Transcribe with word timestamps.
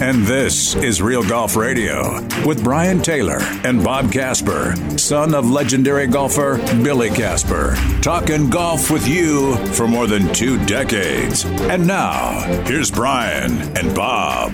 And 0.00 0.24
this 0.24 0.76
is 0.76 1.02
Real 1.02 1.24
Golf 1.24 1.56
Radio 1.56 2.20
with 2.46 2.62
Brian 2.62 3.02
Taylor 3.02 3.38
and 3.64 3.82
Bob 3.82 4.12
Casper, 4.12 4.76
son 4.96 5.34
of 5.34 5.50
legendary 5.50 6.06
golfer 6.06 6.58
Billy 6.84 7.10
Casper. 7.10 7.74
Talking 8.00 8.48
golf 8.48 8.92
with 8.92 9.08
you 9.08 9.56
for 9.74 9.88
more 9.88 10.06
than 10.06 10.32
two 10.32 10.64
decades. 10.66 11.44
And 11.44 11.84
now, 11.84 12.40
here's 12.64 12.92
Brian 12.92 13.50
and 13.76 13.92
Bob. 13.92 14.52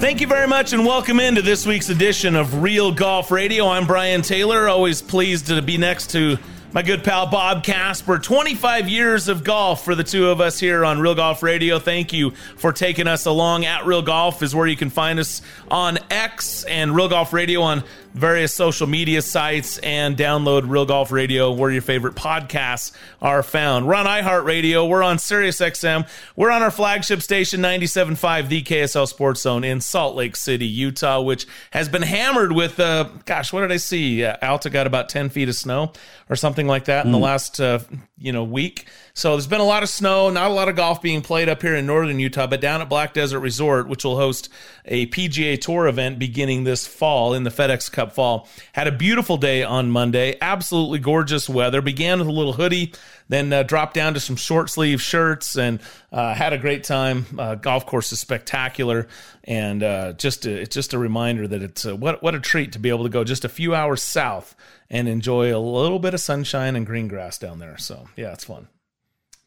Thank 0.00 0.20
you 0.20 0.26
very 0.26 0.48
much 0.48 0.72
and 0.72 0.84
welcome 0.84 1.20
into 1.20 1.40
this 1.40 1.64
week's 1.64 1.88
edition 1.88 2.34
of 2.34 2.60
Real 2.60 2.90
Golf 2.90 3.30
Radio. 3.30 3.68
I'm 3.68 3.86
Brian 3.86 4.22
Taylor, 4.22 4.68
always 4.68 5.00
pleased 5.00 5.46
to 5.46 5.62
be 5.62 5.78
next 5.78 6.10
to 6.10 6.38
my 6.74 6.82
good 6.82 7.04
pal 7.04 7.28
Bob 7.28 7.62
Casper. 7.62 8.18
25 8.18 8.88
years 8.88 9.28
of 9.28 9.44
golf 9.44 9.84
for 9.84 9.94
the 9.94 10.02
two 10.02 10.28
of 10.30 10.40
us 10.40 10.58
here 10.58 10.84
on 10.84 10.98
Real 10.98 11.14
Golf 11.14 11.40
Radio. 11.40 11.78
Thank 11.78 12.12
you 12.12 12.32
for 12.32 12.72
taking 12.72 13.06
us 13.06 13.26
along. 13.26 13.64
At 13.64 13.86
Real 13.86 14.02
Golf 14.02 14.42
is 14.42 14.56
where 14.56 14.66
you 14.66 14.74
can 14.74 14.90
find 14.90 15.20
us 15.20 15.40
on 15.70 16.00
X 16.10 16.64
and 16.64 16.92
Real 16.92 17.08
Golf 17.08 17.32
Radio 17.32 17.62
on 17.62 17.84
various 18.14 18.54
social 18.54 18.86
media 18.86 19.20
sites 19.20 19.78
and 19.78 20.16
download 20.16 20.70
Real 20.70 20.86
Golf 20.86 21.10
Radio 21.10 21.52
where 21.52 21.70
your 21.70 21.82
favorite 21.82 22.14
podcasts 22.14 22.92
are 23.20 23.42
found. 23.42 23.86
We're 23.86 23.96
on 23.96 24.06
iHeartRadio. 24.06 24.88
We're 24.88 25.02
on 25.02 25.16
SiriusXM. 25.16 26.08
We're 26.36 26.50
on 26.50 26.62
our 26.62 26.70
flagship 26.70 27.20
station 27.22 27.60
97.5, 27.60 28.48
the 28.48 28.62
KSL 28.62 29.08
Sports 29.08 29.42
Zone 29.42 29.64
in 29.64 29.80
Salt 29.80 30.14
Lake 30.14 30.36
City, 30.36 30.66
Utah, 30.66 31.20
which 31.20 31.46
has 31.72 31.88
been 31.88 32.02
hammered 32.02 32.52
with, 32.52 32.78
uh, 32.78 33.08
gosh, 33.24 33.52
what 33.52 33.62
did 33.62 33.72
I 33.72 33.78
see? 33.78 34.24
Uh, 34.24 34.36
Alta 34.40 34.70
got 34.70 34.86
about 34.86 35.08
10 35.08 35.28
feet 35.28 35.48
of 35.48 35.56
snow 35.56 35.92
or 36.30 36.36
something 36.36 36.68
like 36.68 36.84
that 36.84 37.04
in 37.04 37.12
the 37.12 37.18
hmm. 37.18 37.24
last, 37.24 37.60
uh, 37.60 37.80
you 38.16 38.32
know, 38.32 38.44
week. 38.44 38.86
So 39.16 39.30
there's 39.30 39.46
been 39.46 39.60
a 39.60 39.64
lot 39.64 39.84
of 39.84 39.88
snow, 39.88 40.28
not 40.28 40.50
a 40.50 40.54
lot 40.54 40.68
of 40.68 40.74
golf 40.74 41.00
being 41.00 41.22
played 41.22 41.48
up 41.48 41.62
here 41.62 41.76
in 41.76 41.86
northern 41.86 42.18
Utah, 42.18 42.48
but 42.48 42.60
down 42.60 42.80
at 42.80 42.88
Black 42.88 43.14
Desert 43.14 43.38
Resort, 43.38 43.86
which 43.86 44.02
will 44.02 44.16
host 44.16 44.48
a 44.86 45.06
PGA 45.06 45.60
Tour 45.60 45.86
event 45.86 46.18
beginning 46.18 46.64
this 46.64 46.84
fall 46.84 47.32
in 47.32 47.44
the 47.44 47.50
FedEx 47.50 47.92
Cup 47.92 48.12
fall. 48.12 48.48
Had 48.72 48.88
a 48.88 48.92
beautiful 48.92 49.36
day 49.36 49.62
on 49.62 49.88
Monday, 49.88 50.36
absolutely 50.40 50.98
gorgeous 50.98 51.48
weather. 51.48 51.80
Began 51.80 52.18
with 52.18 52.26
a 52.26 52.32
little 52.32 52.54
hoodie, 52.54 52.92
then 53.28 53.52
uh, 53.52 53.62
dropped 53.62 53.94
down 53.94 54.14
to 54.14 54.20
some 54.20 54.34
short 54.34 54.68
sleeve 54.68 55.00
shirts 55.00 55.56
and 55.56 55.78
uh, 56.10 56.34
had 56.34 56.52
a 56.52 56.58
great 56.58 56.82
time. 56.82 57.24
Uh, 57.38 57.54
golf 57.54 57.86
course 57.86 58.10
is 58.10 58.18
spectacular, 58.18 59.06
and 59.44 59.84
uh, 59.84 60.14
just 60.14 60.44
a, 60.44 60.60
it's 60.60 60.74
just 60.74 60.92
a 60.92 60.98
reminder 60.98 61.46
that 61.46 61.62
it's 61.62 61.84
a, 61.84 61.94
what 61.94 62.20
what 62.20 62.34
a 62.34 62.40
treat 62.40 62.72
to 62.72 62.80
be 62.80 62.88
able 62.88 63.04
to 63.04 63.10
go 63.10 63.22
just 63.22 63.44
a 63.44 63.48
few 63.48 63.76
hours 63.76 64.02
south 64.02 64.56
and 64.90 65.06
enjoy 65.06 65.56
a 65.56 65.58
little 65.60 66.00
bit 66.00 66.14
of 66.14 66.20
sunshine 66.20 66.74
and 66.74 66.84
green 66.84 67.06
grass 67.06 67.38
down 67.38 67.60
there. 67.60 67.78
So 67.78 68.08
yeah, 68.16 68.32
it's 68.32 68.42
fun 68.42 68.66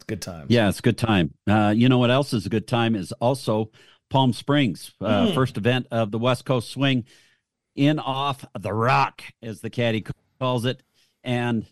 good 0.08 0.22
time. 0.22 0.46
Yeah, 0.50 0.70
it's 0.70 0.80
a 0.80 0.82
good 0.82 0.98
time. 0.98 1.34
Uh, 1.48 1.74
you 1.76 1.90
know 1.90 1.98
what 1.98 2.12
else 2.12 2.34
is 2.34 2.46
a 2.46 2.50
good 2.50 2.68
time 2.68 2.96
is 2.96 3.12
also 3.14 3.72
Palm 4.10 4.34
Springs, 4.34 4.92
uh, 5.02 5.28
mm. 5.28 5.34
first 5.34 5.58
event 5.58 5.88
of 5.92 6.12
the 6.12 6.20
West 6.20 6.46
Coast 6.46 6.70
Swing 6.70 7.06
in 7.76 8.00
off 8.00 8.46
the 8.58 8.74
rock, 8.74 9.22
as 9.42 9.62
the 9.62 9.70
caddy 9.70 10.06
calls 10.40 10.66
it, 10.66 10.82
and 11.24 11.66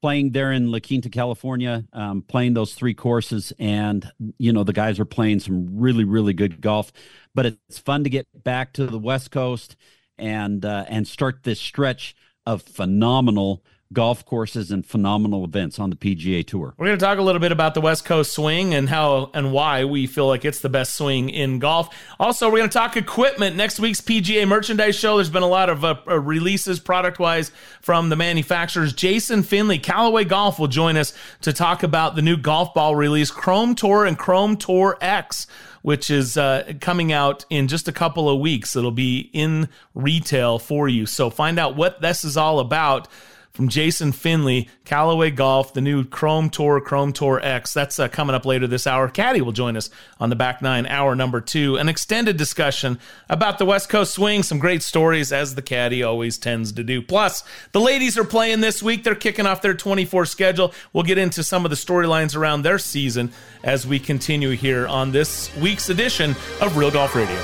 playing 0.00 0.30
there 0.30 0.52
in 0.52 0.70
La 0.70 0.78
Quinta, 0.78 1.10
California, 1.10 1.84
um, 1.92 2.22
playing 2.22 2.54
those 2.54 2.74
three 2.74 2.94
courses, 2.94 3.52
and 3.58 4.10
you 4.38 4.52
know 4.52 4.64
the 4.64 4.72
guys 4.72 5.00
are 5.00 5.04
playing 5.04 5.40
some 5.40 5.78
really, 5.78 6.04
really 6.04 6.32
good 6.32 6.60
golf. 6.60 6.92
But 7.34 7.46
it's 7.46 7.78
fun 7.78 8.04
to 8.04 8.10
get 8.10 8.26
back 8.44 8.72
to 8.74 8.86
the 8.86 8.98
West 8.98 9.30
Coast 9.30 9.76
and 10.18 10.64
uh, 10.64 10.84
and 10.88 11.06
start 11.06 11.42
this 11.42 11.60
stretch 11.60 12.14
of 12.46 12.62
phenomenal 12.62 13.64
golf 13.92 14.24
courses 14.24 14.70
and 14.70 14.84
phenomenal 14.84 15.44
events 15.44 15.78
on 15.78 15.90
the 15.90 15.96
PGA 15.96 16.46
Tour. 16.46 16.74
We're 16.76 16.86
going 16.86 16.98
to 16.98 17.04
talk 17.04 17.18
a 17.18 17.22
little 17.22 17.40
bit 17.40 17.52
about 17.52 17.74
the 17.74 17.80
West 17.80 18.04
Coast 18.04 18.32
swing 18.32 18.74
and 18.74 18.88
how 18.88 19.30
and 19.32 19.52
why 19.52 19.84
we 19.84 20.06
feel 20.06 20.26
like 20.26 20.44
it's 20.44 20.60
the 20.60 20.68
best 20.68 20.94
swing 20.94 21.30
in 21.30 21.58
golf. 21.58 21.94
Also, 22.18 22.50
we're 22.50 22.58
going 22.58 22.70
to 22.70 22.74
talk 22.74 22.96
equipment. 22.96 23.56
Next 23.56 23.78
week's 23.78 24.00
PGA 24.00 24.46
merchandise 24.46 24.96
show, 24.96 25.16
there's 25.16 25.30
been 25.30 25.42
a 25.42 25.48
lot 25.48 25.70
of 25.70 25.84
uh, 25.84 25.96
uh 26.06 26.18
releases 26.18 26.80
product 26.80 27.18
wise 27.18 27.52
from 27.80 28.08
the 28.08 28.16
manufacturers. 28.16 28.92
Jason 28.92 29.42
Finley, 29.42 29.78
Callaway 29.78 30.24
Golf, 30.24 30.58
will 30.58 30.68
join 30.68 30.96
us 30.96 31.12
to 31.42 31.52
talk 31.52 31.82
about 31.82 32.16
the 32.16 32.22
new 32.22 32.36
golf 32.36 32.74
ball 32.74 32.96
release, 32.96 33.30
Chrome 33.30 33.74
Tour 33.74 34.04
and 34.04 34.18
Chrome 34.18 34.56
Tour 34.56 34.98
X 35.00 35.46
which 35.82 36.10
is 36.10 36.36
uh, 36.36 36.72
coming 36.80 37.12
out 37.12 37.44
in 37.48 37.68
just 37.68 37.86
a 37.86 37.92
couple 37.92 38.28
of 38.28 38.40
weeks. 38.40 38.74
It'll 38.74 38.90
be 38.90 39.30
in 39.32 39.68
retail 39.94 40.58
for 40.58 40.88
you. 40.88 41.06
So 41.06 41.30
find 41.30 41.60
out 41.60 41.76
what 41.76 42.00
this 42.00 42.24
is 42.24 42.36
all 42.36 42.58
about 42.58 43.06
from 43.56 43.68
Jason 43.68 44.12
Finley, 44.12 44.68
Callaway 44.84 45.30
Golf, 45.30 45.72
the 45.72 45.80
new 45.80 46.04
Chrome 46.04 46.50
Tour, 46.50 46.78
Chrome 46.78 47.14
Tour 47.14 47.40
X. 47.42 47.72
That's 47.72 47.98
uh, 47.98 48.06
coming 48.06 48.36
up 48.36 48.44
later 48.44 48.66
this 48.66 48.86
hour. 48.86 49.08
Caddy 49.08 49.40
will 49.40 49.52
join 49.52 49.78
us 49.78 49.88
on 50.20 50.28
the 50.28 50.36
back 50.36 50.60
nine, 50.60 50.86
hour 50.86 51.16
number 51.16 51.40
two. 51.40 51.76
An 51.76 51.88
extended 51.88 52.36
discussion 52.36 52.98
about 53.30 53.58
the 53.58 53.64
West 53.64 53.88
Coast 53.88 54.12
swing, 54.12 54.42
some 54.42 54.58
great 54.58 54.82
stories, 54.82 55.32
as 55.32 55.54
the 55.54 55.62
caddy 55.62 56.02
always 56.02 56.36
tends 56.36 56.70
to 56.72 56.84
do. 56.84 57.00
Plus, 57.00 57.42
the 57.72 57.80
ladies 57.80 58.18
are 58.18 58.24
playing 58.24 58.60
this 58.60 58.82
week. 58.82 59.04
They're 59.04 59.14
kicking 59.14 59.46
off 59.46 59.62
their 59.62 59.74
24 59.74 60.26
schedule. 60.26 60.74
We'll 60.92 61.04
get 61.04 61.16
into 61.16 61.42
some 61.42 61.64
of 61.64 61.70
the 61.70 61.76
storylines 61.76 62.36
around 62.36 62.60
their 62.60 62.78
season 62.78 63.32
as 63.64 63.86
we 63.86 63.98
continue 63.98 64.50
here 64.50 64.86
on 64.86 65.12
this 65.12 65.54
week's 65.56 65.88
edition 65.88 66.36
of 66.60 66.76
Real 66.76 66.90
Golf 66.90 67.14
Radio. 67.16 67.40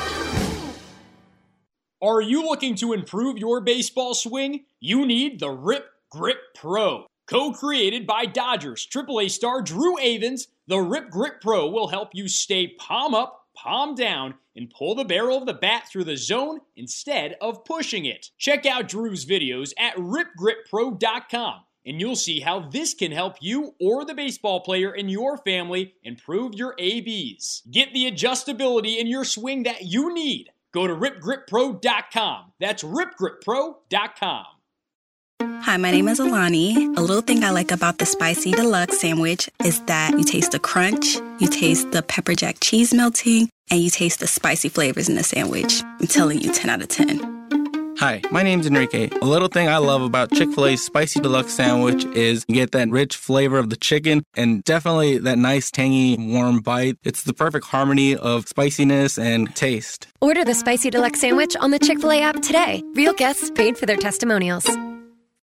Are 2.02 2.20
you 2.20 2.42
looking 2.42 2.74
to 2.76 2.92
improve 2.92 3.38
your 3.38 3.60
baseball 3.60 4.12
swing? 4.12 4.64
You 4.80 5.06
need 5.06 5.38
the 5.38 5.50
RIP 5.50 5.86
Grip 6.12 6.54
Pro. 6.54 7.06
Co 7.26 7.52
created 7.52 8.06
by 8.06 8.26
Dodgers 8.26 8.86
AAA 8.86 9.30
star 9.30 9.62
Drew 9.62 9.96
Avans, 9.96 10.48
the 10.66 10.78
Rip 10.78 11.08
Grip 11.08 11.40
Pro 11.40 11.70
will 11.70 11.88
help 11.88 12.10
you 12.12 12.28
stay 12.28 12.68
palm 12.68 13.14
up, 13.14 13.46
palm 13.56 13.94
down, 13.94 14.34
and 14.54 14.68
pull 14.68 14.94
the 14.94 15.06
barrel 15.06 15.38
of 15.38 15.46
the 15.46 15.54
bat 15.54 15.84
through 15.90 16.04
the 16.04 16.18
zone 16.18 16.60
instead 16.76 17.36
of 17.40 17.64
pushing 17.64 18.04
it. 18.04 18.28
Check 18.36 18.66
out 18.66 18.88
Drew's 18.88 19.24
videos 19.24 19.72
at 19.78 19.96
ripgrippro.com 19.96 21.60
and 21.86 21.98
you'll 21.98 22.14
see 22.14 22.40
how 22.40 22.68
this 22.68 22.92
can 22.92 23.10
help 23.10 23.36
you 23.40 23.74
or 23.80 24.04
the 24.04 24.14
baseball 24.14 24.60
player 24.60 24.94
in 24.94 25.08
your 25.08 25.38
family 25.38 25.94
improve 26.02 26.52
your 26.54 26.74
ABs. 26.78 27.62
Get 27.70 27.94
the 27.94 28.10
adjustability 28.12 28.98
in 28.98 29.06
your 29.06 29.24
swing 29.24 29.62
that 29.62 29.86
you 29.86 30.12
need. 30.12 30.50
Go 30.74 30.86
to 30.86 30.94
ripgrippro.com. 30.94 32.52
That's 32.60 32.82
ripgrippro.com. 32.82 34.44
Hi, 35.42 35.76
my 35.76 35.90
name 35.90 36.06
is 36.06 36.20
Alani. 36.20 36.86
A 36.96 37.00
little 37.00 37.20
thing 37.20 37.42
I 37.42 37.50
like 37.50 37.72
about 37.72 37.98
the 37.98 38.06
spicy 38.06 38.52
deluxe 38.52 39.00
sandwich 39.00 39.48
is 39.64 39.80
that 39.86 40.12
you 40.12 40.22
taste 40.22 40.52
the 40.52 40.60
crunch, 40.60 41.16
you 41.40 41.48
taste 41.48 41.90
the 41.90 42.02
pepper 42.02 42.34
jack 42.34 42.58
cheese 42.60 42.94
melting, 42.94 43.48
and 43.68 43.80
you 43.80 43.90
taste 43.90 44.20
the 44.20 44.28
spicy 44.28 44.68
flavors 44.68 45.08
in 45.08 45.16
the 45.16 45.24
sandwich. 45.24 45.82
I'm 45.82 46.06
telling 46.06 46.40
you, 46.40 46.52
10 46.52 46.70
out 46.70 46.82
of 46.82 46.88
10. 46.88 47.96
Hi, 47.98 48.20
my 48.30 48.44
name's 48.44 48.68
Enrique. 48.68 49.10
A 49.20 49.24
little 49.24 49.48
thing 49.48 49.68
I 49.68 49.78
love 49.78 50.02
about 50.02 50.30
Chick 50.32 50.52
fil 50.52 50.66
A's 50.66 50.84
Spicy 50.84 51.18
Deluxe 51.18 51.52
Sandwich 51.52 52.04
is 52.16 52.44
you 52.46 52.54
get 52.54 52.70
that 52.72 52.88
rich 52.90 53.16
flavor 53.16 53.58
of 53.58 53.70
the 53.70 53.76
chicken 53.76 54.22
and 54.34 54.62
definitely 54.62 55.18
that 55.18 55.38
nice, 55.38 55.72
tangy, 55.72 56.16
warm 56.18 56.60
bite. 56.60 56.98
It's 57.02 57.24
the 57.24 57.34
perfect 57.34 57.66
harmony 57.66 58.14
of 58.16 58.46
spiciness 58.46 59.18
and 59.18 59.54
taste. 59.56 60.06
Order 60.20 60.44
the 60.44 60.54
Spicy 60.54 60.90
Deluxe 60.90 61.20
Sandwich 61.20 61.56
on 61.56 61.72
the 61.72 61.80
Chick 61.80 62.00
fil 62.00 62.12
A 62.12 62.20
app 62.20 62.42
today. 62.42 62.82
Real 62.94 63.12
guests 63.12 63.50
paid 63.50 63.76
for 63.76 63.86
their 63.86 63.96
testimonials. 63.96 64.68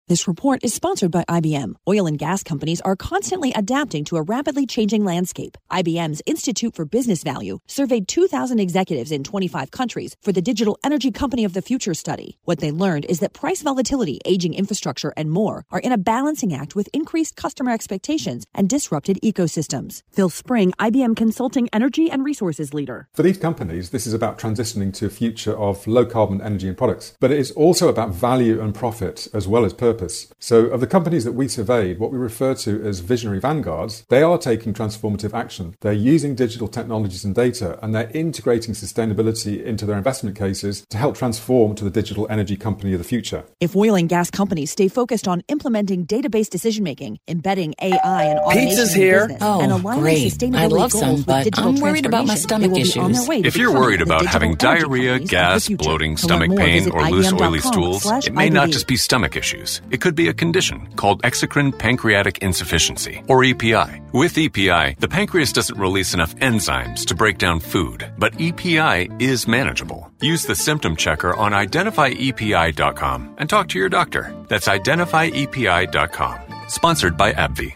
This 0.09 0.27
report 0.27 0.65
is 0.65 0.73
sponsored 0.73 1.11
by 1.11 1.27
IBM. 1.29 1.75
Oil 1.87 2.07
and 2.07 2.19
gas 2.19 2.43
companies 2.43 2.81
are 2.81 2.97
constantly 2.97 3.53
adapting 3.55 4.05
to 4.05 4.17
a 4.17 4.23
rapidly 4.23 4.65
changing 4.65 5.05
landscape. 5.05 5.59
IBM's 5.71 6.23
Institute 6.25 6.75
for 6.75 6.87
Business 6.87 7.23
Value 7.23 7.59
surveyed 7.67 8.09
2,000 8.09 8.59
executives 8.59 9.13
in 9.13 9.23
25 9.23 9.71
countries 9.71 10.17
for 10.23 10.33
the 10.33 10.41
Digital 10.41 10.79
Energy 10.83 11.11
Company 11.11 11.45
of 11.45 11.53
the 11.53 11.61
Future 11.61 11.93
study. 11.93 12.39
What 12.45 12.61
they 12.61 12.71
learned 12.71 13.05
is 13.05 13.21
that 13.21 13.35
price 13.35 13.61
volatility, 13.61 14.19
aging 14.25 14.55
infrastructure, 14.55 15.13
and 15.15 15.31
more 15.31 15.67
are 15.71 15.81
in 15.81 15.93
a 15.93 15.99
balancing 15.99 16.55
act 16.55 16.75
with 16.75 16.89
increased 16.95 17.37
customer 17.37 17.73
expectations 17.73 18.47
and 18.55 18.67
disrupted 18.67 19.19
ecosystems. 19.23 20.01
Phil 20.11 20.31
Spring, 20.31 20.73
IBM 20.81 21.17
Consulting 21.17 21.69
Energy 21.71 22.11
and 22.11 22.25
Resources 22.25 22.73
Leader. 22.73 23.11
For 23.13 23.23
these 23.23 23.37
companies, 23.37 23.91
this 23.91 24.07
is 24.07 24.15
about 24.15 24.39
transitioning 24.39 24.95
to 24.95 25.05
a 25.05 25.11
future 25.11 25.55
of 25.55 25.87
low 25.87 26.07
carbon 26.07 26.41
energy 26.41 26.67
and 26.67 26.79
products, 26.79 27.15
but 27.21 27.31
it 27.31 27.39
is 27.39 27.51
also 27.51 27.89
about 27.89 28.15
value 28.15 28.59
and 28.59 28.75
profit 28.75 29.29
as 29.35 29.47
well 29.47 29.67
as 29.67 29.75
purpose 29.75 29.98
purpose. 29.99 30.29
So, 30.39 30.67
of 30.67 30.81
the 30.81 30.87
companies 30.87 31.25
that 31.25 31.33
we 31.33 31.49
surveyed, 31.49 31.99
what 31.99 32.13
we 32.13 32.19
refer 32.19 32.55
to 32.55 32.83
as 32.87 33.01
visionary 33.01 33.41
vanguards, 33.41 34.05
they 34.09 34.23
are 34.23 34.39
taking 34.39 34.73
transformative 34.73 35.35
action. 35.35 35.77
They're 35.81 35.93
using 35.93 36.35
digital 36.35 36.69
technologies 36.69 37.25
and 37.25 37.35
data, 37.35 37.79
and 37.83 37.95
they're 37.95 38.11
integrating 38.15 38.75
sustainability 38.75 39.63
into 39.63 39.87
their 39.87 39.97
investment 39.97 40.37
cases 40.37 40.87
to 40.91 40.97
help 40.99 41.17
transform 41.17 41.75
to 41.77 41.85
the 41.85 41.91
digital 41.91 42.27
energy 42.31 42.57
company 42.57 42.93
of 42.93 42.99
the 42.99 43.05
future. 43.05 43.45
If 43.61 43.75
oil 43.75 43.97
and 43.97 44.09
gas 44.09 44.31
companies 44.31 44.71
stay 44.71 44.89
focused 44.89 45.27
on 45.27 45.43
implementing 45.49 46.07
database 46.07 46.49
decision 46.49 46.85
making, 46.85 47.19
embedding 47.27 47.75
AI 47.83 48.23
and 48.25 48.39
automation 48.39 48.69
Pizza's 48.69 48.95
here. 48.95 49.23
in 49.23 49.29
business, 49.29 49.43
Oh, 49.43 49.61
and 49.61 49.73
aligning 49.73 50.03
great. 50.03 50.33
sustainability 50.33 50.57
I'd 50.59 50.73
love 50.73 50.93
goals 50.93 51.05
some, 51.05 51.17
with 51.17 51.27
but 51.27 51.45
digital 51.45 51.69
I'm 51.69 51.77
worried 51.81 52.07
about 52.07 52.27
my 52.27 52.35
transformation, 52.35 52.49
stomach 52.49 52.71
they 52.75 52.83
will 52.83 52.93
be 52.95 53.01
on 53.01 53.13
their 53.13 53.21
issues. 53.21 53.29
way 53.29 53.43
to 53.43 53.49
If 53.49 53.57
you're 53.57 53.73
worried 53.75 54.03
about 54.03 54.27
having 54.27 54.55
diarrhea, 54.55 55.19
companies 55.19 55.23
of 55.23 55.23
the 55.23 55.29
gas, 55.29 55.69
bloating, 55.69 56.17
stomach 56.17 56.57
pain, 56.57 56.91
or 56.91 57.11
loose 57.11 57.33
oily 57.33 57.61
stools, 57.61 58.07
it 58.27 58.33
may 58.33 58.51
not 58.51 58.71
just 58.71 58.87
be 58.87 58.97
stomach 58.97 59.37
issues. 59.37 59.81
It 59.91 60.01
could 60.01 60.15
be 60.15 60.29
a 60.29 60.35
condition 60.35 60.89
called 60.97 61.23
exocrine 61.23 61.77
pancreatic 61.79 62.39
insufficiency, 62.39 63.23
or 63.29 63.45
EPI. 63.45 64.03
With 64.13 64.37
EPI, 64.37 64.97
the 64.99 65.09
pancreas 65.09 65.53
doesn't 65.53 65.79
release 65.79 66.15
enough 66.15 66.35
enzymes 66.37 67.05
to 67.07 67.15
break 67.15 67.39
down 67.39 67.61
food, 67.61 68.11
but 68.19 68.41
EPI 68.41 69.11
is 69.19 69.49
manageable. 69.49 70.11
Use 70.21 70.45
the 70.45 70.55
symptom 70.55 70.97
checker 70.97 71.35
on 71.35 71.53
identifyepi.com 71.53 73.35
and 73.39 73.49
talk 73.49 73.69
to 73.69 73.79
your 73.79 73.89
doctor. 73.89 74.35
That's 74.49 74.69
identifyepi.com. 74.69 76.39
Sponsored 76.69 77.17
by 77.17 77.33
AbbVie. 77.33 77.75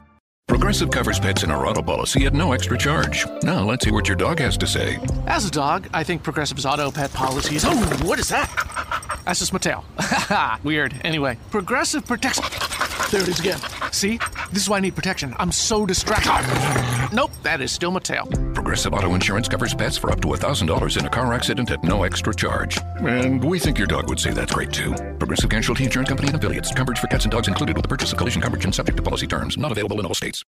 Progressive 0.52 0.90
covers 0.90 1.18
pets 1.18 1.44
in 1.44 1.50
our 1.50 1.66
auto 1.66 1.80
policy 1.80 2.26
at 2.26 2.34
no 2.34 2.52
extra 2.52 2.76
charge. 2.76 3.24
Now 3.42 3.64
let's 3.64 3.86
hear 3.86 3.94
what 3.94 4.06
your 4.06 4.18
dog 4.18 4.38
has 4.40 4.58
to 4.58 4.66
say. 4.66 4.98
As 5.26 5.46
a 5.46 5.50
dog, 5.50 5.88
I 5.94 6.04
think 6.04 6.22
Progressive's 6.22 6.66
auto 6.66 6.90
pet 6.90 7.10
policies. 7.14 7.64
Oh, 7.66 7.74
what 8.04 8.18
is 8.18 8.28
that? 8.28 8.50
That's 9.24 9.38
just 9.38 9.54
my 9.54 9.58
tail. 9.58 9.82
Weird. 10.62 10.94
Anyway, 11.04 11.38
Progressive 11.50 12.04
protects. 12.06 12.40
There 13.10 13.22
it 13.22 13.28
is 13.28 13.40
again. 13.40 13.60
See? 13.92 14.18
This 14.52 14.62
is 14.62 14.68
why 14.68 14.76
I 14.76 14.80
need 14.80 14.94
protection. 14.94 15.34
I'm 15.38 15.52
so 15.52 15.86
distracted. 15.86 16.32
Nope, 17.14 17.30
that 17.42 17.60
is 17.60 17.72
still 17.72 17.90
my 17.90 18.00
tail. 18.00 18.26
Progressive 18.54 18.94
Auto 18.94 19.14
Insurance 19.14 19.48
covers 19.48 19.74
pets 19.74 19.98
for 19.98 20.10
up 20.10 20.20
to 20.22 20.28
$1,000 20.28 20.98
in 20.98 21.06
a 21.06 21.10
car 21.10 21.32
accident 21.32 21.70
at 21.70 21.82
no 21.82 22.04
extra 22.04 22.34
charge. 22.34 22.78
And 23.00 23.42
we 23.42 23.58
think 23.58 23.78
your 23.78 23.86
dog 23.86 24.08
would 24.08 24.20
say 24.20 24.32
that's 24.32 24.52
great 24.52 24.72
too. 24.72 24.92
Progressive 25.18 25.50
Casualty 25.50 25.84
Insurance 25.84 26.08
Company 26.08 26.28
and 26.28 26.36
affiliates. 26.36 26.72
Coverage 26.72 26.98
for 26.98 27.06
cats 27.06 27.24
and 27.24 27.32
dogs 27.32 27.48
included 27.48 27.76
with 27.76 27.82
the 27.82 27.88
purchase 27.88 28.12
of 28.12 28.18
collision 28.18 28.40
coverage 28.40 28.64
and 28.64 28.74
subject 28.74 28.96
to 28.96 29.02
policy 29.02 29.26
terms. 29.26 29.58
Not 29.58 29.72
available 29.72 30.00
in 30.00 30.06
all 30.06 30.14
states. 30.14 30.41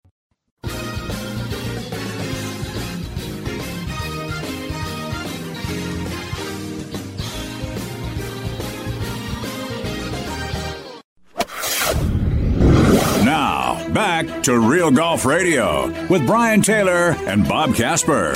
Now, 13.23 13.89
back 13.93 14.43
to 14.43 14.59
Real 14.59 14.91
Golf 14.91 15.25
Radio 15.25 15.87
with 16.07 16.25
Brian 16.25 16.61
Taylor 16.61 17.15
and 17.25 17.47
Bob 17.47 17.75
Casper. 17.75 18.33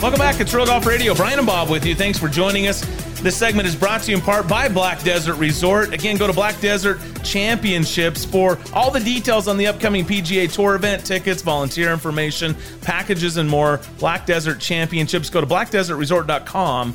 Welcome 0.00 0.18
back. 0.18 0.40
It's 0.40 0.52
Real 0.52 0.66
Golf 0.66 0.84
Radio. 0.86 1.14
Brian 1.14 1.38
and 1.38 1.46
Bob 1.46 1.70
with 1.70 1.86
you. 1.86 1.94
Thanks 1.94 2.18
for 2.18 2.28
joining 2.28 2.66
us. 2.66 2.82
This 3.24 3.38
segment 3.38 3.66
is 3.66 3.74
brought 3.74 4.02
to 4.02 4.10
you 4.10 4.18
in 4.18 4.22
part 4.22 4.46
by 4.46 4.68
Black 4.68 5.02
Desert 5.02 5.36
Resort. 5.36 5.94
Again, 5.94 6.18
go 6.18 6.26
to 6.26 6.34
Black 6.34 6.60
Desert 6.60 7.00
Championships 7.22 8.22
for 8.22 8.58
all 8.74 8.90
the 8.90 9.00
details 9.00 9.48
on 9.48 9.56
the 9.56 9.66
upcoming 9.66 10.04
PGA 10.04 10.52
Tour 10.52 10.74
event, 10.74 11.06
tickets, 11.06 11.40
volunteer 11.40 11.90
information, 11.90 12.54
packages, 12.82 13.38
and 13.38 13.48
more. 13.48 13.80
Black 13.98 14.26
Desert 14.26 14.60
Championships. 14.60 15.30
Go 15.30 15.40
to 15.40 15.46
blackdesertresort.com 15.46 16.94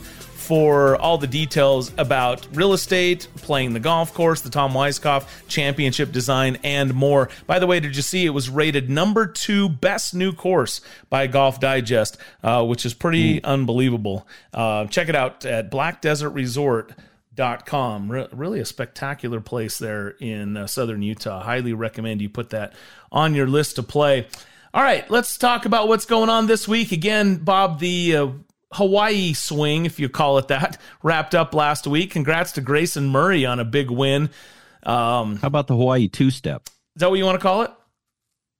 for 0.49 0.95
all 0.95 1.19
the 1.19 1.27
details 1.27 1.91
about 1.95 2.47
real 2.53 2.73
estate, 2.73 3.27
playing 3.35 3.73
the 3.73 3.79
golf 3.79 4.15
course, 4.15 4.41
the 4.41 4.49
Tom 4.49 4.73
Weiskopf 4.73 5.27
championship 5.47 6.11
design, 6.11 6.57
and 6.63 6.91
more. 6.95 7.29
By 7.45 7.59
the 7.59 7.67
way, 7.67 7.79
did 7.79 7.95
you 7.95 8.01
see 8.01 8.25
it 8.25 8.31
was 8.31 8.49
rated 8.49 8.89
number 8.89 9.27
two 9.27 9.69
best 9.69 10.15
new 10.15 10.33
course 10.33 10.81
by 11.07 11.27
Golf 11.27 11.59
Digest, 11.59 12.17
uh, 12.43 12.65
which 12.65 12.83
is 12.83 12.95
pretty 12.95 13.43
unbelievable. 13.43 14.27
Uh, 14.51 14.87
check 14.87 15.07
it 15.07 15.15
out 15.15 15.45
at 15.45 15.69
Black 15.69 16.01
Desert 16.01 16.31
Resort. 16.31 16.93
Dot 17.35 17.65
com. 17.65 18.11
Re- 18.11 18.27
really 18.33 18.59
a 18.59 18.65
spectacular 18.65 19.39
place 19.39 19.77
there 19.77 20.09
in 20.19 20.57
uh, 20.57 20.67
southern 20.67 21.01
Utah. 21.01 21.41
Highly 21.41 21.71
recommend 21.71 22.21
you 22.21 22.27
put 22.27 22.49
that 22.49 22.73
on 23.13 23.33
your 23.33 23.47
list 23.47 23.77
to 23.77 23.83
play. 23.83 24.27
All 24.73 24.83
right, 24.83 25.09
let's 25.09 25.37
talk 25.37 25.65
about 25.65 25.87
what's 25.87 26.05
going 26.05 26.29
on 26.29 26.47
this 26.47 26.67
week. 26.67 26.91
Again, 26.91 27.37
Bob, 27.37 27.79
the 27.79 28.15
uh, 28.17 28.27
Hawaii 28.73 29.33
swing, 29.33 29.85
if 29.85 29.99
you 29.99 30.09
call 30.09 30.37
it 30.37 30.47
that, 30.49 30.79
wrapped 31.03 31.33
up 31.35 31.53
last 31.53 31.87
week. 31.87 32.11
Congrats 32.11 32.51
to 32.53 32.61
Grayson 32.61 33.07
Murray 33.09 33.45
on 33.45 33.59
a 33.59 33.65
big 33.65 33.89
win. 33.89 34.29
Um, 34.83 35.37
How 35.37 35.47
about 35.47 35.67
the 35.67 35.75
Hawaii 35.75 36.07
two 36.07 36.29
step? 36.31 36.63
is 36.95 37.01
that 37.01 37.09
what 37.09 37.17
you 37.17 37.25
want 37.25 37.35
to 37.39 37.41
call 37.41 37.63
it? 37.63 37.71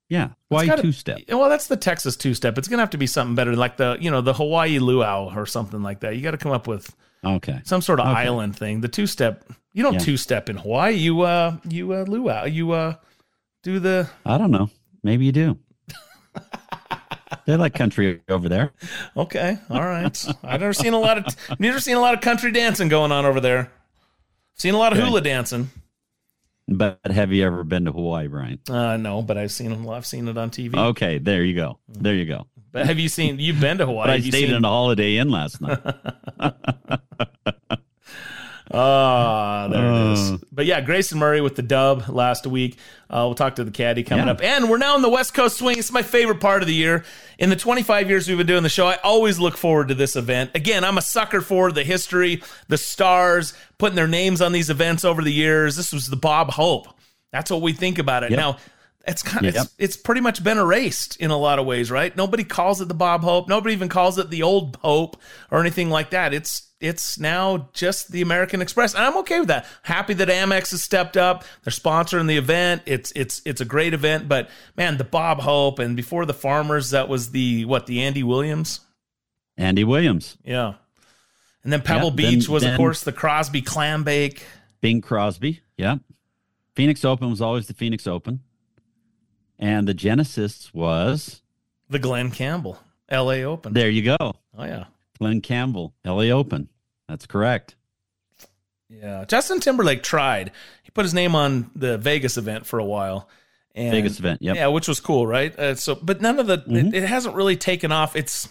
Yeah, 0.10 0.30
Hawaii 0.50 0.70
two 0.82 0.92
step. 0.92 1.20
Well, 1.30 1.50
that's 1.50 1.68
the 1.68 1.78
Texas 1.78 2.18
two 2.18 2.34
step. 2.34 2.58
It's 2.58 2.68
gonna 2.68 2.82
have 2.82 2.90
to 2.92 2.98
be 2.98 3.06
something 3.08 3.36
better, 3.36 3.56
like 3.56 3.78
the 3.78 3.96
you 4.02 4.10
know 4.10 4.22
the 4.22 4.34
Hawaii 4.34 4.80
luau 4.80 5.32
or 5.36 5.46
something 5.46 5.84
like 5.84 6.00
that. 6.00 6.16
You 6.16 6.22
got 6.24 6.32
to 6.32 6.38
come 6.38 6.52
up 6.52 6.68
with 6.68 6.94
Okay. 7.24 7.62
some 7.64 7.82
sort 7.82 8.00
of 8.00 8.08
Okay. 8.08 8.22
island 8.22 8.56
thing. 8.58 8.82
The 8.82 8.88
two 8.88 9.06
step. 9.06 9.44
You 9.74 9.84
don't 9.84 9.94
Yeah. 9.94 10.00
two 10.00 10.18
step 10.18 10.50
in 10.50 10.58
Hawaii. 10.58 10.94
You 10.96 11.22
uh 11.22 11.58
you 11.70 11.94
uh 11.94 12.06
luau. 12.08 12.46
You 12.46 12.72
uh 12.72 12.96
do 13.62 13.80
the 13.80 14.10
I 14.26 14.40
don't 14.40 14.50
know. 14.52 14.72
Maybe 15.04 15.26
you 15.26 15.32
do. 15.32 15.60
They 17.50 17.56
like 17.58 17.74
country 17.74 18.22
over 18.30 18.48
there. 18.48 18.72
okay. 19.18 19.58
All 19.70 19.82
right. 19.82 20.26
I've 20.44 20.60
never 20.62 20.74
seen 20.74 20.94
a 20.94 21.00
lot 21.00 21.18
of 21.18 21.60
never 21.60 21.80
seen 21.80 21.98
a 21.98 22.00
lot 22.00 22.14
of 22.14 22.22
country 22.22 22.52
dancing 22.52 22.90
going 22.90 23.12
on 23.12 23.26
over 23.26 23.40
there. 23.40 23.72
Seen 24.56 24.74
a 24.74 24.78
lot 24.78 24.92
of 24.94 25.00
Okay. 25.00 25.08
hula 25.08 25.22
dancing. 25.22 25.70
But 26.68 27.00
have 27.06 27.32
you 27.34 27.44
ever 27.46 27.64
been 27.64 27.86
to 27.86 27.92
Hawaii, 27.92 28.28
Brian? 28.28 28.60
Uh, 28.70 28.98
no, 28.98 29.24
but 29.24 29.38
I've 29.40 29.52
seen 29.52 29.90
I've 29.90 30.06
seen 30.06 30.28
it 30.28 30.38
on 30.38 30.52
TV. 30.52 30.78
Okay, 30.78 31.18
there 31.18 31.44
you 31.44 31.56
go. 31.56 31.80
There 31.88 32.14
you 32.14 32.26
go. 32.26 32.46
But 32.72 32.86
have 32.86 33.00
you 33.00 33.10
seen? 33.10 33.40
You've 33.40 33.60
been 33.60 33.80
to 33.80 33.88
Hawaii? 33.88 34.12
I 34.12 34.20
stayed 34.20 34.34
seen- 34.34 34.54
in 34.54 34.64
a 34.64 34.68
Holiday 34.68 35.18
Inn 35.18 35.32
last 35.32 35.60
night. 35.62 35.80
Ah, 38.72 39.68
there 39.72 39.86
it 39.92 40.14
is. 40.14 40.32
Uh. 40.32 40.38
But 40.52 40.66
yeah, 40.66 40.82
Grayson 40.82 41.18
Murray 41.18 41.42
with 41.42 41.56
the 41.56 41.62
dub 41.62 42.08
last 42.10 42.46
week. 42.46 42.78
Uh, 43.10 43.24
we'll 43.26 43.36
talk 43.36 43.56
to 43.56 43.64
the 43.64 43.72
caddy 43.72 44.04
coming 44.04 44.26
Yeah. 44.28 44.32
up. 44.34 44.42
And 44.44 44.70
we're 44.70 44.78
now 44.78 44.96
in 44.96 45.02
the 45.02 45.10
West 45.10 45.34
Coast 45.34 45.58
swing. 45.58 45.78
It's 45.80 45.92
my 45.92 46.04
favorite 46.04 46.40
part 46.40 46.62
of 46.62 46.68
the 46.68 46.74
year. 46.76 47.04
In 47.40 47.50
the 47.50 47.56
25 47.56 48.10
years 48.10 48.28
we've 48.28 48.38
been 48.38 48.46
doing 48.46 48.64
the 48.64 48.70
show, 48.70 48.86
I 48.88 48.96
always 49.04 49.40
look 49.40 49.58
forward 49.58 49.88
to 49.88 49.96
this 49.96 50.16
event. 50.16 50.52
Again, 50.54 50.84
I'm 50.84 50.98
a 50.98 51.02
sucker 51.02 51.42
for 51.42 51.72
the 51.72 51.84
history, 51.84 52.44
the 52.68 52.78
stars, 52.78 53.54
putting 53.80 53.96
their 53.96 54.08
names 54.08 54.42
on 54.42 54.52
these 54.52 54.70
events 54.70 55.04
over 55.04 55.24
the 55.24 55.34
years. 55.34 55.76
This 55.76 55.92
was 55.92 56.08
the 56.08 56.16
Bob 56.18 56.52
Hope. 56.52 56.88
That's 57.32 57.50
what 57.50 57.62
we 57.62 57.74
think 57.74 57.98
about 58.00 58.24
it. 58.24 58.32
Now, 58.32 58.58
it's 59.10 59.24
kind 59.24 59.46
of 59.46 59.54
Yep. 59.56 59.64
it's, 59.66 59.76
it's 59.78 59.98
pretty 59.98 60.22
much 60.22 60.44
been 60.44 60.58
erased 60.58 61.18
in 61.18 61.32
a 61.32 61.38
lot 61.38 61.60
of 61.60 61.66
ways, 61.66 61.90
right? 61.92 62.16
Nobody 62.16 62.44
calls 62.44 62.80
it 62.82 62.88
the 62.88 62.94
Bob 62.94 63.22
Hope. 63.22 63.48
Nobody 63.50 63.74
even 63.74 63.90
calls 63.90 64.18
it 64.18 64.30
the 64.30 64.44
old 64.44 64.74
Pope 64.80 65.18
or 65.52 65.60
anything 65.60 65.90
like 65.90 66.10
that. 66.12 66.34
It's 66.34 66.68
it's 66.82 67.20
now 67.20 67.68
just 67.74 68.10
the 68.12 68.22
American 68.22 68.62
Express, 68.62 68.94
and 68.96 69.04
I'm 69.04 69.18
okay 69.18 69.40
with 69.40 69.50
that. 69.50 69.66
Happy 69.84 70.14
that 70.14 70.30
Amex 70.30 70.72
has 70.72 70.82
stepped 70.82 71.18
up. 71.18 71.44
They're 71.64 71.72
sponsoring 71.72 72.28
the 72.28 72.38
event. 72.38 72.84
It's 72.86 73.12
it's 73.16 73.42
it's 73.46 73.60
a 73.60 73.66
great 73.66 73.94
event, 73.94 74.30
but 74.30 74.50
man, 74.78 74.98
the 74.98 75.04
Bob 75.04 75.40
Hope 75.40 75.80
and 75.80 75.96
before 75.98 76.26
the 76.26 76.34
Farmers, 76.34 76.92
that 76.92 77.10
was 77.10 77.32
the 77.32 77.66
what 77.66 77.86
the 77.86 78.02
Andy 78.04 78.24
Williams, 78.24 78.80
Andy 79.58 79.84
Williams, 79.84 80.38
yeah, 80.46 80.76
and 81.66 81.74
then 81.74 81.82
Pebble 81.82 82.12
Beach 82.12 82.46
then- 82.46 82.54
was 82.54 82.64
of 82.64 82.78
course 82.78 83.02
the 83.04 83.12
Crosby 83.12 83.62
Clam 83.62 84.04
Bake. 84.06 84.44
Bing 84.82 85.02
Crosby. 85.02 85.60
Yeah. 85.76 85.98
Phoenix 86.76 87.04
Open 87.04 87.30
was 87.30 87.42
always 87.42 87.68
the 87.68 87.74
Phoenix 87.74 88.08
Open. 88.08 88.40
And 89.60 89.88
the 89.88 89.94
Genesis 89.94 90.74
was 90.74 91.42
The 91.90 92.00
Glen 92.00 92.32
Campbell 92.32 92.80
L.A. 93.10 93.44
Open. 93.44 93.74
there 93.74 93.90
you 93.90 94.04
go. 94.04 94.18
Oh 94.20 94.64
yeah. 94.64 94.86
Glen 95.20 95.42
Campbell, 95.42 95.94
LA 96.06 96.30
Open. 96.32 96.70
That's 97.10 97.26
correct. 97.26 97.76
Yeah, 98.90 99.26
Justin 99.26 99.60
Timberlake 99.60 100.02
tried. 100.02 100.52
He 100.84 100.92
put 100.92 101.04
his 101.06 101.14
name 101.14 101.36
on 101.36 101.70
the 101.76 101.98
Vegas 101.98 102.38
event 102.38 102.66
for 102.66 102.80
a 102.80 102.86
while. 102.86 103.30
And, 103.76 103.92
Vegas 103.92 104.18
event, 104.20 104.42
yep. 104.42 104.56
Yeah, 104.56 104.68
which 104.68 104.88
was 104.88 105.00
cool, 105.00 105.28
right? 105.28 105.58
Uh, 105.58 105.76
so, 105.76 105.96
but 105.96 106.22
none 106.22 106.40
of 106.40 106.48
the 106.48 106.58
Mm-hmm. 106.60 106.88
it, 106.88 107.04
it 107.04 107.04
hasn't 107.04 107.36
really 107.36 107.56
taken 107.56 107.92
off. 107.92 108.16
It's 108.16 108.50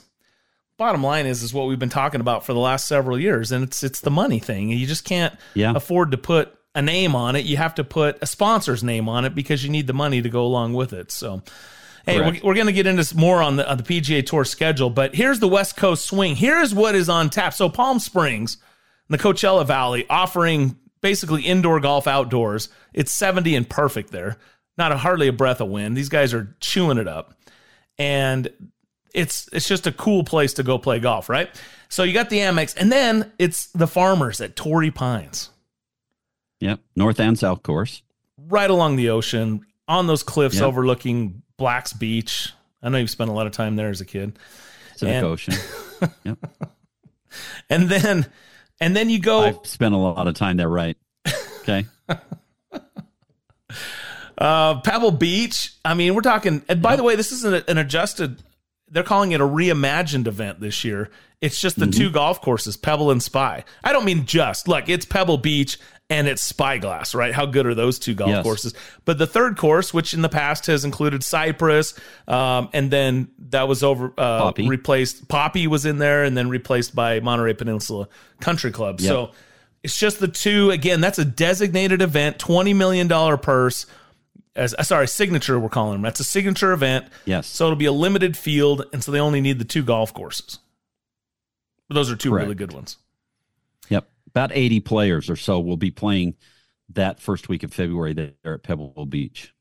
bottom 0.76 1.02
line 1.02 1.26
is 1.26 1.42
is 1.42 1.52
what 1.52 1.66
we've 1.66 1.78
been 1.78 1.88
talking 1.88 2.20
about 2.20 2.44
for 2.46 2.52
the 2.52 2.60
last 2.60 2.86
several 2.86 3.18
years, 3.18 3.50
and 3.50 3.64
it's 3.64 3.82
it's 3.82 4.00
the 4.00 4.10
money 4.10 4.38
thing. 4.38 4.68
You 4.70 4.86
just 4.86 5.04
can't 5.04 5.34
Yeah. 5.54 5.72
afford 5.74 6.10
to 6.12 6.18
put 6.18 6.54
a 6.74 6.82
name 6.82 7.14
on 7.14 7.36
it. 7.36 7.44
You 7.44 7.56
have 7.56 7.74
to 7.76 7.84
put 7.84 8.18
a 8.22 8.26
sponsor's 8.26 8.84
name 8.84 9.08
on 9.08 9.24
it 9.24 9.34
because 9.34 9.64
you 9.64 9.70
need 9.70 9.86
the 9.86 9.92
money 9.92 10.22
to 10.22 10.28
go 10.28 10.44
along 10.44 10.74
with 10.74 10.92
it. 10.92 11.10
So. 11.10 11.42
Hey, 12.06 12.20
we're, 12.20 12.40
we're 12.42 12.54
going 12.54 12.68
to 12.68 12.72
get 12.72 12.86
into 12.86 13.14
more 13.18 13.42
on 13.42 13.56
the 13.56 13.70
on 13.70 13.76
the 13.76 13.82
PGA 13.82 14.24
Tour 14.24 14.46
schedule, 14.46 14.88
but 14.88 15.14
here's 15.14 15.40
the 15.40 15.48
West 15.48 15.76
Coast 15.76 16.06
swing. 16.06 16.36
Here's 16.36 16.74
what 16.74 16.94
is 16.94 17.10
on 17.10 17.28
tap. 17.28 17.52
So 17.52 17.68
Palm 17.68 17.98
Springs, 17.98 18.56
the 19.10 19.18
Coachella 19.18 19.66
Valley, 19.66 20.06
offering 20.08 20.78
basically 21.00 21.42
indoor 21.42 21.80
golf 21.80 22.06
outdoors. 22.06 22.68
It's 22.92 23.12
70 23.12 23.54
and 23.54 23.68
perfect 23.68 24.10
there. 24.10 24.38
Not 24.76 24.92
a 24.92 24.96
hardly 24.96 25.28
a 25.28 25.32
breath 25.32 25.60
of 25.60 25.68
wind. 25.68 25.96
These 25.96 26.08
guys 26.08 26.32
are 26.32 26.56
chewing 26.60 26.98
it 26.98 27.08
up, 27.08 27.34
and 27.98 28.48
it's 29.12 29.48
it's 29.52 29.66
just 29.66 29.86
a 29.86 29.92
cool 29.92 30.22
place 30.22 30.54
to 30.54 30.62
go 30.62 30.78
play 30.78 31.00
golf, 31.00 31.28
right? 31.28 31.50
So 31.88 32.04
you 32.04 32.12
got 32.12 32.30
the 32.30 32.38
Amex, 32.38 32.74
and 32.76 32.92
then 32.92 33.32
it's 33.38 33.66
the 33.68 33.86
Farmers 33.86 34.40
at 34.40 34.54
Torrey 34.54 34.90
Pines, 34.90 35.50
Yep. 36.60 36.80
North 36.96 37.20
and 37.20 37.38
South 37.38 37.62
course. 37.62 38.02
right 38.48 38.70
along 38.70 38.96
the 38.96 39.10
ocean, 39.10 39.64
on 39.86 40.06
those 40.06 40.22
cliffs 40.22 40.56
Yep. 40.56 40.64
overlooking 40.64 41.42
Black's 41.56 41.92
Beach. 41.92 42.52
I 42.82 42.88
know 42.88 42.98
you've 42.98 43.10
spent 43.10 43.30
a 43.30 43.32
lot 43.32 43.46
of 43.46 43.52
time 43.52 43.76
there 43.76 43.88
as 43.90 44.00
a 44.00 44.04
kid. 44.04 44.38
Pacific 44.92 45.14
And- 45.14 45.26
Ocean. 45.26 45.54
Yep. 46.24 46.38
And 47.68 47.88
then 47.88 48.26
and 48.80 48.94
then 48.96 49.10
you 49.10 49.18
go 49.18 49.40
I've 49.42 49.66
spent 49.66 49.94
a 49.94 49.98
lot 49.98 50.26
of 50.28 50.34
time 50.34 50.56
there, 50.56 50.68
right? 50.68 50.96
Okay. 51.60 51.86
Uh, 54.36 54.80
Pebble 54.82 55.10
Beach. 55.10 55.72
I 55.84 55.94
mean, 55.94 56.14
we're 56.14 56.20
talking. 56.20 56.62
And 56.68 56.80
by 56.80 56.94
the 56.96 57.02
way, 57.02 57.16
this 57.16 57.32
isn't 57.32 57.68
an 57.68 57.76
adjusted. 57.76 58.40
They're 58.88 59.02
calling 59.02 59.32
it 59.32 59.40
a 59.40 59.44
reimagined 59.44 60.26
event 60.28 60.60
this 60.60 60.84
year. 60.84 61.10
It's 61.40 61.60
just 61.60 61.76
the 61.78 61.86
Mm-hmm. 61.86 61.98
two 61.98 62.10
golf 62.10 62.40
courses, 62.40 62.76
Pebble 62.76 63.10
and 63.10 63.22
Spy. 63.22 63.64
I 63.82 63.92
don't 63.92 64.04
mean 64.04 64.26
just. 64.26 64.68
Look, 64.68 64.88
it's 64.88 65.04
Pebble 65.04 65.38
Beach 65.38 65.76
and 66.10 66.26
it's 66.26 66.40
Spyglass, 66.42 67.14
right? 67.14 67.34
How 67.34 67.44
good 67.46 67.66
are 67.66 67.74
those 67.74 67.98
two 67.98 68.14
golf 68.14 68.30
Yes. 68.30 68.42
courses? 68.42 68.74
But 69.04 69.18
the 69.18 69.26
third 69.26 69.56
course, 69.56 69.92
which 69.92 70.14
in 70.14 70.22
the 70.22 70.28
past 70.28 70.66
has 70.66 70.84
included 70.84 71.22
Cypress, 71.22 71.94
um, 72.26 72.68
and 72.72 72.90
then 72.90 73.28
that 73.50 73.68
was 73.68 73.82
over 73.82 74.06
uh, 74.16 74.38
Poppy. 74.40 74.68
replaced. 74.68 75.28
Poppy 75.28 75.66
was 75.66 75.84
in 75.84 75.98
there, 75.98 76.24
and 76.24 76.36
then 76.36 76.48
replaced 76.48 76.94
by 76.94 77.20
Monterey 77.20 77.54
Peninsula 77.54 78.08
Country 78.40 78.70
Club. 78.70 79.00
Yep. 79.00 79.08
So 79.08 79.30
it's 79.82 79.98
just 79.98 80.18
the 80.18 80.28
two. 80.28 80.70
Again, 80.70 81.00
that's 81.00 81.18
a 81.18 81.24
designated 81.24 82.00
event, 82.02 82.38
twenty 82.38 82.72
million 82.74 83.06
dollar 83.08 83.36
purse 83.36 83.86
as 84.56 84.74
uh, 84.74 84.82
sorry 84.82 85.06
signature 85.06 85.60
we're 85.60 85.68
calling 85.68 85.92
them 85.92 86.02
that's 86.02 86.18
a 86.18 86.24
signature 86.24 86.72
event 86.72 87.06
Yes. 87.26 87.46
so 87.46 87.66
it'll 87.66 87.76
be 87.76 87.84
a 87.84 87.92
limited 87.92 88.36
field 88.36 88.86
and 88.92 89.04
so 89.04 89.12
they 89.12 89.20
only 89.20 89.40
need 89.40 89.60
the 89.60 89.64
two 89.64 89.84
golf 89.84 90.12
courses 90.12 90.58
but 91.86 91.94
those 91.94 92.10
are 92.10 92.16
two 92.16 92.30
Correct. 92.30 92.42
really 92.44 92.54
good 92.56 92.72
ones. 92.72 92.96
About 94.38 94.52
80 94.56 94.80
players 94.80 95.28
or 95.28 95.34
so 95.34 95.58
will 95.58 95.76
be 95.76 95.90
playing 95.90 96.36
that 96.90 97.18
first 97.18 97.48
week 97.48 97.64
of 97.64 97.74
February 97.74 98.12
there 98.12 98.54
at 98.54 98.62
Pebble 98.62 99.04
Beach. 99.06 99.52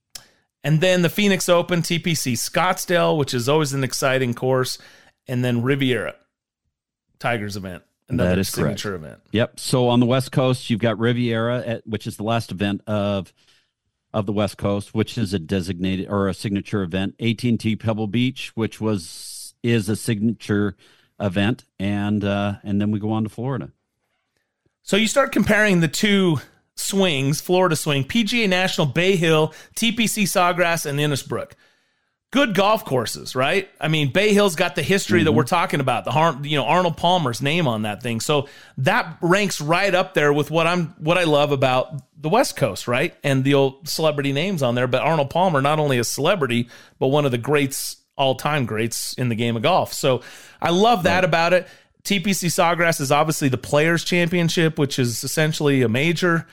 and 0.63 0.81
then 0.81 1.01
the 1.01 1.09
phoenix 1.09 1.49
open 1.49 1.81
tpc 1.81 2.33
scottsdale 2.33 3.17
which 3.17 3.33
is 3.33 3.49
always 3.49 3.73
an 3.73 3.83
exciting 3.83 4.35
course 4.35 4.77
and 5.27 5.43
then 5.43 5.63
riviera 5.63 6.13
tigers 7.17 7.57
event 7.57 7.81
another 8.07 8.29
That 8.29 8.39
is 8.39 8.51
correct. 8.51 8.85
event 8.85 9.19
Yep. 9.31 9.59
So 9.59 9.87
on 9.89 9.99
the 9.99 10.05
West 10.05 10.31
Coast, 10.31 10.69
you've 10.69 10.79
got 10.79 10.99
Riviera, 10.99 11.59
at, 11.65 11.87
which 11.87 12.05
is 12.07 12.17
the 12.17 12.23
last 12.23 12.51
event 12.51 12.81
of 12.87 13.33
of 14.13 14.25
the 14.27 14.31
West 14.31 14.57
Coast, 14.57 14.93
which 14.93 15.17
is 15.17 15.33
a 15.33 15.39
designated 15.39 16.07
or 16.07 16.27
a 16.27 16.33
signature 16.33 16.81
event. 16.83 17.15
AT&T 17.19 17.75
Pebble 17.75 18.07
Beach, 18.07 18.51
which 18.55 18.79
was 18.79 19.55
is 19.63 19.89
a 19.89 19.95
signature 19.95 20.75
event, 21.19 21.65
and 21.79 22.23
uh, 22.23 22.55
and 22.63 22.79
then 22.79 22.91
we 22.91 22.99
go 22.99 23.11
on 23.11 23.23
to 23.23 23.29
Florida. 23.29 23.71
So 24.87 24.95
you 24.95 25.07
start 25.07 25.33
comparing 25.33 25.81
the 25.81 25.89
two 25.89 26.39
swings, 26.75 27.41
Florida 27.41 27.75
swing, 27.75 28.05
PGA 28.05 28.47
National, 28.47 28.87
Bay 28.87 29.17
Hill, 29.17 29.53
TPC 29.75 30.23
Sawgrass, 30.23 30.85
and 30.85 30.97
Innisbrook. 30.97 31.51
Good 32.31 32.55
golf 32.55 32.85
courses, 32.85 33.35
right? 33.35 33.67
I 33.81 33.89
mean, 33.89 34.13
Bay 34.13 34.33
Hill's 34.33 34.55
got 34.55 34.75
the 34.75 34.83
history 34.83 35.23
that 35.23 35.29
mm-hmm. 35.29 35.35
we're 35.35 35.43
talking 35.43 35.81
about. 35.81 36.05
The 36.05 36.49
you 36.49 36.55
know 36.55 36.63
Arnold 36.63 36.95
Palmer's 36.95 37.41
name 37.41 37.67
on 37.67 37.81
that 37.81 38.01
thing, 38.01 38.21
so 38.21 38.47
that 38.77 39.17
ranks 39.21 39.59
right 39.59 39.93
up 39.93 40.13
there 40.13 40.31
with 40.31 40.49
what 40.51 40.67
I'm 40.67 40.95
what 40.99 41.17
I 41.17 41.25
love 41.25 41.51
about 41.51 42.01
the 42.17 42.29
West 42.29 42.55
Coast, 42.55 42.87
right? 42.87 43.13
And 43.25 43.43
the 43.43 43.55
old 43.55 43.89
celebrity 43.89 44.31
names 44.31 44.63
on 44.63 44.75
there. 44.75 44.87
But 44.87 45.01
Arnold 45.01 45.29
Palmer, 45.29 45.61
not 45.61 45.79
only 45.79 45.99
a 45.99 46.05
celebrity, 46.05 46.69
but 46.97 47.07
one 47.07 47.25
of 47.25 47.31
the 47.31 47.37
greats, 47.37 47.97
all 48.15 48.35
time 48.35 48.65
greats 48.65 49.11
in 49.15 49.27
the 49.27 49.35
game 49.35 49.57
of 49.57 49.63
golf. 49.63 49.91
So 49.91 50.21
I 50.61 50.69
love 50.69 51.03
that 51.03 51.25
about 51.25 51.51
it. 51.51 51.67
TPC 52.07 52.47
Sawgrass 52.49 53.01
is 53.01 53.11
obviously 53.11 53.49
the 53.49 53.57
Players 53.57 54.03
Championship, 54.05 54.79
which 54.79 54.97
is 54.97 55.23
essentially 55.25 55.81
a 55.81 55.89
major, 55.89 56.47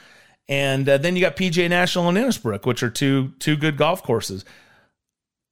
and 0.49 0.89
uh, 0.89 0.99
then 0.99 1.15
you 1.15 1.21
got 1.23 1.37
PGA 1.37 1.69
National 1.71 2.09
and 2.09 2.19
Innisbrook, 2.19 2.67
which 2.67 2.83
are 2.83 2.91
two 2.91 3.33
two 3.39 3.57
good 3.57 3.77
golf 3.77 4.03
courses. 4.03 4.45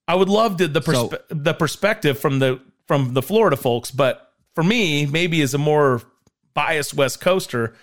I 0.09 0.16
would 0.16 0.28
love 0.28 0.56
to, 0.56 0.66
the 0.66 0.80
perspe- 0.80 1.11
So- 1.11 1.18
the 1.28 1.54
perspective 1.54 2.18
from 2.18 2.40
the 2.40 2.61
from 2.88 3.14
the 3.14 3.23
Florida 3.23 3.56
folks, 3.56 3.92
but 3.92 4.32
for 4.56 4.64
me, 4.64 5.06
maybe 5.06 5.40
as 5.40 5.54
a 5.54 5.59
more 5.59 6.02
biased 6.52 6.94
West 6.94 7.21
Coaster, 7.21 7.75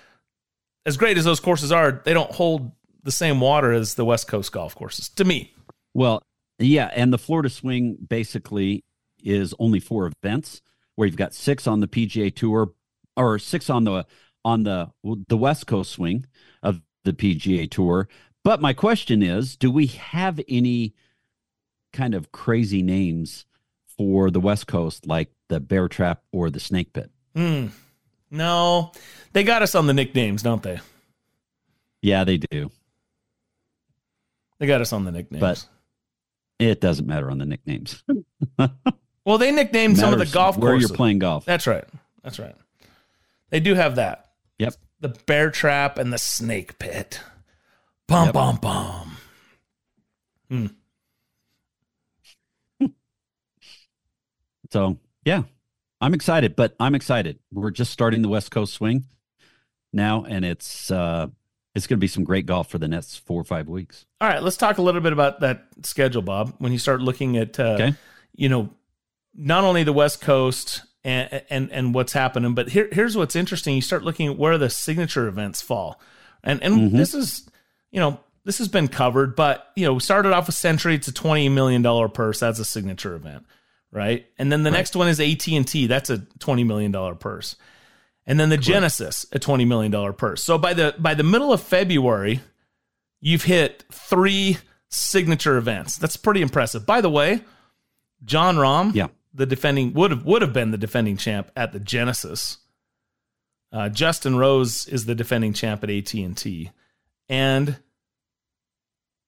as 0.86 0.98
great 0.98 1.18
as 1.18 1.24
those 1.24 1.40
courses 1.40 1.72
are, 1.72 2.02
they 2.04 2.14
don't 2.14 2.32
hold 2.32 2.72
the 3.04 3.12
same 3.12 3.40
water 3.40 3.72
as 3.72 3.96
the 3.96 4.04
West 4.04 4.28
Coast 4.28 4.52
golf 4.52 4.76
courses. 4.76 5.08
To 5.10 5.24
me, 5.24 5.54
Well, 5.94 6.22
yeah, 6.60 6.92
and 6.94 7.14
the 7.14 7.18
Florida 7.18 7.50
Swing 7.50 7.96
basically 8.10 8.84
is 9.24 9.54
only 9.58 9.80
four 9.80 10.12
events, 10.22 10.62
where 11.00 11.06
you've 11.06 11.16
got 11.16 11.34
six 11.34 11.66
on 11.66 11.80
the 11.80 11.88
PGA 11.88 12.36
Tour, 12.36 12.74
or 13.16 13.40
six 13.40 13.70
on 13.70 13.86
the 13.86 14.06
on 14.44 14.64
the 14.64 14.92
the 15.30 15.38
West 15.38 15.66
Coast 15.66 15.92
Swing 15.92 16.26
of 16.62 16.82
the 17.06 17.14
PGA 17.14 17.72
Tour. 17.72 18.10
But 18.44 18.60
my 18.60 18.74
question 18.74 19.24
is, 19.24 19.56
do 19.56 19.72
we 19.72 19.88
have 19.88 20.42
any 20.50 20.94
kind 21.94 22.14
of 22.14 22.34
crazy 22.34 22.82
names 22.84 23.46
for 23.98 24.30
the 24.30 24.42
West 24.42 24.68
Coast, 24.68 25.08
like 25.08 25.32
the 25.48 25.62
Bear 25.62 25.88
Trap 25.88 26.22
or 26.34 26.50
the 26.50 26.60
Snake 26.60 26.92
Pit? 26.92 27.10
Hmm. 27.34 27.68
no, 28.30 28.92
they 29.32 29.46
got 29.46 29.62
us 29.62 29.76
on 29.76 29.88
the 29.88 29.94
nicknames, 29.94 30.44
don't 30.44 30.62
they? 30.62 30.82
Yeah, 32.02 32.26
they 32.26 32.38
do, 32.38 32.72
They 34.60 34.68
got 34.68 34.82
us 34.82 34.92
on 34.92 35.06
the 35.06 35.14
nicknames. 35.14 35.40
but 35.40 35.66
it 36.60 36.82
doesn't 36.82 37.08
matter 37.08 37.32
on 37.32 37.38
the 37.38 37.46
nicknames. 37.46 38.04
well, 39.30 39.38
they 39.38 39.52
nicknamed 39.52 39.96
some 39.98 40.12
of 40.12 40.18
the 40.18 40.26
golf 40.26 40.58
where 40.58 40.72
courses. 40.72 40.90
you're 40.90 40.98
playing 40.98 41.20
golf. 41.20 41.46
That's 41.46 41.68
right. 41.68 41.86
That's 42.24 42.40
right. 42.40 42.56
They 43.52 43.60
do 43.60 43.76
have 43.76 43.96
that. 43.98 44.26
Yep. 44.58 44.74
The 45.02 45.10
bear 45.28 45.52
trap 45.52 46.00
and 46.00 46.12
the 46.12 46.18
snake 46.18 46.80
pit. 46.80 47.22
Bum 48.08 48.26
Yep. 48.26 48.34
bum 48.34 48.56
bum. 48.58 49.18
Hmm. 50.50 50.66
So 54.72 54.98
yeah, 55.26 55.44
I'm 56.02 56.14
excited, 56.14 56.56
but 56.56 56.76
I'm 56.80 56.96
excited. 56.96 57.40
We're 57.52 57.72
just 57.72 57.92
starting 57.92 58.22
the 58.22 58.30
West 58.30 58.52
Coast 58.52 58.74
swing 58.74 59.06
now, 59.94 60.24
and 60.28 60.46
it's 60.46 60.92
uh 60.92 61.28
it's 61.76 61.88
going 61.88 61.98
to 61.98 62.02
be 62.02 62.08
some 62.08 62.24
great 62.24 62.46
golf 62.48 62.68
for 62.70 62.78
the 62.80 62.88
next 62.88 63.18
four 63.26 63.40
or 63.40 63.44
five 63.44 63.68
weeks. 63.70 64.06
All 64.20 64.28
right, 64.28 64.42
let's 64.42 64.58
talk 64.58 64.80
a 64.80 64.82
little 64.82 65.02
bit 65.02 65.14
about 65.14 65.40
that 65.42 65.68
schedule, 65.84 66.22
Bob. 66.24 66.56
When 66.58 66.72
you 66.72 66.80
start 66.80 67.00
looking 67.02 67.38
at, 67.38 67.60
uh, 67.60 67.74
Okay. 67.80 67.94
you 68.36 68.50
know, 68.50 68.72
not 69.36 69.64
only 69.64 69.84
the 69.84 69.94
West 69.94 70.22
Coast 70.22 70.82
and 71.04 71.42
and 71.50 71.72
and 71.72 71.94
what's 71.94 72.14
happening, 72.14 72.54
but 72.56 72.70
here 72.70 72.90
here's 72.92 73.16
what's 73.16 73.36
interesting. 73.36 73.76
You 73.76 73.82
start 73.82 74.04
looking 74.04 74.28
at 74.28 74.38
where 74.38 74.58
the 74.58 74.70
signature 74.70 75.28
events 75.28 75.62
fall, 75.62 76.00
and 76.44 76.62
and 76.64 76.92
Mhm. 76.92 76.98
this 76.98 77.14
is, 77.14 77.50
you 77.92 78.00
know, 78.00 78.20
this 78.46 78.58
has 78.58 78.68
been 78.68 78.88
covered, 78.88 79.36
but 79.36 79.72
you 79.76 79.86
know, 79.86 79.94
we 79.94 80.00
started 80.00 80.34
off 80.34 80.48
with 80.48 80.56
Sentry. 80.56 80.96
It's 80.96 81.08
a 81.08 81.14
twenty 81.14 81.48
million 81.50 81.82
dollar 81.82 82.10
purse. 82.10 82.40
That's 82.40 82.60
a 82.60 82.66
signature 82.66 83.16
event, 83.16 83.46
right? 83.92 84.26
And 84.38 84.52
then 84.52 84.64
the 84.64 84.72
next 84.72 84.96
one 84.96 85.08
is 85.08 85.20
AT 85.22 85.48
and 85.56 85.68
T. 85.68 85.88
That's 85.88 86.10
a 86.10 86.20
twenty 86.40 86.64
million 86.64 86.92
dollar 86.92 87.16
purse. 87.16 87.56
And 88.28 88.40
then 88.40 88.50
the 88.50 88.58
Genesis, 88.58 89.26
a 89.32 89.40
twenty 89.40 89.66
million 89.66 89.92
dollar 89.92 90.14
purse. 90.14 90.44
So 90.44 90.58
by 90.58 90.74
the 90.74 90.96
by 91.00 91.14
the 91.14 91.24
middle 91.24 91.54
of 91.54 91.62
February, 91.64 92.42
you've 93.22 93.44
hit 93.44 93.86
three 93.92 94.58
signature 94.90 95.58
events. 95.58 95.98
That's 95.98 96.18
pretty 96.18 96.42
impressive. 96.42 96.86
By 96.86 97.02
the 97.02 97.10
way, 97.10 97.42
Jon 98.26 98.58
Rahm, 98.58 98.94
Yeah. 98.94 99.08
The 99.40 99.46
defending 99.46 99.94
would 99.94 100.12
have 100.12 100.26
would 100.26 100.42
have 100.42 100.52
been 100.52 100.72
the 100.72 100.78
defending 100.78 101.16
champ 101.16 101.50
at 101.56 101.72
the 101.72 101.80
Genesis. 101.80 102.58
Uh, 103.72 103.88
Justin 103.88 104.36
Rose 104.36 104.86
is 104.88 105.06
the 105.06 105.16
defending 105.16 105.54
champ 105.54 105.82
at 105.84 105.90
AT 105.90 106.14
and 106.14 106.36
T, 106.36 106.72
and 107.30 107.78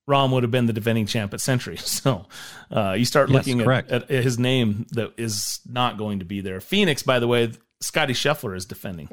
Rahm 0.10 0.32
would 0.34 0.44
have 0.44 0.51
been 0.51 0.65
the 0.65 0.74
defending 0.74 1.06
champ 1.06 1.34
at 1.34 1.39
Sentry. 1.39 1.77
So 1.82 2.25
uh, 2.70 2.91
you 2.91 3.06
start 3.06 3.30
Yes, 3.30 3.48
looking 3.48 3.62
at, 3.62 3.91
at 3.91 4.10
his 4.10 4.38
name 4.38 4.86
that 4.91 5.13
is 5.15 5.62
not 5.65 5.98
going 5.98 6.20
to 6.20 6.25
be 6.25 6.41
there. 6.41 6.60
Phoenix, 6.60 7.03
by 7.03 7.20
the 7.20 7.27
way, 7.27 7.53
Scotty 7.80 8.13
Scheffler 8.13 8.53
is 8.53 8.65
defending. 8.65 9.08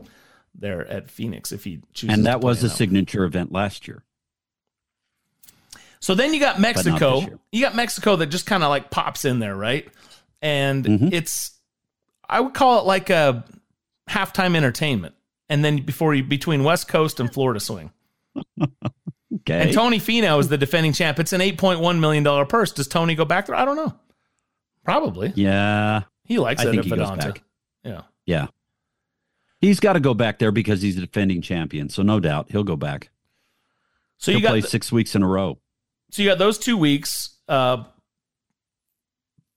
there 0.54 0.84
at 0.88 1.12
Phoenix 1.12 1.52
if 1.52 1.62
he 1.62 1.80
chooses. 1.92 2.16
And 2.16 2.26
that 2.26 2.40
was 2.40 2.64
a 2.64 2.68
signature 2.70 3.24
event 3.24 3.52
last 3.52 3.86
year. 3.86 4.02
So 6.00 6.14
then 6.16 6.34
you 6.34 6.40
got 6.40 6.58
Mexico. 6.60 7.22
You 7.52 7.62
got 7.62 7.76
Mexico 7.76 8.16
that 8.16 8.26
just 8.26 8.46
kind 8.46 8.64
of 8.64 8.70
like 8.70 8.90
pops 8.90 9.24
in 9.24 9.38
there, 9.38 9.54
right? 9.54 9.88
And 10.42 10.84
Mm-hmm. 10.84 11.08
it's 11.12 11.52
I 12.28 12.40
would 12.40 12.54
call 12.54 12.80
it 12.80 12.84
like 12.86 13.10
a 13.10 13.44
halftime 14.08 14.56
entertainment. 14.56 15.14
And 15.48 15.64
then 15.64 15.78
before 15.82 16.14
you 16.14 16.22
between 16.22 16.62
West 16.64 16.88
Coast 16.88 17.20
and 17.20 17.32
Florida 17.32 17.60
swing. 17.60 17.90
Okay. 19.40 19.60
And 19.62 19.72
Tony 19.74 19.98
Finau 19.98 20.40
is 20.40 20.48
the 20.48 20.56
defending 20.56 20.92
champ. 20.94 21.18
It's 21.18 21.32
an 21.34 21.40
eight 21.42 21.58
point 21.58 21.80
one 21.80 22.00
million 22.00 22.24
dollar 22.24 22.46
purse. 22.46 22.72
Does 22.72 22.88
Tony 22.88 23.14
go 23.14 23.24
back 23.26 23.46
there? 23.46 23.54
I 23.54 23.64
don't 23.66 23.76
know. 23.76 23.94
Probably. 24.84 25.32
Yeah. 25.36 26.02
He 26.24 26.38
likes 26.38 26.62
I 26.62 26.68
it 26.68 26.70
think 26.72 26.84
he 26.84 26.90
goes 26.90 27.10
back. 27.10 27.42
Yeah. 27.84 28.02
Yeah. 28.24 28.46
He's 29.60 29.80
got 29.80 29.94
to 29.94 30.00
go 30.00 30.14
back 30.14 30.38
there 30.38 30.50
because 30.50 30.80
he's 30.80 30.96
a 30.96 31.00
defending 31.02 31.42
champion. 31.42 31.88
So 31.90 32.02
no 32.02 32.20
doubt 32.20 32.50
he'll 32.50 32.64
go 32.64 32.76
back. 32.76 33.10
So 34.16 34.32
he'll 34.32 34.40
you 34.40 34.42
got 34.46 34.50
play 34.50 34.60
the- 34.62 34.68
six 34.68 34.90
weeks 34.90 35.14
in 35.14 35.22
a 35.22 35.26
row. 35.28 35.58
So 36.10 36.22
you 36.22 36.28
got 36.28 36.38
those 36.38 36.58
two 36.58 36.78
weeks, 36.78 37.36
uh, 37.48 37.84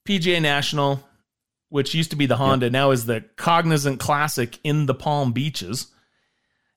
PGA 0.08 0.42
National, 0.42 1.04
which 1.70 1.94
used 1.94 2.12
to 2.12 2.16
be 2.16 2.26
the 2.26 2.38
Honda, 2.38 2.70
now 2.70 2.92
is 2.92 3.06
the 3.06 3.22
Cognizant 3.36 4.00
Classic 4.00 4.58
in 4.64 4.86
the 4.86 4.94
Palm 4.94 5.32
Beaches. 5.32 5.88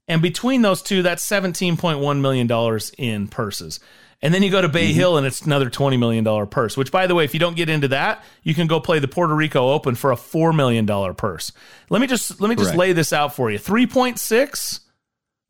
And 0.07 0.21
between 0.21 0.63
those 0.63 0.83
two, 0.83 1.03
that's 1.03 1.27
$17.1 1.27 2.21
million 2.21 2.81
in 2.99 3.29
purses. 3.29 3.81
And 4.21 4.33
then 4.33 4.43
you 4.43 4.51
go 4.51 4.63
to 4.63 4.69
Bay 4.69 4.89
mm-hmm. 4.89 4.99
Hill 4.99 5.19
and 5.19 5.27
it's 5.27 5.43
another 5.43 5.69
$20 5.69 5.99
million 5.99 6.47
purse, 6.47 6.77
which, 6.77 6.91
by 6.91 7.07
the 7.07 7.15
way, 7.15 7.25
if 7.25 7.35
you 7.35 7.41
don't 7.41 7.57
get 7.57 7.69
into 7.69 7.89
that, 7.89 8.25
you 8.43 8.55
can 8.55 8.67
go 8.67 8.81
play 8.81 8.99
the 8.99 9.09
Puerto 9.09 9.35
Rico 9.35 9.71
Open 9.71 9.95
for 9.95 10.13
a 10.13 10.17
$4 10.17 10.55
million 10.55 10.87
purse. 11.15 11.53
Let 11.91 12.01
me 12.01 12.07
just, 12.07 12.41
let 12.41 12.49
me 12.49 12.55
just 12.55 12.69
Correct. 12.69 12.79
lay 12.79 12.93
this 12.93 13.13
out 13.13 13.35
for 13.35 13.51
you 13.51 13.59
3.6 13.59 14.81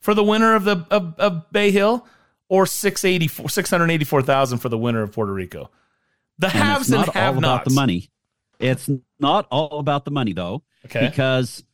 for 0.00 0.12
the 0.12 0.24
winner 0.24 0.54
of 0.54 0.64
the 0.64 0.84
of, 0.90 1.14
of 1.18 1.50
Bay 1.50 1.70
Hill 1.70 2.06
or 2.48 2.66
684 2.66 3.48
684,000 3.48 4.58
for 4.58 4.68
the 4.68 4.78
winner 4.78 5.02
of 5.02 5.12
Puerto 5.12 5.32
Rico. 5.32 5.70
The 6.38 6.46
And 6.48 6.54
haves 6.56 6.80
it's 6.82 6.90
and, 6.90 6.98
not 7.06 7.08
all 7.08 7.22
have 7.22 7.38
about 7.38 7.64
the 7.64 7.70
money. 7.70 8.10
It's 8.58 8.88
not 9.20 9.46
all 9.50 9.78
about 9.78 10.04
the 10.04 10.10
money 10.10 10.32
though. 10.32 10.62
Okay. 10.86 11.08
Because 11.08 11.64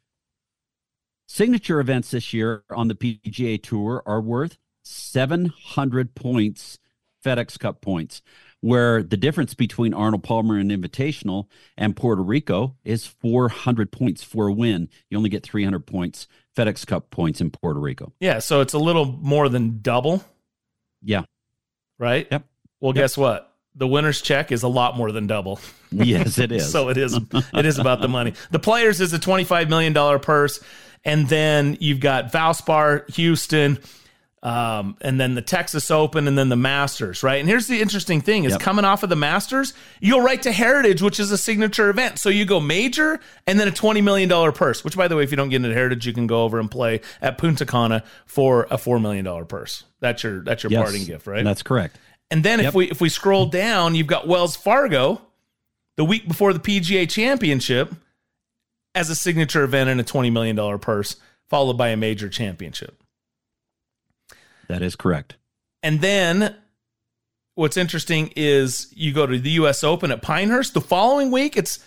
signature 1.26 1.80
events 1.80 2.10
this 2.10 2.32
year 2.32 2.64
on 2.70 2.88
the 2.88 2.94
PGA 2.94 3.62
Tour 3.62 4.02
are 4.06 4.20
worth 4.20 4.58
700 4.82 6.14
points, 6.14 6.78
FedEx 7.24 7.58
Cup 7.58 7.80
points, 7.80 8.22
where 8.60 9.02
the 9.02 9.16
difference 9.16 9.54
between 9.54 9.94
Arnold 9.94 10.22
Palmer 10.22 10.56
and 10.58 10.70
Invitational 10.70 11.46
and 11.76 11.96
Puerto 11.96 12.22
Rico 12.22 12.76
is 12.84 13.06
400 13.06 13.90
points 13.92 14.22
for 14.22 14.48
a 14.48 14.52
win. 14.52 14.88
You 15.08 15.16
only 15.16 15.30
get 15.30 15.42
300 15.42 15.86
points, 15.86 16.26
FedEx 16.56 16.86
Cup 16.86 17.10
points 17.10 17.40
in 17.40 17.50
Puerto 17.50 17.80
Rico. 17.80 18.12
Yeah, 18.20 18.38
so 18.40 18.60
it's 18.60 18.74
a 18.74 18.78
little 18.78 19.06
more 19.06 19.48
than 19.48 19.80
double, 19.82 20.24
Yeah. 21.02 21.24
right? 21.98 22.26
Yep. 22.30 22.44
Well, 22.80 22.92
guess 22.92 23.16
what? 23.16 23.49
The 23.74 23.86
winner's 23.86 24.20
check 24.20 24.50
is 24.52 24.62
a 24.62 24.68
lot 24.68 24.96
more 24.96 25.12
than 25.12 25.26
double. 25.26 25.60
Yes, 25.92 26.38
it 26.38 26.52
is. 26.52 26.70
so 26.72 26.88
it 26.88 26.96
is 26.96 27.18
it 27.52 27.66
is 27.66 27.78
about 27.80 28.00
the 28.00 28.06
money. 28.06 28.34
The 28.52 28.60
players 28.60 29.00
is 29.00 29.12
a 29.12 29.18
25 29.18 29.68
million 29.68 29.92
dollar 29.92 30.20
purse 30.20 30.60
and 31.04 31.28
then 31.28 31.76
you've 31.80 31.98
got 31.98 32.30
Valspar, 32.30 33.12
Houston, 33.16 33.78
um, 34.42 34.96
and 35.00 35.20
then 35.20 35.34
the 35.34 35.42
Texas 35.42 35.90
Open 35.90 36.26
and 36.28 36.38
then 36.38 36.48
the 36.48 36.56
Masters, 36.56 37.22
right? 37.22 37.40
And 37.40 37.48
here's 37.48 37.66
the 37.66 37.80
interesting 37.80 38.20
thing 38.20 38.44
is 38.44 38.52
Yep. 38.52 38.60
coming 38.60 38.84
off 38.84 39.02
of 39.02 39.08
the 39.10 39.16
Masters, 39.16 39.74
you'll 40.00 40.20
right 40.22 40.40
to 40.42 40.52
Heritage, 40.52 41.02
which 41.02 41.18
is 41.20 41.30
a 41.30 41.36
signature 41.36 41.90
event. 41.90 42.18
So 42.20 42.28
you 42.28 42.44
go 42.44 42.60
major 42.60 43.18
and 43.46 43.58
then 43.58 43.66
a 43.68 43.72
$20 43.72 44.02
million 44.02 44.52
purse, 44.52 44.84
which 44.84 44.96
by 44.96 45.08
the 45.08 45.16
way, 45.16 45.24
if 45.24 45.30
you 45.30 45.36
don't 45.36 45.48
get 45.48 45.56
into 45.56 45.74
Heritage, 45.74 46.06
you 46.06 46.12
can 46.12 46.26
go 46.28 46.44
over 46.44 46.58
and 46.60 46.70
play 46.70 47.00
at 47.20 47.36
Punta 47.36 47.66
Cana 47.66 48.02
for 48.26 48.64
a 48.70 48.76
$4 48.76 49.00
million 49.02 49.44
purse. 49.46 49.84
That's 50.00 50.22
your 50.22 50.42
that's 50.42 50.62
your 50.62 50.70
Yes, 50.72 50.82
parting 50.84 51.04
gift, 51.04 51.26
right? 51.26 51.44
That's 51.44 51.62
correct. 51.62 51.98
And 52.30 52.44
then 52.44 52.60
if 52.60 52.74
we 52.74 52.90
if 52.90 53.00
we 53.00 53.08
scroll 53.08 53.46
down, 53.46 53.94
you've 53.94 54.06
got 54.06 54.28
Wells 54.28 54.56
Fargo 54.56 55.20
the 55.96 56.04
week 56.04 56.28
before 56.28 56.52
the 56.52 56.60
PGA 56.60 57.08
Championship 57.08 57.92
as 58.94 59.10
a 59.10 59.14
signature 59.14 59.64
event 59.64 59.90
and 59.90 60.00
a 60.00 60.04
$20 60.04 60.32
million 60.32 60.78
purse, 60.78 61.16
followed 61.48 61.74
by 61.74 61.88
a 61.88 61.96
major 61.96 62.28
championship. 62.28 63.02
That 64.68 64.82
is 64.82 64.96
correct. 64.96 65.36
And 65.82 66.00
then 66.00 66.56
what's 67.54 67.76
interesting 67.76 68.32
is 68.36 68.92
you 68.96 69.12
go 69.12 69.26
to 69.26 69.38
the 69.38 69.50
US 69.50 69.84
Open 69.84 70.10
at 70.10 70.22
Pinehurst. 70.22 70.74
The 70.74 70.80
following 70.80 71.30
week, 71.30 71.56
it's 71.56 71.84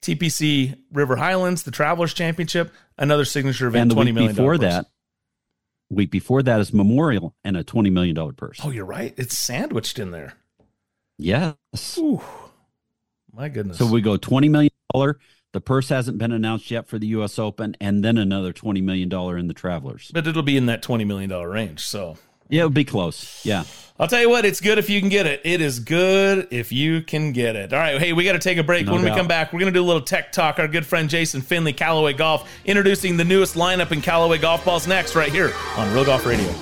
TPC 0.00 0.76
River 0.92 1.16
Highlands, 1.16 1.62
the 1.62 1.70
Travelers 1.70 2.14
Championship, 2.14 2.72
another 2.96 3.24
signature 3.24 3.66
event, 3.66 3.82
and 3.82 3.90
the 3.92 3.94
$20 3.94 4.04
week 4.04 4.14
million 4.14 4.34
before 4.34 4.58
that, 4.58 4.86
week 5.90 6.10
before 6.10 6.42
that 6.42 6.60
is 6.60 6.72
Memorial 6.72 7.34
and 7.44 7.56
a 7.56 7.64
$20 7.64 7.90
million 7.92 8.34
purse. 8.34 8.60
Oh, 8.62 8.70
you're 8.70 8.84
right. 8.84 9.14
It's 9.16 9.36
sandwiched 9.36 9.98
in 9.98 10.10
there. 10.10 10.34
Yes. 11.18 11.54
Ooh, 11.98 12.20
my 13.32 13.48
goodness. 13.48 13.78
So 13.78 13.86
we 13.86 14.00
go 14.00 14.16
$20 14.16 14.50
million. 14.50 14.70
The 15.52 15.60
purse 15.60 15.88
hasn't 15.88 16.18
been 16.18 16.30
announced 16.32 16.70
yet 16.70 16.86
for 16.88 16.98
the 16.98 17.06
U.S. 17.08 17.38
Open, 17.38 17.74
and 17.80 18.04
then 18.04 18.18
another 18.18 18.52
$20 18.52 18.82
million 18.82 19.10
in 19.38 19.46
the 19.48 19.54
Travelers. 19.54 20.10
but 20.12 20.26
it'll 20.26 20.42
be 20.42 20.56
in 20.58 20.66
that 20.66 20.82
$20 20.82 21.06
million 21.06 21.30
range. 21.30 21.80
So 21.80 22.18
Yeah, 22.48 22.62
it 22.62 22.64
would 22.64 22.74
be 22.74 22.84
close. 22.84 23.44
Yeah. 23.44 23.64
I'll 24.00 24.06
tell 24.06 24.20
you 24.20 24.30
what, 24.30 24.44
it's 24.44 24.60
good 24.60 24.78
if 24.78 24.88
you 24.88 25.00
can 25.00 25.08
get 25.08 25.26
it. 25.26 25.40
It 25.44 25.60
is 25.60 25.80
good 25.80 26.46
if 26.52 26.70
you 26.70 27.02
can 27.02 27.32
get 27.32 27.56
it. 27.56 27.72
All 27.72 27.80
right, 27.80 28.00
hey, 28.00 28.12
we 28.12 28.22
got 28.22 28.34
to 28.34 28.38
take 28.38 28.56
a 28.56 28.62
break. 28.62 28.86
No 28.86 28.92
when 28.92 29.02
we 29.02 29.10
come 29.10 29.26
back, 29.26 29.52
we're 29.52 29.58
going 29.58 29.72
to 29.72 29.76
do 29.76 29.82
a 29.82 29.86
little 29.86 30.02
tech 30.02 30.30
talk. 30.30 30.60
Our 30.60 30.68
good 30.68 30.86
friend 30.86 31.10
Jason 31.10 31.40
Finley, 31.40 31.72
Callaway 31.72 32.12
Golf, 32.12 32.48
introducing 32.64 33.16
the 33.16 33.24
newest 33.24 33.56
lineup 33.56 33.90
in 33.90 34.00
Callaway 34.00 34.38
golf 34.38 34.64
balls 34.64 34.86
next, 34.86 35.16
right 35.16 35.32
here 35.32 35.52
on 35.76 35.92
Real 35.92 36.04
Golf 36.04 36.24
Radio. 36.24 36.54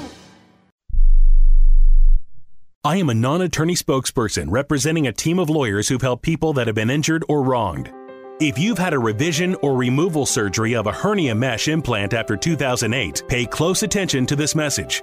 I 2.85 2.97
am 2.97 3.11
a 3.11 3.15
non 3.15 3.43
attorney 3.43 3.75
spokesperson 3.75 4.47
representing 4.49 5.07
a 5.07 5.13
team 5.13 5.39
of 5.39 5.51
lawyers 5.51 5.89
who've 5.89 6.01
helped 6.01 6.23
people 6.23 6.55
that 6.55 6.69
have 6.69 6.77
been 6.77 6.89
injured 6.89 7.23
or 7.29 7.43
wronged. 7.43 7.93
If 8.41 8.59
you've 8.59 8.79
had 8.79 8.95
a 8.95 8.99
revision 8.99 9.57
or 9.57 9.75
removal 9.75 10.25
surgery 10.25 10.75
of 10.75 10.87
a 10.87 10.93
hernia 10.93 11.35
mesh 11.35 11.69
implant 11.69 12.15
after 12.15 12.37
2008, 12.37 13.25
pay 13.29 13.45
close 13.45 13.83
attention 13.83 14.25
to 14.27 14.37
this 14.37 14.55
message. 14.55 15.03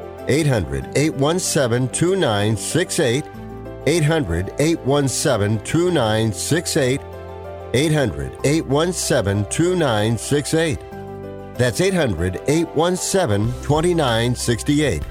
800 0.27 0.97
817 0.97 1.89
2968. 1.89 3.23
800 3.87 4.53
817 4.59 5.63
2968. 5.63 7.01
800 7.73 8.31
817 8.43 9.45
2968. 9.49 10.79
That's 11.55 11.81
800 11.81 12.41
817 12.47 13.53
2968. 13.61 15.03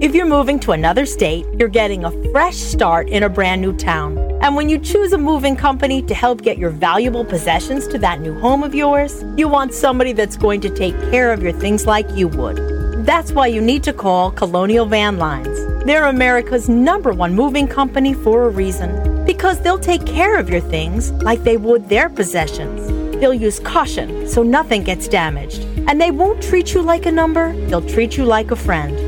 If 0.00 0.14
you're 0.14 0.26
moving 0.26 0.60
to 0.60 0.72
another 0.72 1.04
state, 1.04 1.44
you're 1.58 1.68
getting 1.68 2.04
a 2.04 2.30
fresh 2.30 2.56
start 2.56 3.08
in 3.08 3.24
a 3.24 3.28
brand 3.28 3.60
new 3.60 3.76
town. 3.76 4.27
And 4.40 4.54
when 4.54 4.68
you 4.68 4.78
choose 4.78 5.12
a 5.12 5.18
moving 5.18 5.56
company 5.56 6.00
to 6.02 6.14
help 6.14 6.42
get 6.42 6.58
your 6.58 6.70
valuable 6.70 7.24
possessions 7.24 7.88
to 7.88 7.98
that 7.98 8.20
new 8.20 8.38
home 8.38 8.62
of 8.62 8.72
yours, 8.72 9.24
you 9.36 9.48
want 9.48 9.74
somebody 9.74 10.12
that's 10.12 10.36
going 10.36 10.60
to 10.60 10.70
take 10.70 10.94
care 11.10 11.32
of 11.32 11.42
your 11.42 11.52
things 11.52 11.86
like 11.86 12.08
you 12.12 12.28
would. 12.28 12.56
That's 13.04 13.32
why 13.32 13.48
you 13.48 13.60
need 13.60 13.82
to 13.82 13.92
call 13.92 14.30
Colonial 14.30 14.86
Van 14.86 15.18
Lines. 15.18 15.84
They're 15.84 16.06
America's 16.06 16.68
number 16.68 17.12
one 17.12 17.34
moving 17.34 17.66
company 17.66 18.14
for 18.14 18.44
a 18.44 18.50
reason. 18.50 19.24
Because 19.24 19.60
they'll 19.60 19.78
take 19.78 20.06
care 20.06 20.38
of 20.38 20.48
your 20.48 20.60
things 20.60 21.10
like 21.12 21.42
they 21.42 21.56
would 21.56 21.88
their 21.88 22.08
possessions. 22.08 22.86
They'll 23.20 23.34
use 23.34 23.58
caution 23.58 24.28
so 24.28 24.44
nothing 24.44 24.84
gets 24.84 25.08
damaged. 25.08 25.62
And 25.88 26.00
they 26.00 26.12
won't 26.12 26.40
treat 26.40 26.74
you 26.74 26.82
like 26.82 27.06
a 27.06 27.12
number, 27.12 27.56
they'll 27.66 27.88
treat 27.88 28.16
you 28.16 28.24
like 28.24 28.52
a 28.52 28.56
friend. 28.56 29.07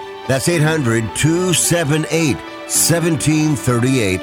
That's 0.31 0.47
800 0.47 1.13
278 1.17 2.37
1738. 2.37 4.21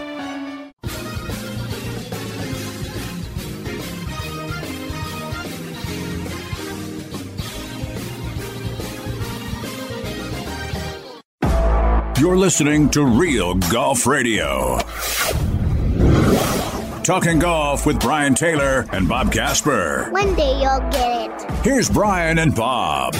You're 12.18 12.38
listening 12.38 12.88
to 12.88 13.04
Real 13.04 13.56
Golf 13.56 14.06
Radio. 14.06 14.78
Talking 17.02 17.38
golf 17.38 17.84
with 17.84 18.00
Brian 18.00 18.34
Taylor 18.34 18.86
and 18.92 19.06
Bob 19.06 19.30
Casper. 19.30 20.08
One 20.10 20.34
day 20.34 20.58
you'll 20.58 20.80
get 20.90 21.42
it. 21.42 21.50
Here's 21.62 21.90
Brian 21.90 22.38
and 22.38 22.54
Bob. 22.54 23.14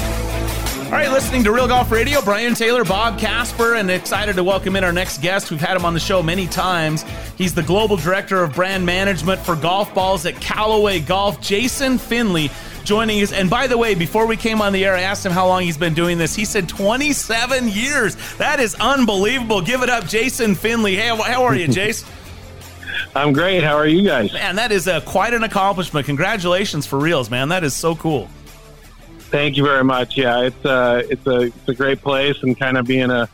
All 0.88 0.94
right, 0.94 1.11
listening 1.11 1.44
to 1.44 1.53
Real 1.53 1.68
Golf 1.68 1.90
Radio, 1.90 2.22
Brian 2.22 2.55
Taylor, 2.55 2.83
Bob 2.83 3.18
Casper, 3.18 3.74
and 3.74 3.90
excited 3.90 4.37
to 4.37 4.42
welcome 4.42 4.74
in 4.74 4.85
our 4.85 4.92
next 4.92 5.20
guest. 5.20 5.51
We've 5.51 5.61
had 5.61 5.77
him 5.77 5.85
on 5.85 5.92
the 5.92 6.01
show 6.01 6.22
many 6.22 6.46
times. 6.46 7.05
He's 7.37 7.55
the 7.55 7.62
Global 7.62 7.98
Director 7.98 8.42
of 8.42 8.55
Brand 8.55 8.87
Management 8.87 9.38
for 9.38 9.55
Golf 9.55 9.92
Balls 9.94 10.24
at 10.24 10.40
Callaway 10.40 11.01
Golf, 11.01 11.42
Jason 11.42 11.98
Finley, 11.98 12.51
joining 12.85 13.22
us. 13.22 13.33
And 13.33 13.51
by 13.51 13.66
the 13.66 13.77
way, 13.77 13.94
before 13.94 14.24
we 14.24 14.35
came 14.38 14.62
on 14.62 14.72
the 14.72 14.83
air, 14.87 14.94
I 14.94 15.03
asked 15.03 15.27
him 15.27 15.31
how 15.33 15.46
long 15.46 15.62
he's 15.62 15.77
been 15.77 15.92
doing 15.92 16.16
this. 16.16 16.35
He 16.35 16.46
said 16.46 16.70
27 16.70 17.68
years. 17.68 18.16
That 18.38 18.59
is 18.59 18.74
unbelievable. 18.77 19.61
Give 19.61 19.83
it 19.83 19.90
up, 19.90 20.07
Jason 20.07 20.55
Finley. 20.55 20.96
Hey, 20.96 21.09
how 21.14 21.44
are 21.44 21.55
you, 21.55 21.68
Jason? 21.72 22.09
I'm 23.14 23.35
great. 23.35 23.62
How 23.62 23.77
are 23.77 23.87
you 23.87 24.05
guys? 24.05 24.33
Man, 24.33 24.57
that 24.57 24.72
is 24.72 24.88
uh, 24.88 25.03
quite 25.03 25.35
an 25.35 25.42
accomplishment. 25.42 26.07
Congratulations 26.07 26.87
for 26.87 26.98
reals, 26.98 27.29
man. 27.29 27.51
That 27.51 27.62
is 27.62 27.74
so 27.74 27.94
cool. 27.94 28.31
Thank 29.31 29.57
you 29.57 29.64
very 29.64 29.85
much. 29.85 30.17
Yeah, 30.17 30.41
it's 30.41 30.64
uh, 30.64 31.03
it's 31.09 31.27
a 31.27 31.41
it's 31.41 31.69
a 31.69 31.75
great 31.75 32.01
place, 32.01 32.43
and 32.43 32.59
kind 32.59 32.79
of 32.79 32.87
being 32.87 33.11
a 33.11 33.29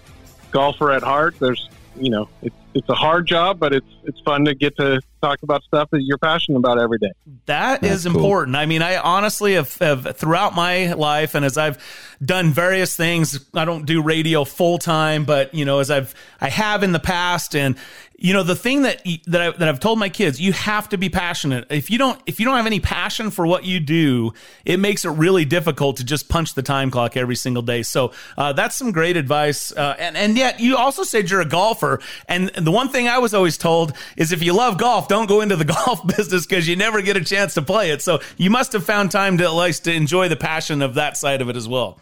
golfer 0.50 0.90
at 0.90 1.02
heart. 1.02 1.36
There's 1.38 1.68
you 1.96 2.10
know 2.10 2.28
it's 2.42 2.56
it's 2.74 2.88
a 2.88 2.94
hard 2.94 3.26
job, 3.26 3.60
but 3.60 3.72
it's 3.72 3.86
it's 4.04 4.18
fun 4.20 4.44
to 4.46 4.54
get 4.54 4.76
to 4.76 5.00
talk 5.22 5.42
about 5.42 5.62
stuff 5.62 5.88
that 5.90 6.02
you're 6.02 6.18
passionate 6.18 6.58
about 6.58 6.80
every 6.80 6.98
day. 6.98 7.12
That 7.46 7.80
That's 7.80 7.94
is 7.94 8.06
important. 8.06 8.56
Cool. 8.56 8.62
I 8.62 8.66
mean, 8.66 8.82
I 8.82 8.98
honestly 8.98 9.54
have, 9.54 9.74
have, 9.78 10.16
throughout 10.16 10.54
my 10.54 10.92
life, 10.92 11.34
and 11.34 11.44
as 11.44 11.56
I've 11.56 11.78
done 12.22 12.52
various 12.52 12.96
things, 12.96 13.48
I 13.54 13.64
don't 13.64 13.86
do 13.86 14.02
radio 14.02 14.44
full 14.44 14.78
time, 14.78 15.24
but 15.24 15.54
you 15.54 15.64
know, 15.64 15.78
as 15.78 15.90
I've 15.90 16.14
I 16.40 16.48
have 16.48 16.82
in 16.82 16.92
the 16.92 16.98
past, 16.98 17.54
and 17.54 17.76
you 18.16 18.32
know, 18.32 18.42
the 18.42 18.54
thing 18.54 18.82
that 18.82 19.02
that, 19.26 19.40
I, 19.40 19.50
that 19.50 19.68
I've 19.68 19.80
told 19.80 19.98
my 19.98 20.08
kids, 20.08 20.40
you 20.40 20.52
have 20.52 20.88
to 20.90 20.98
be 20.98 21.08
passionate. 21.08 21.66
If 21.70 21.90
you 21.90 21.98
don't, 21.98 22.20
if 22.26 22.38
you 22.38 22.46
don't 22.46 22.56
have 22.56 22.66
any 22.66 22.80
passion 22.80 23.30
for 23.30 23.46
what 23.46 23.64
you 23.64 23.80
do, 23.80 24.32
it 24.64 24.78
makes 24.78 25.04
it 25.04 25.10
really 25.10 25.44
difficult 25.44 25.96
to 25.96 26.04
just 26.04 26.28
punch 26.28 26.54
the 26.54 26.62
time 26.62 26.90
clock 26.90 27.16
every 27.16 27.36
single 27.36 27.62
day. 27.62 27.82
So 27.82 28.12
uh, 28.38 28.52
that's 28.52 28.76
some 28.76 28.92
great 28.92 29.16
advice. 29.16 29.72
Uh, 29.72 29.96
and 29.98 30.16
and 30.16 30.36
yet, 30.36 30.60
you 30.60 30.76
also 30.76 31.02
said 31.02 31.30
you're 31.30 31.40
a 31.40 31.44
golfer, 31.46 32.00
and 32.28 32.48
the 32.50 32.70
one 32.70 32.88
thing 32.88 33.08
I 33.08 33.18
was 33.18 33.34
always 33.34 33.58
told 33.58 33.94
is 34.16 34.32
if 34.32 34.42
you 34.42 34.52
love 34.52 34.78
golf, 34.78 35.08
don't 35.08 35.26
go 35.26 35.40
into 35.40 35.56
the 35.56 35.64
golf 35.86 36.06
business 36.06 36.46
because 36.46 36.68
you 36.68 36.76
never 36.76 37.02
get 37.02 37.16
a 37.16 37.24
chance 37.24 37.54
to 37.54 37.62
play 37.62 37.90
it. 37.90 38.00
So 38.00 38.20
you 38.36 38.50
must 38.50 38.72
have 38.72 38.84
found 38.84 39.10
time 39.10 39.38
to 39.38 39.44
at 39.44 39.54
least 39.54 39.84
to 39.84 39.92
enjoy 39.92 40.28
the 40.28 40.36
passion 40.36 40.82
of 40.82 40.94
that 40.94 41.16
side 41.16 41.42
of 41.42 41.48
it 41.48 41.56
as 41.56 41.68
well. 41.68 41.98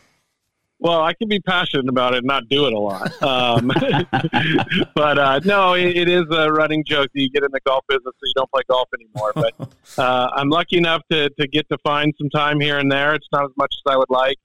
Well, 0.82 1.00
I 1.00 1.14
can 1.14 1.28
be 1.28 1.38
passionate 1.38 1.88
about 1.88 2.14
it 2.14 2.18
and 2.18 2.26
not 2.26 2.48
do 2.48 2.66
it 2.66 2.72
a 2.72 2.78
lot. 2.78 3.22
Um, 3.22 3.68
but 4.94 5.18
uh, 5.18 5.40
no, 5.44 5.74
it, 5.74 5.96
it 5.96 6.08
is 6.08 6.24
a 6.30 6.52
running 6.52 6.82
joke 6.84 7.08
that 7.14 7.20
you 7.20 7.30
get 7.30 7.44
in 7.44 7.50
the 7.52 7.60
golf 7.64 7.84
business 7.88 8.04
so 8.04 8.24
you 8.24 8.32
don't 8.34 8.50
play 8.50 8.62
golf 8.68 8.88
anymore. 8.94 9.32
But 9.34 9.54
uh, 9.98 10.30
I'm 10.34 10.48
lucky 10.48 10.78
enough 10.78 11.02
to, 11.10 11.30
to 11.30 11.46
get 11.46 11.68
to 11.70 11.78
find 11.84 12.12
some 12.18 12.28
time 12.30 12.58
here 12.58 12.78
and 12.78 12.90
there. 12.90 13.14
It's 13.14 13.28
not 13.30 13.44
as 13.44 13.52
much 13.56 13.72
as 13.72 13.92
I 13.92 13.96
would 13.96 14.10
like. 14.10 14.36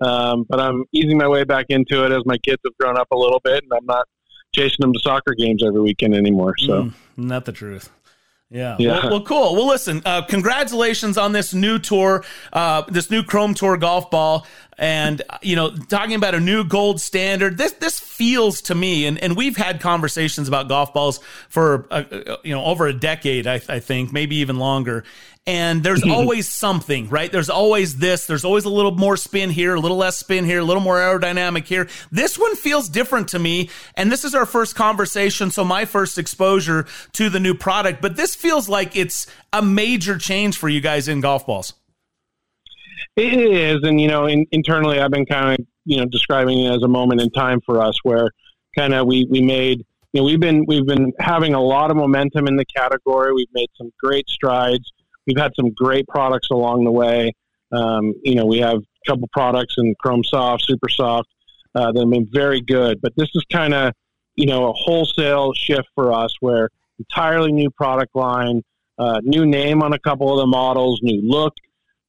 Um, 0.00 0.44
but 0.48 0.58
I'm 0.58 0.84
easing 0.92 1.16
my 1.16 1.28
way 1.28 1.44
back 1.44 1.66
into 1.68 2.04
it 2.04 2.10
as 2.10 2.22
my 2.26 2.36
kids 2.38 2.60
have 2.64 2.76
grown 2.78 2.98
up 2.98 3.08
a 3.12 3.16
little 3.16 3.40
bit 3.44 3.62
and 3.62 3.72
I'm 3.72 3.86
not 3.86 4.06
chasing 4.52 4.78
them 4.80 4.92
to 4.92 4.98
soccer 5.00 5.34
games 5.34 5.62
every 5.64 5.80
weekend 5.80 6.14
anymore. 6.14 6.54
So, 6.58 6.84
mm, 6.84 6.94
not 7.16 7.44
the 7.44 7.52
truth. 7.52 7.90
Yeah. 8.50 8.76
yeah. 8.78 9.00
Well, 9.02 9.10
well, 9.10 9.22
cool. 9.22 9.54
Well, 9.54 9.66
listen, 9.66 10.02
uh, 10.04 10.22
congratulations 10.22 11.18
on 11.18 11.32
this 11.32 11.54
new 11.54 11.78
tour, 11.78 12.24
uh, 12.52 12.82
this 12.82 13.10
new 13.10 13.22
Chrome 13.22 13.54
Tour 13.54 13.76
golf 13.76 14.10
ball 14.10 14.46
and 14.78 15.22
you 15.42 15.54
know 15.56 15.74
talking 15.74 16.14
about 16.14 16.34
a 16.34 16.40
new 16.40 16.64
gold 16.64 17.00
standard 17.00 17.56
this 17.56 17.72
this 17.72 18.00
feels 18.00 18.60
to 18.62 18.74
me 18.74 19.06
and, 19.06 19.18
and 19.18 19.36
we've 19.36 19.56
had 19.56 19.80
conversations 19.80 20.48
about 20.48 20.68
golf 20.68 20.92
balls 20.92 21.20
for 21.48 21.86
uh, 21.90 22.04
uh 22.10 22.36
you 22.42 22.54
know 22.54 22.64
over 22.64 22.86
a 22.86 22.92
decade 22.92 23.46
I, 23.46 23.60
I, 23.68 23.80
think 23.80 24.12
maybe 24.12 24.36
even 24.36 24.58
longer 24.58 25.04
and 25.46 25.82
there's 25.82 26.02
always 26.08 26.48
something 26.48 27.08
right? 27.08 27.30
There's 27.30 27.50
always 27.50 27.96
this. 27.96 28.26
There's 28.26 28.44
always 28.44 28.64
a 28.64 28.70
little 28.70 28.92
more 28.92 29.16
spin 29.16 29.50
here 29.50 29.74
a 29.74 29.80
little 29.80 29.96
less 29.96 30.18
spin 30.18 30.44
here 30.44 30.60
a 30.60 30.64
little 30.64 30.82
more 30.82 30.96
aerodynamic 30.96 31.64
here. 31.64 31.88
This 32.10 32.38
one 32.38 32.56
feels 32.56 32.88
different 32.88 33.28
to 33.28 33.38
me 33.38 33.70
and 33.96 34.10
this 34.10 34.24
is 34.24 34.34
our 34.34 34.46
first 34.46 34.74
conversation 34.74 35.50
so 35.50 35.64
my 35.64 35.84
first 35.84 36.18
exposure 36.18 36.86
to 37.12 37.30
the 37.30 37.40
new 37.40 37.54
product. 37.54 38.00
But 38.00 38.16
this 38.16 38.34
feels 38.34 38.68
like 38.68 38.96
it's 38.96 39.26
a 39.52 39.62
major 39.62 40.18
change 40.18 40.58
for 40.58 40.68
you 40.68 40.80
guys 40.80 41.08
in 41.08 41.20
golf 41.20 41.46
balls. 41.46 41.74
It 43.16 43.32
is, 43.32 43.78
and 43.84 44.00
you 44.00 44.08
know, 44.08 44.26
in, 44.26 44.44
internally, 44.50 44.98
I've 44.98 45.12
been 45.12 45.26
kind 45.26 45.60
of 45.60 45.66
you 45.84 45.98
know 45.98 46.04
describing 46.06 46.60
it 46.60 46.74
as 46.74 46.82
a 46.82 46.88
moment 46.88 47.20
in 47.20 47.30
time 47.30 47.60
for 47.64 47.80
us 47.80 47.96
where 48.02 48.30
kind 48.76 48.92
of 48.92 49.06
we 49.06 49.26
we 49.30 49.40
made 49.40 49.84
you 50.12 50.20
know 50.20 50.24
we've 50.24 50.40
been 50.40 50.64
we've 50.66 50.86
been 50.86 51.12
having 51.20 51.54
a 51.54 51.60
lot 51.60 51.90
of 51.90 51.96
momentum 51.96 52.48
in 52.48 52.56
the 52.56 52.64
category. 52.64 53.32
We've 53.32 53.46
made 53.54 53.68
some 53.76 53.92
great 54.02 54.28
strides. 54.28 54.92
We've 55.26 55.38
had 55.38 55.52
some 55.56 55.70
great 55.70 56.06
products 56.08 56.48
along 56.50 56.84
the 56.84 56.92
way. 56.92 57.32
Um, 57.72 58.14
you 58.22 58.34
know, 58.34 58.46
we 58.46 58.58
have 58.58 58.76
a 58.78 59.10
couple 59.10 59.28
products 59.32 59.74
in 59.78 59.94
Chrome 60.00 60.24
Soft, 60.24 60.64
Super 60.64 60.88
Soft 60.88 61.28
uh, 61.74 61.92
that 61.92 62.00
have 62.00 62.10
been 62.10 62.28
very 62.32 62.60
good. 62.60 63.00
But 63.00 63.12
this 63.16 63.28
is 63.34 63.44
kind 63.52 63.74
of 63.74 63.92
you 64.36 64.46
know 64.46 64.68
a 64.68 64.72
wholesale 64.72 65.52
shift 65.54 65.88
for 65.94 66.12
us 66.12 66.34
where 66.40 66.68
entirely 66.98 67.52
new 67.52 67.70
product 67.70 68.14
line, 68.14 68.62
uh, 68.98 69.20
new 69.22 69.46
name 69.46 69.82
on 69.82 69.92
a 69.92 69.98
couple 69.98 70.32
of 70.32 70.38
the 70.38 70.46
models, 70.46 71.00
new 71.02 71.20
look 71.22 71.54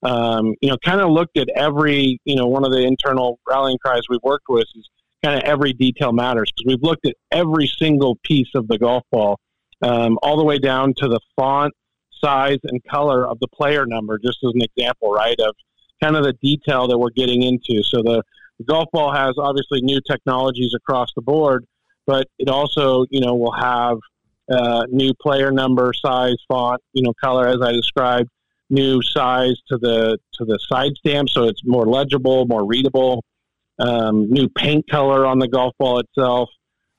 um, 0.06 0.54
you 0.62 0.69
know, 0.69 0.78
kind 0.86 1.01
of 1.01 1.10
looked 1.10 1.38
at 1.38 1.49
every, 1.56 2.19
you 2.25 2.36
know, 2.36 2.45
one 2.45 2.63
of 2.63 2.71
the 2.71 2.86
internal 2.86 3.39
rallying 3.47 3.80
cries 3.80 4.01
we've 4.08 4.21
worked 4.23 4.45
with 4.47 4.67
is 4.75 4.88
kind 5.23 5.36
of 5.36 5.43
every 5.43 5.73
detail 5.73 6.12
matters 6.12 6.51
because 6.56 6.71
we've 6.71 6.84
looked 6.84 7.08
at 7.08 7.15
every 7.32 7.67
single 7.67 8.15
piece 8.23 8.49
of 8.54 8.67
the 8.67 8.78
golf 8.78 9.04
ball, 9.12 9.39
um, 9.82 10.19
all 10.21 10.38
the 10.38 10.43
way 10.43 10.60
down 10.60 10.93
to 10.97 11.08
the 11.08 11.19
font, 11.36 11.73
size, 12.25 12.61
and 12.69 12.77
color 12.95 13.19
of 13.31 13.35
the 13.43 13.49
player 13.59 13.85
number, 13.95 14.15
just 14.27 14.39
as 14.47 14.51
an 14.57 14.63
example, 14.69 15.09
right, 15.23 15.39
of 15.47 15.53
kind 16.03 16.15
of 16.19 16.23
the 16.29 16.35
detail 16.49 16.83
that 16.89 16.97
we're 17.01 17.17
getting 17.21 17.41
into. 17.49 17.75
So 17.91 17.97
the, 18.09 18.17
the 18.59 18.65
golf 18.73 18.88
ball 18.95 19.11
has 19.23 19.33
obviously 19.47 19.79
new 19.91 19.99
technologies 20.11 20.73
across 20.79 21.09
the 21.17 21.25
board, 21.33 21.61
but 22.11 22.23
it 22.43 22.49
also, 22.57 22.83
you 23.15 23.21
know, 23.23 23.35
will 23.43 23.57
have 23.73 23.97
uh, 24.57 24.83
new 25.01 25.11
player 25.25 25.51
number, 25.61 25.88
size, 26.05 26.39
font, 26.49 26.79
you 26.95 27.03
know, 27.05 27.13
color, 27.25 27.45
as 27.53 27.61
I 27.69 27.71
described 27.81 28.29
new 28.69 28.95
size 29.17 29.57
to 29.69 29.75
the 29.85 30.17
to 30.35 30.41
the 30.49 30.57
side 30.71 30.93
stamp, 31.01 31.27
so 31.35 31.39
it's 31.49 31.63
more 31.75 31.85
legible, 31.99 32.38
more 32.55 32.65
readable. 32.73 33.13
um, 33.79 34.29
new 34.29 34.49
paint 34.49 34.85
color 34.89 35.25
on 35.25 35.39
the 35.39 35.47
golf 35.47 35.73
ball 35.79 35.99
itself. 35.99 36.49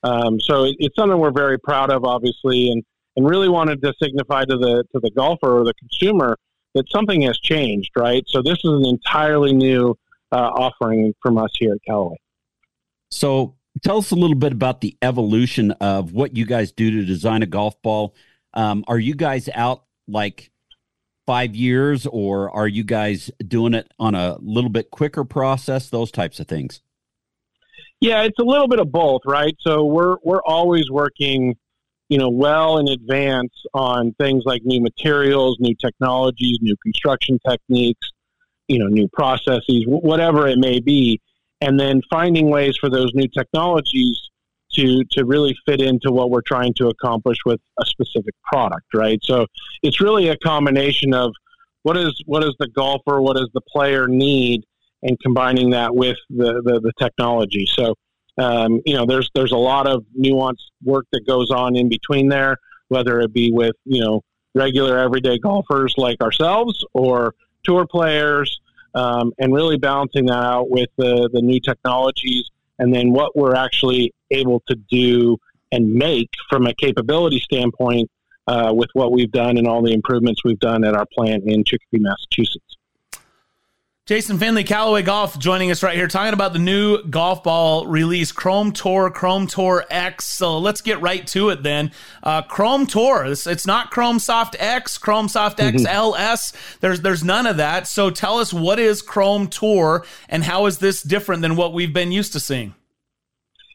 Um, 0.02 0.38
so 0.40 0.64
it, 0.64 0.76
it's 0.78 0.96
something 0.96 1.18
we're 1.18 1.30
very 1.30 1.58
proud 1.58 1.90
of, 1.90 2.04
obviously, 2.04 2.70
and, 2.70 2.82
and 3.16 3.28
really 3.28 3.48
wanted 3.48 3.82
to 3.82 3.92
signify 4.00 4.44
to 4.44 4.56
the 4.56 4.84
to 4.92 5.00
the 5.00 5.10
golfer 5.10 5.60
or 5.60 5.64
the 5.64 5.74
consumer 5.74 6.36
that 6.74 6.90
something 6.90 7.22
has 7.22 7.38
changed, 7.38 7.90
right? 7.96 8.22
So 8.26 8.42
this 8.42 8.58
is 8.64 8.70
an 8.70 8.84
entirely 8.84 9.52
new 9.52 9.96
uh, 10.32 10.36
offering 10.36 11.14
from 11.22 11.38
us 11.38 11.50
here 11.58 11.72
at 11.72 11.78
Callaway. 11.86 12.16
So 13.10 13.54
tell 13.82 13.98
us 13.98 14.10
a 14.10 14.14
little 14.14 14.36
bit 14.36 14.52
about 14.52 14.80
the 14.80 14.96
evolution 15.02 15.70
of 15.72 16.12
what 16.12 16.36
you 16.36 16.44
guys 16.44 16.72
do 16.72 16.90
to 16.90 17.04
design 17.04 17.42
a 17.42 17.46
golf 17.46 17.80
ball. 17.82 18.14
Um, 18.54 18.84
are 18.88 18.98
you 18.98 19.14
guys 19.14 19.48
out 19.54 19.84
like 20.08 20.50
five 21.26 21.56
years, 21.56 22.06
or 22.06 22.50
are 22.50 22.68
you 22.68 22.84
guys 22.84 23.30
doing 23.46 23.74
it 23.74 23.92
on 23.98 24.14
a 24.14 24.36
little 24.40 24.70
bit 24.70 24.90
quicker 24.90 25.24
process? 25.24 25.90
Those 25.90 26.10
types 26.10 26.40
of 26.40 26.46
things. 26.46 26.80
Yeah, 28.00 28.22
it's 28.22 28.38
a 28.38 28.44
little 28.44 28.68
bit 28.68 28.78
of 28.78 28.92
both, 28.92 29.22
right? 29.24 29.56
So 29.60 29.84
we're 29.84 30.16
we're 30.22 30.42
always 30.42 30.90
working, 30.90 31.56
you 32.08 32.18
know, 32.18 32.28
well 32.28 32.78
in 32.78 32.88
advance 32.88 33.52
on 33.74 34.14
things 34.20 34.44
like 34.46 34.62
new 34.64 34.80
materials, 34.80 35.56
new 35.60 35.74
technologies, 35.74 36.58
new 36.60 36.76
construction 36.82 37.38
techniques, 37.48 38.10
you 38.68 38.78
know, 38.78 38.86
new 38.86 39.08
processes, 39.08 39.84
whatever 39.86 40.46
it 40.46 40.58
may 40.58 40.80
be, 40.80 41.20
and 41.60 41.78
then 41.78 42.00
finding 42.10 42.50
ways 42.50 42.76
for 42.76 42.90
those 42.90 43.10
new 43.14 43.28
technologies 43.28 44.20
to 44.72 45.04
to 45.10 45.24
really 45.24 45.56
fit 45.66 45.80
into 45.80 46.10
what 46.10 46.30
we're 46.30 46.42
trying 46.42 46.74
to 46.74 46.88
accomplish 46.88 47.38
with 47.44 47.60
a 47.80 47.86
specific 47.86 48.34
product, 48.44 48.86
right? 48.94 49.18
So 49.22 49.46
it's 49.82 50.00
really 50.00 50.28
a 50.28 50.36
combination 50.36 51.14
of 51.14 51.32
what 51.82 51.96
is 51.96 52.20
what 52.26 52.40
does 52.40 52.54
the 52.58 52.68
golfer, 52.68 53.20
what 53.20 53.36
does 53.36 53.50
the 53.54 53.60
player 53.62 54.08
need, 54.08 54.64
and 55.02 55.18
combining 55.20 55.70
that 55.70 55.94
with 55.94 56.18
the 56.30 56.60
the, 56.64 56.80
the 56.80 56.92
technology. 56.98 57.66
So 57.66 57.94
um, 58.38 58.80
you 58.84 58.94
know, 58.94 59.06
there's 59.06 59.30
there's 59.34 59.52
a 59.52 59.56
lot 59.56 59.86
of 59.86 60.04
nuanced 60.18 60.70
work 60.84 61.06
that 61.12 61.26
goes 61.26 61.50
on 61.50 61.76
in 61.76 61.88
between 61.88 62.28
there, 62.28 62.58
whether 62.88 63.20
it 63.20 63.32
be 63.32 63.50
with 63.50 63.74
you 63.84 64.02
know 64.02 64.22
regular 64.54 64.98
everyday 64.98 65.38
golfers 65.38 65.94
like 65.96 66.20
ourselves 66.20 66.84
or 66.92 67.34
tour 67.64 67.86
players, 67.86 68.60
um, 68.94 69.32
and 69.38 69.54
really 69.54 69.78
balancing 69.78 70.26
that 70.26 70.44
out 70.44 70.70
with 70.70 70.90
the 70.96 71.28
the 71.32 71.40
new 71.40 71.60
technologies 71.60 72.50
and 72.78 72.94
then 72.94 73.12
what 73.12 73.36
we're 73.36 73.54
actually 73.54 74.12
able 74.30 74.62
to 74.68 74.74
do 74.90 75.38
and 75.72 75.92
make 75.92 76.30
from 76.48 76.66
a 76.66 76.74
capability 76.74 77.40
standpoint 77.40 78.10
uh, 78.46 78.72
with 78.74 78.90
what 78.92 79.12
we've 79.12 79.32
done 79.32 79.58
and 79.58 79.66
all 79.66 79.82
the 79.82 79.92
improvements 79.92 80.44
we've 80.44 80.58
done 80.58 80.84
at 80.84 80.94
our 80.94 81.06
plant 81.12 81.44
in 81.46 81.64
Chicopee, 81.64 81.98
Massachusetts. 81.98 82.76
Jason 84.06 84.38
Finley, 84.38 84.62
Callaway 84.62 85.02
Golf, 85.02 85.36
joining 85.36 85.72
us 85.72 85.82
right 85.82 85.96
here, 85.96 86.06
talking 86.06 86.32
about 86.32 86.52
the 86.52 86.60
new 86.60 87.02
golf 87.02 87.42
ball 87.42 87.88
release, 87.88 88.30
Chrome 88.30 88.70
Tour, 88.70 89.10
Chrome 89.10 89.48
Tour 89.48 89.84
X. 89.90 90.26
So 90.26 90.60
let's 90.60 90.80
get 90.80 91.00
right 91.00 91.26
to 91.26 91.48
it 91.48 91.64
then. 91.64 91.90
Uh, 92.22 92.42
Chrome 92.42 92.86
Tour, 92.86 93.24
it's, 93.24 93.48
it's, 93.48 93.66
not 93.66 93.90
Chrome 93.90 94.20
Soft 94.20 94.54
X, 94.60 94.96
Chrome 94.96 95.26
Soft 95.26 95.58
X 95.58 95.82
mm-hmm. 95.82 95.86
LS. 95.88 96.52
There's 96.78 97.00
there's 97.00 97.24
none 97.24 97.48
of 97.48 97.56
that. 97.56 97.88
So 97.88 98.10
tell 98.10 98.38
us 98.38 98.52
what 98.54 98.78
is 98.78 99.02
Chrome 99.02 99.48
Tour 99.48 100.06
and 100.28 100.44
how 100.44 100.66
is 100.66 100.78
this 100.78 101.02
different 101.02 101.42
than 101.42 101.56
what 101.56 101.72
we've 101.72 101.92
been 101.92 102.12
used 102.12 102.32
to 102.34 102.38
seeing? 102.38 102.76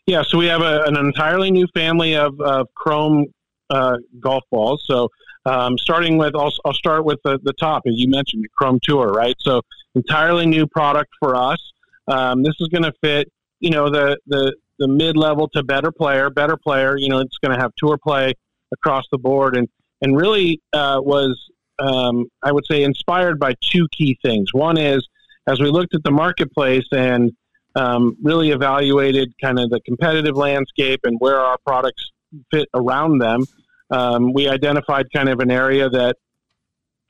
Yeah, 0.07 0.23
so 0.25 0.37
we 0.37 0.45
have 0.45 0.61
a, 0.61 0.83
an 0.83 0.95
entirely 0.95 1.51
new 1.51 1.67
family 1.73 2.15
of, 2.15 2.39
of 2.39 2.73
Chrome 2.73 3.25
uh, 3.69 3.97
golf 4.21 4.45
balls. 4.49 4.81
So 4.87 5.09
um, 5.45 5.77
starting 5.77 6.17
with, 6.17 6.37
I'll, 6.37 6.53
I'll 6.63 6.73
start 6.73 7.03
with 7.03 7.19
the, 7.25 7.37
the 7.43 7.53
top, 7.53 7.83
as 7.85 7.95
you 7.97 8.07
mentioned, 8.07 8.45
the 8.45 8.49
Chrome 8.57 8.79
Tour, 8.81 9.09
right? 9.09 9.35
So 9.39 9.61
entirely 9.95 10.45
new 10.45 10.67
product 10.67 11.11
for 11.19 11.35
us. 11.35 11.59
Um, 12.07 12.43
this 12.43 12.55
is 12.59 12.67
going 12.67 12.83
to 12.83 12.93
fit, 13.01 13.31
you 13.59 13.69
know, 13.69 13.89
the 13.89 14.17
the 14.27 14.55
the 14.79 14.87
mid 14.87 15.15
level 15.15 15.47
to 15.49 15.63
better 15.63 15.91
player, 15.91 16.29
better 16.29 16.57
player. 16.57 16.97
You 16.97 17.09
know, 17.09 17.19
it's 17.19 17.37
going 17.37 17.55
to 17.55 17.61
have 17.61 17.71
tour 17.77 17.97
play 17.97 18.33
across 18.71 19.05
the 19.11 19.17
board, 19.17 19.55
and 19.55 19.67
and 20.01 20.15
really 20.15 20.61
uh, 20.73 20.99
was 21.01 21.39
um, 21.79 22.25
I 22.43 22.51
would 22.51 22.65
say 22.69 22.83
inspired 22.83 23.39
by 23.39 23.53
two 23.61 23.87
key 23.91 24.17
things. 24.23 24.53
One 24.53 24.77
is 24.77 25.07
as 25.47 25.59
we 25.59 25.69
looked 25.69 25.95
at 25.95 26.03
the 26.03 26.11
marketplace 26.11 26.85
and 26.91 27.31
um, 27.75 28.17
really 28.21 28.51
evaluated 28.51 29.33
kind 29.41 29.59
of 29.59 29.69
the 29.69 29.79
competitive 29.81 30.35
landscape 30.35 31.01
and 31.03 31.17
where 31.19 31.39
our 31.39 31.57
products 31.65 32.11
fit 32.51 32.67
around 32.73 33.19
them. 33.19 33.45
Um, 33.89 34.33
we 34.33 34.47
identified 34.47 35.07
kind 35.13 35.29
of 35.29 35.39
an 35.39 35.51
area 35.51 35.89
that 35.89 36.17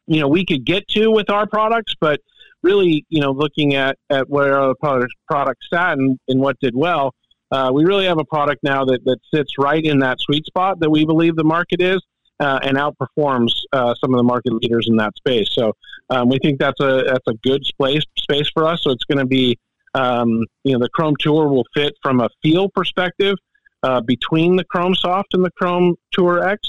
you 0.07 0.19
know 0.19 0.27
we 0.27 0.45
could 0.45 0.65
get 0.65 0.87
to 0.89 1.11
with 1.11 1.29
our 1.29 1.47
products, 1.47 1.93
but 1.99 2.21
really, 2.63 3.05
you 3.09 3.21
know, 3.21 3.31
looking 3.31 3.75
at, 3.75 3.97
at 4.09 4.29
where 4.29 4.59
our 4.59 4.75
product, 4.75 5.13
product 5.27 5.63
sat 5.71 5.97
and, 5.97 6.19
and 6.27 6.39
what 6.39 6.59
did 6.59 6.75
well, 6.75 7.13
uh, 7.51 7.69
we 7.73 7.83
really 7.83 8.05
have 8.05 8.17
a 8.17 8.25
product 8.25 8.63
now 8.63 8.85
that, 8.85 9.03
that 9.03 9.17
sits 9.33 9.57
right 9.57 9.83
in 9.83 9.99
that 9.99 10.19
sweet 10.21 10.45
spot 10.45 10.79
that 10.79 10.89
we 10.89 11.05
believe 11.05 11.35
the 11.35 11.43
market 11.43 11.81
is 11.81 12.01
uh, 12.39 12.59
and 12.63 12.77
outperforms 12.77 13.51
uh, 13.73 13.93
some 13.95 14.13
of 14.13 14.17
the 14.17 14.23
market 14.23 14.53
leaders 14.53 14.87
in 14.89 14.95
that 14.95 15.15
space. 15.15 15.49
So 15.51 15.73
um, 16.09 16.29
we 16.29 16.39
think 16.39 16.59
that's 16.59 16.79
a 16.79 17.03
that's 17.05 17.27
a 17.27 17.33
good 17.43 17.63
space 17.65 18.03
space 18.17 18.49
for 18.53 18.65
us. 18.65 18.81
So 18.83 18.91
it's 18.91 19.03
going 19.03 19.19
to 19.19 19.25
be 19.25 19.57
um, 19.93 20.45
you 20.63 20.73
know 20.73 20.79
the 20.79 20.89
Chrome 20.89 21.15
Tour 21.19 21.47
will 21.47 21.65
fit 21.75 21.93
from 22.01 22.19
a 22.21 22.29
feel 22.41 22.69
perspective 22.69 23.35
uh, 23.83 24.01
between 24.01 24.55
the 24.55 24.63
Chrome 24.63 24.95
Soft 24.95 25.33
and 25.33 25.45
the 25.45 25.51
Chrome 25.51 25.95
Tour 26.11 26.47
X. 26.47 26.67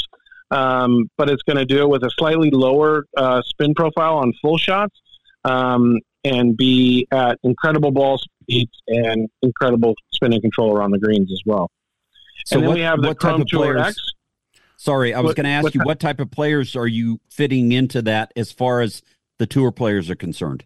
Um, 0.50 1.09
but 1.16 1.31
it's 1.31 1.42
going 1.44 1.57
to 1.57 1.64
do 1.64 1.81
it 1.81 1.88
with 1.88 2.02
a 2.05 2.11
slightly 2.18 2.50
lower 2.50 3.07
uh, 3.16 3.40
spin 3.40 3.72
profile 3.74 4.18
on 4.18 4.35
full 4.42 4.59
shots 4.59 5.00
um, 5.44 5.98
and 6.24 6.57
be 6.57 7.07
at 7.11 7.38
incredible 7.42 7.90
ball 7.90 8.18
speeds 8.18 8.72
and 8.88 9.28
incredible 9.42 9.94
spin 10.12 10.33
and 10.33 10.42
control 10.42 10.76
around 10.76 10.92
the 10.92 10.98
greens 10.98 11.31
as 11.33 11.40
well. 11.44 11.70
So 12.46 12.57
and 12.57 12.62
then 12.62 12.68
what, 12.68 12.74
we 12.74 12.81
have 12.83 13.02
the 13.02 13.14
Chrome 13.14 13.44
Tour 13.46 13.74
players, 13.74 13.88
X. 13.88 14.12
Sorry, 14.76 15.14
I 15.14 15.20
was 15.20 15.35
going 15.35 15.44
to 15.44 15.50
ask 15.50 15.74
you 15.74 15.81
what 15.85 16.00
type 16.00 16.18
of 16.18 16.31
players 16.31 16.74
are 16.74 16.88
you 16.88 17.20
fitting 17.31 17.70
into 17.72 18.02
that 18.02 18.33
as 18.35 18.50
far 18.50 18.81
as 18.81 19.02
the 19.38 19.46
tour 19.46 19.70
players 19.70 20.11
are 20.11 20.16
concerned? 20.16 20.64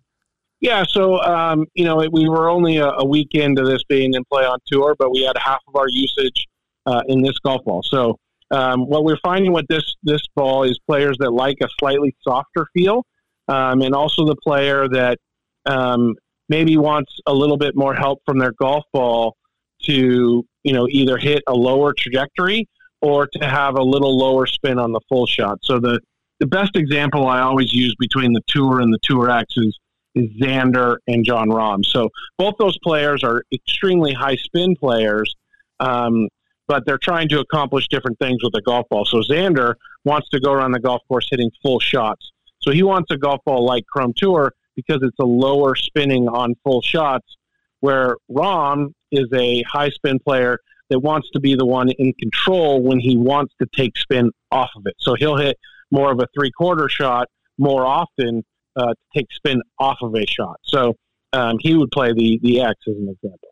Yeah, 0.60 0.84
so 0.88 1.20
um, 1.20 1.66
you 1.74 1.84
know 1.84 1.96
we 2.10 2.28
were 2.28 2.48
only 2.48 2.78
a, 2.78 2.88
a, 2.88 3.04
week 3.04 3.34
into 3.34 3.62
this 3.62 3.84
being 3.84 4.14
in 4.14 4.24
play 4.24 4.44
on 4.44 4.58
tour, 4.66 4.96
but 4.98 5.10
we 5.10 5.22
had 5.22 5.36
half 5.36 5.60
of 5.68 5.76
our 5.76 5.88
usage 5.88 6.46
uh, 6.86 7.02
in 7.08 7.20
this 7.20 7.38
golf 7.40 7.62
ball. 7.64 7.82
So 7.82 8.18
um, 8.50 8.86
what 8.86 9.04
we're 9.04 9.18
finding 9.22 9.52
with 9.52 9.66
this 9.68 9.84
this 10.02 10.22
ball 10.34 10.62
is 10.62 10.78
players 10.86 11.16
that 11.18 11.30
like 11.30 11.58
a 11.62 11.68
slightly 11.78 12.16
softer 12.26 12.66
feel 12.72 13.04
um, 13.48 13.82
and 13.82 13.94
also 13.94 14.24
the 14.24 14.36
player 14.36 14.88
that 14.88 15.18
um, 15.66 16.14
maybe 16.48 16.76
wants 16.76 17.12
a 17.26 17.34
little 17.34 17.56
bit 17.56 17.76
more 17.76 17.94
help 17.94 18.20
from 18.24 18.38
their 18.38 18.52
golf 18.52 18.84
ball 18.92 19.36
to 19.82 20.44
you 20.62 20.72
know 20.72 20.86
either 20.90 21.16
hit 21.16 21.42
a 21.46 21.54
lower 21.54 21.92
trajectory 21.96 22.68
or 23.02 23.26
to 23.26 23.46
have 23.46 23.76
a 23.76 23.82
little 23.82 24.16
lower 24.18 24.46
spin 24.46 24.78
on 24.78 24.92
the 24.92 25.00
full 25.08 25.26
shot. 25.26 25.58
So 25.62 25.78
the 25.78 26.00
the 26.40 26.46
best 26.46 26.76
example 26.76 27.26
I 27.26 27.40
always 27.40 27.72
use 27.72 27.94
between 27.98 28.32
the 28.32 28.42
Tour 28.46 28.80
and 28.80 28.92
the 28.92 28.98
Tour 29.02 29.30
X 29.30 29.54
is, 29.56 29.78
is 30.14 30.28
Xander 30.40 30.96
and 31.06 31.24
Jon 31.24 31.48
Rahm. 31.48 31.84
So 31.84 32.10
both 32.36 32.54
those 32.58 32.76
players 32.80 33.24
are 33.24 33.42
extremely 33.52 34.12
high 34.12 34.36
spin 34.36 34.76
players, 34.76 35.34
um, 35.80 36.28
but 36.68 36.84
they're 36.84 36.98
trying 36.98 37.28
to 37.30 37.40
accomplish 37.40 37.88
different 37.88 38.18
things 38.18 38.42
with 38.42 38.52
the 38.52 38.60
golf 38.62 38.86
ball. 38.90 39.06
So 39.06 39.20
Xander 39.20 39.74
wants 40.04 40.28
to 40.30 40.40
go 40.40 40.52
around 40.52 40.72
the 40.72 40.80
golf 40.80 41.00
course 41.08 41.26
hitting 41.30 41.50
full 41.62 41.80
shots. 41.80 42.32
So 42.66 42.72
he 42.72 42.82
wants 42.82 43.10
a 43.12 43.16
golf 43.16 43.40
ball 43.44 43.64
like 43.64 43.86
Chrome 43.86 44.12
Tour 44.16 44.52
because 44.74 44.98
it's 45.02 45.18
a 45.20 45.24
lower 45.24 45.76
spinning 45.76 46.28
on 46.28 46.54
full 46.64 46.82
shots, 46.82 47.36
where 47.80 48.16
Rahm 48.30 48.92
is 49.12 49.26
a 49.32 49.62
high 49.62 49.90
spin 49.90 50.18
player 50.18 50.58
that 50.90 51.00
wants 51.00 51.30
to 51.30 51.40
be 51.40 51.54
the 51.54 51.64
one 51.64 51.90
in 51.90 52.12
control 52.14 52.82
when 52.82 52.98
he 52.98 53.16
wants 53.16 53.54
to 53.60 53.68
take 53.74 53.96
spin 53.96 54.30
off 54.50 54.70
of 54.76 54.82
it. 54.86 54.94
So 54.98 55.14
he'll 55.14 55.36
hit 55.36 55.56
more 55.90 56.12
of 56.12 56.20
a 56.20 56.26
three 56.34 56.50
quarter 56.50 56.88
shot 56.88 57.28
more 57.58 57.86
often 57.86 58.44
uh, 58.76 58.88
to 58.88 58.94
take 59.14 59.26
spin 59.32 59.62
off 59.78 59.98
of 60.02 60.14
a 60.14 60.26
shot. 60.26 60.56
So 60.62 60.94
um, 61.32 61.56
he 61.60 61.74
would 61.74 61.90
play 61.90 62.12
the 62.12 62.38
the 62.42 62.60
X 62.60 62.74
as 62.88 62.96
an 62.96 63.08
example. 63.08 63.48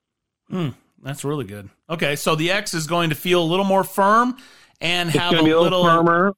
Mm, 0.51 0.75
that's 1.03 1.25
really 1.25 1.45
good. 1.45 1.71
Okay, 1.89 2.17
so 2.17 2.35
the 2.35 2.51
X 2.51 2.75
is 2.75 2.87
going 2.87 3.11
to 3.11 3.17
feel 3.17 3.43
a 3.43 3.47
little 3.47 3.65
more 3.65 3.85
firm 3.85 4.37
and 4.81 5.09
it's 5.09 5.19
have 5.19 5.33
a, 5.33 5.37
a 5.37 5.43
little, 5.43 5.63
little 5.63 5.85
firmer, 5.85 6.35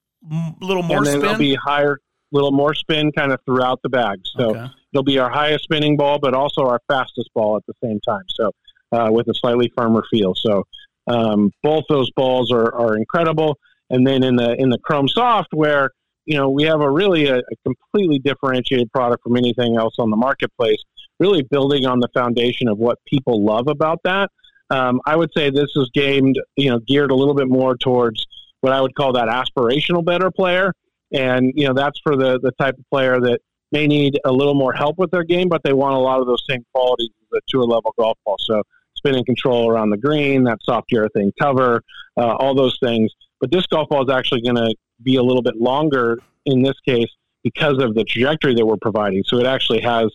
little 0.61 0.83
more 0.83 0.99
and 0.99 1.07
then 1.07 1.21
spin. 1.21 1.25
It'll 1.25 1.39
be 1.39 1.55
higher 1.55 2.01
little 2.33 2.53
more 2.53 2.75
spin 2.75 3.13
kind 3.13 3.33
of 3.33 3.41
throughout 3.45 3.81
the 3.83 3.89
bag. 3.89 4.19
So 4.37 4.51
okay. 4.51 4.67
it'll 4.93 5.05
be 5.05 5.19
our 5.19 5.31
highest 5.31 5.65
spinning 5.65 5.97
ball, 5.97 6.19
but 6.19 6.35
also 6.35 6.63
our 6.63 6.81
fastest 6.89 7.31
ball 7.35 7.57
at 7.57 7.63
the 7.67 7.75
same 7.83 8.01
time. 8.01 8.25
So 8.29 8.51
uh, 8.93 9.09
with 9.11 9.29
a 9.29 9.35
slightly 9.35 9.73
firmer 9.77 10.05
feel. 10.11 10.35
So 10.35 10.65
um, 11.07 11.51
both 11.63 11.85
those 11.89 12.11
balls 12.13 12.51
are, 12.51 12.75
are 12.75 12.97
incredible. 12.97 13.59
And 13.91 14.07
then 14.07 14.25
in 14.25 14.37
the 14.37 14.55
in 14.59 14.71
the 14.71 14.79
Chrome 14.79 15.09
Soft, 15.09 15.51
where 15.53 15.91
you 16.25 16.37
know 16.37 16.51
we 16.51 16.65
have 16.65 16.81
a 16.81 16.91
really 16.91 17.27
a, 17.27 17.39
a 17.39 17.57
completely 17.65 18.19
differentiated 18.19 18.91
product 18.93 19.23
from 19.23 19.37
anything 19.37 19.77
else 19.77 19.95
on 19.99 20.11
the 20.11 20.17
marketplace, 20.17 20.83
really 21.21 21.43
building 21.43 21.87
on 21.87 22.01
the 22.01 22.09
foundation 22.13 22.67
of 22.67 22.79
what 22.79 22.99
people 23.07 23.45
love 23.45 23.69
about 23.69 24.01
that. 24.03 24.31
Um, 24.71 25.01
I 25.07 25.15
would 25.15 25.31
say 25.37 25.51
this 25.51 25.71
is 25.77 25.89
gamed, 25.95 26.41
you 26.57 26.71
know, 26.71 26.81
geared 26.81 27.13
a 27.13 27.15
little 27.15 27.35
bit 27.35 27.47
more 27.47 27.77
towards 27.77 28.27
what 28.61 28.73
I 28.73 28.81
would 28.81 28.97
call 28.97 29.13
that 29.13 29.29
aspirational 29.29 30.05
better 30.05 30.33
player 30.33 30.73
and 31.13 31.53
you 31.55 31.67
know 31.67 31.75
that's 31.75 31.99
for 32.03 32.17
the 32.17 32.39
the 32.41 32.53
type 32.53 32.77
of 32.79 32.85
player 32.91 33.21
that 33.21 33.41
may 33.73 33.87
need 33.87 34.19
a 34.25 34.33
little 34.33 34.55
more 34.55 34.73
help 34.73 34.99
with 34.99 35.11
their 35.11 35.25
game, 35.25 35.49
but 35.49 35.63
they 35.63 35.73
want 35.73 35.95
a 35.95 35.99
lot 35.99 36.21
of 36.21 36.27
those 36.27 36.43
same 36.49 36.65
qualities 36.75 37.11
as 37.23 37.39
a 37.39 37.41
tour 37.49 37.65
level 37.65 37.93
golf 37.99 38.17
ball. 38.25 38.37
So 38.39 38.63
spin 38.95 39.15
and 39.15 39.27
control 39.27 39.69
around 39.69 39.91
the 39.91 39.97
green, 39.97 40.45
that 40.45 40.59
soft 40.63 40.91
urethane 40.91 41.33
cover, 41.41 41.83
uh, 42.17 42.35
all 42.37 42.55
those 42.55 42.79
things. 42.83 43.13
But 43.41 43.51
this 43.51 43.67
golf 43.67 43.89
ball 43.89 44.09
is 44.09 44.15
actually 44.15 44.43
going 44.43 44.57
to 44.57 44.75
be 45.03 45.17
a 45.17 45.23
little 45.23 45.43
bit 45.43 45.57
longer 45.57 46.19
in 46.47 46.63
this 46.63 46.79
case 46.87 47.11
because 47.43 47.83
of 47.83 47.95
the 47.95 48.05
trajectory 48.05 48.55
that 48.55 48.65
we're 48.65 48.77
providing. 48.77 49.23
So 49.27 49.39
it 49.39 49.47
actually 49.47 49.81
has 49.83 50.07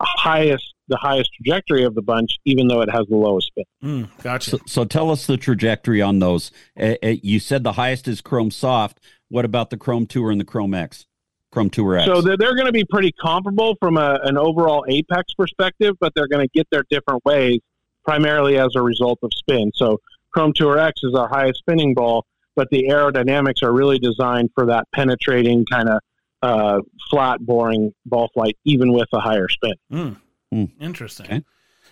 a 0.00 0.06
highest 0.06 0.72
the 0.88 0.96
highest 0.96 1.30
trajectory 1.34 1.84
of 1.84 1.94
the 1.94 2.02
bunch, 2.02 2.38
even 2.44 2.66
though 2.68 2.82
it 2.82 2.90
has 2.90 3.06
the 3.08 3.16
lowest 3.16 3.46
spin. 3.46 3.64
Mm, 3.82 4.22
gotcha. 4.22 4.50
So, 4.50 4.58
so, 4.66 4.84
tell 4.84 5.10
us 5.10 5.26
the 5.26 5.36
trajectory 5.36 6.02
on 6.02 6.18
those. 6.18 6.50
Uh, 6.78 6.96
uh, 7.02 7.14
you 7.22 7.40
said 7.40 7.64
the 7.64 7.72
highest 7.72 8.08
is 8.08 8.20
Chrome 8.20 8.50
Soft. 8.50 9.00
What 9.32 9.46
about 9.46 9.70
the 9.70 9.78
Chrome 9.78 10.04
Tour 10.04 10.30
and 10.30 10.38
the 10.38 10.44
Chrome 10.44 10.74
X? 10.74 11.06
Chrome 11.50 11.70
Tour 11.70 11.96
X. 11.96 12.04
So 12.04 12.20
they're, 12.20 12.36
they're 12.36 12.54
going 12.54 12.66
to 12.66 12.72
be 12.72 12.84
pretty 12.84 13.12
comparable 13.12 13.76
from 13.80 13.96
a, 13.96 14.20
an 14.24 14.36
overall 14.36 14.84
apex 14.90 15.32
perspective, 15.32 15.96
but 16.00 16.12
they're 16.14 16.28
going 16.28 16.46
to 16.46 16.50
get 16.52 16.68
their 16.70 16.84
different 16.90 17.24
ways, 17.24 17.60
primarily 18.04 18.58
as 18.58 18.76
a 18.76 18.82
result 18.82 19.18
of 19.22 19.30
spin. 19.34 19.72
So 19.74 19.98
Chrome 20.32 20.52
Tour 20.54 20.78
X 20.78 21.00
is 21.02 21.14
our 21.14 21.28
highest 21.28 21.60
spinning 21.60 21.94
ball, 21.94 22.26
but 22.56 22.68
the 22.70 22.88
aerodynamics 22.90 23.62
are 23.62 23.72
really 23.72 23.98
designed 23.98 24.50
for 24.54 24.66
that 24.66 24.86
penetrating 24.94 25.64
kind 25.64 25.88
of 25.88 26.00
uh, 26.42 26.80
flat, 27.08 27.40
boring 27.40 27.94
ball 28.04 28.28
flight, 28.34 28.58
even 28.66 28.92
with 28.92 29.08
a 29.14 29.20
higher 29.20 29.48
spin. 29.48 29.74
Mm. 29.90 30.16
Mm. 30.52 30.70
Interesting. 30.78 31.26
Okay. 31.26 31.42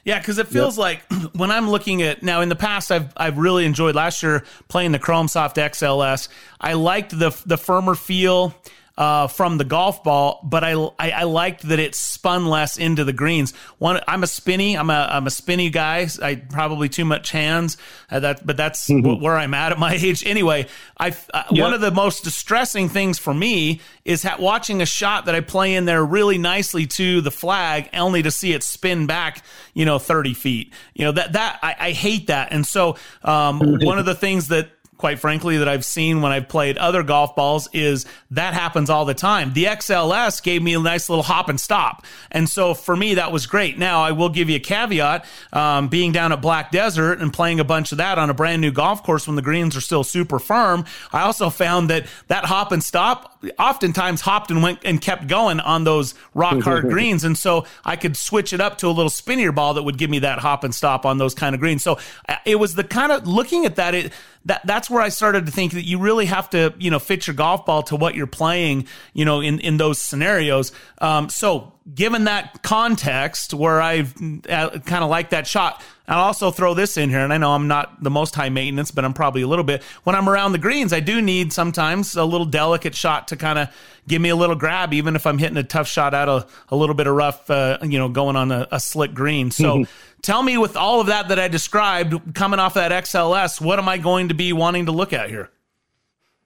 Yeah, 0.04 0.18
because 0.18 0.38
it 0.38 0.48
feels 0.48 0.78
yep. 0.78 1.02
like 1.10 1.12
when 1.34 1.50
I'm 1.50 1.68
looking 1.68 2.02
at 2.02 2.22
now 2.22 2.40
in 2.40 2.48
the 2.48 2.56
past, 2.56 2.90
I've 2.90 3.12
I've 3.16 3.38
really 3.38 3.64
enjoyed 3.64 3.94
last 3.94 4.22
year 4.22 4.44
playing 4.68 4.92
the 4.92 4.98
Chrome 4.98 5.28
Soft 5.28 5.56
XLS. 5.56 6.28
I 6.60 6.74
liked 6.74 7.18
the 7.18 7.30
the 7.46 7.58
firmer 7.58 7.94
feel 7.94 8.54
uh, 9.00 9.28
from 9.28 9.56
the 9.56 9.64
golf 9.64 10.04
ball, 10.04 10.40
but 10.42 10.62
I, 10.62 10.72
I, 10.98 11.10
I 11.10 11.22
liked 11.22 11.62
that 11.62 11.78
it 11.78 11.94
spun 11.94 12.44
less 12.44 12.76
into 12.76 13.02
the 13.02 13.14
greens. 13.14 13.54
One, 13.78 13.98
I'm 14.06 14.22
a 14.22 14.26
spinny, 14.26 14.76
I'm 14.76 14.90
a 14.90 15.08
I'm 15.10 15.26
a 15.26 15.30
spinny 15.30 15.70
guy. 15.70 16.06
I 16.22 16.34
probably 16.34 16.90
too 16.90 17.06
much 17.06 17.30
hands. 17.30 17.78
Uh, 18.10 18.20
that, 18.20 18.46
but 18.46 18.58
that's 18.58 18.86
mm-hmm. 18.90 19.24
where 19.24 19.38
I'm 19.38 19.54
at 19.54 19.72
at 19.72 19.78
my 19.78 19.94
age. 19.94 20.26
Anyway, 20.26 20.66
I 20.98 21.16
uh, 21.32 21.44
yep. 21.50 21.62
one 21.62 21.72
of 21.72 21.80
the 21.80 21.90
most 21.90 22.24
distressing 22.24 22.90
things 22.90 23.18
for 23.18 23.32
me 23.32 23.80
is 24.04 24.22
ha- 24.22 24.36
watching 24.38 24.82
a 24.82 24.86
shot 24.86 25.24
that 25.24 25.34
I 25.34 25.40
play 25.40 25.76
in 25.76 25.86
there 25.86 26.04
really 26.04 26.36
nicely 26.36 26.86
to 26.88 27.22
the 27.22 27.30
flag, 27.30 27.88
only 27.94 28.22
to 28.22 28.30
see 28.30 28.52
it 28.52 28.62
spin 28.62 29.06
back, 29.06 29.42
you 29.72 29.86
know, 29.86 29.98
30 29.98 30.34
feet. 30.34 30.74
You 30.92 31.06
know 31.06 31.12
that 31.12 31.32
that 31.32 31.58
I, 31.62 31.74
I 31.78 31.92
hate 31.92 32.26
that, 32.26 32.52
and 32.52 32.66
so 32.66 32.98
um, 33.24 33.60
one 33.80 33.98
of 33.98 34.04
the 34.04 34.14
things 34.14 34.48
that 34.48 34.68
quite 35.00 35.18
frankly, 35.18 35.56
that 35.56 35.68
I've 35.68 35.84
seen 35.84 36.20
when 36.20 36.30
I've 36.30 36.46
played 36.46 36.76
other 36.76 37.02
golf 37.02 37.34
balls 37.34 37.70
is 37.72 38.04
that 38.30 38.52
happens 38.52 38.90
all 38.90 39.06
the 39.06 39.14
time. 39.14 39.54
The 39.54 39.64
XLS 39.64 40.42
gave 40.42 40.62
me 40.62 40.74
a 40.74 40.78
nice 40.78 41.08
little 41.08 41.24
hop 41.24 41.48
and 41.48 41.58
stop. 41.58 42.04
And 42.30 42.48
so 42.48 42.74
for 42.74 42.94
me, 42.94 43.14
that 43.14 43.32
was 43.32 43.46
great. 43.46 43.78
Now, 43.78 44.02
I 44.02 44.12
will 44.12 44.28
give 44.28 44.50
you 44.50 44.56
a 44.56 44.60
caveat 44.60 45.24
um, 45.54 45.88
being 45.88 46.12
down 46.12 46.32
at 46.32 46.42
Black 46.42 46.70
Desert 46.70 47.20
and 47.20 47.32
playing 47.32 47.60
a 47.60 47.64
bunch 47.64 47.92
of 47.92 47.98
that 47.98 48.18
on 48.18 48.28
a 48.28 48.34
brand 48.34 48.60
new 48.60 48.70
golf 48.70 49.02
course 49.02 49.26
when 49.26 49.36
the 49.36 49.42
greens 49.42 49.74
are 49.74 49.80
still 49.80 50.04
super 50.04 50.38
firm. 50.38 50.84
I 51.12 51.22
also 51.22 51.48
found 51.48 51.88
that 51.88 52.06
that 52.28 52.44
hop 52.44 52.70
and 52.70 52.84
stop 52.84 53.38
oftentimes 53.58 54.20
hopped 54.20 54.50
and 54.50 54.62
went 54.62 54.80
and 54.84 55.00
kept 55.00 55.26
going 55.26 55.60
on 55.60 55.84
those 55.84 56.14
rock 56.34 56.60
hard 56.62 56.84
greens. 56.88 57.24
And 57.24 57.36
so 57.38 57.64
I 57.84 57.96
could 57.96 58.16
switch 58.16 58.52
it 58.52 58.60
up 58.60 58.78
to 58.78 58.88
a 58.88 58.90
little 58.92 59.10
spinnier 59.10 59.52
ball 59.52 59.74
that 59.74 59.82
would 59.82 59.98
give 59.98 60.10
me 60.10 60.20
that 60.20 60.40
hop 60.40 60.64
and 60.64 60.74
stop 60.74 61.06
on 61.06 61.18
those 61.18 61.34
kind 61.34 61.54
of 61.54 61.60
greens. 61.60 61.82
So 61.82 61.98
uh, 62.28 62.36
it 62.44 62.56
was 62.56 62.74
the 62.74 62.84
kind 62.84 63.12
of 63.12 63.26
looking 63.26 63.64
at 63.64 63.76
that, 63.76 63.94
it, 63.94 64.12
that 64.46 64.62
that's 64.64 64.88
where 64.88 65.02
I 65.02 65.10
started 65.10 65.46
to 65.46 65.52
think 65.52 65.72
that 65.72 65.84
you 65.84 65.98
really 65.98 66.26
have 66.26 66.48
to, 66.50 66.72
you 66.78 66.90
know, 66.90 66.98
fit 66.98 67.26
your 67.26 67.34
golf 67.34 67.66
ball 67.66 67.82
to 67.84 67.96
what 67.96 68.14
you're 68.14 68.26
playing, 68.26 68.86
you 69.12 69.24
know, 69.24 69.40
in 69.40 69.60
in 69.60 69.76
those 69.76 70.00
scenarios. 70.00 70.72
Um, 70.98 71.28
so 71.28 71.72
given 71.94 72.24
that 72.24 72.62
context 72.62 73.52
where 73.52 73.80
I've 73.80 74.14
uh, 74.48 74.78
kind 74.80 75.04
of 75.04 75.10
like 75.10 75.30
that 75.30 75.46
shot, 75.46 75.82
I'll 76.08 76.24
also 76.24 76.50
throw 76.50 76.74
this 76.74 76.96
in 76.96 77.10
here. 77.10 77.20
And 77.20 77.32
I 77.32 77.38
know 77.38 77.52
I'm 77.52 77.68
not 77.68 78.02
the 78.02 78.10
most 78.10 78.34
high 78.34 78.48
maintenance, 78.48 78.90
but 78.90 79.04
I'm 79.04 79.12
probably 79.12 79.42
a 79.42 79.46
little 79.46 79.64
bit. 79.64 79.82
When 80.04 80.16
I'm 80.16 80.28
around 80.28 80.52
the 80.52 80.58
greens, 80.58 80.92
I 80.92 81.00
do 81.00 81.20
need 81.20 81.52
sometimes 81.52 82.16
a 82.16 82.24
little 82.24 82.46
delicate 82.46 82.94
shot 82.94 83.28
to 83.28 83.36
kind 83.36 83.58
of 83.58 83.68
give 84.08 84.20
me 84.20 84.28
a 84.28 84.36
little 84.36 84.56
grab, 84.56 84.92
even 84.92 85.14
if 85.14 85.26
I'm 85.26 85.38
hitting 85.38 85.56
a 85.56 85.62
tough 85.62 85.86
shot 85.86 86.14
out 86.14 86.28
of 86.28 86.64
a 86.68 86.76
little 86.76 86.94
bit 86.94 87.06
of 87.06 87.14
rough, 87.14 87.48
uh, 87.50 87.78
you 87.82 87.98
know, 87.98 88.08
going 88.08 88.36
on 88.36 88.50
a, 88.50 88.66
a 88.72 88.80
slick 88.80 89.14
green. 89.14 89.50
So 89.50 89.84
tell 90.22 90.42
me, 90.42 90.58
with 90.58 90.76
all 90.76 91.00
of 91.00 91.08
that 91.08 91.28
that 91.28 91.38
I 91.38 91.48
described 91.48 92.34
coming 92.34 92.60
off 92.60 92.74
that 92.74 92.92
XLS, 92.92 93.60
what 93.60 93.78
am 93.78 93.88
I 93.88 93.98
going 93.98 94.28
to 94.28 94.34
be 94.34 94.52
wanting 94.52 94.86
to 94.86 94.92
look 94.92 95.12
at 95.12 95.30
here? 95.30 95.50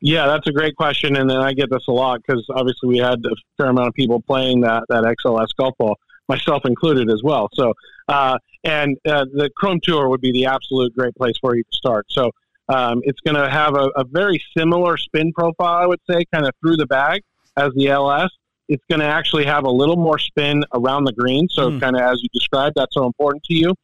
Yeah, 0.00 0.26
that's 0.26 0.46
a 0.46 0.52
great 0.52 0.76
question, 0.76 1.16
and 1.16 1.30
then 1.30 1.38
I 1.38 1.54
get 1.54 1.70
this 1.70 1.84
a 1.88 1.92
lot 1.92 2.20
because 2.26 2.44
obviously 2.50 2.90
we 2.90 2.98
had 2.98 3.24
a 3.24 3.34
fair 3.56 3.70
amount 3.70 3.88
of 3.88 3.94
people 3.94 4.20
playing 4.20 4.60
that 4.60 4.84
that 4.90 5.02
XLS 5.02 5.48
golf 5.56 5.74
ball, 5.78 5.98
myself 6.28 6.66
included 6.66 7.08
as 7.10 7.22
well. 7.22 7.48
So, 7.54 7.72
uh, 8.08 8.38
and 8.64 8.98
uh, 9.06 9.24
the 9.32 9.50
Chrome 9.56 9.80
Tour 9.82 10.08
would 10.08 10.20
be 10.20 10.32
the 10.32 10.46
absolute 10.46 10.94
great 10.94 11.14
place 11.14 11.36
for 11.40 11.56
you 11.56 11.62
to 11.62 11.76
start. 11.76 12.06
So, 12.10 12.32
um, 12.68 13.00
it's 13.04 13.20
going 13.20 13.36
to 13.36 13.48
have 13.48 13.76
a, 13.76 13.90
a, 13.96 14.04
very 14.04 14.42
similar 14.56 14.96
spin 14.96 15.32
profile, 15.32 15.82
I 15.82 15.86
would 15.86 16.00
say, 16.08 16.24
kind 16.32 16.46
of 16.46 16.52
through 16.60 16.76
the 16.76 16.86
bag 16.86 17.22
as 17.56 17.72
the 17.74 17.88
LS. 17.88 18.30
It's 18.68 18.84
going 18.88 19.00
to 19.00 19.06
actually 19.06 19.44
have 19.44 19.64
a 19.64 19.70
little 19.70 19.96
more 19.96 20.18
spin 20.18 20.64
around 20.74 21.04
the 21.04 21.12
green, 21.12 21.48
so 21.50 21.70
mm. 21.70 21.80
kind 21.80 21.96
of 21.96 22.02
as 22.02 22.22
you 22.22 22.28
described, 22.32 22.76
that's 22.76 22.94
so 22.94 23.06
important 23.06 23.44
to 23.44 23.54
you. 23.54 23.74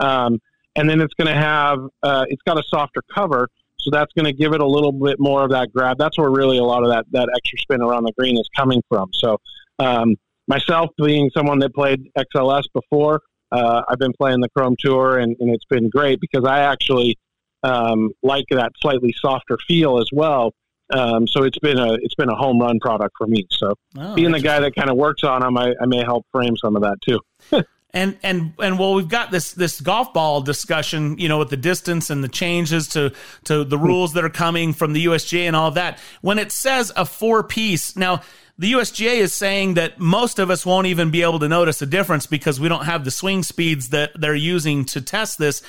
Um, 0.00 0.38
and 0.76 0.88
then 0.88 1.00
it's 1.00 1.14
going 1.14 1.26
to 1.26 1.40
have 1.40 1.80
uh, 2.02 2.24
it's 2.28 2.42
got 2.42 2.58
a 2.58 2.62
softer 2.68 3.02
cover 3.12 3.48
so 3.80 3.90
that's 3.90 4.12
going 4.12 4.26
to 4.26 4.32
give 4.32 4.52
it 4.52 4.60
a 4.60 4.66
little 4.66 4.92
bit 4.92 5.18
more 5.18 5.44
of 5.44 5.50
that 5.50 5.72
grab. 5.72 5.98
That's 5.98 6.18
where 6.18 6.30
really 6.30 6.58
a 6.58 6.64
lot 6.64 6.82
of 6.82 6.90
that, 6.90 7.06
that 7.12 7.28
extra 7.34 7.58
spin 7.58 7.80
around 7.80 8.04
the 8.04 8.12
green 8.18 8.36
is 8.36 8.48
coming 8.56 8.82
from. 8.88 9.08
So 9.12 9.38
um, 9.78 10.16
myself 10.46 10.90
being 10.96 11.30
someone 11.32 11.58
that 11.60 11.74
played 11.74 12.10
XLS 12.18 12.64
before, 12.74 13.22
uh, 13.52 13.82
I've 13.88 13.98
been 13.98 14.12
playing 14.12 14.40
the 14.40 14.48
Chrome 14.50 14.76
Tour 14.78 15.18
and, 15.18 15.36
and 15.38 15.54
it's 15.54 15.64
been 15.64 15.88
great 15.88 16.20
because 16.20 16.44
I 16.44 16.60
actually 16.60 17.16
um, 17.62 18.10
like 18.22 18.44
that 18.50 18.72
slightly 18.80 19.14
softer 19.18 19.58
feel 19.66 19.98
as 19.98 20.10
well. 20.12 20.52
Um, 20.90 21.26
so 21.26 21.44
it's 21.44 21.58
been 21.58 21.78
a 21.78 21.94
it's 21.94 22.14
been 22.14 22.30
a 22.30 22.34
home 22.34 22.58
run 22.58 22.78
product 22.80 23.14
for 23.18 23.26
me. 23.26 23.46
So 23.50 23.74
oh, 23.98 24.14
being 24.14 24.32
the 24.32 24.40
guy 24.40 24.60
that 24.60 24.74
kind 24.74 24.90
of 24.90 24.96
works 24.96 25.24
on 25.24 25.42
them, 25.42 25.56
I, 25.56 25.74
I 25.80 25.86
may 25.86 26.02
help 26.02 26.26
frame 26.32 26.56
some 26.56 26.76
of 26.76 26.82
that 26.82 26.96
too. 27.02 27.20
and 27.94 28.18
and 28.22 28.52
and 28.58 28.78
well 28.78 28.94
we've 28.94 29.08
got 29.08 29.30
this 29.30 29.52
this 29.52 29.80
golf 29.80 30.12
ball 30.12 30.42
discussion 30.42 31.16
you 31.18 31.28
know 31.28 31.38
with 31.38 31.48
the 31.48 31.56
distance 31.56 32.10
and 32.10 32.22
the 32.22 32.28
changes 32.28 32.88
to 32.88 33.12
to 33.44 33.64
the 33.64 33.78
rules 33.78 34.12
that 34.12 34.24
are 34.24 34.30
coming 34.30 34.74
from 34.74 34.92
the 34.92 35.06
USGA 35.06 35.46
and 35.46 35.56
all 35.56 35.68
of 35.68 35.74
that 35.74 35.98
when 36.20 36.38
it 36.38 36.52
says 36.52 36.92
a 36.96 37.06
four 37.06 37.42
piece 37.42 37.96
now 37.96 38.20
the 38.60 38.72
USGA 38.72 39.18
is 39.18 39.32
saying 39.32 39.74
that 39.74 40.00
most 40.00 40.40
of 40.40 40.50
us 40.50 40.66
won't 40.66 40.88
even 40.88 41.12
be 41.12 41.22
able 41.22 41.38
to 41.38 41.48
notice 41.48 41.80
a 41.80 41.86
difference 41.86 42.26
because 42.26 42.58
we 42.58 42.68
don't 42.68 42.86
have 42.86 43.04
the 43.04 43.10
swing 43.12 43.44
speeds 43.44 43.90
that 43.90 44.10
they're 44.20 44.34
using 44.34 44.84
to 44.86 45.00
test 45.00 45.38
this. 45.38 45.62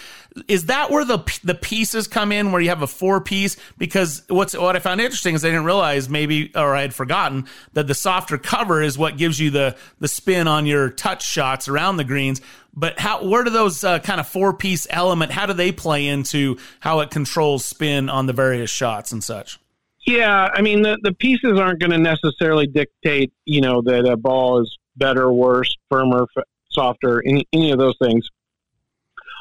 Is 0.48 0.66
that 0.66 0.90
where 0.90 1.06
the 1.06 1.20
the 1.44 1.54
pieces 1.54 2.08
come 2.08 2.32
in, 2.32 2.52
where 2.52 2.62
you 2.62 2.70
have 2.70 2.82
a 2.82 2.88
four 2.88 3.22
piece? 3.22 3.58
Because 3.78 4.24
what's 4.28 4.58
what 4.58 4.76
I 4.76 4.80
found 4.80 5.02
interesting 5.02 5.36
is 5.36 5.46
I 5.46 5.50
didn't 5.50 5.66
realize 5.66 6.10
maybe, 6.10 6.52
or 6.56 6.76
I 6.76 6.82
had 6.82 6.96
forgotten 6.96 7.46
that 7.74 7.86
the 7.86 7.94
softer 7.94 8.40
cover 8.40 8.82
is 8.82 8.98
what 8.98 9.18
gives 9.18 9.40
you 9.40 9.52
the 9.52 9.78
the 10.00 10.08
spin 10.08 10.48
on 10.48 10.66
your 10.66 10.90
touch 10.90 11.24
shots 11.24 11.68
around 11.68 11.98
the 11.98 12.04
greens. 12.04 12.42
But 12.74 13.00
how 13.00 13.24
where 13.24 13.44
do 13.44 13.52
those 13.52 13.84
uh, 13.84 14.00
kind 14.00 14.20
of 14.20 14.28
four 14.28 14.54
piece 14.54 14.88
element? 14.90 15.32
How 15.32 15.46
do 15.46 15.54
they 15.54 15.72
play 15.72 16.08
into 16.08 16.58
how 16.80 17.02
it 17.02 17.12
controls 17.12 17.66
spin 17.66 18.10
on 18.10 18.26
the 18.26 18.34
various 18.34 18.72
shots 18.72 19.12
and 19.12 19.24
such? 19.24 19.60
Yeah, 20.10 20.50
I 20.52 20.62
mean 20.64 20.82
the 20.82 20.98
the 21.04 21.14
pieces 21.14 21.60
aren't 21.60 21.80
going 21.80 21.92
to 21.92 22.00
necessarily 22.00 22.66
dictate, 22.66 23.32
you 23.46 23.62
know, 23.62 23.84
that 23.84 24.08
a 24.08 24.18
ball 24.18 24.60
is 24.60 24.78
better, 24.96 25.32
worse, 25.32 25.76
firmer, 25.88 26.26
f- 26.36 26.44
softer, 26.72 27.22
any 27.28 27.48
any 27.54 27.72
of 27.72 27.78
those 27.78 27.96
things. 28.02 28.28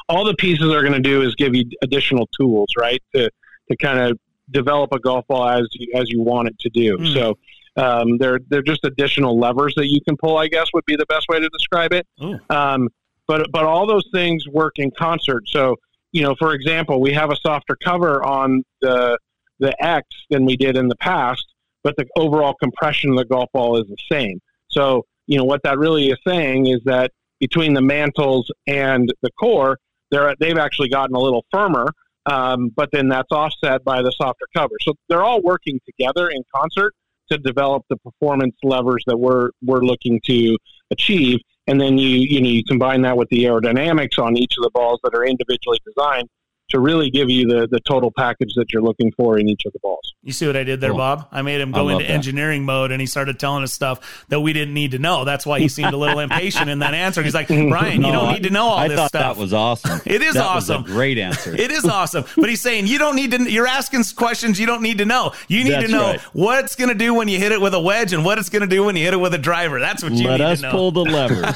All 0.09 0.23
the 0.23 0.35
pieces 0.35 0.71
are 0.71 0.81
going 0.81 0.93
to 0.93 0.99
do 0.99 1.23
is 1.23 1.33
give 1.33 1.55
you 1.55 1.65
additional 1.81 2.29
tools, 2.39 2.67
right, 2.77 3.01
to 3.15 3.31
to 3.71 3.77
kind 3.77 3.97
of 3.97 4.19
develop 4.51 4.93
a 4.93 4.99
golf 4.99 5.25
ball 5.27 5.49
as 5.49 5.67
you, 5.71 5.91
as 5.95 6.07
you 6.09 6.21
want 6.21 6.49
it 6.49 6.59
to 6.59 6.69
do. 6.69 6.97
Mm. 6.97 7.13
So 7.15 7.37
um, 7.75 8.19
they're 8.19 8.39
they're 8.49 8.61
just 8.61 8.85
additional 8.85 9.39
levers 9.39 9.73
that 9.75 9.87
you 9.87 10.01
can 10.01 10.17
pull. 10.17 10.37
I 10.37 10.49
guess 10.49 10.67
would 10.75 10.85
be 10.85 10.95
the 10.95 11.07
best 11.07 11.25
way 11.29 11.39
to 11.39 11.49
describe 11.49 11.93
it. 11.93 12.05
Um, 12.51 12.89
but 13.27 13.47
but 13.51 13.65
all 13.65 13.87
those 13.87 14.07
things 14.13 14.47
work 14.47 14.77
in 14.77 14.91
concert. 14.91 15.47
So 15.47 15.77
you 16.11 16.21
know, 16.21 16.35
for 16.37 16.53
example, 16.53 17.01
we 17.01 17.13
have 17.13 17.31
a 17.31 17.35
softer 17.37 17.75
cover 17.83 18.23
on 18.23 18.63
the 18.81 19.17
the 19.59 19.75
X 19.83 20.07
than 20.29 20.45
we 20.45 20.55
did 20.55 20.77
in 20.77 20.87
the 20.87 20.95
past, 20.95 21.45
but 21.83 21.95
the 21.97 22.05
overall 22.17 22.55
compression 22.61 23.11
of 23.11 23.17
the 23.17 23.25
golf 23.25 23.49
ball 23.53 23.77
is 23.79 23.87
the 23.87 23.97
same. 24.11 24.39
So, 24.69 25.05
you 25.27 25.37
know, 25.37 25.43
what 25.43 25.61
that 25.63 25.77
really 25.77 26.09
is 26.09 26.17
saying 26.27 26.67
is 26.67 26.81
that 26.85 27.11
between 27.39 27.73
the 27.73 27.81
mantles 27.81 28.51
and 28.67 29.11
the 29.21 29.31
core, 29.39 29.77
they're, 30.11 30.33
they've 30.39 30.57
actually 30.57 30.89
gotten 30.89 31.15
a 31.15 31.19
little 31.19 31.45
firmer, 31.51 31.87
um, 32.25 32.69
but 32.75 32.89
then 32.91 33.07
that's 33.09 33.31
offset 33.31 33.83
by 33.83 34.01
the 34.01 34.11
softer 34.11 34.45
cover. 34.55 34.75
So 34.81 34.93
they're 35.07 35.23
all 35.23 35.41
working 35.41 35.79
together 35.85 36.29
in 36.29 36.43
concert 36.53 36.93
to 37.31 37.37
develop 37.37 37.83
the 37.89 37.97
performance 37.97 38.55
levers 38.63 39.03
that 39.07 39.17
we're, 39.17 39.49
we're 39.63 39.81
looking 39.81 40.19
to 40.25 40.57
achieve. 40.91 41.39
And 41.67 41.79
then 41.79 41.97
you, 41.99 42.09
you 42.09 42.41
know, 42.41 42.49
you 42.49 42.63
combine 42.63 43.03
that 43.03 43.15
with 43.15 43.29
the 43.29 43.43
aerodynamics 43.43 44.17
on 44.17 44.35
each 44.35 44.55
of 44.57 44.63
the 44.63 44.71
balls 44.73 44.99
that 45.03 45.13
are 45.13 45.23
individually 45.23 45.79
designed 45.85 46.27
to 46.69 46.79
really 46.79 47.09
give 47.09 47.29
you 47.29 47.47
the 47.47 47.67
the 47.67 47.79
total 47.81 48.11
package 48.11 48.53
that 48.55 48.71
you're 48.73 48.81
looking 48.81 49.11
for 49.13 49.37
in 49.39 49.47
each 49.49 49.65
of 49.65 49.73
the 49.73 49.79
balls. 49.79 50.13
You 50.23 50.33
see 50.33 50.45
what 50.47 50.55
I 50.57 50.63
did 50.63 50.81
there, 50.81 50.89
Cool. 50.91 50.97
Bob? 50.97 51.27
I 51.31 51.41
made 51.41 51.61
him 51.61 51.71
go 51.71 51.89
into 51.89 52.03
that. 52.05 52.11
engineering 52.11 52.63
mode 52.65 52.91
and 52.91 52.99
he 52.99 53.07
started 53.07 53.39
telling 53.39 53.63
us 53.63 53.73
stuff 53.73 54.25
that 54.29 54.41
we 54.41 54.51
didn't 54.53 54.73
need 54.73 54.91
to 54.91 54.99
know. 54.99 55.23
That's 55.25 55.45
why 55.45 55.59
he 55.59 55.67
seemed 55.69 55.93
a 55.93 55.97
little 55.97 56.19
impatient 56.29 56.69
in 56.69 56.79
that 56.79 56.93
answer. 56.93 57.23
He's 57.23 57.33
like, 57.33 57.47
Brian, 57.47 58.01
you 58.03 58.11
don't 58.11 58.27
I- 58.29 58.33
need 58.33 58.43
to 58.43 58.49
know 58.49 58.65
all 58.65 58.77
I 58.77 58.87
this 58.89 58.97
thought 58.97 59.09
stuff. 59.09 59.35
that 59.35 59.41
was 59.41 59.53
awesome. 59.53 60.01
It 60.05 60.21
is 60.21 60.33
That 60.35 60.55
was 60.55 60.69
a 60.69 60.75
awesome. 60.75 60.83
great 60.85 61.17
answer. 61.17 61.55
It 61.55 61.71
is 61.71 61.85
awesome. 61.85 62.25
But 62.35 62.49
he's 62.49 62.61
saying 62.61 62.87
you 62.87 62.97
don't 62.99 63.15
need 63.15 63.31
to 63.31 63.49
you're 63.49 63.67
asking 63.67 64.03
questions 64.15 64.59
you 64.59 64.65
don't 64.65 64.81
need 64.81 64.97
to 64.99 65.05
know. 65.05 65.33
You 65.47 65.63
need 65.63 65.71
That's 65.73 65.85
to 65.87 65.91
know 65.91 66.03
right. 66.11 66.19
what 66.33 66.63
it's 66.65 66.75
gonna 66.75 66.95
do 66.95 67.13
when 67.13 67.27
you 67.27 67.37
hit 67.37 67.51
it 67.51 67.61
with 67.61 67.73
a 67.73 67.79
wedge 67.79 68.13
and 68.13 68.23
what 68.25 68.37
it's 68.37 68.49
gonna 68.49 68.67
do 68.67 68.83
when 68.83 68.95
you 68.95 69.03
hit 69.05 69.13
it 69.13 69.17
with 69.17 69.33
a 69.33 69.37
driver. 69.37 69.79
That's 69.79 70.03
what 70.03 70.11
you 70.13 70.27
Let 70.27 70.39
need 70.39 70.45
us 70.45 70.59
to 70.61 70.67
know. 70.67 70.71
pull 70.71 70.91
the 70.91 71.03
levers. 71.05 71.55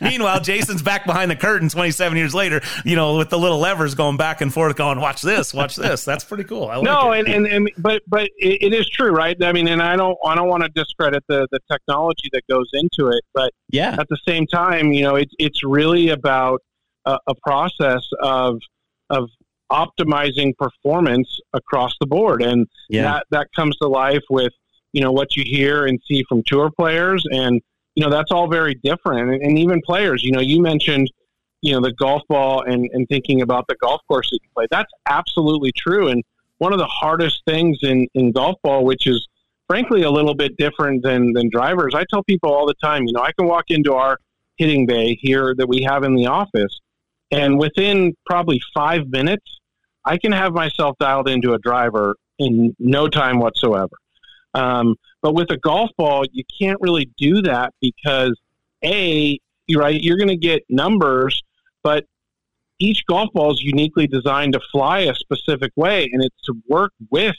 Meanwhile, 0.00 0.40
Jason's 0.40 0.82
back 0.82 1.06
behind 1.06 1.30
the 1.30 1.36
curtain 1.36 1.68
27 1.68 2.16
years 2.18 2.34
later, 2.34 2.60
you 2.84 2.96
know, 2.96 3.16
with 3.16 3.30
the 3.30 3.38
little 3.38 3.58
levers 3.80 3.94
going 3.94 4.16
back 4.16 4.40
and 4.40 4.52
forth, 4.52 4.76
going, 4.76 5.00
watch 5.00 5.22
this, 5.22 5.54
watch 5.54 5.76
this. 5.76 6.04
That's 6.04 6.24
pretty 6.24 6.44
cool. 6.44 6.66
I 6.66 6.76
like 6.76 6.84
no, 6.84 7.12
it. 7.12 7.20
and, 7.20 7.28
and, 7.28 7.46
and 7.46 7.70
but 7.78 8.02
but 8.06 8.24
it, 8.38 8.62
it 8.62 8.74
is 8.74 8.88
true, 8.88 9.10
right? 9.10 9.36
I 9.42 9.52
mean, 9.52 9.68
and 9.68 9.82
I 9.82 9.96
don't 9.96 10.16
I 10.24 10.34
don't 10.34 10.48
want 10.48 10.62
to 10.62 10.68
discredit 10.70 11.24
the 11.28 11.46
the 11.50 11.60
technology 11.70 12.28
that 12.32 12.42
goes 12.50 12.68
into 12.72 13.10
it, 13.10 13.22
but 13.34 13.52
yeah, 13.70 13.96
at 13.98 14.08
the 14.08 14.18
same 14.26 14.46
time, 14.46 14.92
you 14.92 15.02
know, 15.02 15.16
it's 15.16 15.32
it's 15.38 15.64
really 15.64 16.10
about 16.10 16.60
a, 17.06 17.18
a 17.26 17.34
process 17.42 18.06
of 18.20 18.58
of 19.08 19.28
optimizing 19.72 20.52
performance 20.56 21.38
across 21.52 21.94
the 22.00 22.06
board, 22.06 22.42
and 22.42 22.66
Yeah. 22.88 23.02
that 23.04 23.26
that 23.30 23.48
comes 23.56 23.76
to 23.78 23.88
life 23.88 24.24
with 24.28 24.52
you 24.92 25.00
know 25.00 25.12
what 25.12 25.36
you 25.36 25.44
hear 25.46 25.86
and 25.86 25.98
see 26.06 26.24
from 26.28 26.42
tour 26.46 26.70
players, 26.76 27.24
and 27.30 27.60
you 27.94 28.04
know 28.04 28.10
that's 28.10 28.30
all 28.30 28.48
very 28.48 28.74
different, 28.82 29.30
and, 29.32 29.42
and 29.42 29.58
even 29.58 29.80
players. 29.84 30.22
You 30.22 30.32
know, 30.32 30.40
you 30.40 30.60
mentioned 30.60 31.10
you 31.62 31.72
know 31.72 31.80
the 31.80 31.92
golf 31.92 32.22
ball 32.28 32.62
and, 32.62 32.88
and 32.92 33.08
thinking 33.08 33.42
about 33.42 33.66
the 33.68 33.76
golf 33.76 34.00
course 34.08 34.30
that 34.30 34.38
you 34.42 34.48
play. 34.54 34.66
That's 34.70 34.92
absolutely 35.08 35.72
true. 35.76 36.08
And 36.08 36.22
one 36.58 36.72
of 36.72 36.78
the 36.78 36.86
hardest 36.86 37.42
things 37.46 37.78
in, 37.82 38.06
in 38.14 38.32
golf 38.32 38.56
ball, 38.62 38.84
which 38.84 39.06
is 39.06 39.26
frankly 39.66 40.02
a 40.02 40.10
little 40.10 40.34
bit 40.34 40.56
different 40.56 41.02
than, 41.02 41.32
than 41.32 41.48
drivers, 41.48 41.94
I 41.94 42.04
tell 42.10 42.22
people 42.22 42.52
all 42.52 42.66
the 42.66 42.74
time, 42.74 43.04
you 43.06 43.12
know, 43.12 43.22
I 43.22 43.32
can 43.32 43.46
walk 43.46 43.66
into 43.68 43.94
our 43.94 44.18
hitting 44.56 44.84
bay 44.84 45.14
here 45.14 45.54
that 45.56 45.68
we 45.68 45.82
have 45.82 46.04
in 46.04 46.14
the 46.14 46.26
office, 46.26 46.80
and 47.30 47.58
within 47.58 48.14
probably 48.26 48.60
five 48.74 49.08
minutes, 49.08 49.60
I 50.04 50.18
can 50.18 50.32
have 50.32 50.52
myself 50.52 50.96
dialed 50.98 51.28
into 51.28 51.54
a 51.54 51.58
driver 51.58 52.16
in 52.38 52.74
no 52.78 53.08
time 53.08 53.38
whatsoever. 53.38 53.96
Um, 54.54 54.96
but 55.22 55.34
with 55.34 55.50
a 55.50 55.56
golf 55.56 55.90
ball, 55.96 56.24
you 56.32 56.42
can't 56.60 56.78
really 56.80 57.10
do 57.16 57.42
that 57.42 57.72
because 57.80 58.38
a 58.84 59.38
you're 59.66 59.80
right, 59.80 60.02
you're 60.02 60.16
going 60.16 60.28
to 60.28 60.36
get 60.36 60.64
numbers, 60.68 61.42
but 61.82 62.04
each 62.78 63.04
golf 63.06 63.30
ball 63.34 63.52
is 63.52 63.62
uniquely 63.62 64.06
designed 64.06 64.54
to 64.54 64.60
fly 64.72 65.00
a 65.00 65.14
specific 65.14 65.72
way, 65.76 66.08
and 66.12 66.22
it's 66.24 66.40
to 66.44 66.54
work 66.68 66.92
with 67.10 67.36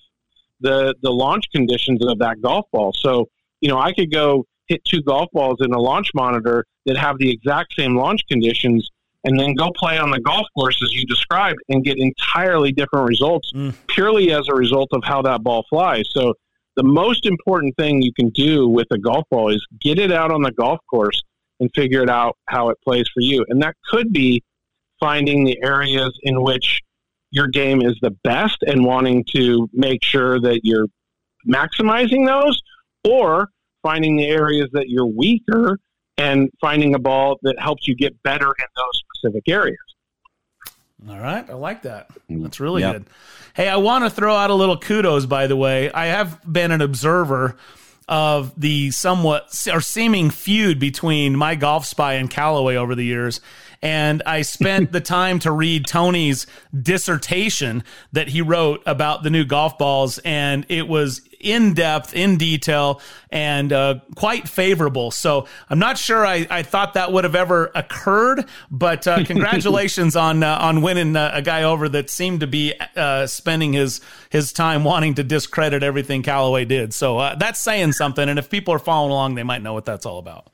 the 0.59 0.95
the 1.01 1.11
launch 1.11 1.45
conditions 1.53 2.05
of 2.05 2.19
that 2.19 2.41
golf 2.41 2.65
ball. 2.71 2.93
So 2.93 3.27
you 3.61 3.69
know, 3.69 3.79
I 3.79 3.93
could 3.93 4.11
go 4.11 4.45
hit 4.67 4.83
two 4.83 5.01
golf 5.01 5.29
balls 5.31 5.57
in 5.61 5.71
a 5.73 5.79
launch 5.79 6.09
monitor 6.13 6.65
that 6.85 6.97
have 6.97 7.17
the 7.19 7.29
exact 7.29 7.73
same 7.77 7.95
launch 7.95 8.25
conditions. 8.27 8.89
And 9.23 9.39
then 9.39 9.53
go 9.53 9.69
play 9.75 9.99
on 9.99 10.09
the 10.09 10.19
golf 10.19 10.47
course 10.57 10.81
as 10.83 10.95
you 10.95 11.05
described 11.05 11.59
and 11.69 11.83
get 11.83 11.99
entirely 11.99 12.71
different 12.71 13.07
results 13.07 13.51
mm. 13.53 13.71
purely 13.85 14.31
as 14.31 14.47
a 14.49 14.55
result 14.55 14.89
of 14.93 15.03
how 15.03 15.21
that 15.21 15.43
ball 15.43 15.63
flies. 15.69 16.09
So, 16.11 16.33
the 16.75 16.81
most 16.83 17.27
important 17.27 17.75
thing 17.75 18.01
you 18.01 18.13
can 18.13 18.29
do 18.29 18.67
with 18.67 18.87
a 18.89 18.97
golf 18.97 19.25
ball 19.29 19.53
is 19.53 19.63
get 19.79 19.99
it 19.99 20.11
out 20.11 20.31
on 20.31 20.41
the 20.41 20.51
golf 20.53 20.79
course 20.89 21.21
and 21.61 21.69
figure 21.73 22.01
it 22.01 22.09
out 22.09 22.35
how 22.47 22.67
it 22.69 22.77
plays 22.83 23.05
for 23.13 23.21
you. 23.21 23.45
And 23.47 23.61
that 23.61 23.75
could 23.89 24.11
be 24.11 24.43
finding 24.99 25.45
the 25.45 25.57
areas 25.63 26.11
in 26.23 26.41
which 26.43 26.81
your 27.31 27.47
game 27.47 27.81
is 27.81 27.97
the 28.01 28.11
best 28.25 28.57
and 28.67 28.83
wanting 28.83 29.23
to 29.35 29.69
make 29.71 30.03
sure 30.03 30.39
that 30.41 30.61
you're 30.63 30.87
maximizing 31.47 32.27
those, 32.27 32.61
or 33.07 33.49
finding 33.83 34.15
the 34.17 34.27
areas 34.27 34.69
that 34.73 34.89
you're 34.89 35.07
weaker 35.07 35.79
and 36.17 36.49
finding 36.59 36.93
a 36.93 36.99
ball 36.99 37.37
that 37.43 37.57
helps 37.57 37.87
you 37.87 37.95
get 37.95 38.21
better 38.21 38.47
in 38.47 38.65
those 38.75 39.01
specific 39.15 39.43
areas. 39.47 39.77
All 41.09 41.17
right, 41.19 41.49
I 41.49 41.53
like 41.53 41.81
that. 41.83 42.09
Mm, 42.29 42.43
That's 42.43 42.59
really 42.59 42.81
Yep. 42.81 42.93
good. 42.93 43.05
Hey, 43.55 43.67
I 43.69 43.77
want 43.77 44.03
to 44.03 44.09
throw 44.09 44.35
out 44.35 44.49
a 44.51 44.53
little 44.53 44.77
kudos, 44.77 45.25
by 45.25 45.47
the 45.47 45.55
way. 45.55 45.91
I 45.91 46.05
have 46.07 46.39
been 46.51 46.71
an 46.71 46.81
observer 46.81 47.57
of 48.11 48.51
the 48.59 48.91
somewhat 48.91 49.67
or 49.73 49.79
seeming 49.79 50.29
feud 50.29 50.79
between 50.79 51.33
MyGolfSpy 51.33 52.19
and 52.19 52.29
Callaway 52.29 52.75
over 52.75 52.93
the 52.93 53.05
years. 53.05 53.39
And 53.81 54.21
I 54.25 54.41
spent 54.41 54.91
the 54.91 54.99
time 54.99 55.39
to 55.39 55.51
read 55.51 55.87
Tony's 55.87 56.45
dissertation 56.77 57.85
that 58.11 58.27
he 58.27 58.41
wrote 58.41 58.83
about 58.85 59.23
the 59.23 59.29
new 59.29 59.45
golf 59.45 59.77
balls, 59.77 60.19
and 60.19 60.65
it 60.67 60.89
was 60.89 61.21
in 61.43 61.73
depth, 61.73 62.13
in 62.13 62.37
detail, 62.37 63.01
and 63.29 63.71
uh, 63.73 63.99
quite 64.15 64.47
favorable. 64.47 65.11
So 65.11 65.47
I'm 65.69 65.79
not 65.79 65.97
sure 65.97 66.25
I, 66.25 66.47
I 66.49 66.63
thought 66.63 66.93
that 66.95 67.11
would 67.11 67.23
have 67.23 67.35
ever 67.35 67.71
occurred, 67.75 68.45
but 68.69 69.07
uh, 69.07 69.23
congratulations 69.25 70.15
on 70.15 70.43
uh, 70.43 70.57
on 70.61 70.81
winning 70.81 71.15
uh, 71.15 71.31
a 71.33 71.41
guy 71.41 71.63
over 71.63 71.89
that 71.89 72.09
seemed 72.09 72.39
to 72.41 72.47
be 72.47 72.73
uh, 72.95 73.27
spending 73.27 73.73
his 73.73 74.01
his 74.29 74.53
time 74.53 74.83
wanting 74.83 75.15
to 75.15 75.23
discredit 75.23 75.83
everything 75.83 76.23
Callaway 76.23 76.65
did. 76.65 76.93
So 76.93 77.17
uh, 77.17 77.35
that's 77.35 77.59
saying 77.59 77.93
something, 77.93 78.27
and 78.27 78.39
if 78.39 78.49
people 78.49 78.73
are 78.73 78.79
following 78.79 79.11
along, 79.11 79.35
they 79.35 79.43
might 79.43 79.61
know 79.61 79.73
what 79.73 79.85
that's 79.85 80.05
all 80.05 80.19
about. 80.19 80.51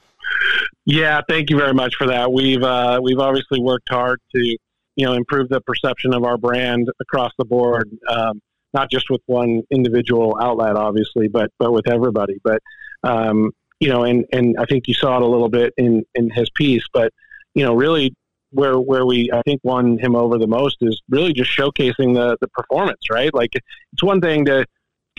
Yeah, 0.86 1.22
thank 1.28 1.50
you 1.50 1.58
very 1.58 1.74
much 1.74 1.96
for 1.96 2.08
that. 2.08 2.32
We've 2.32 2.64
uh, 2.64 3.00
we've 3.02 3.20
obviously 3.20 3.60
worked 3.60 3.90
hard 3.90 4.20
to 4.34 4.58
you 4.96 5.06
know 5.06 5.14
improve 5.14 5.50
the 5.50 5.62
perception 5.62 6.14
of 6.14 6.24
our 6.24 6.38
brand 6.38 6.90
across 7.00 7.32
the 7.38 7.46
board, 7.46 7.90
um, 8.10 8.42
not 8.74 8.90
just 8.92 9.10
with 9.10 9.22
one 9.26 9.64
individual 9.72 10.38
outlet, 10.42 10.76
obviously, 10.76 11.28
but 11.28 11.52
but 11.60 11.72
with 11.72 11.88
everybody. 11.88 12.40
But 12.44 12.62
um, 13.04 13.52
you 13.80 13.90
know, 13.90 14.04
and 14.04 14.26
and 14.32 14.56
I 14.60 14.66
think 14.66 14.88
you 14.88 14.94
saw 14.94 15.18
it 15.18 15.22
a 15.22 15.28
little 15.28 15.50
bit 15.50 15.74
in 15.78 16.04
in 16.16 16.30
his 16.30 16.50
piece, 16.52 16.84
but 16.94 17.12
you 17.54 17.64
know, 17.64 17.74
really 17.74 18.14
where 18.52 18.80
where 18.80 19.06
we 19.06 19.30
I 19.34 19.42
think 19.44 19.62
won 19.64 19.98
him 19.98 20.16
over 20.16 20.38
the 20.38 20.48
most 20.48 20.78
is 20.82 21.02
really 21.10 21.34
just 21.34 21.52
showcasing 21.52 22.14
the 22.16 22.38
the 22.42 22.48
performance, 22.50 23.10
right? 23.10 23.34
Like 23.34 23.52
it's 23.56 24.04
one 24.04 24.22
thing 24.22 24.46
to 24.46 24.66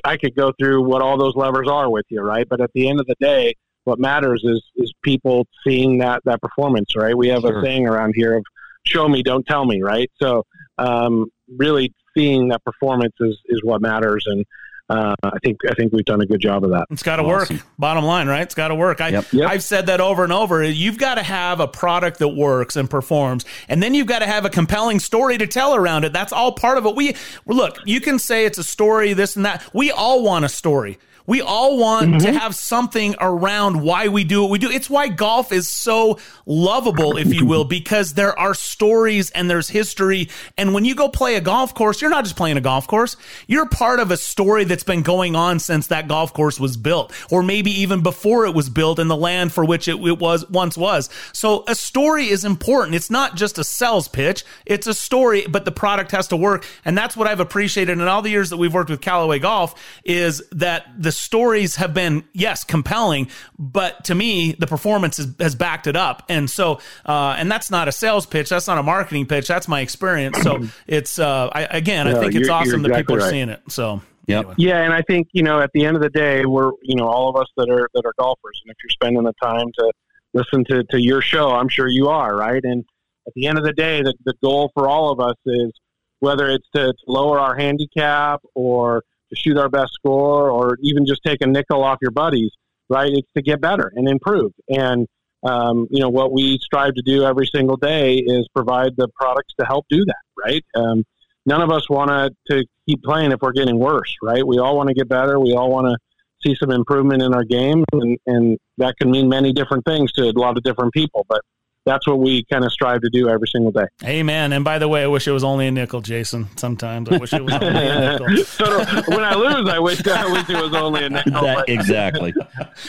I 0.04 0.16
could 0.16 0.34
go 0.34 0.52
through 0.58 0.82
what 0.84 1.02
all 1.02 1.18
those 1.18 1.34
levers 1.34 1.68
are 1.68 1.90
with 1.90 2.06
you, 2.08 2.20
right? 2.22 2.48
But 2.48 2.60
at 2.60 2.70
the 2.74 2.88
end 2.88 3.00
of 3.00 3.06
the 3.06 3.16
day, 3.20 3.54
what 3.84 3.98
matters 3.98 4.42
is 4.44 4.62
is 4.76 4.92
people 5.02 5.46
seeing 5.66 5.98
that 5.98 6.22
that 6.24 6.40
performance, 6.40 6.94
right? 6.96 7.16
We 7.16 7.28
have 7.28 7.42
Sure. 7.42 7.58
a 7.58 7.62
saying 7.62 7.86
around 7.86 8.14
here 8.16 8.36
of 8.36 8.44
"show 8.84 9.08
me, 9.08 9.22
don't 9.22 9.46
tell 9.46 9.64
me," 9.64 9.82
right? 9.82 10.10
So, 10.20 10.44
um, 10.78 11.26
really 11.56 11.92
seeing 12.16 12.48
that 12.48 12.64
performance 12.64 13.14
is 13.20 13.36
is 13.46 13.62
what 13.62 13.80
matters, 13.80 14.24
and 14.26 14.44
uh, 14.88 15.14
I 15.22 15.38
think 15.44 15.60
I 15.68 15.74
think 15.74 15.92
we've 15.92 16.04
done 16.04 16.20
a 16.22 16.26
good 16.26 16.40
job 16.40 16.64
of 16.64 16.70
that. 16.70 16.86
It's 16.90 17.02
got 17.02 17.16
to 17.16 17.22
work. 17.22 17.50
Bottom 17.78 18.04
line, 18.04 18.26
right? 18.26 18.42
It's 18.42 18.54
got 18.54 18.68
to 18.68 18.74
work. 18.74 19.00
I, 19.00 19.22
I've 19.44 19.62
said 19.62 19.86
that 19.86 20.00
over 20.00 20.24
and 20.24 20.32
over. 20.32 20.64
You've 20.64 20.98
got 20.98 21.16
to 21.16 21.22
have 21.22 21.60
a 21.60 21.68
product 21.68 22.18
that 22.20 22.28
works 22.28 22.76
and 22.76 22.88
performs, 22.88 23.44
and 23.68 23.82
then 23.82 23.94
you've 23.94 24.06
got 24.06 24.20
to 24.20 24.26
have 24.26 24.44
a 24.44 24.50
compelling 24.50 24.98
story 24.98 25.36
to 25.38 25.46
tell 25.46 25.74
around 25.74 26.04
it. 26.04 26.12
That's 26.12 26.32
all 26.32 26.52
part 26.52 26.78
of 26.78 26.86
it. 26.86 26.96
We 26.96 27.14
look. 27.46 27.78
You 27.84 28.00
can 28.00 28.18
say 28.18 28.46
it's 28.46 28.58
a 28.58 28.64
story, 28.64 29.12
this 29.12 29.36
and 29.36 29.44
that. 29.44 29.68
We 29.74 29.90
all 29.90 30.22
want 30.22 30.44
a 30.44 30.48
story. 30.48 30.98
We 31.28 31.42
all 31.42 31.76
want 31.76 32.22
to 32.22 32.28
mm-hmm. 32.28 32.38
have 32.38 32.54
something 32.54 33.14
around 33.20 33.82
why 33.82 34.08
we 34.08 34.24
do 34.24 34.40
what 34.40 34.50
we 34.50 34.58
do. 34.58 34.70
It's 34.70 34.88
why 34.88 35.08
golf 35.08 35.52
is 35.52 35.68
so 35.68 36.18
lovable, 36.46 37.18
if 37.18 37.34
you 37.34 37.44
will, 37.44 37.66
because 37.66 38.14
there 38.14 38.36
are 38.38 38.54
stories 38.54 39.30
and 39.32 39.50
there's 39.50 39.68
history. 39.68 40.30
And 40.56 40.72
when 40.72 40.86
you 40.86 40.94
go 40.94 41.10
play 41.10 41.34
a 41.34 41.42
golf 41.42 41.74
course, 41.74 42.00
you're 42.00 42.08
not 42.08 42.24
just 42.24 42.34
playing 42.34 42.56
a 42.56 42.62
golf 42.62 42.86
course. 42.86 43.18
You're 43.46 43.68
part 43.68 44.00
of 44.00 44.10
a 44.10 44.16
story 44.16 44.64
that's 44.64 44.84
been 44.84 45.02
going 45.02 45.36
on 45.36 45.58
since 45.58 45.88
that 45.88 46.08
golf 46.08 46.32
course 46.32 46.58
was 46.58 46.78
built, 46.78 47.12
or 47.30 47.42
maybe 47.42 47.72
even 47.82 48.02
before 48.02 48.46
it 48.46 48.54
was 48.54 48.70
built 48.70 48.98
in 48.98 49.08
the 49.08 49.16
land 49.16 49.52
for 49.52 49.66
which 49.66 49.86
it, 49.86 49.96
it 49.96 50.18
was 50.18 50.48
once 50.48 50.78
was. 50.78 51.10
So 51.34 51.62
a 51.68 51.74
story 51.74 52.28
is 52.28 52.46
important. 52.46 52.94
It's 52.94 53.10
not 53.10 53.36
just 53.36 53.58
a 53.58 53.64
sales 53.64 54.08
pitch. 54.08 54.46
It's 54.64 54.86
a 54.86 54.94
story, 54.94 55.46
but 55.46 55.66
the 55.66 55.72
product 55.72 56.12
has 56.12 56.28
to 56.28 56.38
work. 56.38 56.64
And 56.86 56.96
that's 56.96 57.18
what 57.18 57.28
I've 57.28 57.40
appreciated 57.40 57.92
in 57.92 58.08
all 58.08 58.22
the 58.22 58.30
years 58.30 58.48
that 58.48 58.56
we've 58.56 58.72
worked 58.72 58.88
with 58.88 59.02
Callaway 59.02 59.40
Golf 59.40 59.74
is 60.04 60.42
that 60.52 60.86
the 60.96 61.17
stories 61.18 61.76
have 61.76 61.94
been, 61.94 62.24
yes, 62.32 62.64
compelling, 62.64 63.28
but 63.58 64.04
to 64.04 64.14
me, 64.14 64.52
the 64.52 64.66
performance 64.66 65.18
has, 65.18 65.34
has 65.38 65.54
backed 65.54 65.86
it 65.86 65.96
up. 65.96 66.24
And 66.28 66.48
so, 66.48 66.80
uh, 67.04 67.36
and 67.38 67.50
that's 67.50 67.70
not 67.70 67.88
a 67.88 67.92
sales 67.92 68.26
pitch. 68.26 68.48
That's 68.48 68.66
not 68.66 68.78
a 68.78 68.82
marketing 68.82 69.26
pitch. 69.26 69.48
That's 69.48 69.68
my 69.68 69.80
experience. 69.80 70.40
So 70.42 70.64
it's, 70.86 71.18
uh, 71.18 71.50
I, 71.52 71.62
again, 71.62 72.08
I 72.08 72.18
think 72.18 72.34
it's 72.34 72.48
awesome 72.48 72.82
you're 72.82 72.90
that 72.90 72.98
people 72.98 73.16
are 73.16 73.20
right. 73.20 73.30
seeing 73.30 73.48
it. 73.48 73.60
So, 73.68 74.00
Yep. 74.28 74.54
Yeah, 74.58 74.82
and 74.82 74.92
I 74.92 75.00
think 75.00 75.28
you 75.32 75.42
know 75.42 75.62
at 75.62 75.70
the 75.72 75.86
end 75.86 75.96
of 75.96 76.02
the 76.02 76.10
day, 76.10 76.44
we're 76.44 76.70
you 76.82 76.94
know 76.94 77.06
all 77.06 77.30
of 77.30 77.36
us 77.36 77.46
that 77.56 77.70
are 77.70 77.88
that 77.94 78.02
are 78.04 78.12
golfers, 78.18 78.60
and 78.62 78.70
if 78.70 78.76
you're 78.82 78.90
spending 78.90 79.22
the 79.22 79.32
time 79.42 79.66
to 79.78 79.92
listen 80.34 80.64
to 80.66 80.84
to 80.90 81.00
your 81.00 81.22
show, 81.22 81.50
I'm 81.52 81.68
sure 81.68 81.88
you 81.88 82.08
are, 82.08 82.36
right? 82.36 82.62
And 82.62 82.84
at 83.26 83.32
the 83.34 83.46
end 83.46 83.56
of 83.56 83.64
the 83.64 83.72
day, 83.72 84.02
the 84.02 84.12
the 84.26 84.34
goal 84.44 84.70
for 84.74 84.86
all 84.86 85.10
of 85.10 85.18
us 85.18 85.36
is 85.46 85.72
whether 86.20 86.50
it's 86.50 86.66
to, 86.74 86.88
to 86.88 86.94
lower 87.06 87.38
our 87.38 87.56
handicap 87.56 88.42
or 88.54 89.02
to 89.30 89.36
shoot 89.36 89.56
our 89.58 89.68
best 89.68 89.92
score, 89.94 90.50
or 90.50 90.76
even 90.80 91.06
just 91.06 91.22
take 91.24 91.40
a 91.40 91.46
nickel 91.46 91.82
off 91.82 91.98
your 92.00 92.10
buddies, 92.10 92.50
right? 92.88 93.12
It's 93.12 93.28
to 93.36 93.42
get 93.42 93.60
better 93.60 93.92
and 93.94 94.08
improve. 94.08 94.52
And 94.68 95.06
um, 95.42 95.86
you 95.90 96.00
know 96.00 96.08
what 96.08 96.32
we 96.32 96.58
strive 96.58 96.94
to 96.94 97.02
do 97.02 97.24
every 97.24 97.46
single 97.46 97.76
day 97.76 98.16
is 98.16 98.48
provide 98.54 98.96
the 98.96 99.08
products 99.08 99.54
to 99.60 99.66
help 99.66 99.86
do 99.88 100.04
that, 100.04 100.22
right? 100.36 100.64
Um, 100.74 101.04
none 101.46 101.60
of 101.60 101.70
us 101.70 101.88
want 101.88 102.34
to 102.50 102.64
keep 102.88 103.02
playing 103.02 103.32
if 103.32 103.40
we're 103.40 103.52
getting 103.52 103.78
worse, 103.78 104.14
right? 104.22 104.46
We 104.46 104.58
all 104.58 104.76
want 104.76 104.88
to 104.88 104.94
get 104.94 105.08
better. 105.08 105.38
We 105.38 105.54
all 105.54 105.70
want 105.70 105.86
to 105.86 105.96
see 106.44 106.56
some 106.56 106.70
improvement 106.70 107.22
in 107.22 107.34
our 107.34 107.44
game, 107.44 107.84
and, 107.92 108.18
and 108.26 108.58
that 108.78 108.96
can 108.98 109.10
mean 109.10 109.28
many 109.28 109.52
different 109.52 109.84
things 109.84 110.12
to 110.12 110.24
a 110.24 110.32
lot 110.32 110.56
of 110.56 110.62
different 110.62 110.92
people. 110.92 111.24
But 111.28 111.42
that's 111.88 112.06
what 112.06 112.18
we 112.18 112.44
kind 112.44 112.64
of 112.64 112.72
strive 112.72 113.00
to 113.00 113.10
do 113.10 113.28
every 113.28 113.48
single 113.48 113.72
day. 113.72 113.86
Amen. 114.04 114.52
And 114.52 114.64
by 114.64 114.78
the 114.78 114.88
way, 114.88 115.02
I 115.02 115.06
wish 115.06 115.26
it 115.26 115.32
was 115.32 115.44
only 115.44 115.66
a 115.66 115.70
nickel, 115.70 116.00
Jason. 116.00 116.48
Sometimes 116.56 117.08
I 117.08 117.16
wish 117.16 117.32
it 117.32 117.42
was 117.42 117.54
only 117.54 117.68
a 117.68 118.18
nickel. 118.18 118.44
so 118.44 118.78
when 119.08 119.24
I 119.24 119.34
lose, 119.34 119.68
I 119.68 119.78
wish 119.78 120.06
I 120.06 120.30
wish 120.30 120.50
it 120.50 120.62
was 120.62 120.74
only 120.74 121.04
a 121.04 121.10
nickel. 121.10 121.32
That, 121.32 121.68
exactly. 121.68 122.34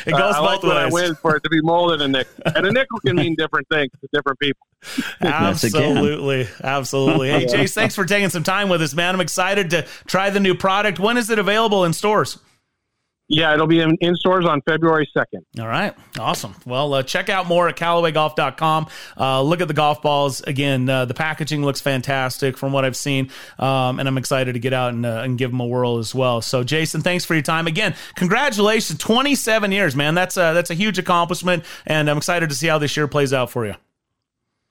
it 0.06 0.12
goes 0.12 0.36
uh, 0.36 0.42
both 0.42 0.64
like 0.64 0.92
ways. 0.92 0.94
I 0.94 1.08
win 1.08 1.16
for 1.16 1.36
it 1.38 1.44
to 1.44 1.50
be 1.50 1.62
more 1.62 1.90
than 1.92 2.02
a 2.02 2.08
nickel, 2.08 2.44
and 2.56 2.66
a 2.66 2.72
nickel 2.72 3.00
can 3.00 3.16
mean 3.16 3.36
different 3.36 3.68
things 3.70 3.92
to 4.02 4.10
different 4.12 4.40
people. 4.40 4.68
Absolutely. 5.22 6.48
Absolutely. 6.64 7.30
Hey, 7.30 7.46
Jace, 7.48 7.74
thanks 7.74 7.96
for 7.96 8.06
taking 8.06 8.30
some 8.30 8.44
time 8.44 8.70
with 8.70 8.82
us, 8.82 8.94
man. 8.94 9.16
I'm 9.16 9.22
excited 9.22 9.70
to 9.72 9.86
try 10.08 10.30
the 10.30 10.40
new 10.40 10.56
product. 10.56 11.00
When 11.00 11.18
is 11.18 11.30
it 11.30 11.40
available 11.40 11.86
in 11.86 11.94
stores? 11.94 12.38
Yeah, 13.30 13.54
it'll 13.54 13.68
be 13.68 13.80
in, 13.80 13.96
in 14.02 14.16
stores 14.16 14.46
on 14.46 14.60
February 14.68 15.08
2nd. 15.16 15.60
All 15.60 15.68
right. 15.68 15.94
Awesome. 16.20 16.56
Well, 16.66 16.96
uh, 16.96 17.04
check 17.04 17.30
out 17.30 17.46
more 17.46 17.70
at 17.70 17.76
CallawayGolf.com. 17.78 18.88
Uh, 19.16 19.44
look 19.44 19.62
at 19.62 19.68
the 19.68 19.74
golf 19.76 20.02
balls. 20.02 20.42
Again, 20.42 20.90
uh, 20.90 21.06
the 21.06 21.14
packaging 21.14 21.64
looks 21.64 21.80
fantastic 21.80 22.58
from 22.58 22.74
what 22.74 22.86
I've 22.86 22.98
seen. 22.98 23.30
Um, 23.60 24.00
and 24.00 24.08
I'm 24.08 24.18
excited 24.18 24.54
to 24.54 24.60
get 24.60 24.74
out 24.74 24.94
and, 24.94 25.06
uh, 25.06 25.22
and 25.24 25.38
give 25.38 25.52
them 25.52 25.60
a 25.60 25.68
whirl 25.68 26.00
as 26.00 26.16
well. 26.16 26.42
So, 26.42 26.64
Jason, 26.64 27.02
thanks 27.02 27.24
for 27.24 27.36
your 27.36 27.44
time. 27.44 27.68
Again, 27.68 27.94
congratulations. 28.16 28.98
27 28.98 29.72
years, 29.72 29.96
man. 29.96 30.16
That's 30.16 30.36
a, 30.36 30.52
that's 30.56 30.72
a 30.72 30.76
huge 30.76 30.98
accomplishment. 30.98 31.66
And 31.86 32.10
I'm 32.10 32.18
excited 32.18 32.50
to 32.50 32.56
see 32.56 32.68
how 32.68 32.80
this 32.80 32.98
year 32.98 33.08
plays 33.08 33.32
out 33.32 33.52
for 33.52 33.66
you. 33.66 33.76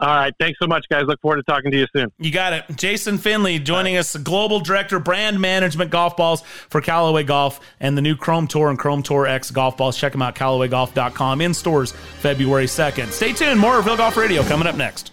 All 0.01 0.09
right. 0.09 0.33
Thanks 0.39 0.59
so 0.63 0.69
much, 0.69 0.87
guys. 0.89 1.05
Look 1.07 1.21
forward 1.21 1.39
to 1.39 1.43
talking 1.43 1.73
to 1.73 1.77
you 1.77 1.87
soon. 1.95 2.13
You 2.19 2.31
got 2.31 2.53
it. 2.53 2.65
Jason 2.77 3.19
Finley 3.19 3.59
joining 3.59 3.97
us, 3.97 4.15
Global 4.17 4.61
Director, 4.61 5.01
Brand 5.01 5.41
Management 5.41 5.91
Golf 5.91 6.17
Balls 6.17 6.43
for 6.69 6.81
Callaway 6.81 7.25
Golf 7.25 7.61
and 7.81 7.99
the 7.99 8.03
new 8.03 8.15
Chrome 8.15 8.47
Tour 8.47 8.71
and 8.71 8.79
Chrome 8.79 9.03
Tour 9.03 9.27
X 9.27 9.51
golf 9.51 9.77
balls. 9.77 9.97
Check 9.97 10.13
them 10.13 10.23
out, 10.23 10.37
CallawayGolf.com 10.37 11.41
in 11.41 11.53
stores 11.53 11.93
February 12.21 12.67
2nd. 12.67 13.11
Stay 13.11 13.33
tuned. 13.33 13.59
More 13.59 13.79
of 13.79 13.87
Real 13.87 13.97
Golf 13.97 14.17
Radio 14.17 14.43
coming 14.45 14.69
up 14.69 14.77
next. 14.77 15.11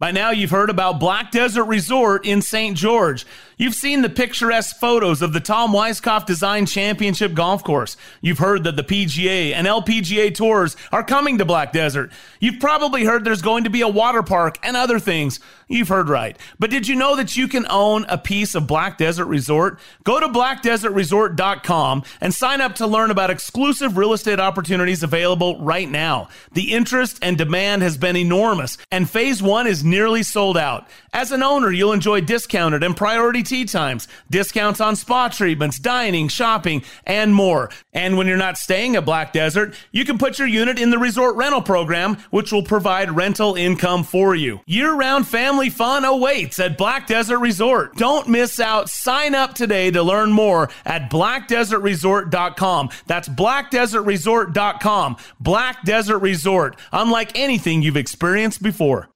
By 0.00 0.10
now, 0.10 0.32
you've 0.32 0.50
heard 0.50 0.68
about 0.68 1.00
Black 1.00 1.30
Desert 1.30 1.64
Resort 1.64 2.26
in 2.26 2.42
St. 2.42 2.76
George. 2.76 3.24
You've 3.56 3.74
seen 3.74 4.02
the 4.02 4.08
picturesque 4.08 4.76
photos 4.80 5.22
of 5.22 5.32
the 5.32 5.40
Tom 5.40 5.72
Weiskopf 5.72 6.26
Design 6.26 6.66
Championship 6.66 7.34
Golf 7.34 7.62
Course. 7.62 7.96
You've 8.20 8.38
heard 8.38 8.64
that 8.64 8.74
the 8.74 8.82
PGA 8.82 9.52
and 9.52 9.66
LPGA 9.66 10.34
tours 10.34 10.76
are 10.90 11.04
coming 11.04 11.38
to 11.38 11.44
Black 11.44 11.72
Desert. 11.72 12.10
You've 12.40 12.58
probably 12.58 13.04
heard 13.04 13.24
there's 13.24 13.42
going 13.42 13.64
to 13.64 13.70
be 13.70 13.82
a 13.82 13.88
water 13.88 14.24
park 14.24 14.58
and 14.64 14.76
other 14.76 14.98
things. 14.98 15.38
You've 15.68 15.88
heard 15.88 16.08
right. 16.08 16.36
But 16.58 16.70
did 16.70 16.88
you 16.88 16.96
know 16.96 17.14
that 17.16 17.36
you 17.36 17.46
can 17.46 17.64
own 17.70 18.04
a 18.08 18.18
piece 18.18 18.56
of 18.56 18.66
Black 18.66 18.98
Desert 18.98 19.26
Resort? 19.26 19.78
Go 20.02 20.18
to 20.18 20.28
blackdesertresort.com 20.28 22.02
and 22.20 22.34
sign 22.34 22.60
up 22.60 22.74
to 22.76 22.86
learn 22.86 23.10
about 23.10 23.30
exclusive 23.30 23.96
real 23.96 24.12
estate 24.12 24.40
opportunities 24.40 25.02
available 25.02 25.60
right 25.60 25.88
now. 25.88 26.28
The 26.52 26.72
interest 26.72 27.18
and 27.22 27.38
demand 27.38 27.82
has 27.82 27.96
been 27.96 28.16
enormous, 28.16 28.78
and 28.90 29.08
phase 29.08 29.42
one 29.42 29.66
is 29.66 29.84
nearly 29.84 30.22
sold 30.22 30.58
out. 30.58 30.88
As 31.12 31.30
an 31.30 31.42
owner, 31.42 31.70
you'll 31.70 31.92
enjoy 31.92 32.20
discounted 32.20 32.82
and 32.82 32.96
priority 32.96 33.43
tee 33.44 33.64
times, 33.64 34.08
discounts 34.30 34.80
on 34.80 34.96
spa 34.96 35.28
treatments, 35.28 35.78
dining, 35.78 36.28
shopping, 36.28 36.82
and 37.06 37.34
more. 37.34 37.70
And 37.92 38.16
when 38.16 38.26
you're 38.26 38.36
not 38.36 38.58
staying 38.58 38.96
at 38.96 39.04
Black 39.04 39.32
Desert, 39.32 39.74
you 39.92 40.04
can 40.04 40.18
put 40.18 40.38
your 40.38 40.48
unit 40.48 40.78
in 40.78 40.90
the 40.90 40.98
resort 40.98 41.36
rental 41.36 41.62
program, 41.62 42.16
which 42.30 42.52
will 42.52 42.62
provide 42.62 43.12
rental 43.12 43.54
income 43.54 44.04
for 44.04 44.34
you. 44.34 44.60
Year 44.66 44.92
round 44.94 45.28
family 45.28 45.70
fun 45.70 46.04
awaits 46.04 46.58
at 46.58 46.76
Black 46.78 47.06
Desert 47.06 47.38
Resort. 47.38 47.94
Don't 47.96 48.28
miss 48.28 48.58
out. 48.58 48.88
Sign 48.90 49.34
up 49.34 49.54
today 49.54 49.90
to 49.90 50.02
learn 50.02 50.32
more 50.32 50.70
at 50.84 51.10
blackdesertresort.com. 51.10 52.90
That's 53.06 53.28
blackdesertresort.com. 53.28 55.16
Black 55.40 55.84
Desert 55.84 56.18
Resort, 56.18 56.76
unlike 56.92 57.38
anything 57.38 57.82
you've 57.82 57.96
experienced 57.96 58.62
before. 58.62 59.08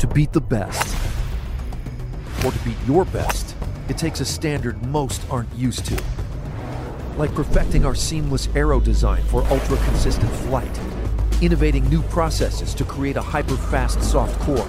To 0.00 0.06
beat 0.06 0.32
the 0.32 0.40
best, 0.40 0.96
or 2.44 2.52
to 2.52 2.58
beat 2.58 2.76
your 2.86 3.04
best, 3.06 3.56
it 3.88 3.96
takes 3.96 4.20
a 4.20 4.24
standard 4.24 4.84
most 4.86 5.22
aren't 5.30 5.52
used 5.54 5.86
to. 5.86 6.02
Like 7.16 7.34
perfecting 7.34 7.86
our 7.86 7.94
seamless 7.94 8.48
aero 8.54 8.80
design 8.80 9.22
for 9.24 9.42
ultra 9.44 9.76
consistent 9.78 10.30
flight, 10.30 10.80
innovating 11.40 11.88
new 11.88 12.02
processes 12.02 12.74
to 12.74 12.84
create 12.84 13.16
a 13.16 13.22
hyper 13.22 13.56
fast 13.56 14.02
soft 14.02 14.38
core, 14.40 14.68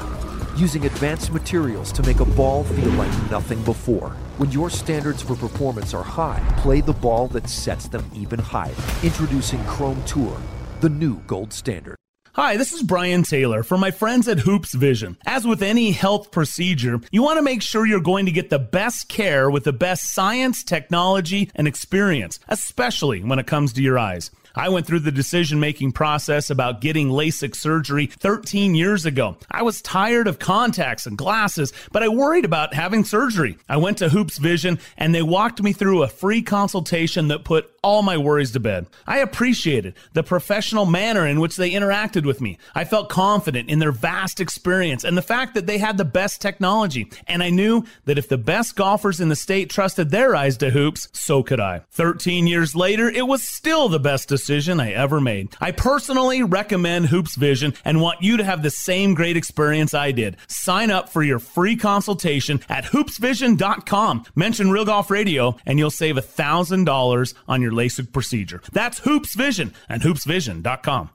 using 0.55 0.86
advanced 0.86 1.34
materials 1.34 1.91
to 1.91 2.03
make 2.03 2.21
a 2.21 2.26
ball 2.26 2.63
feel 2.63 2.91
like 2.91 3.32
nothing 3.32 3.61
before. 3.63 4.11
When 4.38 4.51
your 4.51 4.69
standards 4.69 5.21
for 5.21 5.36
performance 5.36 5.93
are 5.93 6.03
high, 6.03 6.41
play 6.57 6.80
the 6.80 6.93
ball 6.93 7.28
that 7.30 7.49
sets 7.49 7.89
them 7.89 8.09
even 8.13 8.39
higher. 8.39 8.76
Introducing 9.03 9.63
Chrome 9.65 10.01
Tour, 10.05 10.38
the 10.80 10.89
new 10.89 11.19
gold 11.28 11.51
standard. 11.51 11.97
Hi, 12.36 12.58
this 12.58 12.74
is 12.74 12.84
Brian 12.84 13.24
Taylor 13.24 13.64
from 13.64 13.80
my 13.80 13.92
friends 13.92 14.28
at 14.28 14.40
Hoopes 14.40 14.74
Vision. 14.74 15.16
As 15.26 15.48
with 15.48 15.64
any 15.64 15.92
health 15.92 16.32
procedure, 16.32 17.00
you 17.10 17.24
want 17.24 17.38
to 17.38 17.42
make 17.42 17.62
sure 17.62 17.86
you're 17.86 18.02
going 18.02 18.26
to 18.26 18.32
get 18.34 18.50
the 18.50 18.60
best 18.60 19.08
care 19.08 19.50
with 19.50 19.64
the 19.64 19.72
best 19.72 20.12
science, 20.12 20.62
technology, 20.62 21.50
and 21.56 21.66
experience, 21.66 22.42
especially 22.50 23.24
when 23.24 23.40
it 23.40 23.48
comes 23.48 23.72
to 23.72 23.82
your 23.82 23.98
eyes. 23.98 24.32
I 24.56 24.70
went 24.70 24.88
through 24.88 24.99
the 24.99 25.12
decision 25.12 25.60
making 25.60 25.91
process 25.91 26.49
about 26.49 26.82
getting 26.82 27.10
LASIK 27.10 27.56
surgery 27.56 28.08
13 28.08 28.76
years 28.76 29.06
ago. 29.06 29.38
I 29.51 29.64
was 29.64 29.82
tired 29.82 30.28
of 30.28 30.39
contacts 30.39 31.06
and 31.06 31.18
glasses, 31.18 31.74
but 31.91 32.03
I 32.03 32.08
worried 32.08 32.45
about 32.45 32.74
having 32.74 33.03
surgery. 33.03 33.58
I 33.68 33.78
went 33.78 33.97
to 33.97 34.10
Hoopes 34.10 34.38
Vision 34.38 34.80
and 34.97 35.14
they 35.14 35.22
walked 35.22 35.62
me 35.62 35.74
through 35.74 36.03
a 36.03 36.08
free 36.08 36.41
consultation 36.41 37.28
that 37.28 37.43
put 37.43 37.70
all 37.84 38.01
my 38.01 38.18
worries 38.18 38.51
to 38.51 38.60
bed. 38.60 38.88
I 39.06 39.20
appreciated 39.20 39.93
the 40.14 40.24
professional 40.24 40.86
manner 40.86 41.28
in 41.28 41.39
which 41.39 41.56
they 41.56 41.72
interacted 41.72 42.26
with 42.26 42.41
me. 42.41 42.58
I 42.74 42.84
felt 42.84 43.10
confident 43.10 43.70
in 43.70 43.80
their 43.80 43.91
vast 43.91 44.39
experience 44.39 45.03
and 45.03 45.16
the 45.16 45.22
fact 45.22 45.53
that 45.53 45.68
they 45.68 45.78
had 45.78 45.97
the 45.97 46.06
best 46.06 46.41
technology. 46.41 47.12
And 47.28 47.43
I 47.43 47.51
knew 47.51 47.84
that 48.06 48.18
if 48.18 48.28
the 48.28 48.38
best 48.38 48.76
golfers 48.76 49.20
in 49.20 49.30
the 49.30 49.36
state 49.36 49.70
trusted 49.70 50.10
their 50.10 50.36
eyes 50.36 50.58
to 50.58 50.72
Hoopes, 50.72 51.10
so 51.14 51.43
could 51.43 51.60
I. 51.60 51.82
13 51.91 52.47
years 52.47 52.76
later, 52.76 53.08
it 53.08 53.28
was 53.28 53.43
still 53.43 53.88
the 53.88 53.99
best 53.99 54.30
decision 54.30 54.45
I 54.50 54.91
ever 54.91 55.20
made. 55.20 55.56
I 55.60 55.72
personally 55.72 56.43
recommend 56.43 57.08
Hoopes 57.08 57.36
Vision 57.36 57.74
and 57.84 58.02
want 58.02 58.22
you 58.22 58.38
to 58.38 58.43
have 58.43 58.62
the 58.62 58.70
same 58.70 59.14
great 59.14 59.38
experience 59.38 59.93
I 59.93 60.12
did. 60.12 60.38
Sign 60.48 60.91
up 60.91 61.10
for 61.10 61.24
your 61.24 61.39
free 61.39 61.76
consultation 61.76 62.62
at 62.70 62.86
hoopesvision.com. 62.86 64.26
Mention 64.36 64.72
Real 64.72 64.86
Golf 64.86 65.10
Radio 65.10 65.56
and 65.66 65.80
you'll 65.80 65.89
save 65.91 66.16
$1,000 66.16 67.34
on 67.48 67.62
your 67.62 67.72
LASIK 67.72 68.12
procedure. 68.14 68.62
That's 68.72 69.00
Hoopes 69.00 69.36
Vision 69.36 69.74
and 69.89 70.02
hoopesvision.com. 70.02 71.10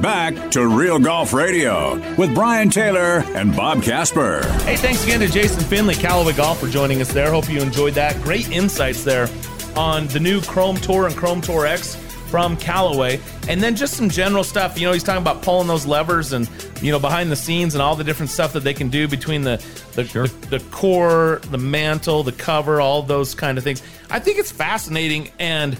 back 0.00 0.50
to 0.52 0.66
Real 0.66 0.98
Golf 0.98 1.32
Radio 1.32 1.96
with 2.16 2.34
Brian 2.34 2.70
Taylor 2.70 3.24
and 3.34 3.54
Bob 3.54 3.82
Casper. 3.82 4.46
Hey, 4.62 4.76
thanks 4.76 5.02
again 5.02 5.20
to 5.20 5.28
Jason 5.28 5.62
Finley, 5.64 5.94
Callaway 5.94 6.34
Golf, 6.34 6.60
for 6.60 6.68
joining 6.68 7.00
us 7.00 7.12
there. 7.12 7.30
Hope 7.30 7.50
you 7.50 7.60
enjoyed 7.60 7.94
that. 7.94 8.20
Great 8.22 8.50
insights 8.50 9.02
there 9.02 9.28
on 9.76 10.06
the 10.08 10.20
new 10.20 10.40
Chrome 10.42 10.76
Tour 10.76 11.06
and 11.06 11.16
Chrome 11.16 11.40
Tour 11.40 11.66
X 11.66 11.96
from 12.28 12.56
Callaway. 12.56 13.20
And 13.48 13.62
then 13.62 13.74
just 13.74 13.94
some 13.94 14.08
general 14.08 14.44
stuff. 14.44 14.78
You 14.78 14.86
know, 14.86 14.92
he's 14.92 15.02
talking 15.02 15.22
about 15.22 15.42
pulling 15.42 15.66
those 15.66 15.86
levers 15.86 16.32
and, 16.32 16.48
you 16.80 16.92
know, 16.92 16.98
behind 16.98 17.30
the 17.30 17.36
scenes 17.36 17.74
and 17.74 17.82
all 17.82 17.96
the 17.96 18.04
different 18.04 18.30
stuff 18.30 18.52
that 18.52 18.60
they 18.60 18.74
can 18.74 18.90
do 18.90 19.08
between 19.08 19.42
the 19.42 19.64
the, 19.94 20.04
sure. 20.04 20.28
the, 20.28 20.58
the 20.58 20.64
core, 20.70 21.40
the 21.50 21.58
mantle, 21.58 22.22
the 22.22 22.32
cover, 22.32 22.80
all 22.80 23.02
those 23.02 23.34
kind 23.34 23.58
of 23.58 23.64
things. 23.64 23.82
I 24.10 24.20
think 24.20 24.38
it's 24.38 24.52
fascinating. 24.52 25.30
And, 25.38 25.78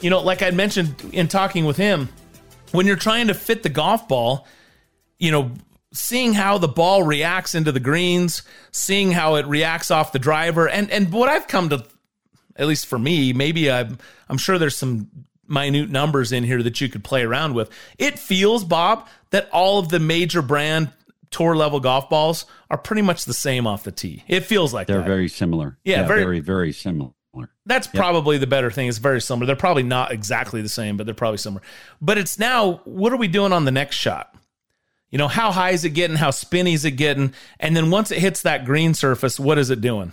you 0.00 0.10
know, 0.10 0.20
like 0.20 0.42
I 0.42 0.50
mentioned 0.50 1.10
in 1.12 1.28
talking 1.28 1.64
with 1.64 1.76
him, 1.76 2.08
when 2.76 2.86
you're 2.86 2.96
trying 2.96 3.28
to 3.28 3.34
fit 3.34 3.62
the 3.62 3.68
golf 3.68 4.06
ball, 4.06 4.46
you 5.18 5.30
know, 5.30 5.52
seeing 5.92 6.34
how 6.34 6.58
the 6.58 6.68
ball 6.68 7.02
reacts 7.02 7.54
into 7.54 7.72
the 7.72 7.80
greens, 7.80 8.42
seeing 8.70 9.10
how 9.10 9.36
it 9.36 9.46
reacts 9.46 9.90
off 9.90 10.12
the 10.12 10.18
driver, 10.18 10.68
and 10.68 10.90
and 10.90 11.12
what 11.12 11.28
I've 11.28 11.48
come 11.48 11.70
to, 11.70 11.84
at 12.56 12.66
least 12.66 12.86
for 12.86 12.98
me, 12.98 13.32
maybe 13.32 13.70
I'm 13.70 13.98
I'm 14.28 14.38
sure 14.38 14.58
there's 14.58 14.76
some 14.76 15.10
minute 15.48 15.90
numbers 15.90 16.32
in 16.32 16.44
here 16.44 16.62
that 16.62 16.80
you 16.80 16.88
could 16.88 17.04
play 17.04 17.22
around 17.22 17.54
with. 17.54 17.70
It 17.98 18.18
feels, 18.18 18.64
Bob, 18.64 19.08
that 19.30 19.48
all 19.50 19.78
of 19.78 19.88
the 19.88 20.00
major 20.00 20.42
brand 20.42 20.90
tour 21.30 21.56
level 21.56 21.80
golf 21.80 22.08
balls 22.08 22.46
are 22.70 22.78
pretty 22.78 23.02
much 23.02 23.24
the 23.24 23.34
same 23.34 23.66
off 23.66 23.84
the 23.84 23.92
tee. 23.92 24.24
It 24.28 24.40
feels 24.40 24.74
like 24.74 24.86
they're 24.86 24.98
that. 24.98 25.06
very 25.06 25.28
similar. 25.28 25.78
Yeah, 25.84 26.00
yeah 26.00 26.06
very, 26.06 26.22
very 26.22 26.40
very 26.40 26.72
similar. 26.72 27.12
That's 27.64 27.86
yep. 27.86 27.94
probably 27.94 28.38
the 28.38 28.46
better 28.46 28.70
thing. 28.70 28.88
It's 28.88 28.98
very 28.98 29.20
similar. 29.20 29.46
They're 29.46 29.56
probably 29.56 29.82
not 29.82 30.12
exactly 30.12 30.62
the 30.62 30.68
same, 30.68 30.96
but 30.96 31.06
they're 31.06 31.14
probably 31.14 31.38
similar. 31.38 31.62
But 32.00 32.18
it's 32.18 32.38
now, 32.38 32.80
what 32.84 33.12
are 33.12 33.16
we 33.16 33.28
doing 33.28 33.52
on 33.52 33.64
the 33.64 33.70
next 33.70 33.96
shot? 33.96 34.34
You 35.10 35.18
know, 35.18 35.28
how 35.28 35.52
high 35.52 35.70
is 35.70 35.84
it 35.84 35.90
getting? 35.90 36.16
How 36.16 36.30
spinny 36.30 36.74
is 36.74 36.84
it 36.84 36.92
getting? 36.92 37.32
And 37.60 37.76
then 37.76 37.90
once 37.90 38.10
it 38.10 38.18
hits 38.18 38.42
that 38.42 38.64
green 38.64 38.94
surface, 38.94 39.38
what 39.38 39.58
is 39.58 39.70
it 39.70 39.80
doing? 39.80 40.12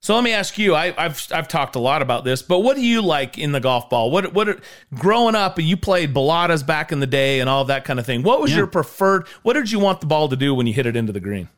So 0.00 0.14
let 0.14 0.22
me 0.22 0.32
ask 0.32 0.58
you. 0.58 0.74
I, 0.74 0.90
have 0.90 1.26
I've 1.32 1.48
talked 1.48 1.76
a 1.76 1.78
lot 1.78 2.02
about 2.02 2.24
this, 2.24 2.42
but 2.42 2.58
what 2.58 2.76
do 2.76 2.82
you 2.82 3.00
like 3.00 3.38
in 3.38 3.52
the 3.52 3.60
golf 3.60 3.88
ball? 3.88 4.10
What 4.10 4.34
what 4.34 4.60
growing 4.94 5.34
up? 5.34 5.58
You 5.58 5.78
played 5.78 6.12
balatas 6.12 6.66
back 6.66 6.92
in 6.92 7.00
the 7.00 7.06
day 7.06 7.40
and 7.40 7.48
all 7.48 7.64
that 7.64 7.86
kind 7.86 7.98
of 7.98 8.04
thing. 8.04 8.22
What 8.22 8.42
was 8.42 8.50
yeah. 8.50 8.58
your 8.58 8.66
preferred? 8.66 9.26
What 9.42 9.54
did 9.54 9.72
you 9.72 9.78
want 9.78 10.02
the 10.02 10.06
ball 10.06 10.28
to 10.28 10.36
do 10.36 10.54
when 10.54 10.66
you 10.66 10.74
hit 10.74 10.84
it 10.84 10.94
into 10.94 11.12
the 11.12 11.20
green? 11.20 11.48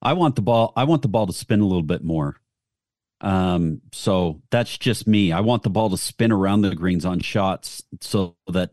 I 0.00 0.12
want 0.12 0.36
the 0.36 0.42
ball. 0.42 0.72
I 0.76 0.84
want 0.84 1.02
the 1.02 1.08
ball 1.08 1.26
to 1.26 1.32
spin 1.32 1.58
a 1.58 1.66
little 1.66 1.82
bit 1.82 2.04
more. 2.04 2.36
Um, 3.22 3.80
so 3.92 4.42
that's 4.50 4.76
just 4.76 5.06
me. 5.06 5.32
I 5.32 5.40
want 5.40 5.62
the 5.62 5.70
ball 5.70 5.88
to 5.90 5.96
spin 5.96 6.32
around 6.32 6.62
the 6.62 6.74
greens 6.74 7.04
on 7.04 7.20
shots, 7.20 7.82
so 8.00 8.36
that 8.48 8.72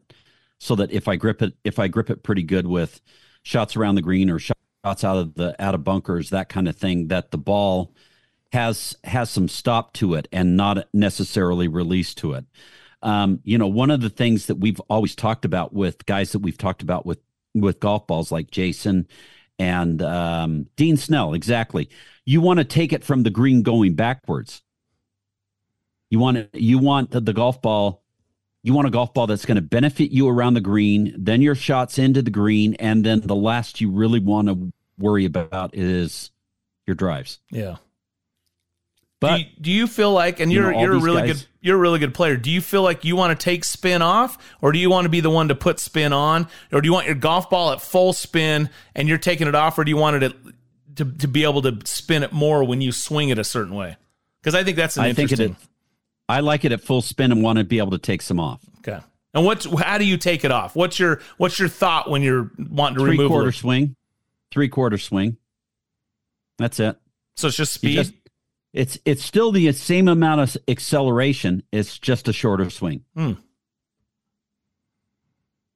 so 0.60 0.76
that 0.76 0.92
if 0.92 1.08
I 1.08 1.16
grip 1.16 1.42
it, 1.42 1.54
if 1.64 1.80
I 1.80 1.88
grip 1.88 2.10
it 2.10 2.24
pretty 2.24 2.44
good 2.44 2.68
with 2.68 3.00
shots 3.44 3.76
around 3.76 3.96
the 3.96 4.02
green 4.02 4.30
or 4.30 4.40
shots 4.40 5.04
out 5.04 5.18
of 5.18 5.36
the 5.36 5.56
out 5.64 5.76
of 5.76 5.84
bunkers, 5.84 6.32
that 6.32 6.50
kind 6.50 6.68
of 6.68 6.76
thing, 6.76 7.10
that 7.10 7.32
the 7.32 7.38
ball 7.38 7.94
has 8.52 8.98
has 9.04 9.30
some 9.30 9.48
stop 9.48 9.94
to 9.94 10.16
it 10.16 10.28
and 10.32 10.58
not 10.58 10.88
necessarily 10.94 11.68
release 11.68 12.16
to 12.16 12.34
it. 12.34 12.46
Um, 13.02 13.40
you 13.44 13.58
know, 13.58 13.68
one 13.68 13.92
of 13.92 14.02
the 14.02 14.10
things 14.10 14.48
that 14.48 14.56
we've 14.56 14.80
always 14.90 15.16
talked 15.16 15.46
about 15.46 15.74
with 15.74 16.06
guys 16.06 16.32
that 16.34 16.40
we've 16.40 16.58
talked 16.58 16.82
about 16.82 17.06
with 17.06 17.20
with 17.54 17.80
golf 17.80 18.08
balls 18.08 18.32
like 18.32 18.52
Jason 18.52 19.08
and 19.60 20.02
um, 20.02 20.68
Dean 20.76 20.98
Snell, 20.98 21.34
exactly. 21.34 21.90
You 22.26 22.42
want 22.42 22.60
to 22.60 22.64
take 22.66 22.94
it 22.94 23.04
from 23.04 23.24
the 23.24 23.30
green 23.30 23.62
going 23.62 23.94
backwards. 23.94 24.64
You 26.10 26.20
want 26.20 26.52
to, 26.54 26.62
you 26.62 26.80
want 26.80 27.12
the, 27.12 27.20
the 27.20 27.34
golf 27.34 27.62
ball 27.62 28.02
you 28.62 28.74
want 28.74 28.88
a 28.88 28.92
golf 28.92 29.14
ball 29.14 29.28
that's 29.28 29.46
going 29.46 29.56
to 29.56 29.62
benefit 29.62 30.12
you 30.12 30.28
around 30.28 30.54
the 30.54 30.62
green, 30.62 31.14
then 31.18 31.42
your 31.42 31.56
shots 31.56 31.98
into 31.98 32.22
the 32.22 32.32
green, 32.32 32.76
and 32.76 33.06
then 33.06 33.22
the 33.22 33.36
last 33.36 33.80
you 33.80 33.90
really 33.90 34.20
want 34.20 34.48
to 34.48 34.74
worry 34.98 35.26
about 35.26 35.76
is 35.76 36.32
your 36.86 36.96
drives. 36.96 37.40
Yeah. 37.52 37.78
But 39.20 39.36
do 39.36 39.42
you, 39.42 39.50
do 39.60 39.72
you 39.72 39.88
feel 39.88 40.14
like, 40.14 40.40
and 40.40 40.52
you're 40.52 40.72
you 40.72 40.78
know, 40.78 40.82
you're 40.82 40.94
a 40.94 41.00
really 41.00 41.28
guys, 41.28 41.42
good 41.42 41.48
you're 41.62 41.76
a 41.76 41.80
really 41.80 42.00
good 42.00 42.14
player. 42.14 42.38
Do 42.38 42.50
you 42.50 42.62
feel 42.62 42.84
like 42.84 43.04
you 43.04 43.18
want 43.18 43.38
to 43.38 43.44
take 43.44 43.66
spin 43.66 44.02
off, 44.02 44.38
or 44.62 44.72
do 44.72 44.80
you 44.80 44.90
want 44.90 45.06
to 45.06 45.10
be 45.10 45.20
the 45.20 45.30
one 45.30 45.50
to 45.50 45.56
put 45.56 45.80
spin 45.80 46.14
on, 46.14 46.48
or 46.72 46.80
do 46.80 46.88
you 46.88 46.94
want 46.94 47.06
your 47.06 47.16
golf 47.16 47.50
ball 47.50 47.74
at 47.74 47.82
full 47.82 48.14
spin 48.14 48.70
and 48.96 49.10
you're 49.10 49.18
taking 49.18 49.48
it 49.48 49.56
off, 49.56 49.78
or 49.78 49.84
do 49.84 49.90
you 49.90 49.98
want 49.98 50.24
it 50.24 50.30
to 50.30 50.54
to, 50.96 51.12
to 51.18 51.28
be 51.28 51.44
able 51.44 51.62
to 51.64 51.78
spin 51.86 52.24
it 52.24 52.32
more 52.32 52.64
when 52.64 52.80
you 52.80 52.92
swing 52.94 53.28
it 53.28 53.38
a 53.38 53.44
certain 53.44 53.76
way? 53.76 53.98
Because 54.42 54.56
I 54.56 54.64
think 54.64 54.78
that's 54.78 54.96
an 54.96 55.04
I 55.04 55.10
interesting. 55.10 55.38
Think 55.38 55.58
it, 55.58 55.70
I 56.30 56.40
like 56.40 56.64
it 56.64 56.72
at 56.72 56.80
full 56.80 57.02
spin 57.02 57.34
and 57.34 57.44
want 57.44 57.58
to 57.58 57.66
be 57.66 57.80
able 57.80 57.92
to 57.92 57.98
take 57.98 58.22
some 58.22 58.40
off. 58.40 58.62
Okay. 58.80 59.00
And 59.34 59.46
what's 59.46 59.66
how 59.82 59.98
do 59.98 60.06
you 60.06 60.18
take 60.18 60.46
it 60.46 60.52
off? 60.52 60.78
What's 60.78 60.98
your 60.98 61.20
what's 61.38 61.60
your 61.60 61.68
thought 61.68 62.10
when 62.10 62.22
you're 62.22 62.52
wanting 62.58 62.96
to 62.96 63.02
three 63.02 63.12
remove 63.12 63.32
quarter 63.32 63.50
it? 63.50 63.56
swing, 63.56 63.96
three 64.50 64.70
quarter 64.70 64.98
swing. 64.98 65.38
That's 66.58 66.80
it. 66.80 66.98
So 67.36 67.48
it's 67.48 67.58
just 67.58 67.74
speed. 67.74 67.96
Just, 67.96 68.14
it's 68.74 69.00
it's 69.06 69.24
still 69.24 69.52
the 69.52 69.72
same 69.72 70.08
amount 70.08 70.42
of 70.42 70.58
acceleration. 70.68 71.64
It's 71.72 71.98
just 71.98 72.28
a 72.28 72.34
shorter 72.34 72.70
swing. 72.70 73.04
Hmm. 73.16 73.34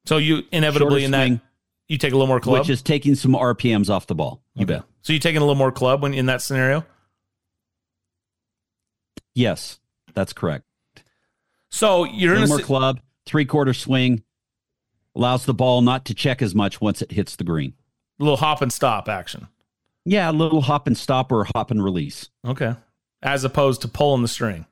So 0.05 0.17
you 0.17 0.43
inevitably 0.51 1.01
shorter 1.01 1.05
in 1.05 1.11
that 1.11 1.27
swing, 1.27 1.41
you 1.87 1.97
take 1.97 2.11
a 2.11 2.15
little 2.15 2.27
more 2.27 2.39
club, 2.39 2.59
which 2.59 2.69
is 2.69 2.81
taking 2.81 3.15
some 3.15 3.33
RPMs 3.33 3.89
off 3.89 4.07
the 4.07 4.15
ball. 4.15 4.43
You 4.55 4.63
okay. 4.63 4.75
bet. 4.75 4.83
So 5.01 5.13
you 5.13 5.19
taking 5.19 5.37
a 5.37 5.41
little 5.41 5.55
more 5.55 5.71
club 5.71 6.01
when 6.01 6.13
in 6.13 6.27
that 6.27 6.41
scenario. 6.41 6.85
Yes. 9.33 9.79
That's 10.13 10.33
correct. 10.33 10.65
So 11.69 12.03
you're 12.03 12.35
in 12.35 12.43
a 12.43 12.47
more 12.47 12.59
club, 12.59 12.99
three 13.25 13.45
quarter 13.45 13.73
swing, 13.73 14.23
allows 15.15 15.45
the 15.45 15.53
ball 15.53 15.81
not 15.81 16.05
to 16.05 16.13
check 16.13 16.41
as 16.41 16.53
much 16.53 16.79
once 16.79 17.01
it 17.01 17.11
hits 17.11 17.35
the 17.35 17.43
green. 17.43 17.73
A 18.19 18.23
little 18.23 18.37
hop 18.37 18.61
and 18.61 18.71
stop 18.71 19.09
action. 19.09 19.47
Yeah, 20.05 20.29
a 20.29 20.33
little 20.33 20.61
hop 20.61 20.87
and 20.87 20.97
stop 20.97 21.31
or 21.31 21.45
hop 21.55 21.71
and 21.71 21.83
release. 21.83 22.29
Okay. 22.45 22.75
As 23.21 23.43
opposed 23.43 23.81
to 23.81 23.87
pulling 23.87 24.21
the 24.21 24.27
string. 24.27 24.65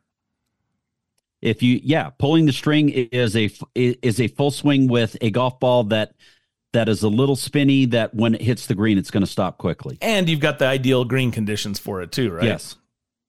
If 1.42 1.64
you 1.64 1.80
yeah, 1.84 2.10
pulling 2.10 2.46
the 2.46 2.52
string 2.52 2.90
is 2.90 3.36
a 3.36 3.50
is 3.74 4.20
a 4.20 4.28
full 4.28 4.52
swing 4.52 4.88
with 4.88 5.18
a 5.22 5.32
golf 5.32 5.60
ball 5.60 5.86
that 5.86 6.14
that 6.74 6.88
is 6.88 7.02
a 7.02 7.10
little 7.10 7.36
spinny 7.36 7.86
that 7.86 8.14
when 8.14 8.36
it 8.36 8.42
hits 8.42 8.68
the 8.68 8.76
green 8.76 8.98
it's 8.98 9.10
going 9.10 9.24
to 9.24 9.32
stop 9.32 9.58
quickly. 9.58 9.98
And 10.02 10.30
you've 10.30 10.40
got 10.40 10.60
the 10.60 10.68
ideal 10.68 11.04
green 11.06 11.32
conditions 11.32 11.80
for 11.80 12.02
it 12.02 12.12
too, 12.12 12.32
right? 12.32 12.44
Yes. 12.44 12.76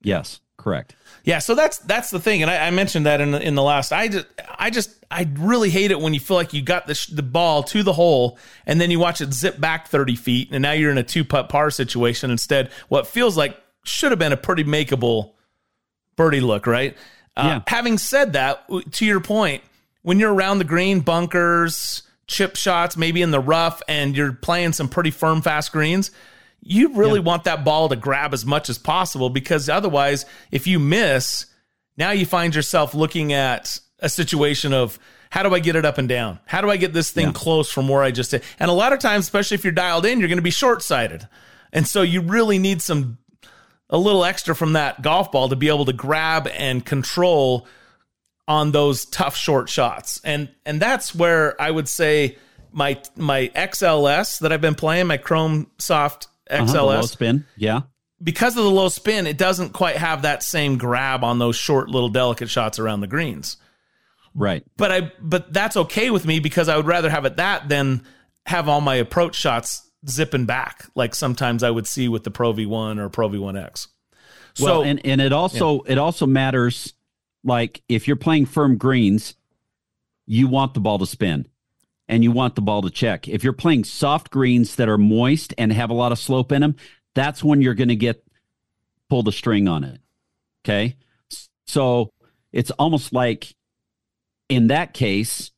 Yes. 0.03 0.40
Correct. 0.59 0.94
Yeah, 1.25 1.39
so 1.39 1.55
that's 1.55 1.79
that's 1.79 2.11
the 2.11 2.18
thing, 2.18 2.43
and 2.43 2.51
I, 2.51 2.66
I, 2.66 2.70
mentioned 2.70 3.07
that 3.07 3.20
in 3.20 3.31
the, 3.31 3.41
in 3.41 3.55
the 3.55 3.62
last. 3.62 3.93
I 3.93 4.09
just 4.09 4.27
I 4.59 4.70
just 4.70 4.91
I 5.09 5.29
really 5.35 5.70
hate 5.70 5.93
it 5.93 6.01
when 6.01 6.14
you 6.14 6.20
feel 6.20 6.37
like 6.37 6.53
you 6.53 6.62
got 6.62 6.89
the 6.89 7.07
the 7.12 7.23
ball 7.23 7.62
to 7.64 7.85
the 7.85 7.93
hole, 7.93 8.39
and 8.66 8.81
then 8.81 8.91
you 8.91 8.99
watch 8.99 9.20
it 9.20 9.33
zip 9.33 9.61
back 9.61 9.87
thirty 9.87 10.16
feet, 10.16 10.49
and 10.51 10.62
now 10.62 10.73
you're 10.73 10.91
in 10.91 10.99
a 10.99 11.05
two 11.05 11.25
putt 11.25 11.49
par 11.49 11.70
situation 11.70 12.33
instead. 12.33 12.70
What 12.89 13.07
feels 13.07 13.37
like 13.37 13.57
should 13.85 14.11
have 14.11 14.18
been 14.18 14.33
a 14.33 14.37
pretty 14.37 14.64
makeable 14.64 15.33
birdie 16.16 16.41
look, 16.41 16.66
right? 16.66 16.97
Uh, 17.37 17.43
yeah. 17.47 17.61
Having 17.68 17.99
said 17.99 18.33
that, 18.33 18.64
to 18.93 19.07
your 19.07 19.20
point, 19.20 19.62
when 20.03 20.18
you're 20.18 20.35
around 20.35 20.59
the 20.59 20.64
green, 20.64 21.01
bunkers, 21.01 22.03
chip 22.27 22.57
shots, 22.57 22.97
maybe 22.97 23.23
in 23.23 23.31
the 23.31 23.41
rough, 23.41 23.81
and 23.87 24.16
you're 24.16 24.33
playing 24.33 24.73
some 24.73 24.89
pretty 24.89 25.12
firm, 25.12 25.41
fast 25.41 25.70
greens 25.70 26.11
you 26.62 26.94
really 26.94 27.18
yeah. 27.18 27.24
want 27.24 27.44
that 27.44 27.64
ball 27.64 27.88
to 27.88 27.96
grab 27.96 28.32
as 28.32 28.46
much 28.46 28.70
as 28.70 28.78
possible 28.78 29.28
because 29.28 29.68
otherwise, 29.68 30.24
if 30.50 30.66
you 30.66 30.78
miss, 30.78 31.46
now 31.96 32.12
you 32.12 32.24
find 32.24 32.54
yourself 32.54 32.94
looking 32.94 33.32
at 33.32 33.80
a 33.98 34.08
situation 34.08 34.72
of 34.72 34.98
how 35.30 35.42
do 35.42 35.54
I 35.54 35.58
get 35.58 35.76
it 35.76 35.84
up 35.84 35.98
and 35.98 36.08
down? 36.08 36.38
How 36.46 36.60
do 36.60 36.70
I 36.70 36.76
get 36.76 36.92
this 36.92 37.10
thing 37.10 37.28
yeah. 37.28 37.32
close 37.32 37.70
from 37.70 37.88
where 37.88 38.02
I 38.02 38.12
just 38.12 38.30
did? 38.30 38.42
And 38.60 38.70
a 38.70 38.74
lot 38.74 38.92
of 38.92 39.00
times, 39.00 39.24
especially 39.24 39.56
if 39.56 39.64
you're 39.64 39.72
dialed 39.72 40.06
in, 40.06 40.20
you're 40.20 40.28
going 40.28 40.38
to 40.38 40.42
be 40.42 40.50
short 40.50 40.82
sighted. 40.82 41.26
And 41.72 41.86
so 41.86 42.02
you 42.02 42.20
really 42.20 42.58
need 42.58 42.80
some, 42.80 43.18
a 43.90 43.98
little 43.98 44.24
extra 44.24 44.54
from 44.54 44.74
that 44.74 45.02
golf 45.02 45.32
ball 45.32 45.48
to 45.48 45.56
be 45.56 45.68
able 45.68 45.86
to 45.86 45.92
grab 45.92 46.46
and 46.48 46.84
control 46.84 47.66
on 48.46 48.72
those 48.72 49.04
tough 49.06 49.34
short 49.34 49.68
shots. 49.68 50.20
And, 50.22 50.48
and 50.64 50.80
that's 50.80 51.14
where 51.14 51.60
I 51.60 51.70
would 51.70 51.88
say 51.88 52.36
my, 52.70 53.00
my 53.16 53.50
XLS 53.56 54.40
that 54.40 54.52
I've 54.52 54.60
been 54.60 54.74
playing, 54.74 55.06
my 55.06 55.16
Chrome 55.16 55.70
Soft 55.78 56.28
XLS. 56.51 56.68
Uh-huh, 56.68 56.84
low 56.84 57.03
spin. 57.03 57.47
Yeah. 57.57 57.82
Because 58.22 58.57
of 58.57 58.64
the 58.64 58.70
low 58.70 58.88
spin, 58.88 59.26
it 59.26 59.36
doesn't 59.36 59.70
quite 59.70 59.97
have 59.97 60.22
that 60.22 60.43
same 60.43 60.78
grab 60.78 61.24
on 61.24 61.38
those 61.38 61.57
short 61.57 61.88
little 61.88 62.09
delicate 62.09 62.49
shots 62.49 62.78
around 62.78 63.01
the 63.01 63.09
greens. 63.09 63.57
Right. 64.34 64.64
But 64.76 64.93
I 64.93 65.12
but 65.20 65.53
that's 65.53 65.76
okay 65.76 66.11
with 66.11 66.24
me 66.24 66.38
because 66.38 66.68
I 66.68 66.76
would 66.76 66.86
rather 66.86 67.11
have 67.11 67.24
it 67.24 67.36
that 67.36 67.68
than 67.68 68.05
have 68.47 68.68
all 68.68 68.80
my 68.80 68.95
approach 68.95 69.34
shots 69.34 69.90
zipping 70.09 70.47
back 70.47 70.84
like 70.95 71.14
sometimes 71.14 71.62
I 71.62 71.70
would 71.70 71.86
see 71.86 72.09
with 72.09 72.24
the 72.24 72.30
Pro 72.30 72.53
V1 72.53 72.99
or 72.99 73.09
Pro 73.09 73.28
V1X. 73.28 73.88
So 74.55 74.64
well, 74.64 74.82
and, 74.82 75.05
and 75.05 75.20
it 75.20 75.32
also 75.32 75.76
yeah. 75.84 75.93
it 75.93 75.99
also 75.99 76.26
matters 76.26 76.95
like 77.45 77.82
if 77.88 78.07
you're 78.07 78.16
playing 78.16 78.47
firm 78.47 78.76
greens, 78.76 79.34
you 80.26 80.49
want 80.49 80.74
the 80.74 80.80
ball 80.80 80.99
to 80.99 81.07
spin 81.07 81.47
and 82.09 82.22
you 82.22 82.32
want 82.32 82.55
the 82.55 82.62
ball 82.62 82.82
to 82.82 82.90
check. 82.90 83.28
If 83.28 83.44
you're 83.44 83.53
playing 83.53 83.84
soft 83.84 84.30
greens 84.30 84.76
that 84.76 84.88
are 84.88 84.98
moist 84.98 85.55
and 85.59 85.72
have 85.72 85.90
a 85.90 85.94
lot 85.94 86.12
of 86.12 86.18
slope 86.18 86.53
in 86.53 86.61
them, 86.62 86.76
that's 87.14 87.44
when 87.44 87.62
you're 87.62 87.74
going 87.74 87.88
to 87.88 87.96
get 87.96 88.24
pull 89.09 89.22
the 89.22 89.32
string 89.32 89.68
on 89.68 89.84
it. 89.84 90.00
Okay. 90.64 90.96
So 91.66 92.11
it's 92.53 92.70
almost 92.72 93.12
like 93.12 93.55
in 94.48 94.68
that 94.68 94.94
case, 94.94 95.50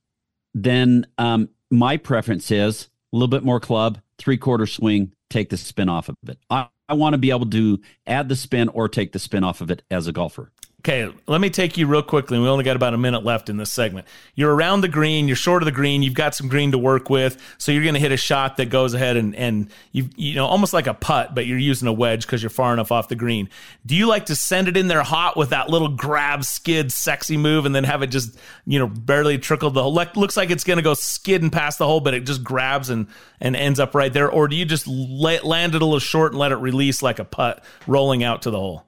then 0.55 1.07
um, 1.18 1.49
my 1.70 1.97
preference 1.97 2.51
is 2.51 2.88
a 3.12 3.16
little 3.16 3.28
bit 3.28 3.45
more 3.45 3.61
club, 3.61 4.01
three 4.18 4.36
quarter 4.36 4.66
swing, 4.66 5.12
take 5.30 5.51
the 5.51 5.57
spin 5.57 5.88
off 5.88 6.09
of 6.09 6.16
it. 6.26 6.38
I, 6.51 6.68
I 6.88 6.95
want 6.95 7.14
to 7.14 7.18
be 7.18 7.30
able 7.30 7.51
to 7.51 7.80
add 8.07 8.28
the 8.28 8.36
spin 8.36 8.68
or 8.68 8.88
take 8.88 9.12
the 9.12 9.18
spin 9.18 9.42
off 9.42 9.61
of 9.61 9.70
it 9.70 9.82
as 9.90 10.07
a 10.07 10.12
golfer. 10.12 10.53
Okay, 10.87 11.11
let 11.26 11.41
me 11.41 11.49
take 11.49 11.78
you 11.78 11.87
real 11.87 12.03
quickly. 12.03 12.39
We 12.39 12.47
only 12.47 12.62
got 12.62 12.76
about 12.76 12.93
a 12.93 12.99
minute 12.99 13.24
left 13.24 13.49
in 13.49 13.57
this 13.57 13.72
segment. 13.72 14.07
You're 14.35 14.55
around 14.55 14.82
the 14.82 14.89
green, 14.89 15.28
you're 15.28 15.35
short 15.35 15.62
of 15.62 15.64
the 15.64 15.72
green, 15.72 16.03
you've 16.03 16.12
got 16.12 16.35
some 16.35 16.47
green 16.47 16.72
to 16.72 16.78
work 16.78 17.09
with, 17.09 17.41
so 17.57 17.72
you're 17.72 17.82
going 17.82 17.95
to 17.95 18.01
hit 18.01 18.12
a 18.12 18.18
shot 18.18 18.59
that 18.59 18.66
goes 18.66 18.93
ahead 18.93 19.16
and 19.16 19.35
and 19.35 19.70
you 19.93 20.11
you 20.14 20.35
know 20.35 20.45
almost 20.45 20.74
like 20.74 20.87
a 20.87 20.93
putt, 20.93 21.35
but 21.35 21.47
you're 21.47 21.57
using 21.57 21.89
a 21.89 21.93
wedge 21.93 22.26
because 22.26 22.43
you're 22.43 22.51
far 22.51 22.74
enough 22.74 22.93
off 22.93 23.09
the 23.09 23.14
green. 23.14 23.49
Do 23.87 23.97
you 23.97 24.07
like 24.07 24.26
to 24.26 24.37
send 24.37 24.68
it 24.68 24.76
in 24.76 24.89
there 24.89 25.03
hot 25.03 25.39
with 25.39 25.49
that 25.51 25.70
little 25.70 25.89
grab 25.89 26.45
skid 26.45 26.93
sexy 26.93 27.39
move, 27.39 27.64
and 27.64 27.74
then 27.74 27.85
have 27.85 28.03
it 28.03 28.09
just 28.09 28.39
you 28.66 28.78
know 28.78 28.87
barely 28.87 29.39
trickle 29.39 29.70
the 29.70 29.82
hole? 29.82 29.95
Looks 29.95 30.37
like 30.37 30.51
it's 30.51 30.64
going 30.64 30.76
to 30.76 30.82
go 30.82 30.93
skidding 30.93 31.49
past 31.49 31.78
the 31.78 31.87
hole, 31.87 32.01
but 32.01 32.12
it 32.12 32.26
just 32.26 32.45
grabs 32.45 32.91
and 32.91 33.07
and 33.41 33.57
ends 33.57 33.80
up 33.80 33.95
right 33.95 34.12
there. 34.12 34.30
Or 34.30 34.49
do 34.49 34.57
you 34.57 34.66
just 34.66 34.87
land 34.87 35.74
it 35.74 35.80
a 35.80 35.85
little 35.87 35.99
short 35.99 36.32
and 36.32 36.39
let 36.39 36.53
it 36.53 36.57
release 36.57 37.03
like 37.03 37.20
a 37.20 37.24
putt, 37.24 37.64
rolling 37.87 38.22
out 38.22 38.43
to 38.43 38.51
the 38.51 38.59
hole? 38.59 38.85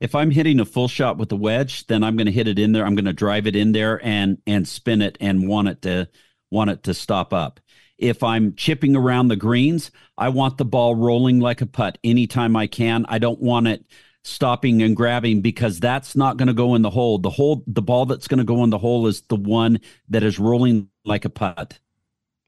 If 0.00 0.14
I'm 0.14 0.30
hitting 0.30 0.60
a 0.60 0.64
full 0.64 0.88
shot 0.88 1.16
with 1.16 1.28
the 1.28 1.36
wedge, 1.36 1.86
then 1.86 2.04
I'm 2.04 2.16
going 2.16 2.26
to 2.26 2.32
hit 2.32 2.48
it 2.48 2.58
in 2.58 2.72
there. 2.72 2.84
I'm 2.84 2.94
going 2.94 3.06
to 3.06 3.12
drive 3.12 3.46
it 3.46 3.56
in 3.56 3.72
there 3.72 4.04
and 4.04 4.38
and 4.46 4.66
spin 4.66 5.02
it 5.02 5.16
and 5.20 5.48
want 5.48 5.68
it 5.68 5.82
to 5.82 6.08
want 6.50 6.70
it 6.70 6.82
to 6.84 6.94
stop 6.94 7.32
up. 7.32 7.60
If 7.98 8.22
I'm 8.22 8.54
chipping 8.54 8.94
around 8.94 9.28
the 9.28 9.36
greens, 9.36 9.90
I 10.18 10.28
want 10.28 10.58
the 10.58 10.66
ball 10.66 10.94
rolling 10.94 11.40
like 11.40 11.62
a 11.62 11.66
putt 11.66 11.98
anytime 12.04 12.54
I 12.54 12.66
can. 12.66 13.06
I 13.08 13.18
don't 13.18 13.40
want 13.40 13.68
it 13.68 13.86
stopping 14.22 14.82
and 14.82 14.94
grabbing 14.96 15.40
because 15.40 15.80
that's 15.80 16.16
not 16.16 16.36
going 16.36 16.48
to 16.48 16.54
go 16.54 16.74
in 16.74 16.82
the 16.82 16.90
hole. 16.90 17.18
The 17.18 17.30
hole 17.30 17.64
the 17.66 17.82
ball 17.82 18.04
that's 18.06 18.28
going 18.28 18.38
to 18.38 18.44
go 18.44 18.64
in 18.64 18.70
the 18.70 18.78
hole 18.78 19.06
is 19.06 19.22
the 19.22 19.36
one 19.36 19.80
that 20.10 20.22
is 20.22 20.38
rolling 20.38 20.90
like 21.04 21.24
a 21.24 21.30
putt. 21.30 21.78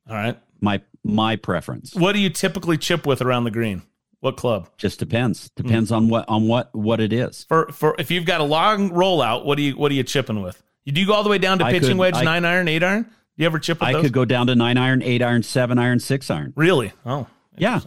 All 0.08 0.16
right. 0.16 0.38
My 0.60 0.82
my 1.02 1.36
preference. 1.36 1.94
What 1.94 2.12
do 2.12 2.18
you 2.18 2.28
typically 2.28 2.76
chip 2.76 3.06
with 3.06 3.22
around 3.22 3.44
the 3.44 3.50
green? 3.50 3.82
What 4.20 4.36
club? 4.36 4.68
Just 4.76 4.98
depends. 4.98 5.50
Hmm. 5.56 5.62
Depends 5.62 5.92
on 5.92 6.08
what 6.08 6.24
on 6.28 6.48
what 6.48 6.74
what 6.74 7.00
it 7.00 7.12
is. 7.12 7.44
For 7.48 7.68
for 7.72 7.94
if 7.98 8.10
you've 8.10 8.24
got 8.26 8.40
a 8.40 8.44
long 8.44 8.90
rollout, 8.90 9.44
what 9.44 9.56
do 9.56 9.62
you 9.62 9.76
what 9.76 9.90
are 9.92 9.94
you 9.94 10.02
chipping 10.02 10.42
with? 10.42 10.62
You 10.84 10.92
do 10.92 11.00
you 11.00 11.06
go 11.06 11.12
all 11.14 11.22
the 11.22 11.28
way 11.30 11.38
down 11.38 11.58
to 11.60 11.64
I 11.66 11.72
pitching 11.72 11.90
could- 11.90 11.98
wedge, 11.98 12.14
I- 12.16 12.24
nine 12.24 12.44
iron, 12.44 12.66
eight 12.68 12.82
iron? 12.82 13.02
Do 13.04 13.10
you 13.42 13.46
ever 13.46 13.58
chip 13.60 13.78
with 13.80 13.88
I 13.88 13.92
those? 13.92 14.02
could 14.02 14.12
go 14.12 14.24
down 14.24 14.48
to 14.48 14.56
nine 14.56 14.76
iron, 14.76 15.00
eight 15.02 15.22
iron, 15.22 15.44
seven 15.44 15.78
iron, 15.78 16.00
six 16.00 16.28
iron. 16.30 16.52
Really? 16.56 16.92
Oh, 17.06 17.28
yeah. 17.56 17.80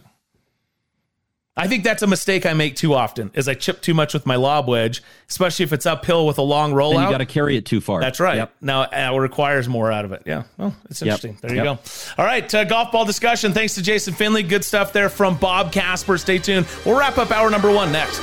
I 1.54 1.68
think 1.68 1.84
that's 1.84 2.02
a 2.02 2.06
mistake 2.06 2.46
I 2.46 2.54
make 2.54 2.76
too 2.76 2.94
often. 2.94 3.30
Is 3.34 3.46
I 3.46 3.52
chip 3.52 3.82
too 3.82 3.92
much 3.92 4.14
with 4.14 4.24
my 4.24 4.36
lob 4.36 4.68
wedge, 4.68 5.02
especially 5.28 5.64
if 5.64 5.72
it's 5.74 5.84
uphill 5.84 6.26
with 6.26 6.38
a 6.38 6.42
long 6.42 6.72
rollout. 6.72 7.04
You 7.04 7.10
got 7.10 7.18
to 7.18 7.26
carry 7.26 7.58
it 7.58 7.66
too 7.66 7.82
far. 7.82 8.00
That's 8.00 8.20
right. 8.20 8.36
Yep. 8.36 8.54
Now 8.62 8.84
it 8.84 9.18
requires 9.18 9.68
more 9.68 9.92
out 9.92 10.06
of 10.06 10.12
it. 10.12 10.22
Yeah. 10.24 10.44
Well, 10.56 10.74
it's 10.88 11.02
Yep. 11.02 11.06
interesting. 11.06 11.38
There 11.42 11.50
you 11.50 11.56
Yep. 11.62 11.64
go. 11.64 11.78
All 12.16 12.24
right. 12.24 12.54
Uh, 12.54 12.64
golf 12.64 12.90
ball 12.90 13.04
discussion. 13.04 13.52
Thanks 13.52 13.74
to 13.74 13.82
Jason 13.82 14.14
Finley. 14.14 14.42
Good 14.42 14.64
stuff 14.64 14.94
there 14.94 15.10
from 15.10 15.36
Bob 15.36 15.72
Casper. 15.72 16.16
Stay 16.16 16.38
tuned. 16.38 16.66
We'll 16.86 16.98
wrap 16.98 17.18
up 17.18 17.30
hour 17.30 17.50
number 17.50 17.70
one 17.70 17.92
next. 17.92 18.22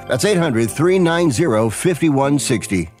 That's 0.11 0.25
800 0.25 0.69
390 0.69 1.69
5160. 1.69 3.00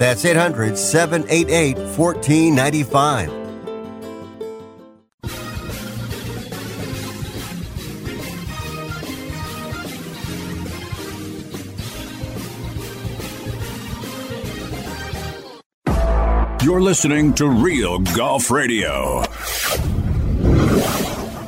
That's 0.00 0.24
800 0.24 0.78
788 0.78 1.76
1495. 1.76 3.28
You're 16.64 16.80
listening 16.80 17.34
to 17.34 17.46
Real 17.50 17.98
Golf 17.98 18.50
Radio. 18.50 19.22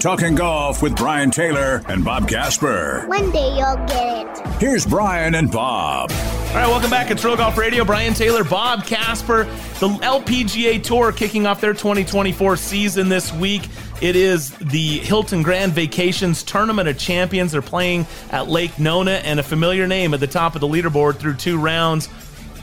Talking 0.03 0.35
golf 0.35 0.83
with 0.83 0.97
Brian 0.97 1.31
Taylor 1.31 1.81
and 1.87 2.05
Bob 2.05 2.29
Casper. 2.29 3.05
One 3.07 3.31
day 3.31 3.57
you'll 3.57 3.77
get 3.87 4.27
it. 4.37 4.47
Here's 4.61 4.85
Brian 4.85 5.37
and 5.37 5.49
Bob. 5.49 6.11
All 6.11 6.57
right, 6.57 6.67
welcome 6.67 6.91
back. 6.91 7.13
It's 7.13 7.25
Real 7.25 7.37
Golf 7.37 7.57
Radio. 7.57 7.85
Brian 7.85 8.13
Taylor, 8.13 8.43
Bob 8.43 8.85
Casper, 8.85 9.45
the 9.79 9.89
LPGA 9.89 10.83
Tour 10.83 11.13
kicking 11.13 11.47
off 11.47 11.61
their 11.61 11.73
2024 11.73 12.57
season 12.57 13.11
this 13.11 13.33
week. 13.33 13.69
It 14.01 14.17
is 14.17 14.51
the 14.59 14.99
Hilton 14.99 15.45
Grand 15.45 15.73
Vacations 15.73 16.43
Tournament 16.43 16.89
of 16.89 16.99
Champions. 16.99 17.53
They're 17.53 17.63
playing 17.63 18.09
at 18.33 18.49
Lake 18.49 18.81
Nona, 18.81 19.13
and 19.13 19.39
a 19.39 19.45
familiar 19.45 19.87
name 19.87 20.15
at 20.15 20.19
the 20.19 20.27
top 20.27 20.57
of 20.57 20.61
the 20.61 20.67
leaderboard 20.67 21.19
through 21.19 21.35
two 21.35 21.59
rounds. 21.59 22.09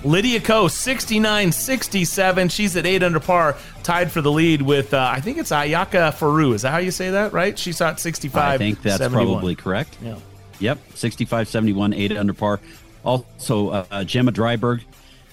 Lydia 0.04 0.40
Ko, 0.40 0.68
69 0.68 1.52
67. 1.52 2.50
She's 2.50 2.76
at 2.76 2.86
8 2.86 3.04
under 3.04 3.20
par, 3.20 3.58
tied 3.84 4.12
for 4.12 4.22
the 4.22 4.32
lead 4.32 4.62
with, 4.62 4.94
uh, 4.94 5.12
I 5.12 5.20
think 5.20 5.38
it's 5.38 5.52
Ayaka 5.52 6.14
Furue. 6.14 6.54
Is 6.54 6.62
that 6.62 6.72
how 6.72 6.78
you 6.78 6.92
say 6.92 7.12
that, 7.12 7.34
right? 7.34 7.58
She 7.60 7.74
shot 7.74 8.00
65. 8.00 8.42
I 8.42 8.58
think 8.58 8.82
that's 8.82 8.98
71. 8.98 9.28
probably 9.28 9.56
correct. 9.56 9.98
Yeah. 10.02 10.16
Yep, 10.60 10.80
65 10.96 11.48
71, 11.48 11.94
8 11.94 12.18
under 12.18 12.34
par. 12.34 12.60
Also, 13.04 13.70
uh, 13.70 14.04
Gemma 14.04 14.32
Dryburgh 14.32 14.82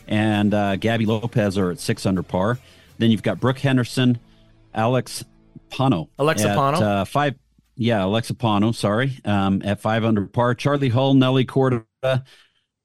and 0.09 0.55
uh, 0.55 0.77
Gaby 0.77 1.07
Lopez 1.07 1.59
are 1.59 1.71
at 1.71 1.81
6 1.81 2.07
under 2.07 2.23
par. 2.23 2.59
Then 2.99 3.11
you've 3.11 3.23
got 3.23 3.41
Brooke 3.41 3.59
Henderson, 3.59 4.19
Alex 4.75 5.25
Pano. 5.71 6.09
Alexa 6.19 6.51
at, 6.51 6.57
Pano? 6.57 6.81
Uh, 6.81 7.05
five, 7.05 7.35
yeah, 7.77 8.05
Alexa 8.05 8.35
Pano, 8.35 8.75
sorry, 8.75 9.21
um, 9.25 9.62
at 9.64 9.81
5 9.81 10.05
under 10.05 10.27
par. 10.27 10.55
Charlie 10.55 10.89
Hull, 10.89 11.14
Nelly 11.14 11.45
Korda, 11.45 11.85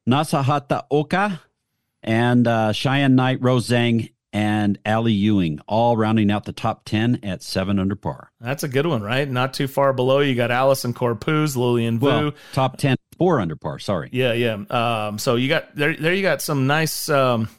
Nasa 0.08 0.44
Hataoka, 0.44 1.40
and 2.04 2.48
uh, 2.48 2.72
Cheyenne 2.72 3.16
Knight, 3.16 3.40
Rose 3.42 3.68
Zhang, 3.68 4.12
and 4.34 4.80
Ally 4.86 5.12
Ewing, 5.12 5.60
all 5.68 5.98
rounding 5.98 6.32
out 6.32 6.46
the 6.46 6.54
top 6.54 6.86
10 6.86 7.20
at 7.24 7.44
7 7.44 7.80
under 7.80 7.96
par. 7.96 8.32
That's 8.40 8.64
a 8.64 8.70
good 8.70 8.86
one, 8.86 9.02
right? 9.02 9.30
Not 9.30 9.54
too 9.54 9.68
far 9.68 9.92
below. 9.92 10.20
You 10.20 10.36
got 10.36 10.52
Allison 10.52 10.94
Corpuz, 10.94 11.58
Lillian 11.58 12.00
Vu. 12.00 12.06
Well, 12.06 12.32
top 12.54 12.78
10 12.78 12.96
four 13.22 13.40
under 13.40 13.56
par. 13.56 13.78
Sorry. 13.78 14.10
Yeah, 14.12 14.34
yeah. 14.34 14.54
Um, 14.72 15.20
so 15.20 15.36
you 15.36 15.48
got 15.48 15.76
there. 15.76 15.96
There 15.96 16.12
you 16.12 16.24
got 16.24 16.42
some 16.42 16.66
nice. 16.66 17.08
Um, 17.08 17.50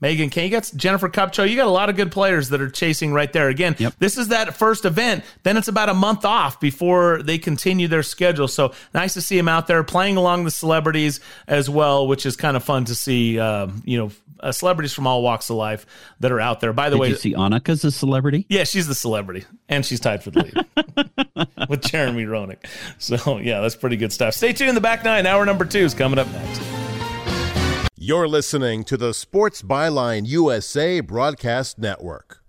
Megan 0.00 0.28
Khang, 0.30 0.44
you 0.44 0.50
got 0.50 0.70
Jennifer 0.76 1.08
Kupcho. 1.08 1.48
You 1.48 1.56
got 1.56 1.66
a 1.66 1.70
lot 1.70 1.88
of 1.88 1.96
good 1.96 2.12
players 2.12 2.50
that 2.50 2.60
are 2.60 2.68
chasing 2.68 3.12
right 3.12 3.32
there. 3.32 3.48
Again, 3.48 3.76
yep. 3.78 3.94
this 3.98 4.18
is 4.18 4.28
that 4.28 4.54
first 4.54 4.84
event. 4.84 5.24
Then 5.42 5.56
it's 5.56 5.68
about 5.68 5.88
a 5.88 5.94
month 5.94 6.24
off 6.24 6.60
before 6.60 7.22
they 7.22 7.38
continue 7.38 7.88
their 7.88 8.02
schedule. 8.02 8.48
So 8.48 8.72
nice 8.92 9.14
to 9.14 9.22
see 9.22 9.36
them 9.36 9.48
out 9.48 9.66
there 9.66 9.82
playing 9.84 10.16
along 10.16 10.44
the 10.44 10.50
celebrities 10.50 11.20
as 11.46 11.70
well, 11.70 12.06
which 12.06 12.26
is 12.26 12.36
kind 12.36 12.56
of 12.56 12.64
fun 12.64 12.84
to 12.86 12.94
see. 12.94 13.38
Uh, 13.38 13.68
you 13.84 13.98
know, 13.98 14.10
uh, 14.40 14.52
celebrities 14.52 14.92
from 14.92 15.06
all 15.06 15.22
walks 15.22 15.48
of 15.50 15.56
life 15.56 15.86
that 16.20 16.30
are 16.30 16.40
out 16.40 16.60
there. 16.60 16.72
By 16.72 16.90
the 16.90 16.96
Did 16.96 17.00
way, 17.00 17.08
you 17.08 17.16
see 17.16 17.34
Annika's 17.34 17.84
a 17.84 17.90
celebrity? 17.90 18.46
Yeah, 18.48 18.64
she's 18.64 18.86
the 18.86 18.94
celebrity, 18.94 19.44
and 19.68 19.84
she's 19.84 20.00
tied 20.00 20.22
for 20.22 20.30
the 20.30 20.42
lead 20.42 21.48
with 21.68 21.82
Jeremy 21.82 22.24
Roenick. 22.24 22.66
So 22.98 23.38
yeah, 23.38 23.60
that's 23.60 23.76
pretty 23.76 23.96
good 23.96 24.12
stuff. 24.12 24.34
Stay 24.34 24.52
tuned. 24.52 24.76
The 24.76 24.80
back 24.82 25.04
nine, 25.04 25.26
hour 25.26 25.46
number 25.46 25.64
two 25.64 25.80
is 25.80 25.94
coming 25.94 26.18
up 26.18 26.28
next. 26.28 26.85
You're 27.98 28.28
listening 28.28 28.84
to 28.84 28.98
the 28.98 29.14
Sports 29.14 29.62
Byline 29.62 30.26
USA 30.26 31.00
Broadcast 31.00 31.78
Network. 31.78 32.42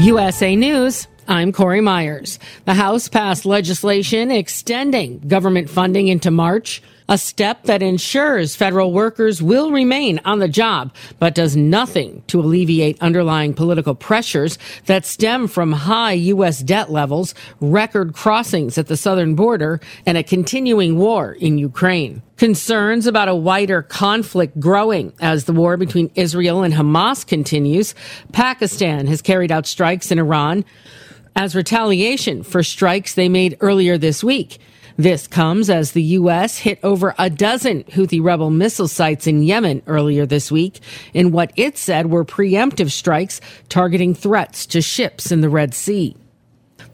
USA 0.00 0.54
News. 0.54 1.06
I'm 1.26 1.52
Corey 1.52 1.80
Myers. 1.80 2.38
The 2.66 2.74
House 2.74 3.08
passed 3.08 3.46
legislation 3.46 4.30
extending 4.30 5.20
government 5.20 5.70
funding 5.70 6.08
into 6.08 6.30
March, 6.30 6.82
a 7.10 7.18
step 7.18 7.64
that 7.64 7.82
ensures 7.82 8.54
federal 8.54 8.92
workers 8.92 9.42
will 9.42 9.72
remain 9.72 10.20
on 10.24 10.38
the 10.38 10.48
job, 10.48 10.94
but 11.18 11.34
does 11.34 11.56
nothing 11.56 12.22
to 12.28 12.38
alleviate 12.38 13.02
underlying 13.02 13.52
political 13.52 13.96
pressures 13.96 14.58
that 14.86 15.04
stem 15.04 15.48
from 15.48 15.72
high 15.72 16.12
U.S. 16.12 16.60
debt 16.60 16.88
levels, 16.90 17.34
record 17.60 18.14
crossings 18.14 18.78
at 18.78 18.86
the 18.86 18.96
southern 18.96 19.34
border, 19.34 19.80
and 20.06 20.16
a 20.16 20.22
continuing 20.22 20.98
war 20.98 21.32
in 21.32 21.58
Ukraine. 21.58 22.22
Concerns 22.36 23.08
about 23.08 23.28
a 23.28 23.34
wider 23.34 23.82
conflict 23.82 24.58
growing 24.60 25.12
as 25.20 25.44
the 25.44 25.52
war 25.52 25.76
between 25.76 26.12
Israel 26.14 26.62
and 26.62 26.72
Hamas 26.72 27.26
continues. 27.26 27.92
Pakistan 28.32 29.08
has 29.08 29.20
carried 29.20 29.50
out 29.50 29.66
strikes 29.66 30.12
in 30.12 30.20
Iran 30.20 30.64
as 31.34 31.56
retaliation 31.56 32.44
for 32.44 32.62
strikes 32.62 33.14
they 33.14 33.28
made 33.28 33.56
earlier 33.60 33.98
this 33.98 34.22
week. 34.22 34.60
This 35.00 35.26
comes 35.26 35.70
as 35.70 35.92
the 35.92 36.02
U.S. 36.02 36.58
hit 36.58 36.78
over 36.82 37.14
a 37.18 37.30
dozen 37.30 37.84
Houthi 37.84 38.22
rebel 38.22 38.50
missile 38.50 38.86
sites 38.86 39.26
in 39.26 39.42
Yemen 39.42 39.80
earlier 39.86 40.26
this 40.26 40.52
week 40.52 40.80
in 41.14 41.32
what 41.32 41.54
it 41.56 41.78
said 41.78 42.10
were 42.10 42.22
preemptive 42.22 42.90
strikes 42.90 43.40
targeting 43.70 44.12
threats 44.14 44.66
to 44.66 44.82
ships 44.82 45.32
in 45.32 45.40
the 45.40 45.48
Red 45.48 45.72
Sea. 45.72 46.14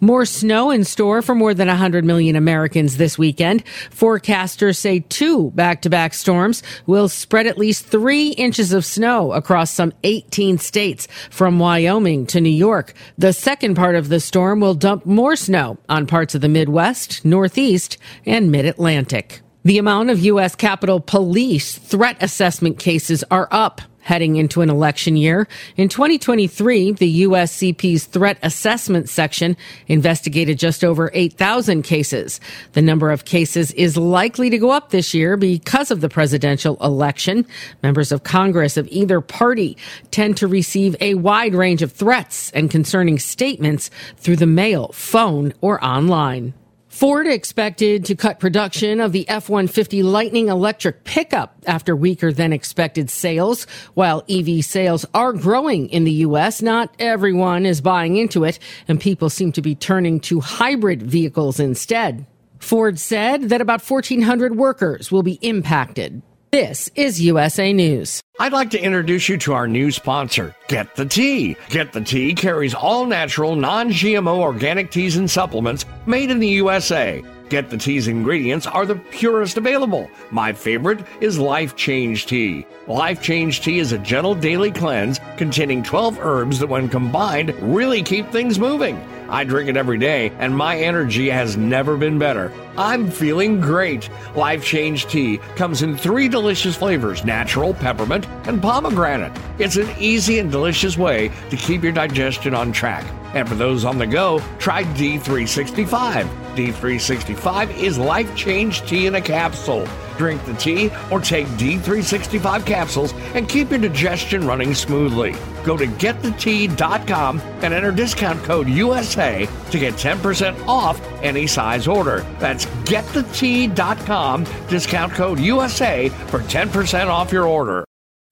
More 0.01 0.25
snow 0.25 0.71
in 0.71 0.85
store 0.85 1.23
for 1.23 1.35
more 1.35 1.55
than 1.55 1.69
100 1.69 2.05
million 2.05 2.37
Americans 2.37 2.97
this 2.97 3.19
weekend. 3.19 3.65
Forecasters 3.91 4.77
say 4.77 5.01
two 5.01 5.51
back 5.53 5.83
to 5.83 5.91
back 5.91 6.15
storms 6.15 6.63
will 6.87 7.09
spread 7.09 7.47
at 7.47 7.59
least 7.59 7.87
three 7.87 8.31
inches 8.31 8.73
of 8.73 8.85
snow 8.85 9.33
across 9.33 9.71
some 9.71 9.93
18 10.05 10.59
states 10.59 11.09
from 11.31 11.59
Wyoming 11.59 12.27
to 12.27 12.41
New 12.41 12.51
York. 12.51 12.95
The 13.17 13.33
second 13.33 13.75
part 13.75 13.95
of 13.95 14.09
the 14.09 14.21
storm 14.21 14.61
will 14.61 14.75
dump 14.75 15.07
more 15.07 15.37
snow 15.37 15.79
on 15.89 16.07
parts 16.07 16.35
of 16.35 16.41
the 16.41 16.49
Midwest, 16.49 17.25
Northeast, 17.25 17.97
and 18.25 18.51
Mid 18.51 18.67
Atlantic. 18.67 19.41
The 19.65 19.79
amount 19.79 20.11
of 20.11 20.21
U.S. 20.21 20.55
Capitol 20.55 21.01
Police 21.01 21.77
threat 21.77 22.17
assessment 22.23 22.79
cases 22.79 23.25
are 23.33 23.49
up 23.51 23.81
heading 24.07 24.37
into 24.37 24.61
an 24.61 24.71
election 24.71 25.17
year. 25.17 25.49
In 25.77 25.89
2023, 25.89 26.93
the 26.93 27.23
USCP's 27.23 28.05
threat 28.05 28.39
assessment 28.41 29.09
section 29.09 29.57
investigated 29.89 30.61
just 30.61 30.85
over 30.85 31.11
8,000 31.13 31.83
cases. 31.83 32.41
The 32.75 32.83
number 32.83 33.11
of 33.11 33.25
cases 33.25 33.73
is 33.73 33.97
likely 33.97 34.49
to 34.49 34.59
go 34.59 34.71
up 34.71 34.91
this 34.91 35.13
year 35.13 35.37
because 35.37 35.91
of 35.91 36.03
the 36.03 36.09
presidential 36.09 36.77
election. 36.81 37.45
Members 37.83 38.13
of 38.13 38.23
Congress 38.23 38.77
of 38.77 38.87
either 38.93 39.21
party 39.21 39.77
tend 40.13 40.37
to 40.37 40.47
receive 40.47 40.95
a 41.01 41.15
wide 41.15 41.57
range 41.57 41.83
of 41.83 41.91
threats 41.91 42.53
and 42.53 42.71
concerning 42.71 43.19
statements 43.19 43.91
through 44.19 44.37
the 44.37 44.47
mail, 44.47 44.93
phone, 44.93 45.53
or 45.61 45.85
online. 45.85 46.55
Ford 46.97 47.27
expected 47.27 48.07
to 48.07 48.15
cut 48.15 48.41
production 48.41 49.03
of 49.03 49.13
the 49.13 49.29
F-150 49.29 50.03
Lightning 50.03 50.49
electric 50.49 51.05
pickup 51.05 51.55
after 51.67 51.95
weaker 51.95 52.33
than 52.33 52.55
expected 52.55 53.11
sales. 53.11 53.67
While 53.93 54.25
EV 54.31 54.65
sales 54.65 55.05
are 55.13 55.35
growing 55.35 55.91
in 55.91 56.05
the 56.05 56.13
U.S., 56.25 56.63
not 56.63 56.95
everyone 56.99 57.67
is 57.67 57.83
buying 57.83 58.17
into 58.17 58.45
it, 58.45 58.59
and 58.89 58.99
people 58.99 59.29
seem 59.29 59.53
to 59.53 59.61
be 59.61 59.75
turning 59.75 60.21
to 60.21 60.41
hybrid 60.41 61.03
vehicles 61.03 61.61
instead. 61.61 62.25
Ford 62.61 62.99
said 62.99 63.51
that 63.51 63.61
about 63.61 63.83
1,400 63.83 64.57
workers 64.57 65.13
will 65.13 65.23
be 65.23 65.39
impacted. 65.43 66.23
This 66.53 66.89
is 66.95 67.21
USA 67.21 67.73
News. 67.73 68.21
I'd 68.39 68.53
like 68.53 68.71
to 68.71 68.79
introduce 68.81 69.29
you 69.29 69.37
to 69.39 69.55
our 69.55 69.67
new 69.67 69.91
sponsor, 69.91 70.55
Get 70.69 70.95
the 70.95 71.05
Tea. 71.05 71.57
Get 71.71 71.93
the 71.93 72.01
Tea 72.01 72.35
carries 72.35 72.73
all 72.73 73.05
natural, 73.05 73.57
non 73.57 73.91
GMO 73.91 74.39
organic 74.39 74.93
teas 74.93 75.17
and 75.17 75.29
supplements 75.29 75.87
made 76.07 76.31
in 76.31 76.39
the 76.39 76.49
USA. 76.49 77.21
Get 77.49 77.71
the 77.71 77.79
Tea's 77.79 78.09
ingredients 78.09 78.67
are 78.67 78.85
the 78.85 78.97
purest 78.97 79.57
available. 79.57 80.11
My 80.33 80.53
favorite 80.53 81.07
is 81.21 81.39
Life 81.39 81.77
Change 81.77 82.27
Tea. 82.27 82.67
Life 82.89 83.23
Change 83.23 83.61
Tea 83.61 83.79
is 83.79 83.93
a 83.93 83.99
gentle 83.99 84.35
daily 84.35 84.73
cleanse 84.73 85.21
containing 85.37 85.85
12 85.85 86.19
herbs 86.19 86.59
that, 86.59 86.67
when 86.69 86.89
combined, 86.89 87.55
really 87.63 88.03
keep 88.03 88.29
things 88.31 88.59
moving. 88.59 89.01
I 89.29 89.45
drink 89.45 89.69
it 89.69 89.77
every 89.77 89.99
day, 89.99 90.33
and 90.41 90.57
my 90.57 90.77
energy 90.77 91.31
has 91.31 91.57
never 91.57 91.97
been 91.97 92.19
better. 92.19 92.53
I'm 92.77 93.11
feeling 93.11 93.61
great. 93.61 94.09
Life 94.35 94.65
Change 94.65 95.07
Tea 95.07 95.39
comes 95.55 95.83
in 95.83 95.97
three 95.97 96.29
delicious 96.29 96.75
flavors 96.75 97.25
natural, 97.25 97.75
peppermint, 97.75 98.27
and 98.49 98.61
pomegranate. 98.61 99.33
It's 99.61 99.77
an 99.77 99.89
easy 100.01 100.41
and 100.41 100.51
delicious 100.51 100.99
way 100.99 101.31
to 101.51 101.57
keep 101.57 101.85
your 101.85 101.93
digestion 101.93 102.55
on 102.55 102.73
track. 102.73 103.05
And 103.37 103.47
for 103.47 103.55
those 103.55 103.85
on 103.85 103.99
the 103.99 104.07
go, 104.07 104.43
try 104.59 104.85
D365. 104.85 106.27
D365 106.57 107.77
is 107.77 107.99
life 107.99 108.35
change 108.35 108.81
tea 108.89 109.07
in 109.07 109.17
a 109.17 109.21
capsule. 109.21 109.87
Drink 110.17 110.43
the 110.47 110.55
tea 110.55 110.91
or 111.11 111.21
take 111.21 111.47
D365 111.59 112.65
capsules 112.65 113.13
and 113.35 113.47
keep 113.47 113.69
your 113.69 113.79
digestion 113.79 114.47
running 114.47 114.75
smoothly. 114.75 115.35
Go 115.65 115.77
to 115.77 115.87
getthetea.com 115.87 117.41
and 117.61 117.75
enter 117.75 117.93
discount 117.93 118.43
code 118.43 118.71
USA 118.71 119.47
to 119.71 119.79
get 119.79 119.93
10% 119.97 120.67
off 120.67 120.99
any 121.23 121.47
size 121.47 121.87
order. 121.87 122.21
That's 122.39 122.65
getthetea.com, 122.65 124.45
discount 124.71 125.13
code 125.13 125.41
USA 125.41 126.09
for 126.09 126.41
10% 126.41 127.09
off 127.09 127.33
your 127.33 127.47
order. 127.47 127.86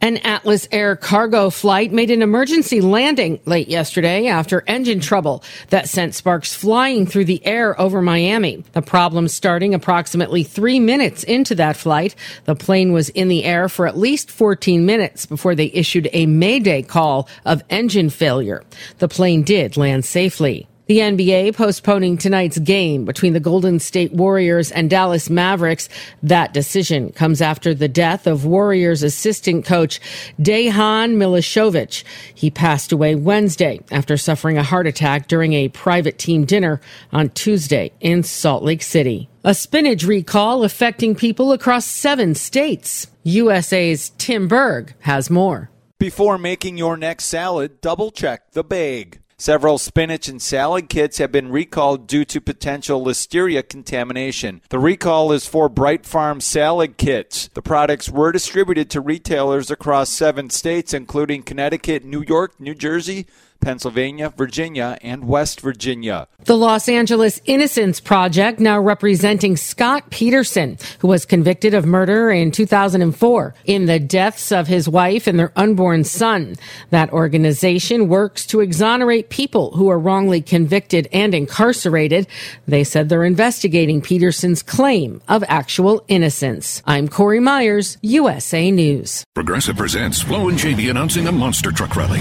An 0.04 0.18
Atlas 0.18 0.68
Air 0.70 0.96
cargo 0.96 1.48
flight 1.48 1.90
made 1.90 2.10
an 2.10 2.20
emergency 2.20 2.82
landing 2.82 3.40
late 3.46 3.68
yesterday 3.68 4.26
after 4.26 4.62
engine 4.66 5.00
trouble 5.00 5.42
that 5.70 5.88
sent 5.88 6.14
sparks 6.14 6.52
flying 6.52 7.06
through 7.06 7.24
the 7.24 7.40
air 7.46 7.80
over 7.80 8.02
Miami. 8.02 8.62
The 8.72 8.82
problem 8.82 9.28
starting 9.28 9.72
approximately 9.72 10.42
three 10.42 10.78
minutes 10.78 11.24
into 11.24 11.54
that 11.54 11.78
flight. 11.78 12.16
The 12.44 12.54
plane 12.54 12.92
was 12.92 13.08
in 13.08 13.28
the 13.28 13.44
air 13.44 13.66
for 13.70 13.86
at 13.86 13.96
least 13.96 14.30
14 14.30 14.84
minutes 14.84 15.24
before 15.24 15.54
they 15.54 15.70
issued 15.72 16.10
a 16.12 16.26
mayday 16.26 16.82
call 16.82 17.26
of 17.46 17.62
engine 17.70 18.10
failure. 18.10 18.62
The 18.98 19.08
plane 19.08 19.42
did 19.42 19.78
land 19.78 20.04
safely. 20.04 20.68
The 20.86 20.98
NBA 20.98 21.56
postponing 21.56 22.18
tonight's 22.18 22.58
game 22.58 23.06
between 23.06 23.32
the 23.32 23.40
Golden 23.40 23.80
State 23.80 24.12
Warriors 24.12 24.70
and 24.70 24.90
Dallas 24.90 25.30
Mavericks. 25.30 25.88
That 26.22 26.52
decision 26.52 27.10
comes 27.12 27.40
after 27.40 27.72
the 27.72 27.88
death 27.88 28.26
of 28.26 28.44
Warriors 28.44 29.02
assistant 29.02 29.64
coach 29.64 29.98
Dejan 30.38 31.16
Milojevic. 31.16 32.04
He 32.34 32.50
passed 32.50 32.92
away 32.92 33.14
Wednesday 33.14 33.80
after 33.90 34.18
suffering 34.18 34.58
a 34.58 34.62
heart 34.62 34.86
attack 34.86 35.26
during 35.26 35.54
a 35.54 35.70
private 35.70 36.18
team 36.18 36.44
dinner 36.44 36.82
on 37.12 37.30
Tuesday 37.30 37.90
in 38.00 38.22
Salt 38.22 38.62
Lake 38.62 38.82
City. 38.82 39.30
A 39.42 39.54
spinach 39.54 40.04
recall 40.04 40.64
affecting 40.64 41.14
people 41.14 41.52
across 41.52 41.86
seven 41.86 42.34
states. 42.34 43.06
USA's 43.22 44.10
Tim 44.18 44.48
Berg 44.48 44.94
has 45.00 45.30
more. 45.30 45.70
Before 45.98 46.36
making 46.36 46.76
your 46.76 46.98
next 46.98 47.24
salad, 47.24 47.80
double 47.80 48.10
check 48.10 48.50
the 48.50 48.62
bag. 48.62 49.22
Several 49.36 49.78
spinach 49.78 50.28
and 50.28 50.40
salad 50.40 50.88
kits 50.88 51.18
have 51.18 51.32
been 51.32 51.50
recalled 51.50 52.06
due 52.06 52.24
to 52.26 52.40
potential 52.40 53.04
listeria 53.04 53.68
contamination. 53.68 54.62
The 54.68 54.78
recall 54.78 55.32
is 55.32 55.46
for 55.46 55.68
Bright 55.68 56.06
Farm 56.06 56.40
salad 56.40 56.96
kits. 56.96 57.48
The 57.48 57.62
products 57.62 58.08
were 58.08 58.30
distributed 58.30 58.90
to 58.90 59.00
retailers 59.00 59.72
across 59.72 60.10
seven 60.10 60.50
states, 60.50 60.94
including 60.94 61.42
Connecticut, 61.42 62.04
New 62.04 62.22
York, 62.26 62.60
New 62.60 62.74
Jersey, 62.76 63.26
Pennsylvania, 63.60 64.28
Virginia, 64.28 64.98
and 65.00 65.26
West 65.26 65.60
Virginia. 65.60 66.28
The 66.44 66.56
Los 66.56 66.88
Angeles 66.88 67.40
Innocence 67.46 67.98
Project 67.98 68.60
now 68.60 68.78
representing 68.78 69.56
Scott 69.56 70.10
Peterson, 70.10 70.76
who 70.98 71.08
was 71.08 71.24
convicted 71.24 71.72
of 71.72 71.86
murder 71.86 72.30
in 72.30 72.50
2004 72.50 73.54
in 73.64 73.86
the 73.86 73.98
deaths 73.98 74.52
of 74.52 74.66
his 74.66 74.88
wife 74.88 75.26
and 75.26 75.38
their 75.38 75.52
unborn 75.56 76.04
son. 76.04 76.56
That 76.90 77.10
organization 77.12 78.08
works 78.08 78.44
to 78.48 78.60
exonerate 78.60 79.30
people 79.30 79.70
who 79.72 79.88
are 79.88 79.98
wrongly 79.98 80.42
convicted 80.42 81.08
and 81.12 81.34
incarcerated. 81.34 82.26
They 82.68 82.84
said 82.84 83.08
they're 83.08 83.24
investigating 83.24 84.02
Peterson's 84.02 84.62
claim 84.62 85.22
of 85.28 85.42
actual 85.48 86.04
innocence. 86.08 86.82
I'm 86.86 87.08
Corey 87.08 87.40
Myers, 87.40 87.96
USA 88.02 88.70
News. 88.70 89.24
Progressive 89.34 89.76
presents 89.76 90.20
Flo 90.20 90.48
and 90.48 90.58
JB 90.58 90.90
announcing 90.90 91.26
a 91.26 91.32
monster 91.32 91.72
truck 91.72 91.96
rally. 91.96 92.20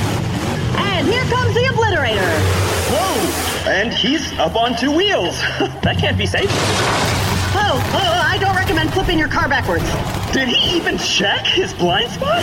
And 0.75 1.07
here 1.07 1.23
comes 1.25 1.53
the 1.53 1.61
obliterator. 1.73 2.29
Whoa! 2.89 3.69
And 3.69 3.93
he's 3.93 4.31
up 4.39 4.55
on 4.55 4.75
two 4.77 4.91
wheels. 4.91 5.37
that 5.83 5.97
can't 5.99 6.17
be 6.17 6.25
safe. 6.25 6.49
Oh, 7.55 7.71
oh, 7.73 7.93
oh, 7.93 8.21
I 8.25 8.37
don't 8.39 8.55
recommend 8.55 8.91
flipping 8.93 9.19
your 9.19 9.27
car 9.27 9.47
backwards. 9.47 9.83
Did 10.33 10.49
he 10.49 10.77
even 10.77 10.97
check 10.97 11.45
his 11.45 11.73
blind 11.73 12.09
spot? 12.11 12.41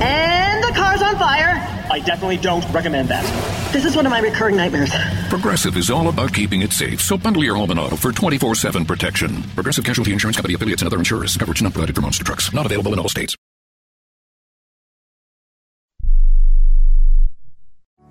And 0.00 0.62
the 0.62 0.72
car's 0.74 1.02
on 1.02 1.16
fire. 1.16 1.62
I 1.90 2.00
definitely 2.00 2.36
don't 2.36 2.64
recommend 2.72 3.08
that. 3.08 3.24
This 3.72 3.84
is 3.84 3.96
one 3.96 4.06
of 4.06 4.10
my 4.10 4.20
recurring 4.20 4.56
nightmares. 4.56 4.90
Progressive 5.28 5.76
is 5.76 5.90
all 5.90 6.08
about 6.08 6.32
keeping 6.32 6.62
it 6.62 6.72
safe, 6.72 7.00
so 7.00 7.16
bundle 7.16 7.44
your 7.44 7.56
home 7.56 7.70
and 7.70 7.80
auto 7.80 7.96
for 7.96 8.12
24 8.12 8.54
7 8.54 8.84
protection. 8.84 9.42
Progressive 9.54 9.84
Casualty 9.84 10.12
Insurance 10.12 10.36
Company 10.36 10.54
affiliates 10.54 10.82
and 10.82 10.86
other 10.86 10.98
insurers. 10.98 11.36
Coverage 11.36 11.62
not 11.62 11.72
provided 11.72 11.94
for 11.94 12.02
monster 12.02 12.24
trucks. 12.24 12.52
Not 12.52 12.66
available 12.66 12.92
in 12.92 12.98
all 12.98 13.08
states. 13.08 13.36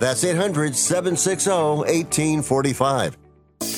That's 0.00 0.24
800 0.24 0.74
760 0.74 1.50
1845. 1.50 3.18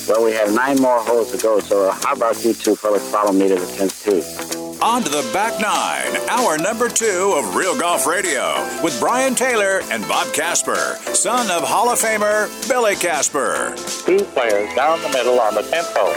Well, 0.07 0.23
we 0.23 0.31
have 0.31 0.53
nine 0.55 0.77
more 0.81 0.99
holes 1.01 1.33
to 1.33 1.37
go, 1.37 1.59
so 1.59 1.91
how 1.91 2.13
about 2.13 2.41
you 2.45 2.53
two 2.53 2.77
fellas 2.77 3.05
follow 3.11 3.33
me 3.33 3.49
to 3.49 3.55
the 3.55 3.65
10th 3.65 4.03
tee? 4.05 4.79
On 4.81 5.03
to 5.03 5.09
the 5.09 5.29
back 5.33 5.59
nine, 5.59 6.15
hour 6.29 6.57
number 6.57 6.87
two 6.87 7.33
of 7.37 7.55
Real 7.55 7.77
Golf 7.77 8.07
Radio 8.07 8.53
with 8.81 8.97
Brian 9.01 9.35
Taylor 9.35 9.81
and 9.91 10.07
Bob 10.07 10.33
Casper, 10.33 10.95
son 11.13 11.51
of 11.51 11.67
Hall 11.67 11.89
of 11.89 11.99
Famer 11.99 12.47
Billy 12.69 12.95
Casper. 12.95 13.75
Two 14.05 14.23
players 14.31 14.73
down 14.75 15.01
the 15.01 15.09
middle 15.09 15.41
on 15.41 15.55
the 15.55 15.61
10th 15.63 15.93
hole. 15.93 16.13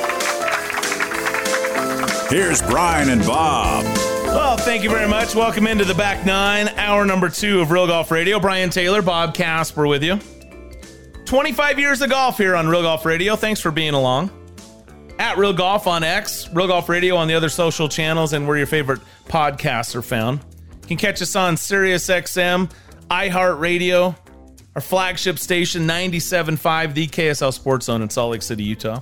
Here's 2.30 2.62
Brian 2.62 3.10
and 3.10 3.26
Bob. 3.26 3.84
Thank 4.66 4.82
you 4.82 4.90
very 4.90 5.08
much. 5.08 5.36
Welcome 5.36 5.68
into 5.68 5.84
the 5.84 5.94
back 5.94 6.26
nine, 6.26 6.68
hour 6.70 7.06
number 7.06 7.28
two 7.28 7.60
of 7.60 7.70
Real 7.70 7.86
Golf 7.86 8.10
Radio. 8.10 8.40
Brian 8.40 8.68
Taylor, 8.68 9.00
Bob 9.00 9.32
Casper 9.32 9.86
with 9.86 10.02
you. 10.02 10.18
25 11.24 11.78
years 11.78 12.02
of 12.02 12.10
golf 12.10 12.36
here 12.36 12.56
on 12.56 12.68
Real 12.68 12.82
Golf 12.82 13.06
Radio. 13.06 13.36
Thanks 13.36 13.60
for 13.60 13.70
being 13.70 13.94
along 13.94 14.28
at 15.20 15.38
Real 15.38 15.52
Golf 15.52 15.86
on 15.86 16.02
X, 16.02 16.48
Real 16.52 16.66
Golf 16.66 16.88
Radio 16.88 17.14
on 17.14 17.28
the 17.28 17.34
other 17.34 17.48
social 17.48 17.88
channels, 17.88 18.32
and 18.32 18.48
where 18.48 18.58
your 18.58 18.66
favorite 18.66 19.00
podcasts 19.26 19.94
are 19.94 20.02
found. 20.02 20.40
You 20.82 20.88
can 20.88 20.96
catch 20.96 21.22
us 21.22 21.36
on 21.36 21.56
Sirius 21.56 22.08
XM, 22.08 22.68
iHeartRadio, 23.08 24.16
our 24.74 24.80
flagship 24.80 25.38
station, 25.38 25.86
97.5, 25.86 26.92
the 26.92 27.06
KSL 27.06 27.52
Sports 27.52 27.86
Zone 27.86 28.02
in 28.02 28.10
Salt 28.10 28.32
Lake 28.32 28.42
City, 28.42 28.64
Utah. 28.64 29.00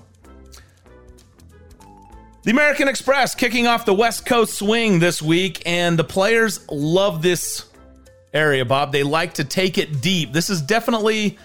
The 2.45 2.51
American 2.51 2.89
Express 2.89 3.35
kicking 3.35 3.67
off 3.67 3.87
the 3.87 3.95
West 3.95 4.27
Coast 4.27 4.53
swing 4.59 4.99
this 4.99 5.23
week, 5.23 5.63
and 5.65 5.99
the 5.99 6.05
players 6.05 6.61
love 6.71 7.23
this 7.23 7.65
area, 8.35 8.67
Bob. 8.67 8.93
They 8.93 9.03
like 9.03 9.35
to 9.35 9.45
take 9.45 9.79
it 9.79 10.03
deep. 10.03 10.35
This 10.35 10.51
is 10.51 10.61
definitely 10.61 11.39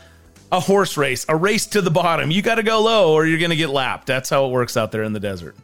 a 0.52 0.60
horse 0.60 0.98
race, 0.98 1.26
a 1.30 1.38
race 1.38 1.68
to 1.68 1.82
the 1.82 1.90
bottom. 1.90 2.32
You 2.32 2.42
got 2.42 2.56
to 2.56 2.64
go 2.64 2.82
low 2.82 3.14
or 3.14 3.26
you're 3.26 3.40
going 3.40 3.52
to 3.52 3.56
get 3.56 3.70
lapped. 3.70 4.08
That's 4.08 4.30
how 4.30 4.46
it 4.48 4.50
works 4.50 4.76
out 4.76 4.92
there 4.92 5.04
in 5.04 5.14
the 5.14 5.22
desert. 5.22 5.56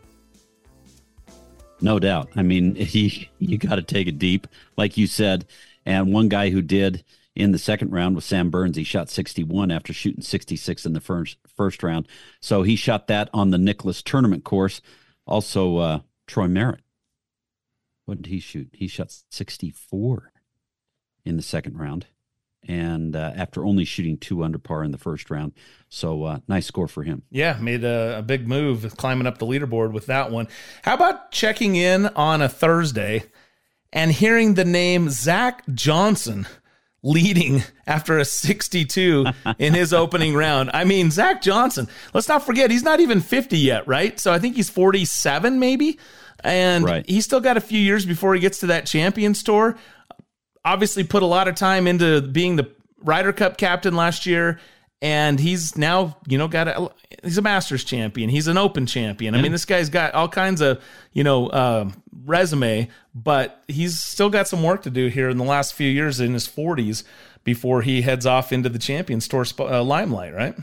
No 1.82 2.00
doubt. 2.00 2.30
I 2.38 2.42
mean, 2.42 2.74
he, 2.74 3.30
you 3.40 3.58
got 3.58 3.76
to 3.76 3.84
take 3.84 4.08
it 4.08 4.18
deep, 4.18 4.48
like 4.78 4.96
you 4.96 5.06
said. 5.06 5.46
And 5.86 6.14
one 6.14 6.30
guy 6.30 6.50
who 6.50 6.62
did 6.62 7.04
in 7.36 7.52
the 7.52 7.60
second 7.60 7.92
round 7.92 8.16
was 8.16 8.24
Sam 8.24 8.50
Burns. 8.50 8.78
He 8.78 8.86
shot 8.86 9.10
61 9.10 9.70
after 9.70 9.92
shooting 9.92 10.22
66 10.22 10.86
in 10.86 10.94
the 10.94 11.02
first 11.02 11.36
first 11.58 11.84
round. 11.84 12.08
So 12.40 12.64
he 12.64 12.78
shot 12.78 13.08
that 13.08 13.30
on 13.34 13.52
the 13.52 13.58
Nicklaus 13.58 14.02
tournament 14.02 14.46
course. 14.46 14.82
Also, 15.26 15.78
uh, 15.78 16.00
Troy 16.28 16.48
Merritt. 16.48 16.82
What 18.06 18.22
did 18.22 18.28
he 18.28 18.40
shoot? 18.40 18.70
He 18.74 18.88
shot 18.88 19.16
64 19.32 20.32
in 21.24 21.38
the 21.38 21.42
second 21.42 21.78
round 21.78 22.06
and 22.68 23.16
uh, 23.16 23.32
after 23.36 23.66
only 23.66 23.86
shooting 23.86 24.18
two 24.18 24.44
under 24.44 24.58
par 24.58 24.84
in 24.84 24.92
the 24.92 24.98
first 24.98 25.30
round. 25.30 25.54
So 25.90 26.24
uh, 26.24 26.40
nice 26.48 26.66
score 26.66 26.88
for 26.88 27.04
him. 27.04 27.24
Yeah, 27.30 27.58
made 27.60 27.84
a, 27.84 28.20
a, 28.20 28.22
big 28.22 28.48
move 28.48 28.96
climbing 28.98 29.28
up 29.28 29.38
the 29.38 29.46
leaderboard 29.46 29.92
with 29.92 30.08
that 30.08 30.32
one. 30.32 30.48
How 30.84 30.96
about 30.96 31.32
checking 31.32 31.76
in 31.76 32.08
on 32.08 32.42
a 32.42 32.50
Thursday 32.50 33.24
and 33.94 34.12
hearing 34.12 34.56
the 34.56 34.66
name 34.66 35.10
Zach 35.10 35.64
Johnson 35.74 36.48
leading 37.06 37.64
after 37.88 38.18
a 38.18 38.26
62 38.26 39.26
in 39.60 39.74
his 39.74 39.94
opening 39.94 40.36
round? 40.36 40.72
I 40.74 40.84
mean, 40.84 41.12
Zach 41.12 41.42
Johnson, 41.42 41.88
let's 42.14 42.28
not 42.28 42.46
forget, 42.46 42.70
he's 42.70 42.84
not 42.84 43.00
even 43.00 43.22
50 43.22 43.58
yet, 43.58 43.88
right? 43.88 44.20
So 44.20 44.34
I 44.34 44.40
think 44.40 44.58
he's 44.58 44.70
47 44.70 45.60
maybe. 45.60 46.00
And 46.44 46.84
right. 46.84 47.10
he's 47.10 47.24
still 47.24 47.40
got 47.40 47.58
a 47.58 47.62
few 47.62 47.80
years 47.80 48.06
before 48.06 48.36
he 48.36 48.42
gets 48.42 48.60
to 48.60 48.68
that 48.68 48.86
Champions 48.86 49.42
Tour 49.42 49.78
obviously 50.66 51.04
put 51.04 51.24
a 51.24 51.28
lot 51.28 51.48
of 51.48 51.56
time 51.56 51.88
into 51.88 52.22
being 52.22 52.56
the 52.56 52.70
Ryder 53.00 53.32
Cup 53.32 53.58
captain 53.58 53.96
last 53.96 54.26
year, 54.26 54.60
and 55.06 55.40
he's 55.40 55.78
now 55.78 56.18
you 56.28 56.36
know 56.36 56.48
got 56.48 56.68
a 56.68 56.90
he's 57.24 57.38
a 57.38 57.42
Masters 57.44 57.84
champion, 57.84 58.28
he's 58.28 58.48
an 58.48 58.58
Open 58.58 58.88
champion. 58.88 59.36
I 59.36 59.42
mean, 59.42 59.52
this 59.52 59.66
guy's 59.66 59.90
got 59.90 60.16
all 60.16 60.28
kinds 60.28 60.62
of 60.62 60.82
you 61.14 61.24
know 61.24 61.48
uh, 61.48 61.92
resume, 62.26 62.90
but 63.14 63.64
he's 63.68 64.00
still 64.00 64.32
got 64.32 64.48
some 64.48 64.64
work 64.64 64.82
to 64.82 64.90
do 64.90 65.06
here 65.08 65.30
in 65.30 65.38
the 65.38 65.44
last 65.44 65.76
few 65.76 65.88
years 65.88 66.20
in 66.20 66.34
his 66.34 66.48
forties 66.48 67.04
before 67.44 67.84
he 67.84 68.02
heads 68.02 68.26
off 68.26 68.52
into 68.52 68.68
the 68.68 68.80
Champions 68.80 69.28
Tour 69.28 69.46
uh, 69.60 69.84
limelight, 69.84 70.34
right? 70.34 70.56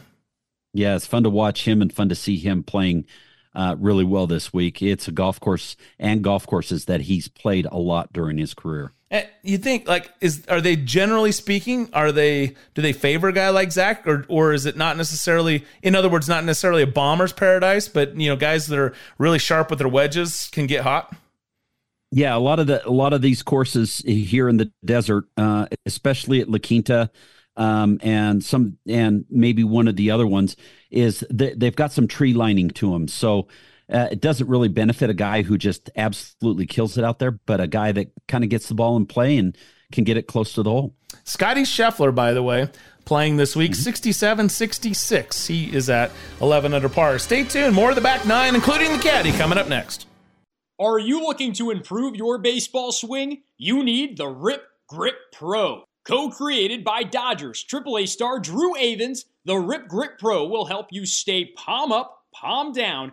Yeah, 0.74 0.96
it's 0.96 1.06
fun 1.06 1.22
to 1.22 1.30
watch 1.30 1.68
him 1.68 1.80
and 1.80 1.92
fun 1.92 2.08
to 2.08 2.16
see 2.16 2.36
him 2.36 2.64
playing 2.64 3.06
uh, 3.54 3.76
really 3.78 4.04
well 4.04 4.26
this 4.26 4.52
week. 4.52 4.82
It's 4.82 5.06
a 5.06 5.12
golf 5.12 5.38
course 5.38 5.76
and 6.00 6.24
golf 6.24 6.48
courses 6.48 6.86
that 6.86 7.02
he's 7.02 7.28
played 7.28 7.68
a 7.70 7.78
lot 7.78 8.12
during 8.12 8.38
his 8.38 8.54
career. 8.54 8.90
Eh, 9.12 9.26
you 9.42 9.58
think 9.58 9.86
like 9.86 10.10
is 10.22 10.42
are 10.48 10.62
they 10.62 10.74
generally 10.74 11.32
speaking 11.32 11.90
are 11.92 12.10
they 12.10 12.54
do 12.74 12.80
they 12.80 12.94
favor 12.94 13.28
a 13.28 13.32
guy 13.32 13.50
like 13.50 13.70
Zach 13.70 14.06
or 14.06 14.24
or 14.26 14.54
is 14.54 14.64
it 14.64 14.74
not 14.74 14.96
necessarily 14.96 15.66
in 15.82 15.94
other 15.94 16.08
words 16.08 16.30
not 16.30 16.44
necessarily 16.44 16.82
a 16.82 16.86
bomber's 16.86 17.34
paradise 17.34 17.88
but 17.88 18.16
you 18.16 18.30
know 18.30 18.36
guys 18.36 18.68
that 18.68 18.78
are 18.78 18.94
really 19.18 19.38
sharp 19.38 19.68
with 19.68 19.80
their 19.80 19.88
wedges 19.88 20.48
can 20.50 20.66
get 20.66 20.82
hot. 20.82 21.14
Yeah, 22.10 22.34
a 22.34 22.38
lot 22.38 22.58
of 22.58 22.66
the 22.66 22.86
a 22.86 22.90
lot 22.90 23.12
of 23.12 23.20
these 23.20 23.42
courses 23.42 23.98
here 23.98 24.48
in 24.48 24.56
the 24.58 24.70
desert, 24.84 25.24
uh, 25.36 25.66
especially 25.86 26.40
at 26.40 26.48
La 26.48 26.58
Quinta, 26.58 27.10
um, 27.56 28.00
and 28.02 28.42
some 28.42 28.78
and 28.86 29.24
maybe 29.30 29.64
one 29.64 29.88
of 29.88 29.96
the 29.96 30.10
other 30.10 30.26
ones 30.26 30.56
is 30.90 31.24
they've 31.30 31.76
got 31.76 31.92
some 31.92 32.06
tree 32.06 32.34
lining 32.34 32.68
to 32.70 32.92
them, 32.92 33.08
so 33.08 33.48
uh, 33.92 34.08
it 34.10 34.20
doesn't 34.20 34.48
really 34.48 34.68
benefit 34.68 35.10
a 35.10 35.14
guy 35.14 35.42
who 35.42 35.58
just 35.58 35.90
absolutely 35.96 36.66
kills 36.66 36.96
it 36.96 37.04
out 37.04 37.18
there, 37.18 37.32
but 37.32 37.60
a 37.60 37.66
guy 37.66 37.92
that 37.92 38.10
kind 38.26 38.42
of 38.42 38.50
gets 38.50 38.68
the 38.68 38.74
ball 38.74 38.96
in 38.96 39.06
play 39.06 39.36
and 39.36 39.56
can 39.92 40.04
get 40.04 40.16
it 40.16 40.26
close 40.26 40.54
to 40.54 40.62
the 40.62 40.70
hole. 40.70 40.96
Scotty 41.24 41.62
Scheffler, 41.62 42.14
by 42.14 42.32
the 42.32 42.42
way, 42.42 42.68
playing 43.04 43.36
this 43.36 43.54
week, 43.54 43.74
67 43.74 44.48
66. 44.48 45.46
He 45.46 45.74
is 45.74 45.90
at 45.90 46.10
11 46.40 46.72
under 46.72 46.88
par. 46.88 47.18
Stay 47.18 47.44
tuned. 47.44 47.74
More 47.74 47.90
of 47.90 47.96
the 47.96 48.00
back 48.00 48.24
nine, 48.26 48.54
including 48.54 48.92
the 48.92 49.02
caddy, 49.02 49.32
coming 49.32 49.58
up 49.58 49.68
next. 49.68 50.06
Are 50.80 50.98
you 50.98 51.22
looking 51.22 51.52
to 51.54 51.70
improve 51.70 52.16
your 52.16 52.38
baseball 52.38 52.92
swing? 52.92 53.42
You 53.58 53.84
need 53.84 54.16
the 54.16 54.28
Rip 54.28 54.64
Grip 54.88 55.16
Pro. 55.32 55.84
Co 56.04 56.30
created 56.30 56.82
by 56.82 57.04
Dodgers 57.04 57.64
AAA 57.70 58.08
star 58.08 58.40
Drew 58.40 58.74
Avans, 58.74 59.20
the 59.44 59.56
Rip 59.56 59.86
Grip 59.86 60.18
Pro 60.18 60.46
will 60.46 60.64
help 60.64 60.88
you 60.90 61.06
stay 61.06 61.52
palm 61.56 61.92
up, 61.92 62.24
palm 62.34 62.72
down, 62.72 63.12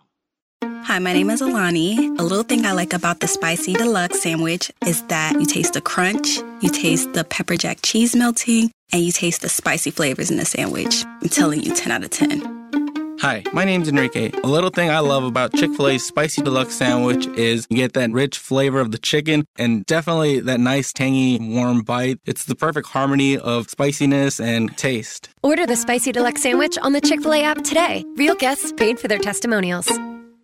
Hi, 0.63 0.99
my 0.99 1.13
name 1.13 1.29
is 1.29 1.41
Alani. 1.41 2.07
A 2.17 2.21
little 2.21 2.43
thing 2.43 2.65
I 2.65 2.73
like 2.73 2.93
about 2.93 3.19
the 3.19 3.27
spicy 3.27 3.73
deluxe 3.73 4.21
sandwich 4.21 4.71
is 4.85 5.01
that 5.03 5.33
you 5.39 5.45
taste 5.45 5.73
the 5.73 5.81
crunch, 5.81 6.37
you 6.61 6.69
taste 6.69 7.13
the 7.13 7.23
pepper 7.23 7.55
jack 7.55 7.79
cheese 7.81 8.15
melting, 8.15 8.71
and 8.91 9.01
you 9.01 9.11
taste 9.11 9.41
the 9.41 9.49
spicy 9.49 9.89
flavors 9.89 10.29
in 10.29 10.37
the 10.37 10.45
sandwich. 10.45 11.03
I'm 11.05 11.29
telling 11.29 11.63
you, 11.63 11.73
10 11.73 11.91
out 11.91 12.03
of 12.03 12.09
10. 12.11 13.17
Hi, 13.21 13.43
my 13.53 13.63
name's 13.63 13.87
Enrique. 13.87 14.31
A 14.43 14.47
little 14.47 14.69
thing 14.69 14.89
I 14.89 14.99
love 14.99 15.23
about 15.23 15.53
Chick 15.53 15.73
fil 15.75 15.87
A's 15.87 16.05
Spicy 16.05 16.41
Deluxe 16.41 16.75
Sandwich 16.75 17.25
is 17.37 17.67
you 17.69 17.77
get 17.77 17.93
that 17.93 18.11
rich 18.11 18.37
flavor 18.37 18.79
of 18.79 18.91
the 18.91 18.97
chicken 18.97 19.45
and 19.55 19.85
definitely 19.85 20.41
that 20.41 20.59
nice, 20.59 20.91
tangy, 20.91 21.39
warm 21.39 21.83
bite. 21.83 22.19
It's 22.25 22.45
the 22.45 22.55
perfect 22.55 22.87
harmony 22.87 23.37
of 23.37 23.69
spiciness 23.69 24.39
and 24.39 24.75
taste. 24.77 25.29
Order 25.41 25.65
the 25.65 25.75
Spicy 25.75 26.11
Deluxe 26.11 26.41
Sandwich 26.41 26.77
on 26.79 26.93
the 26.93 27.01
Chick 27.01 27.21
fil 27.21 27.33
A 27.33 27.43
app 27.43 27.63
today. 27.63 28.03
Real 28.15 28.35
guests 28.35 28.73
paid 28.73 28.99
for 28.99 29.07
their 29.07 29.19
testimonials. 29.19 29.87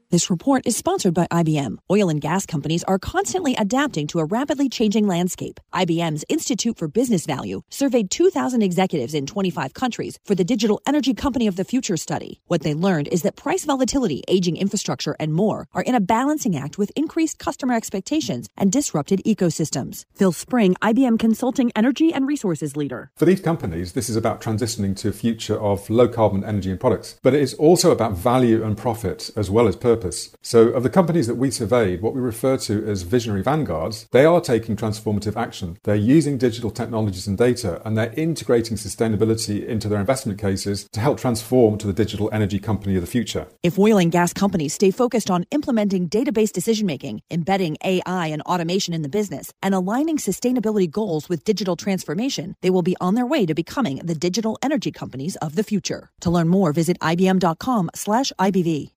This 0.09 0.29
report 0.29 0.65
is 0.65 0.77
sponsored 0.77 1.13
by 1.13 1.27
IBM. 1.29 1.79
Oil 1.91 2.07
and 2.07 2.21
gas 2.21 2.45
companies 2.45 2.81
are 2.85 2.97
constantly 2.97 3.55
adapting 3.55 4.07
to 4.07 4.19
a 4.19 4.23
rapidly 4.23 4.69
changing 4.69 5.05
landscape. 5.05 5.59
IBM's 5.73 6.23
Institute 6.29 6.77
for 6.77 6.87
Business 6.87 7.25
Value 7.25 7.61
surveyed 7.69 8.09
2,000 8.09 8.61
executives 8.61 9.13
in 9.13 9.25
25 9.25 9.73
countries 9.73 10.17
for 10.23 10.33
the 10.33 10.45
Digital 10.45 10.81
Energy 10.87 11.13
Company 11.13 11.45
of 11.45 11.57
the 11.57 11.65
Future 11.65 11.97
study. 11.97 12.39
What 12.45 12.61
they 12.61 12.73
learned 12.73 13.09
is 13.09 13.23
that 13.23 13.35
price 13.35 13.65
volatility, 13.65 14.23
aging 14.29 14.55
infrastructure, 14.55 15.17
and 15.19 15.33
more 15.33 15.67
are 15.73 15.81
in 15.81 15.93
a 15.93 15.99
balancing 15.99 16.55
act 16.55 16.77
with 16.77 16.89
increased 16.95 17.37
customer 17.37 17.73
expectations 17.73 18.47
and 18.55 18.71
disrupted 18.71 19.21
ecosystems. 19.25 20.05
Phil 20.15 20.31
Spring, 20.31 20.73
IBM 20.81 21.19
Consulting 21.19 21.69
Energy 21.75 22.13
and 22.13 22.25
Resources 22.25 22.77
Leader. 22.77 23.11
For 23.17 23.25
these 23.25 23.41
companies, 23.41 23.91
this 23.91 24.07
is 24.07 24.15
about 24.15 24.39
transitioning 24.39 24.95
to 24.99 25.09
a 25.09 25.11
future 25.11 25.59
of 25.59 25.89
low 25.89 26.07
carbon 26.07 26.45
energy 26.45 26.71
and 26.71 26.79
products, 26.79 27.19
but 27.21 27.33
it 27.33 27.41
is 27.41 27.53
also 27.55 27.91
about 27.91 28.13
value 28.13 28.63
and 28.63 28.77
profit 28.77 29.31
as 29.35 29.51
well 29.51 29.67
as 29.67 29.75
purpose 29.75 29.96
purpose. 29.97 30.35
So, 30.41 30.69
of 30.69 30.83
the 30.83 30.89
companies 30.89 31.27
that 31.27 31.35
we 31.35 31.51
surveyed, 31.51 32.01
what 32.01 32.13
we 32.13 32.21
refer 32.21 32.57
to 32.57 32.85
as 32.87 33.01
visionary 33.01 33.41
vanguards, 33.41 34.07
they 34.11 34.25
are 34.25 34.41
taking 34.41 34.75
transformative 34.75 35.35
action. 35.35 35.77
They're 35.83 35.95
using 35.95 36.37
digital 36.37 36.71
technologies 36.71 37.27
and 37.27 37.37
data, 37.37 37.81
and 37.85 37.97
they're 37.97 38.13
integrating 38.15 38.77
sustainability 38.77 39.65
into 39.65 39.89
their 39.89 39.99
investment 39.99 40.39
cases 40.39 40.87
to 40.91 40.99
help 40.99 41.19
transform 41.19 41.77
to 41.79 41.87
the 41.87 41.93
digital 41.93 42.29
energy 42.31 42.59
company 42.59 42.95
of 42.95 43.01
the 43.01 43.07
future. 43.07 43.47
If 43.63 43.79
oil 43.79 43.97
and 43.97 44.11
gas 44.11 44.33
companies 44.33 44.73
stay 44.73 44.91
focused 44.91 45.31
on 45.31 45.45
implementing 45.51 46.09
database 46.09 46.51
decision 46.51 46.85
making, 46.85 47.21
embedding 47.31 47.77
AI 47.83 48.27
and 48.27 48.41
automation 48.43 48.93
in 48.93 49.01
the 49.01 49.09
business, 49.09 49.51
and 49.63 49.73
aligning 49.73 50.17
sustainability 50.17 50.89
goals 50.89 51.29
with 51.29 51.43
digital 51.43 51.75
transformation, 51.75 52.55
they 52.61 52.69
will 52.69 52.83
be 52.83 52.95
on 53.01 53.15
their 53.15 53.25
way 53.25 53.45
to 53.45 53.55
becoming 53.55 53.97
the 53.97 54.15
digital 54.15 54.57
energy 54.61 54.91
companies 54.91 55.35
of 55.37 55.55
the 55.55 55.63
future. 55.63 56.09
To 56.21 56.29
learn 56.29 56.47
more, 56.47 56.71
visit 56.73 56.97
ibm.com/ibv. 56.99 58.96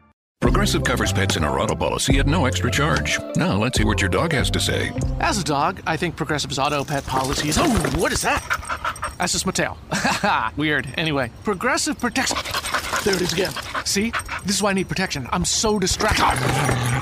Progressive 0.41 0.83
covers 0.83 1.13
pets 1.13 1.37
in 1.37 1.43
our 1.43 1.59
auto 1.59 1.75
policy 1.75 2.17
at 2.17 2.25
no 2.25 2.45
extra 2.45 2.71
charge. 2.71 3.19
Now 3.35 3.57
let's 3.57 3.77
see 3.77 3.83
what 3.83 4.01
your 4.01 4.09
dog 4.09 4.33
has 4.33 4.49
to 4.51 4.59
say. 4.59 4.91
As 5.19 5.37
a 5.37 5.43
dog, 5.43 5.81
I 5.85 5.95
think 5.95 6.15
Progressive's 6.15 6.57
auto 6.57 6.83
pet 6.83 7.05
policy 7.05 7.49
is. 7.49 7.59
Oh, 7.59 7.69
what 7.97 8.11
is 8.11 8.23
that? 8.23 8.41
That's 9.19 9.33
just 9.33 9.45
my 9.45 9.51
tail. 9.51 9.77
Weird. 10.57 10.87
Anyway, 10.97 11.31
Progressive 11.43 11.99
protects. 11.99 12.33
There 13.03 13.15
it 13.15 13.21
is 13.21 13.33
again. 13.33 13.51
See? 13.83 14.11
This 14.45 14.57
is 14.57 14.61
why 14.61 14.69
I 14.69 14.73
need 14.73 14.87
protection. 14.87 15.27
I'm 15.31 15.43
so 15.43 15.79
distracted. 15.79 16.23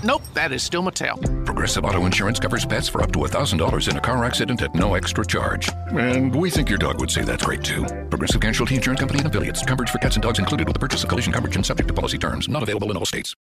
Nope, 0.02 0.24
that 0.34 0.54
is 0.54 0.64
still 0.64 0.82
my 0.82 0.92
tail. 0.92 1.18
Progressive 1.44 1.84
Auto 1.84 2.06
Insurance 2.06 2.40
covers 2.40 2.66
pets 2.66 2.88
for 2.88 3.02
up 3.02 3.12
to 3.12 3.20
$1,000 3.20 3.90
in 3.90 3.98
a 3.98 4.02
car 4.02 4.24
accident 4.24 4.62
at 4.62 4.74
no 4.74 4.94
extra 4.94 5.26
charge. 5.26 5.70
And 5.90 6.34
we 6.34 6.50
think 6.50 6.70
your 6.70 6.78
dog 6.78 7.02
would 7.02 7.12
say 7.12 7.24
that's 7.24 7.44
great 7.44 7.64
too. 7.64 7.84
Progressive 8.10 8.40
Casualty 8.40 8.76
Insurance 8.76 9.02
Company 9.02 9.20
and 9.20 9.28
affiliates. 9.28 9.62
Coverage 9.66 9.90
for 9.90 9.98
cats 9.98 10.16
and 10.16 10.24
dogs 10.24 10.40
included 10.40 10.68
with 10.68 10.74
the 10.74 10.80
purchase 10.80 11.04
of 11.04 11.10
collision 11.10 11.34
coverage 11.34 11.58
and 11.58 11.66
subject 11.66 11.90
to 11.90 11.94
policy 11.94 12.18
terms. 12.18 12.48
Not 12.48 12.64
available 12.64 12.92
in 12.92 12.98
all 12.98 13.06
states. 13.06 13.36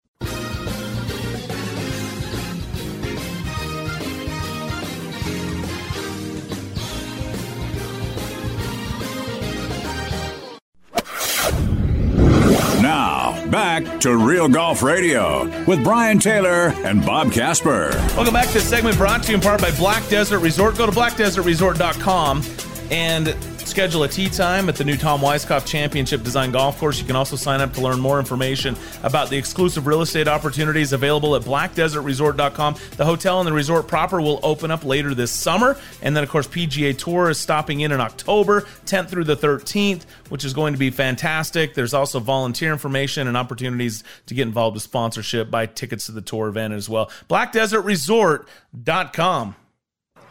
Back 13.50 14.00
to 14.00 14.16
Real 14.16 14.48
Golf 14.48 14.82
Radio 14.82 15.44
with 15.64 15.82
Brian 15.82 16.18
Taylor 16.18 16.68
and 16.84 17.04
Bob 17.04 17.32
Casper. 17.32 17.90
Welcome 18.16 18.34
back 18.34 18.48
to 18.48 18.54
the 18.54 18.60
segment 18.60 18.96
brought 18.96 19.22
to 19.24 19.30
you 19.30 19.36
in 19.36 19.40
part 19.40 19.60
by 19.60 19.70
Black 19.72 20.06
Desert 20.08 20.40
Resort. 20.40 20.76
Go 20.76 20.86
to 20.86 20.92
blackdesertresort.com 20.92 22.42
and 22.90 23.28
schedule 23.68 24.02
a 24.02 24.08
tee 24.08 24.28
time 24.28 24.68
at 24.68 24.74
the 24.76 24.84
new 24.84 24.96
Tom 24.96 25.20
Weiskopf 25.20 25.66
Championship 25.66 26.22
Design 26.22 26.50
Golf 26.50 26.78
Course. 26.78 26.98
You 26.98 27.06
can 27.06 27.16
also 27.16 27.36
sign 27.36 27.60
up 27.60 27.74
to 27.74 27.82
learn 27.82 28.00
more 28.00 28.18
information 28.18 28.74
about 29.02 29.28
the 29.28 29.36
exclusive 29.36 29.86
real 29.86 30.00
estate 30.00 30.26
opportunities 30.26 30.92
available 30.92 31.36
at 31.36 31.42
blackdesertresort.com. 31.42 32.76
The 32.96 33.04
hotel 33.04 33.40
and 33.40 33.46
the 33.46 33.52
resort 33.52 33.86
proper 33.86 34.20
will 34.20 34.40
open 34.42 34.70
up 34.70 34.84
later 34.84 35.14
this 35.14 35.30
summer. 35.30 35.76
And 36.02 36.16
then, 36.16 36.24
of 36.24 36.30
course, 36.30 36.48
PGA 36.48 36.96
Tour 36.96 37.28
is 37.30 37.38
stopping 37.38 37.80
in 37.80 37.92
in 37.92 38.00
October, 38.00 38.62
10th 38.86 39.08
through 39.08 39.24
the 39.24 39.36
13th, 39.36 40.04
which 40.30 40.44
is 40.44 40.54
going 40.54 40.72
to 40.72 40.78
be 40.78 40.90
fantastic. 40.90 41.74
There's 41.74 41.94
also 41.94 42.20
volunteer 42.20 42.72
information 42.72 43.28
and 43.28 43.36
opportunities 43.36 44.02
to 44.26 44.34
get 44.34 44.48
involved 44.48 44.74
with 44.74 44.82
sponsorship, 44.82 45.50
buy 45.50 45.66
tickets 45.66 46.06
to 46.06 46.12
the 46.12 46.22
tour 46.22 46.48
event 46.48 46.72
as 46.72 46.88
well. 46.88 47.10
BlackDesertResort.com. 47.28 49.54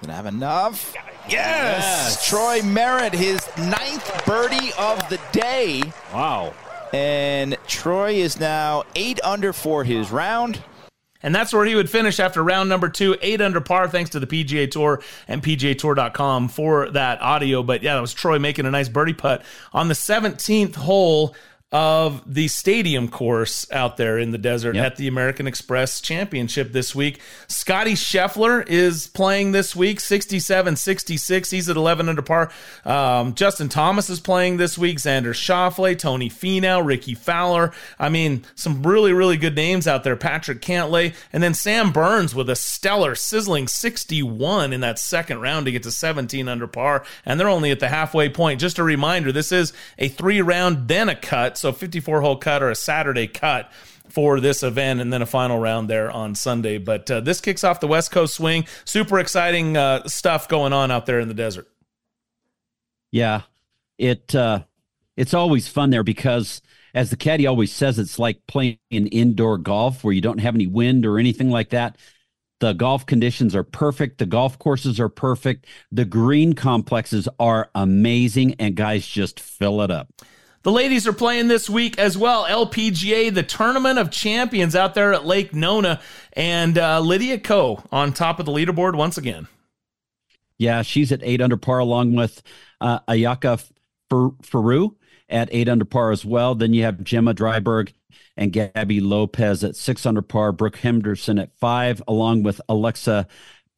Gonna 0.02 0.14
have 0.14 0.28
enough. 0.28 0.94
Yes. 1.30 1.84
yes. 1.84 2.28
Troy 2.28 2.62
Merritt, 2.62 3.14
his 3.14 3.48
ninth 3.58 4.26
birdie 4.26 4.72
of 4.78 5.08
the 5.10 5.20
day. 5.32 5.84
Wow. 6.14 6.54
And 6.94 7.58
Troy 7.68 8.14
is 8.14 8.40
now 8.40 8.84
eight 8.96 9.20
under 9.24 9.54
for 9.54 9.84
his 9.84 10.12
round. 10.12 10.62
And 11.24 11.34
that's 11.34 11.52
where 11.52 11.66
he 11.66 11.76
would 11.76 11.90
finish 11.90 12.20
after 12.20 12.44
round 12.44 12.70
number 12.70 12.90
two, 12.90 13.18
eight 13.22 13.42
under 13.42 13.60
par, 13.60 13.88
thanks 13.88 14.12
to 14.12 14.20
the 14.20 14.28
PGA 14.28 14.70
Tour 14.70 15.02
and 15.28 15.42
PGATour.com 15.42 16.48
for 16.48 16.90
that 16.92 17.22
audio. 17.22 17.64
But 17.64 17.84
yeah, 17.84 17.96
that 17.96 18.02
was 18.02 18.14
Troy 18.14 18.40
making 18.40 18.66
a 18.66 18.72
nice 18.72 18.88
birdie 18.88 19.14
putt 19.14 19.44
on 19.74 19.88
the 19.88 19.94
17th 19.94 20.76
hole 20.76 21.36
of 21.74 22.24
the 22.34 22.48
stadium 22.48 23.10
course 23.10 23.70
out 23.74 23.98
there 23.98 24.18
in 24.18 24.32
the 24.32 24.38
desert 24.38 24.74
yep. 24.76 24.86
at 24.86 24.96
the 24.96 25.06
American 25.06 25.46
Express 25.48 26.00
Championship 26.00 26.72
this 26.72 26.96
week. 26.96 27.20
Scotty 27.50 27.92
Scheffler 27.92 28.66
is 28.70 29.08
playing 29.08 29.52
this 29.52 29.76
week, 29.76 30.00
67 30.00 30.78
66. 30.78 31.50
He's 31.50 31.68
at 31.68 31.76
11 31.76 32.08
under 32.08 32.22
par. 32.22 32.52
Um, 32.86 33.34
Justin 33.34 33.68
Thomas 33.68 34.10
is 34.10 34.22
playing 34.22 34.56
this 34.56 34.78
week. 34.78 34.98
Xander 34.98 35.34
Schauffele, 35.34 36.00
Tony 36.00 36.30
Finau, 36.30 36.86
Rickie 36.86 37.16
Fowler. 37.16 37.74
I 38.00 38.08
mean, 38.08 38.46
some 38.56 38.84
really, 38.84 39.12
really 39.12 39.36
good 39.36 39.56
names 39.56 39.88
out 39.88 40.06
there. 40.06 40.16
Patrick 40.16 40.62
Cantlay. 40.62 41.14
And 41.34 41.44
then 41.44 41.54
Sam 41.54 41.92
Burns 41.92 42.34
with 42.34 42.50
a 42.50 42.56
stellar, 42.56 43.14
sizzling 43.14 43.68
61 43.68 44.72
in 44.72 44.80
that 44.82 45.00
second 45.00 45.42
round 45.42 45.66
to 45.66 45.74
get 45.74 45.84
to 45.84 45.92
17 45.92 46.48
under 46.48 46.68
par. 46.68 47.04
And 47.26 47.38
they're 47.38 47.50
only 47.50 47.72
at 47.72 47.82
the 47.82 47.90
halfway 47.90 48.30
point. 48.30 48.62
Just 48.62 48.80
a 48.80 48.84
reminder 48.84 49.34
this 49.34 49.52
is 49.52 49.74
a 49.98 50.08
three 50.08 50.42
round, 50.42 50.88
then 50.88 51.10
a 51.10 51.16
cut 51.16 51.57
So 51.58 51.72
54 51.72 52.22
hole 52.22 52.38
cut 52.38 52.64
or 52.64 52.70
a 52.70 52.76
Saturday 52.76 53.28
cut 53.28 53.72
for 54.10 54.40
this 54.40 54.64
event 54.64 55.02
and 55.02 55.12
then 55.12 55.22
a 55.22 55.26
final 55.26 55.60
round 55.60 55.90
there 55.90 56.10
on 56.12 56.36
Sunday. 56.36 56.78
But 56.78 57.10
uh, 57.12 57.20
this 57.20 57.42
kicks 57.42 57.64
off 57.64 57.80
the 57.80 57.88
West 57.88 58.12
Coast 58.12 58.36
swing. 58.36 58.66
Super 58.86 59.20
exciting 59.20 59.78
uh, 59.78 60.08
stuff 60.08 60.48
going 60.48 60.74
on 60.74 60.92
out 60.92 61.06
there 61.06 61.20
in 61.20 61.28
the 61.28 61.34
desert. 61.34 61.68
Yeah, 63.12 63.42
it 63.98 64.36
uh, 64.36 64.64
it's 65.16 65.34
always 65.34 65.68
fun 65.68 65.90
there 65.90 66.04
because, 66.04 66.62
as 66.94 67.10
the 67.10 67.18
caddy 67.18 67.48
always 67.48 67.72
says, 67.72 67.98
it's 68.00 68.20
like 68.20 68.46
playing 68.48 68.78
indoor 68.90 69.58
golf 69.58 70.04
where 70.04 70.14
you 70.14 70.22
don't 70.22 70.40
have 70.40 70.56
any 70.56 70.68
wind 70.68 71.06
or 71.06 71.18
anything 71.18 71.50
like 71.50 71.70
that. 71.70 71.98
The 72.60 72.74
golf 72.74 73.06
conditions 73.06 73.56
are 73.56 73.64
perfect. 73.64 74.18
The 74.18 74.26
golf 74.26 74.58
courses 74.58 75.00
are 75.00 75.10
perfect. 75.10 75.68
The 75.92 76.06
green 76.06 76.54
complexes 76.54 77.30
are 77.40 77.70
amazing, 77.76 78.56
and 78.60 78.76
guys 78.76 79.08
just 79.08 79.40
fill 79.40 79.82
it 79.82 79.92
up. 79.92 80.12
The 80.68 80.74
ladies 80.74 81.08
are 81.08 81.14
playing 81.14 81.48
this 81.48 81.70
week 81.70 81.98
as 81.98 82.18
well. 82.18 82.44
LPGA, 82.44 83.34
the 83.34 83.42
Tournament 83.42 83.98
of 84.00 84.12
Champions 84.12 84.76
out 84.76 84.96
there 84.96 85.14
at 85.14 85.26
Lake 85.26 85.54
Nona, 85.54 86.02
and 86.34 86.78
uh, 86.78 87.00
Lydia 87.00 87.40
Ko 87.40 87.82
on 87.90 88.12
top 88.12 88.38
of 88.38 88.46
the 88.46 88.52
leaderboard 88.52 88.94
once 88.98 89.18
again. 89.18 89.48
Yeah, 90.58 90.82
she's 90.82 91.14
at 91.14 91.24
eight 91.24 91.40
under 91.40 91.56
par 91.56 91.80
along 91.80 92.16
with 92.16 92.44
uh, 92.82 93.00
Ayaka 93.08 93.66
Furue 94.12 94.94
at 95.30 95.48
eight 95.54 95.70
under 95.70 95.86
par 95.86 96.12
as 96.12 96.26
well. 96.26 96.54
Then 96.54 96.74
you 96.74 96.84
have 96.84 97.02
Gemma 97.02 97.34
Dryburgh 97.34 97.94
and 98.36 98.52
Gaby 98.52 99.00
Lopez 99.00 99.64
at 99.64 99.78
six 99.78 100.06
under 100.06 100.22
par. 100.22 100.52
Brooke 100.52 100.76
Henderson 100.76 101.40
at 101.40 101.58
five, 101.58 102.04
along 102.10 102.44
with 102.44 102.60
Alexa 102.68 103.26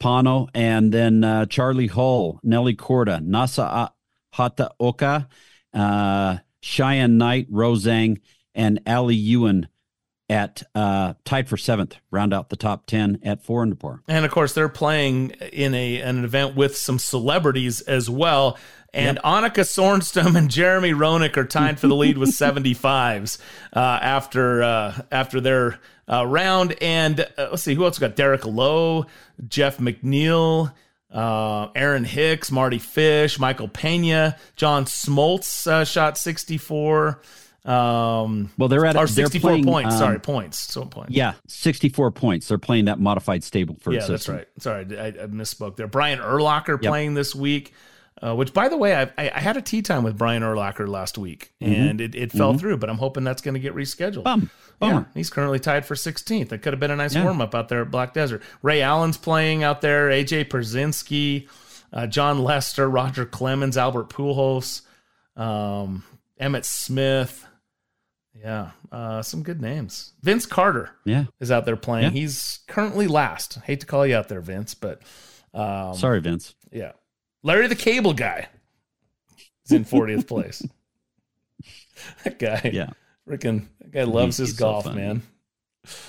Pano, 0.01 0.49
and 0.55 0.91
then 0.91 1.23
uh, 1.23 1.45
Charley 1.45 1.85
Hull, 1.85 2.39
Nelly 2.41 2.75
Korda, 2.75 3.23
Nasa 3.23 3.91
Hataoka, 4.33 5.27
uh, 5.71 6.37
Cheyenne 6.61 7.17
Knight, 7.17 7.47
Rose 7.49 7.85
Zhang, 7.85 8.19
and 8.55 8.81
Ally 8.85 9.13
Ewing 9.13 9.67
at 10.29 10.61
uh, 10.75 11.15
tied 11.25 11.49
for 11.49 11.57
seventh, 11.57 11.95
round 12.11 12.33
out 12.33 12.49
the 12.49 12.55
top 12.55 12.85
ten 12.85 13.19
at 13.23 13.43
four 13.43 13.63
under 13.63 13.75
par. 13.75 14.03
And 14.07 14.25
of 14.25 14.31
course, 14.31 14.53
they're 14.53 14.69
playing 14.69 15.31
in 15.51 15.73
a 15.73 16.01
an 16.01 16.23
event 16.23 16.55
with 16.55 16.77
some 16.77 16.99
celebrities 16.99 17.81
as 17.81 18.09
well. 18.09 18.57
And 18.93 19.17
yep. 19.17 19.23
Annika 19.23 19.63
Sorenstam 19.65 20.35
and 20.35 20.49
Jeremy 20.49 20.93
Roenick 20.93 21.37
are 21.37 21.45
tied 21.45 21.79
for 21.79 21.87
the 21.87 21.95
lead 21.95 22.17
with 22.17 22.29
75s 22.37 23.37
uh, 23.73 23.79
after 23.79 24.63
uh, 24.63 25.01
after 25.11 25.41
their 25.41 25.79
uh, 26.07 26.25
round. 26.25 26.75
And 26.81 27.21
uh, 27.21 27.49
let's 27.51 27.63
see 27.63 27.73
who 27.73 27.85
else 27.85 27.99
we 27.99 28.07
got: 28.07 28.15
Derek 28.15 28.45
Lowe, 28.45 29.05
Jeff 29.47 29.77
McNeil. 29.77 30.73
Uh, 31.11 31.69
Aaron 31.75 32.03
Hicks, 32.03 32.51
Mardy 32.51 32.77
Fish, 32.77 33.39
Michael 33.39 33.67
Pena, 33.67 34.37
John 34.55 34.85
Smoltz 34.85 35.65
uh, 35.65 35.83
shot 35.83 36.17
64. 36.17 37.21
Um, 37.65 38.51
well, 38.57 38.69
they're 38.69 38.85
at 38.85 38.95
or 38.95 39.07
64 39.07 39.29
they're 39.29 39.51
playing, 39.51 39.65
points. 39.65 39.93
Um, 39.93 39.99
sorry, 39.99 40.19
points. 40.19 40.57
So 40.59 40.85
points. 40.85 41.11
Yeah, 41.11 41.33
64 41.47 42.11
points. 42.11 42.47
They're 42.47 42.57
playing 42.57 42.85
that 42.85 42.99
modified 42.99 43.41
Stableford 43.41 43.93
yeah, 43.93 43.99
system. 43.99 44.13
that's 44.13 44.29
right. 44.29 44.47
Sorry, 44.59 44.97
I, 44.97 45.07
I 45.07 45.27
misspoke 45.27 45.75
there. 45.75 45.87
Brian 45.87 46.19
Urlacher 46.19 46.81
yep. 46.81 46.89
playing 46.89 47.13
this 47.15 47.35
week. 47.35 47.73
Uh, 48.21 48.35
which, 48.35 48.53
by 48.53 48.67
the 48.67 48.75
way, 48.75 48.93
I, 48.93 49.09
I, 49.17 49.39
had 49.39 49.55
a 49.55 49.61
tea 49.61 49.81
time 49.81 50.03
with 50.03 50.17
Brian 50.17 50.43
Urlacher 50.43 50.89
last 50.89 51.17
week, 51.17 51.53
mm-hmm. 51.61 51.71
and 51.73 52.01
it, 52.01 52.15
it 52.15 52.33
fell 52.33 52.49
mm-hmm. 52.49 52.59
through. 52.59 52.75
But 52.75 52.89
I'm 52.89 52.97
hoping 52.97 53.23
that's 53.23 53.41
going 53.41 53.53
to 53.53 53.61
get 53.61 53.73
rescheduled. 53.73 54.25
Bum. 54.25 54.49
Yeah, 54.81 55.03
he's 55.13 55.29
currently 55.29 55.59
tied 55.59 55.85
for 55.85 55.95
16th. 55.95 56.49
That 56.49 56.61
could 56.61 56.73
have 56.73 56.79
been 56.79 56.91
a 56.91 56.95
nice 56.95 57.13
yeah. 57.13 57.23
warm 57.23 57.41
up 57.41 57.53
out 57.53 57.69
there 57.69 57.81
at 57.81 57.91
Black 57.91 58.13
Desert. 58.13 58.41
Ray 58.61 58.81
Allen's 58.81 59.17
playing 59.17 59.63
out 59.63 59.81
there. 59.81 60.09
AJ 60.09 60.45
Pierzynski, 60.45 61.49
uh, 61.91 62.07
Jon 62.07 62.43
Lester, 62.43 62.89
Roger 62.89 63.25
Clemens, 63.25 63.77
Albert 63.77 64.09
Pujols, 64.09 64.81
um, 65.35 66.03
Emmitt 66.39 66.65
Smith. 66.65 67.45
Yeah, 68.33 68.71
uh, 68.91 69.21
some 69.21 69.43
good 69.43 69.61
names. 69.61 70.13
Vince 70.21 70.45
Carter, 70.45 70.91
yeah, 71.03 71.25
is 71.41 71.51
out 71.51 71.65
there 71.65 71.75
playing. 71.75 72.05
Yeah. 72.15 72.21
He's 72.21 72.59
currently 72.67 73.07
last. 73.07 73.55
Hate 73.65 73.81
to 73.81 73.85
call 73.85 74.07
you 74.07 74.15
out 74.15 74.29
there, 74.29 74.39
Vince, 74.39 74.75
but 74.75 75.01
um, 75.53 75.95
sorry, 75.95 76.21
Vince. 76.21 76.55
Yeah, 76.71 76.93
Larry 77.43 77.67
the 77.67 77.75
Cable 77.75 78.13
Guy 78.13 78.47
is 79.65 79.71
in 79.71 79.83
40th 79.83 80.27
place. 80.27 80.65
that 82.23 82.39
guy, 82.39 82.71
yeah, 82.73 82.91
freaking 83.29 83.67
that 83.79 83.91
guy 83.91 84.03
loves 84.03 84.37
his 84.37 84.55
so 84.55 84.59
golf, 84.59 84.83
fun. 84.85 84.95
man. 84.95 85.21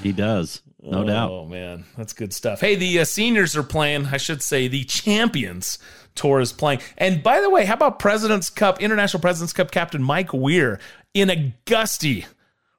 He 0.03 0.13
does, 0.13 0.63
no 0.83 1.03
oh, 1.03 1.05
doubt. 1.05 1.31
Oh 1.31 1.47
man, 1.47 1.85
that's 1.97 2.13
good 2.13 2.33
stuff. 2.33 2.61
Hey, 2.61 2.75
the 2.75 3.01
uh, 3.01 3.05
seniors 3.05 3.57
are 3.57 3.63
playing. 3.63 4.07
I 4.07 4.17
should 4.17 4.43
say 4.43 4.69
the 4.69 4.85
champions 4.85 5.79
tour 6.15 6.41
is 6.41 6.53
playing. 6.53 6.81
And 6.99 7.23
by 7.23 7.41
the 7.41 7.51
way, 7.51 7.65
how 7.65 7.75
about 7.75 7.99
President's 7.99 8.51
Cup, 8.51 8.81
International 8.81 9.21
President's 9.21 9.53
Cup 9.53 9.71
captain 9.71 10.03
Mike 10.03 10.33
Weir 10.33 10.81
in 11.15 11.31
a 11.31 11.55
gusty 11.67 12.27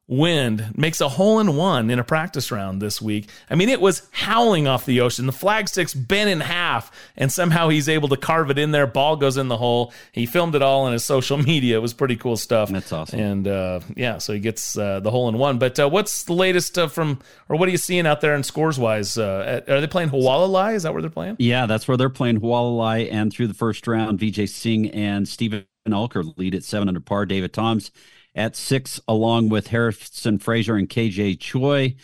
wind 0.08 0.78
makes 0.78 1.00
a 1.00 1.08
hole 1.08 1.40
in 1.40 1.56
one 1.56 1.90
in 1.90 1.98
a 1.98 2.04
practice 2.04 2.52
round 2.52 2.82
this 2.82 3.02
week. 3.02 3.30
I 3.50 3.56
mean, 3.56 3.70
it 3.70 3.80
was 3.80 4.08
howling 4.12 4.68
off 4.68 4.86
the 4.86 5.02
ocean. 5.02 5.26
The 5.26 5.32
flagstick's 5.32 5.94
bent 5.94 6.30
in 6.30 6.42
half, 6.42 6.92
and 7.16 7.32
somehow 7.32 7.70
he's 7.70 7.88
able 7.88 8.10
to 8.10 8.18
carve 8.18 8.50
it 8.50 8.58
in 8.58 8.72
there. 8.72 8.86
Ball 8.86 9.16
goes 9.16 9.38
in 9.38 9.48
the 9.48 9.58
hole. 9.58 9.94
He 10.12 10.26
filmed 10.26 10.54
it 10.56 10.62
all 10.62 10.84
on 10.84 10.94
his 10.94 11.06
social 11.12 11.38
media. 11.38 11.78
It 11.78 11.82
was 11.82 11.94
pretty 11.94 12.18
cool 12.18 12.36
stuff. 12.36 12.70
That's 12.70 12.92
awesome. 12.92 13.20
And 13.20 13.48
uh, 13.48 13.80
yeah, 13.96 14.18
so 14.18 14.34
he 14.34 14.40
gets 14.40 14.78
uh, 14.78 15.00
the 15.00 15.12
hole 15.12 15.30
in 15.30 15.38
one. 15.38 15.60
But 15.60 15.80
uh, 15.80 15.90
what's 15.90 16.24
the 16.24 16.34
latest 16.34 16.78
uh, 16.78 16.88
from, 16.88 17.20
or 17.48 17.56
what 17.56 17.70
are 17.70 17.72
you 17.72 17.78
seeing 17.78 18.06
out 18.06 18.22
there 18.22 18.36
in 18.36 18.44
scores 18.44 18.78
wise? 18.78 19.18
Uh, 19.18 19.62
are 19.68 19.80
they 19.80 19.88
playing 19.88 20.10
Hualalai? 20.10 20.76
Is 20.76 20.84
that 20.84 20.94
where 20.94 21.02
they're 21.02 21.10
playing? 21.10 21.38
Yeah, 21.40 21.68
that's 21.68 21.88
where 21.88 21.98
they're 21.98 22.10
playing 22.10 22.42
Hualalai. 22.42 23.12
And 23.12 23.32
through 23.32 23.48
the 23.48 23.54
first 23.54 23.88
round, 23.88 24.20
Vijay 24.20 24.50
Singh 24.50 24.90
and 24.92 25.28
Steven 25.28 25.66
Alker 25.88 26.38
lead 26.38 26.54
at 26.54 26.64
seven 26.64 26.90
under 26.90 27.00
par. 27.00 27.26
David 27.26 27.54
Toms 27.54 27.92
at 28.36 28.56
six, 28.56 29.00
along 29.08 29.50
with 29.50 29.68
Harrison 29.68 30.40
Frazar 30.40 30.78
and 30.78 30.90
KJ 30.90 31.40
Choi. 31.40 31.96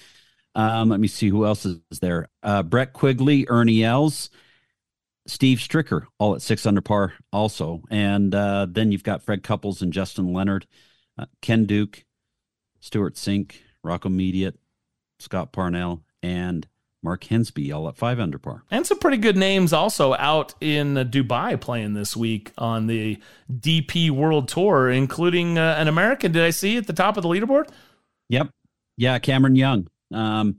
Um, 0.56 0.90
let 0.90 1.00
me 1.00 1.08
see 1.08 1.30
who 1.30 1.46
else 1.46 1.66
is 1.66 1.80
there. 2.02 2.30
Uh, 2.42 2.64
Brett 2.64 2.94
Quigley, 2.94 3.46
Ernie 3.48 3.84
Els, 3.84 4.30
Steve 5.28 5.60
Stricker, 5.60 6.06
all 6.18 6.36
at 6.36 6.42
six 6.42 6.66
under 6.66 6.82
par, 6.82 7.14
also. 7.32 7.84
And 7.90 8.34
uh, 8.34 8.66
then 8.70 8.92
you've 8.92 9.04
got 9.04 9.22
Fred 9.22 9.44
Couples 9.44 9.82
and 9.82 9.94
Justin 9.94 10.34
Leonard, 10.34 10.66
uh, 11.18 11.26
Ken 11.42 11.66
Duke, 11.66 12.06
Stewart 12.80 13.16
Cink, 13.16 13.58
Rocco 13.84 14.10
Mediate, 14.10 14.56
Scott 15.20 15.52
Parnell, 15.52 16.04
and 16.24 16.68
Mark 17.04 17.24
Hensby, 17.26 17.74
all 17.74 17.88
at 17.88 17.98
five 17.98 18.20
under 18.20 18.38
par. 18.38 18.64
And 18.72 18.86
some 18.86 19.00
pretty 19.00 19.18
good 19.18 19.38
names 19.38 19.72
also 19.72 20.14
out 20.16 20.54
in 20.60 20.96
Dubai 20.96 21.60
playing 21.60 21.94
this 21.94 22.18
week 22.18 22.52
on 22.58 22.88
the 22.88 23.20
DP 23.52 24.10
World 24.10 24.48
Tour, 24.48 24.90
including 24.90 25.58
uh, 25.58 25.76
an 25.78 25.88
American. 25.88 26.32
Did 26.32 26.44
I 26.44 26.50
see 26.50 26.78
at 26.78 26.88
the 26.88 26.94
top 26.94 27.18
of 27.18 27.24
the 27.24 27.30
leaderboard? 27.30 27.70
Yep. 28.30 28.50
Yeah, 28.98 29.20
Cameron 29.20 29.56
Young. 29.56 29.88
Um, 30.14 30.58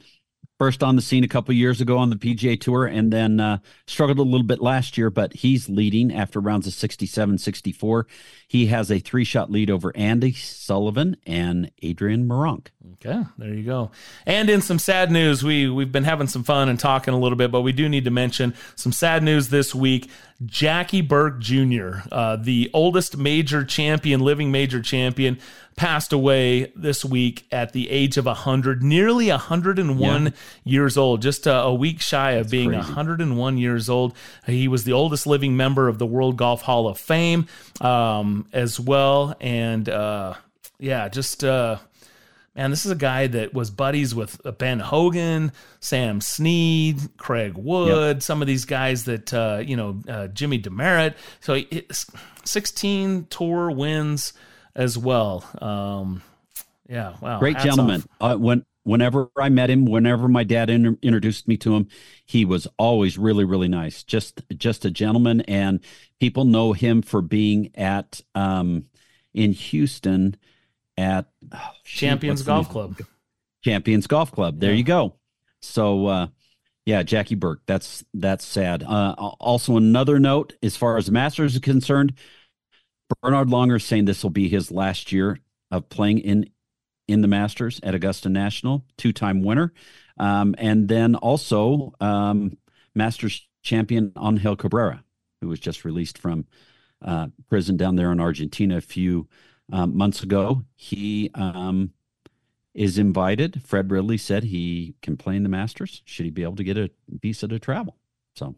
first 0.58 0.82
on 0.82 0.96
the 0.96 1.02
scene 1.02 1.24
a 1.24 1.28
couple 1.28 1.54
years 1.54 1.80
ago 1.80 1.98
on 1.98 2.10
the 2.10 2.16
PGA 2.16 2.60
Tour 2.60 2.86
and 2.86 3.12
then 3.12 3.38
uh, 3.38 3.58
struggled 3.86 4.18
a 4.18 4.22
little 4.22 4.46
bit 4.46 4.60
last 4.60 4.98
year, 4.98 5.08
but 5.08 5.32
he's 5.32 5.68
leading 5.68 6.12
after 6.12 6.40
rounds 6.40 6.66
of 6.66 6.72
67 6.72 7.38
64. 7.38 8.06
He 8.48 8.66
has 8.66 8.90
a 8.90 8.98
three 8.98 9.24
shot 9.24 9.50
lead 9.50 9.70
over 9.70 9.92
Andy 9.94 10.32
Sullivan 10.32 11.16
and 11.26 11.70
Adrian 11.82 12.26
Meronk. 12.26 12.68
Okay, 12.94 13.22
there 13.36 13.54
you 13.54 13.62
go. 13.62 13.90
And 14.26 14.50
in 14.50 14.60
some 14.60 14.78
sad 14.78 15.12
news, 15.12 15.44
we 15.44 15.68
we've 15.68 15.92
been 15.92 16.04
having 16.04 16.26
some 16.26 16.42
fun 16.42 16.68
and 16.68 16.80
talking 16.80 17.14
a 17.14 17.18
little 17.18 17.36
bit, 17.36 17.52
but 17.52 17.60
we 17.60 17.72
do 17.72 17.88
need 17.88 18.04
to 18.04 18.10
mention 18.10 18.54
some 18.74 18.90
sad 18.90 19.22
news 19.22 19.50
this 19.50 19.74
week. 19.74 20.10
Jackie 20.44 21.00
Burke 21.00 21.40
Jr., 21.40 21.96
uh, 22.10 22.36
the 22.36 22.70
oldest 22.72 23.16
major 23.16 23.64
champion, 23.64 24.20
living 24.20 24.50
major 24.50 24.80
champion, 24.80 25.38
passed 25.78 26.12
away 26.12 26.72
this 26.74 27.04
week 27.04 27.46
at 27.52 27.72
the 27.72 27.88
age 27.88 28.16
of 28.16 28.26
100, 28.26 28.82
nearly 28.82 29.30
101 29.30 30.24
yeah. 30.24 30.30
years 30.64 30.98
old, 30.98 31.22
just 31.22 31.46
a, 31.46 31.54
a 31.54 31.72
week 31.72 32.00
shy 32.00 32.32
of 32.32 32.46
That's 32.46 32.50
being 32.50 32.70
crazy. 32.70 32.84
101 32.84 33.58
years 33.58 33.88
old. 33.88 34.14
He 34.44 34.66
was 34.66 34.82
the 34.82 34.92
oldest 34.92 35.26
living 35.26 35.56
member 35.56 35.86
of 35.86 35.98
the 35.98 36.04
World 36.04 36.36
Golf 36.36 36.62
Hall 36.62 36.88
of 36.88 36.98
Fame 36.98 37.46
um, 37.80 38.46
as 38.52 38.80
well. 38.80 39.36
And 39.40 39.88
uh, 39.88 40.34
yeah, 40.78 41.08
just. 41.08 41.42
Uh, 41.42 41.78
Man, 42.56 42.70
this 42.70 42.84
is 42.84 42.90
a 42.90 42.96
guy 42.96 43.28
that 43.28 43.54
was 43.54 43.70
buddies 43.70 44.16
with 44.16 44.40
Ben 44.58 44.80
Hogan, 44.80 45.52
Sam 45.78 46.20
Snead, 46.20 47.16
Craig 47.16 47.54
Wood, 47.54 48.16
yep. 48.16 48.22
some 48.24 48.42
of 48.42 48.48
these 48.48 48.64
guys 48.64 49.04
that, 49.04 49.32
uh, 49.32 49.62
you 49.64 49.76
know, 49.76 50.00
uh, 50.08 50.26
Jimmy 50.26 50.60
Demaret. 50.60 51.14
So 51.38 51.60
16 52.44 53.28
tour 53.30 53.70
wins 53.70 54.32
as 54.78 54.96
well. 54.96 55.44
Um, 55.60 56.22
yeah, 56.88 57.16
wow. 57.20 57.38
Great 57.38 57.58
gentleman. 57.58 58.02
Uh, 58.18 58.36
when 58.36 58.64
whenever 58.84 59.28
I 59.36 59.50
met 59.50 59.68
him, 59.68 59.84
whenever 59.84 60.28
my 60.28 60.44
dad 60.44 60.70
in, 60.70 60.96
introduced 61.02 61.46
me 61.46 61.58
to 61.58 61.74
him, 61.76 61.88
he 62.24 62.46
was 62.46 62.66
always 62.78 63.18
really, 63.18 63.44
really 63.44 63.68
nice. 63.68 64.02
Just, 64.02 64.42
just 64.56 64.86
a 64.86 64.90
gentleman, 64.90 65.42
and 65.42 65.80
people 66.20 66.46
know 66.46 66.72
him 66.72 67.02
for 67.02 67.20
being 67.20 67.70
at 67.74 68.22
um, 68.34 68.86
in 69.34 69.52
Houston 69.52 70.36
at 70.96 71.26
oh, 71.52 71.70
Champions 71.84 72.42
Golf 72.42 72.70
Club. 72.70 72.98
Champions 73.62 74.06
Golf 74.06 74.32
Club. 74.32 74.60
There 74.60 74.70
yeah. 74.70 74.78
you 74.78 74.84
go. 74.84 75.16
So 75.60 76.06
uh, 76.06 76.26
yeah, 76.86 77.02
Jackie 77.02 77.34
Burke. 77.34 77.60
That's 77.66 78.04
that's 78.14 78.46
sad. 78.46 78.82
Uh, 78.82 79.12
also, 79.18 79.76
another 79.76 80.18
note 80.18 80.54
as 80.62 80.76
far 80.76 80.96
as 80.96 81.10
Masters 81.10 81.54
is 81.54 81.60
concerned, 81.60 82.14
Bernhard 83.22 83.48
Langer 83.48 83.80
saying 83.80 84.04
this 84.04 84.22
will 84.22 84.30
be 84.30 84.48
his 84.48 84.70
last 84.70 85.12
year 85.12 85.38
of 85.70 85.88
playing 85.88 86.18
in 86.18 86.50
in 87.06 87.22
the 87.22 87.28
Masters 87.28 87.80
at 87.82 87.94
Augusta 87.94 88.28
National, 88.28 88.84
two 88.98 89.12
time 89.12 89.42
winner, 89.42 89.72
um, 90.18 90.54
and 90.58 90.88
then 90.88 91.14
also 91.14 91.94
um, 92.00 92.58
Masters 92.94 93.48
champion 93.62 94.12
Angel 94.22 94.56
Cabrera, 94.56 95.02
who 95.40 95.48
was 95.48 95.58
just 95.58 95.84
released 95.84 96.18
from 96.18 96.44
uh, 97.02 97.28
prison 97.48 97.76
down 97.76 97.96
there 97.96 98.12
in 98.12 98.20
Argentina 98.20 98.76
a 98.76 98.82
few 98.82 99.26
um, 99.72 99.96
months 99.96 100.22
ago. 100.22 100.64
He 100.76 101.30
um, 101.34 101.92
is 102.74 102.98
invited. 102.98 103.62
Fred 103.64 103.90
Ridley 103.90 104.18
said 104.18 104.44
he 104.44 104.94
can 105.00 105.16
play 105.16 105.36
in 105.36 105.42
the 105.42 105.48
Masters. 105.48 106.02
Should 106.04 106.26
he 106.26 106.30
be 106.30 106.42
able 106.42 106.56
to 106.56 106.64
get 106.64 106.76
a 106.76 106.90
visa 107.08 107.48
to 107.48 107.58
travel? 107.58 107.96
So 108.36 108.54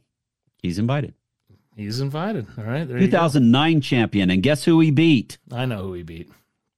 he's 0.63 0.79
invited. 0.79 1.15
He's 1.77 2.01
invited. 2.01 2.47
All 2.59 2.65
right. 2.65 2.87
2009 2.87 3.81
champion. 3.81 4.31
And 4.31 4.43
guess 4.43 4.65
who 4.65 4.81
he 4.81 4.91
beat? 4.91 5.39
I 5.53 5.65
know 5.67 5.83
who 5.83 5.95
he 5.95 6.03
beat. 6.03 6.31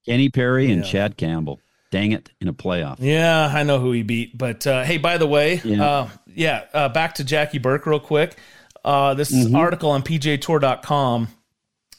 Kenny 0.06 0.28
Perry 0.28 0.70
and 0.70 0.84
Chad 0.84 1.16
Campbell. 1.16 1.60
Dang 1.90 2.12
it, 2.12 2.30
in 2.40 2.48
a 2.48 2.54
playoff. 2.54 2.96
Yeah, 3.00 3.50
I 3.54 3.64
know 3.64 3.78
who 3.78 3.92
he 3.92 4.02
beat. 4.02 4.36
But 4.38 4.66
uh, 4.66 4.82
hey, 4.84 4.96
by 4.96 5.18
the 5.18 5.26
way, 5.26 5.60
Yeah. 5.62 5.84
uh, 5.84 6.08
yeah, 6.34 6.64
uh, 6.72 6.88
back 6.88 7.14
to 7.16 7.24
Jackie 7.24 7.58
Burke 7.58 7.84
real 7.86 8.00
quick. 8.00 8.36
Uh, 8.84 9.12
this 9.14 9.30
Mhm. 9.32 9.54
article 9.56 9.90
on 9.90 10.02
PGATour.com, 10.02 11.28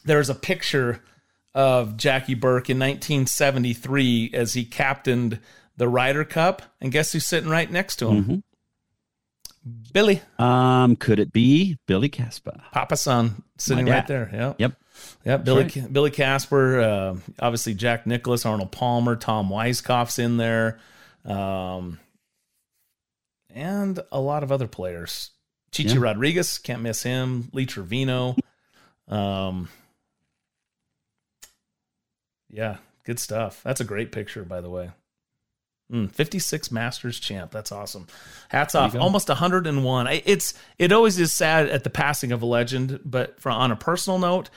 there's 0.03 0.29
a 0.29 0.35
picture 0.35 1.01
of 1.53 1.95
Jackie 1.97 2.33
Burke 2.33 2.69
in 2.71 2.79
1973 2.79 4.31
as 4.33 4.53
he 4.53 4.65
captained 4.65 5.39
the 5.77 5.87
Ryder 5.87 6.25
Cup. 6.25 6.61
And 6.81 6.91
guess 6.91 7.11
who's 7.13 7.25
sitting 7.25 7.49
right 7.49 7.71
next 7.71 7.97
to 7.97 8.09
him? 8.09 8.23
Mhm. 8.25 8.43
Billy. 9.93 10.21
Um, 10.39 10.95
could 10.95 11.19
it 11.19 11.31
be 11.31 11.77
Billy 11.87 12.09
Casper? 12.09 12.61
Papa 12.71 12.97
Son 12.97 13.43
sitting 13.57 13.85
right 13.85 14.05
there. 14.07 14.29
Yeah. 14.33 14.53
Yep. 14.57 14.73
Yep. 15.25 15.45
Billy 15.45 15.63
right. 15.63 15.93
Billy 15.93 16.11
Casper, 16.11 16.79
uh, 16.81 17.15
obviously 17.39 17.73
Jack 17.73 18.05
Nicklaus, 18.05 18.45
Arnold 18.45 18.71
Palmer, 18.71 19.15
Tom 19.15 19.49
Weiskopf's 19.49 20.19
in 20.19 20.37
there, 20.37 20.79
um, 21.25 21.99
and 23.49 23.99
a 24.11 24.19
lot 24.19 24.43
of 24.43 24.51
other 24.51 24.67
players. 24.67 25.31
Chi 25.75 25.83
Chi 25.83 25.93
Yeah. 25.93 25.99
Rodriguez, 25.99 26.57
can't 26.57 26.81
miss 26.81 27.03
him. 27.03 27.49
Lee 27.53 27.65
Trevino. 27.65 28.35
Um, 29.07 29.69
yeah, 32.49 32.77
good 33.05 33.19
stuff. 33.19 33.61
That's 33.63 33.81
a 33.81 33.85
great 33.85 34.11
picture, 34.11 34.43
by 34.43 34.61
the 34.61 34.69
way. 34.69 34.91
Mm, 35.91 36.11
56 36.11 36.71
Masters 36.71 37.19
champ. 37.19 37.51
That's 37.51 37.71
awesome. 37.71 38.07
Hats 38.49 38.73
off. 38.73 38.93
go. 38.93 38.99
Almost 38.99 39.29
101. 39.29 40.07
It's 40.25 40.53
it 40.79 40.91
always 40.91 41.19
is 41.19 41.33
sad 41.33 41.67
at 41.69 41.83
the 41.83 41.89
passing 41.89 42.31
of 42.31 42.41
a 42.41 42.45
legend, 42.45 42.99
but 43.05 43.39
for 43.39 43.51
on 43.51 43.71
a 43.71 43.75
personal 43.75 44.17
note, 44.17 44.49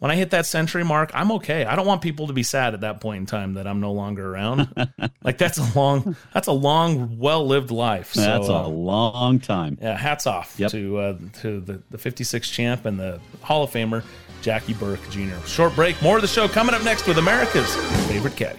when 0.00 0.10
I 0.10 0.16
hit 0.16 0.30
that 0.32 0.46
century 0.46 0.82
mark, 0.84 1.12
I'm 1.14 1.30
okay. 1.32 1.64
I 1.64 1.76
don't 1.76 1.86
want 1.86 2.02
people 2.02 2.26
to 2.26 2.32
be 2.32 2.42
sad 2.42 2.74
at 2.74 2.80
that 2.80 3.00
point 3.00 3.18
in 3.20 3.26
time 3.26 3.54
that 3.54 3.68
I'm 3.68 3.78
no 3.80 3.92
longer 3.92 4.28
around. 4.34 4.68
like 5.22 5.38
that's 5.38 5.58
a 5.58 5.78
long 5.78 6.16
that's 6.34 6.48
a 6.48 6.52
long 6.52 7.18
well 7.18 7.46
lived 7.46 7.70
life. 7.70 8.12
So, 8.14 8.20
That's 8.20 8.48
a 8.48 8.52
uh, 8.54 8.68
long 8.68 9.38
time. 9.38 9.78
yeah, 9.80 9.96
hats 9.96 10.26
off 10.26 10.56
Yep. 10.58 10.72
to 10.72 10.98
uh, 10.98 11.18
to 11.42 11.60
the, 11.60 11.80
the 11.90 11.98
56 11.98 12.50
champ 12.50 12.84
and 12.84 12.98
the 12.98 13.20
Hall 13.42 13.62
of 13.62 13.70
Famer 13.70 14.02
Jackie 14.42 14.74
Burke 14.74 15.08
Jr. 15.10 15.36
Short 15.46 15.74
break. 15.76 16.02
More 16.02 16.16
of 16.16 16.22
the 16.22 16.28
show 16.28 16.48
coming 16.48 16.74
up 16.74 16.82
next 16.82 17.06
with 17.06 17.18
America's 17.18 17.72
favorite 18.08 18.34
caddy. 18.34 18.58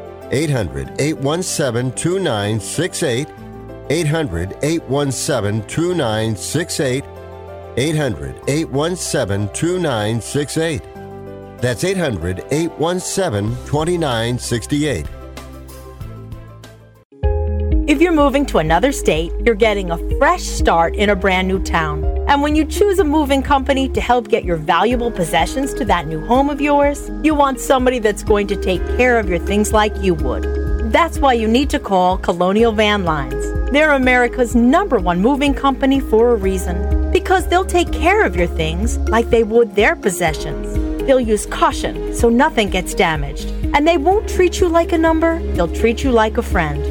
800 0.31 0.99
817 0.99 1.91
2968. 1.91 3.27
800 3.89 4.57
817 4.63 5.67
2968. 5.67 7.03
800 7.77 8.35
817 8.47 9.53
2968. 9.53 10.81
That's 11.61 11.83
800 11.83 12.45
817 12.49 13.55
2968. 13.65 15.05
If 17.87 18.01
you're 18.01 18.13
moving 18.13 18.45
to 18.47 18.59
another 18.59 18.91
state, 18.91 19.33
you're 19.43 19.53
getting 19.53 19.91
a 19.91 19.97
fresh 20.17 20.43
start 20.43 20.95
in 20.95 21.09
a 21.09 21.15
brand 21.15 21.47
new 21.47 21.61
town. 21.61 22.10
And 22.27 22.41
when 22.41 22.55
you 22.55 22.65
choose 22.65 22.99
a 22.99 23.03
moving 23.03 23.41
company 23.41 23.89
to 23.89 24.01
help 24.01 24.29
get 24.29 24.43
your 24.43 24.57
valuable 24.57 25.11
possessions 25.11 25.73
to 25.75 25.85
that 25.85 26.07
new 26.07 26.25
home 26.25 26.49
of 26.49 26.61
yours, 26.61 27.09
you 27.23 27.35
want 27.35 27.59
somebody 27.59 27.99
that's 27.99 28.23
going 28.23 28.47
to 28.47 28.55
take 28.55 28.85
care 28.97 29.19
of 29.19 29.29
your 29.29 29.39
things 29.39 29.73
like 29.73 29.95
you 29.97 30.13
would. 30.15 30.43
That's 30.91 31.19
why 31.19 31.33
you 31.33 31.47
need 31.47 31.69
to 31.69 31.79
call 31.79 32.17
Colonial 32.17 32.71
Van 32.71 33.05
Lines. 33.05 33.71
They're 33.71 33.93
America's 33.93 34.55
number 34.55 34.99
one 34.99 35.21
moving 35.21 35.53
company 35.53 35.99
for 35.99 36.31
a 36.31 36.35
reason. 36.35 37.11
Because 37.11 37.47
they'll 37.47 37.65
take 37.65 37.91
care 37.91 38.25
of 38.25 38.35
your 38.35 38.47
things 38.47 38.97
like 39.09 39.29
they 39.29 39.43
would 39.43 39.75
their 39.75 39.95
possessions. 39.95 40.73
They'll 41.05 41.19
use 41.19 41.45
caution 41.45 42.13
so 42.13 42.29
nothing 42.29 42.69
gets 42.69 42.93
damaged. 42.93 43.47
And 43.73 43.87
they 43.87 43.97
won't 43.97 44.29
treat 44.29 44.59
you 44.59 44.67
like 44.67 44.91
a 44.91 44.97
number, 44.97 45.39
they'll 45.53 45.73
treat 45.73 46.03
you 46.03 46.11
like 46.11 46.37
a 46.37 46.41
friend. 46.41 46.90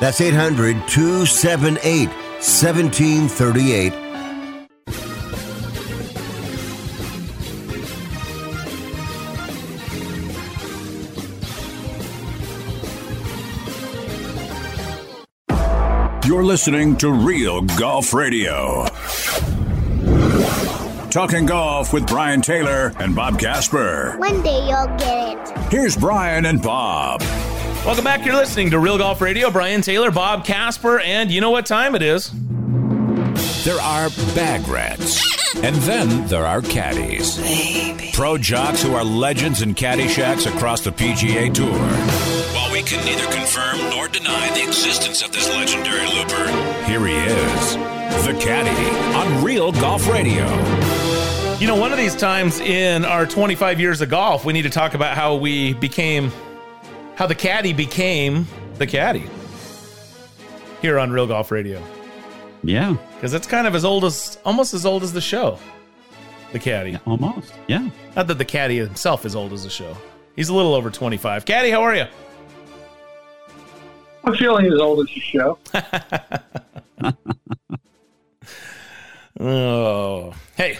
That's 0.00 0.20
800 0.22 0.88
278 0.88 2.08
1738. 2.08 3.92
You're 16.26 16.44
listening 16.44 16.96
to 16.98 17.12
Real 17.12 17.60
Golf 17.60 18.14
Radio. 18.14 18.86
Talking 21.10 21.44
golf 21.44 21.92
with 21.92 22.06
Brian 22.06 22.40
Taylor 22.40 22.94
and 23.00 23.14
Bob 23.14 23.38
Casper. 23.38 24.16
One 24.16 24.40
day 24.42 24.66
you'll 24.66 24.86
get 24.96 25.36
it. 25.36 25.58
Here's 25.70 25.96
Brian 25.96 26.46
and 26.46 26.62
Bob. 26.62 27.20
Welcome 27.84 28.04
back. 28.04 28.26
You're 28.26 28.36
listening 28.36 28.70
to 28.70 28.78
Real 28.78 28.98
Golf 28.98 29.22
Radio. 29.22 29.50
Brian 29.50 29.80
Taylor, 29.80 30.10
Bob 30.10 30.44
Casper, 30.44 31.00
and 31.00 31.30
you 31.30 31.40
know 31.40 31.50
what 31.50 31.64
time 31.64 31.94
it 31.94 32.02
is? 32.02 32.30
There 33.64 33.80
are 33.80 34.10
bag 34.34 34.68
rats, 34.68 35.56
and 35.56 35.74
then 35.76 36.26
there 36.26 36.44
are 36.44 36.60
caddies. 36.60 37.38
Baby. 37.38 38.10
Pro 38.12 38.36
jocks 38.36 38.82
who 38.82 38.94
are 38.94 39.02
legends 39.02 39.62
in 39.62 39.72
caddy 39.72 40.08
shacks 40.08 40.44
across 40.44 40.82
the 40.82 40.90
PGA 40.92 41.52
Tour. 41.52 41.72
While 42.54 42.70
we 42.70 42.82
can 42.82 43.02
neither 43.06 43.24
confirm 43.32 43.78
nor 43.88 44.08
deny 44.08 44.50
the 44.50 44.62
existence 44.62 45.22
of 45.22 45.32
this 45.32 45.48
legendary 45.48 46.06
looper, 46.06 46.46
here 46.84 47.06
he 47.06 47.14
is, 47.14 47.74
the 48.26 48.38
caddy 48.40 49.16
on 49.16 49.42
Real 49.42 49.72
Golf 49.72 50.06
Radio. 50.06 50.44
You 51.58 51.66
know, 51.66 51.76
one 51.76 51.92
of 51.92 51.98
these 51.98 52.14
times 52.14 52.60
in 52.60 53.06
our 53.06 53.24
25 53.24 53.80
years 53.80 54.02
of 54.02 54.10
golf, 54.10 54.44
we 54.44 54.52
need 54.52 54.62
to 54.62 54.70
talk 54.70 54.92
about 54.92 55.16
how 55.16 55.36
we 55.36 55.72
became, 55.72 56.30
how 57.20 57.26
the 57.26 57.34
caddy 57.34 57.74
became 57.74 58.46
the 58.78 58.86
caddy 58.86 59.26
here 60.80 60.98
on 60.98 61.12
Real 61.12 61.26
Golf 61.26 61.50
Radio. 61.50 61.82
Yeah. 62.62 62.96
Because 63.14 63.34
it's 63.34 63.46
kind 63.46 63.66
of 63.66 63.74
as 63.74 63.84
old 63.84 64.06
as, 64.06 64.38
almost 64.42 64.72
as 64.72 64.86
old 64.86 65.02
as 65.02 65.12
the 65.12 65.20
show. 65.20 65.58
The 66.52 66.58
caddy. 66.58 66.98
Almost. 67.04 67.52
Yeah. 67.68 67.90
Not 68.16 68.26
that 68.28 68.38
the 68.38 68.44
caddy 68.46 68.78
himself 68.78 69.26
is 69.26 69.36
old 69.36 69.52
as 69.52 69.64
the 69.64 69.68
show. 69.68 69.94
He's 70.34 70.48
a 70.48 70.54
little 70.54 70.72
over 70.74 70.88
25. 70.88 71.44
Caddy, 71.44 71.70
how 71.70 71.82
are 71.82 71.94
you? 71.94 72.06
I'm 74.24 74.34
feeling 74.34 74.72
as 74.72 74.80
old 74.80 75.00
as 75.00 75.14
the 75.14 75.20
show. 75.20 75.58
oh. 79.40 80.32
Hey. 80.56 80.78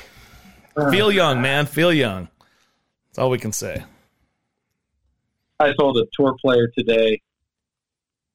Feel 0.90 1.12
young, 1.12 1.42
man. 1.42 1.66
Feel 1.66 1.92
young. 1.92 2.28
That's 3.08 3.18
all 3.18 3.28
we 3.28 3.36
can 3.36 3.52
say. 3.52 3.84
I 5.60 5.72
told 5.74 5.98
a 5.98 6.06
tour 6.14 6.34
player 6.40 6.68
today 6.76 7.20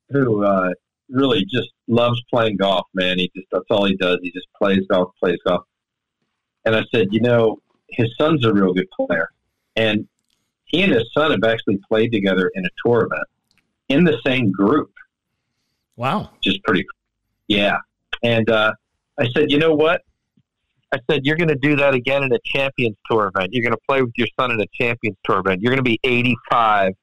who 0.10 0.44
uh, 0.46 0.70
really 1.10 1.44
just 1.46 1.70
loves 1.88 2.22
playing 2.32 2.58
golf, 2.58 2.86
man. 2.94 3.18
He 3.18 3.32
just 3.36 3.48
that's 3.52 3.66
all 3.70 3.86
he 3.86 3.96
does. 3.96 4.20
He 4.22 4.32
just 4.32 4.48
plays 4.58 4.82
golf, 4.90 5.12
plays 5.20 5.40
golf. 5.46 5.64
And 6.66 6.76
I 6.76 6.84
said, 6.94 7.08
you 7.12 7.22
know, 7.22 7.58
his 7.90 8.10
son's 8.18 8.46
a 8.46 8.54
real 8.54 8.74
good 8.74 8.90
player, 8.92 9.30
and 9.76 10.08
he 10.66 10.84
and 10.84 10.94
his 10.94 11.12
son 11.14 11.32
have 11.32 11.44
actually 11.44 11.80
played 11.90 12.12
together 12.12 12.52
in 12.54 12.66
a 12.66 12.70
tour 12.84 13.06
event 13.06 13.28
in 13.90 14.04
the 14.04 14.18
same 14.26 14.52
group. 14.52 14.92
Wow, 15.96 16.30
just 16.42 16.64
pretty. 16.64 16.86
Yeah, 17.48 17.78
and 18.24 18.50
uh, 18.50 18.74
I 19.20 19.28
said, 19.36 19.52
you 19.52 19.58
know 19.58 19.74
what? 19.74 20.02
I 20.94 21.00
said, 21.10 21.26
you're 21.26 21.36
going 21.36 21.50
to 21.50 21.56
do 21.56 21.76
that 21.76 21.94
again 21.94 22.24
in 22.24 22.32
a 22.32 22.40
Champions 22.46 22.96
Tour 23.10 23.32
event. 23.36 23.50
You're 23.52 23.64
going 23.64 23.74
to 23.74 23.82
play 23.88 24.02
with 24.02 24.14
your 24.16 24.28
son 24.40 24.52
in 24.52 24.62
a 24.62 24.68
Champions 24.68 25.18
Tour 25.26 25.40
event. 25.40 25.62
You're 25.62 25.72
going 25.72 25.84
to 25.84 25.90
be 25.90 26.00
85, 26.04 26.94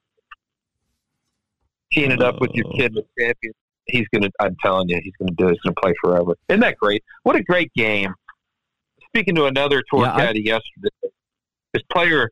teeing 1.93 2.11
it 2.11 2.23
up 2.23 2.41
with 2.41 2.51
your 2.55 2.67
oh. 2.69 2.77
kid 2.77 2.87
in 2.87 2.95
the 2.95 3.07
Champions. 3.19 3.57
He's 3.87 4.07
going 4.15 4.23
to, 4.23 4.31
I'm 4.41 4.57
telling 4.63 4.89
you, 4.89 5.01
he's 5.03 5.15
going 5.19 5.29
to 5.29 5.35
do 5.35 5.49
it. 5.49 5.53
He's 5.53 5.61
going 5.61 5.75
to 5.75 5.81
play 5.81 5.95
forever. 6.01 6.37
Isn't 6.49 6.61
that 6.61 6.77
great? 6.79 7.03
What 7.25 7.37
a 7.37 7.43
great 7.43 7.73
game. 7.75 8.15
Speaking 9.09 9.35
to 9.35 9.47
another 9.47 9.83
tour 9.91 10.05
Yeah, 10.05 10.15
I- 10.15 10.27
caddy 10.27 10.43
yesterday, 10.43 10.89
his 11.73 11.83
player 11.91 12.31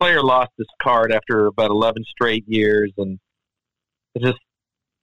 player 0.00 0.22
lost 0.22 0.50
his 0.56 0.66
card 0.80 1.12
after 1.12 1.46
about 1.46 1.70
11 1.70 2.02
straight 2.04 2.44
years 2.48 2.90
and 2.96 3.18
just 4.18 4.38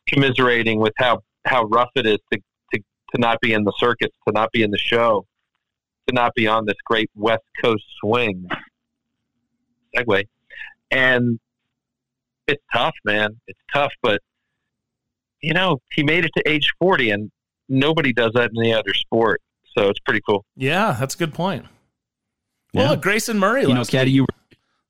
commiserating 0.08 0.80
with 0.80 0.94
how, 0.98 1.22
how 1.46 1.66
rough 1.66 1.92
it 1.96 2.08
is 2.08 2.18
to, 2.34 2.40
to, 2.74 2.80
to 2.80 3.22
not 3.22 3.40
be 3.40 3.54
in 3.54 3.64
the 3.64 3.74
circus, 3.78 4.10
to 4.28 4.34
not 4.34 4.52
be 4.52 4.64
in 4.64 4.72
the 4.72 4.78
show, 4.78 5.26
to 6.08 6.16
not 6.16 6.34
be 6.34 6.48
on 6.48 6.66
this 6.66 6.78
great 6.84 7.12
West 7.16 7.44
Coast 7.62 7.84
swing. 8.02 8.48
Segue. 9.96 10.24
And 10.90 11.40
it's 12.48 12.64
tough, 12.74 12.96
man. 13.06 13.40
It's 13.48 13.60
tough, 13.74 13.92
but 14.02 14.22
you 15.42 15.54
know, 15.54 15.80
he 15.94 16.04
made 16.04 16.26
it 16.26 16.32
to 16.36 16.50
age 16.50 16.72
40 16.80 17.12
and 17.12 17.32
nobody 17.70 18.12
does 18.14 18.32
that 18.34 18.50
in 18.52 18.58
any 18.60 18.74
other 18.74 18.94
sport. 18.94 19.42
So 19.78 19.90
it's 19.90 20.00
pretty 20.00 20.22
cool. 20.28 20.44
Yeah, 20.56 20.96
that's 21.00 21.14
a 21.14 21.18
good 21.18 21.34
point. 21.34 21.66
Well, 22.74 22.86
Yeah. 22.86 22.90
look, 22.92 23.02
Grayson 23.02 23.38
Murray 23.38 23.62
You 23.62 23.74
know, 23.74 23.86
caddy, 23.86 24.12
you 24.12 24.24
were 24.24 24.28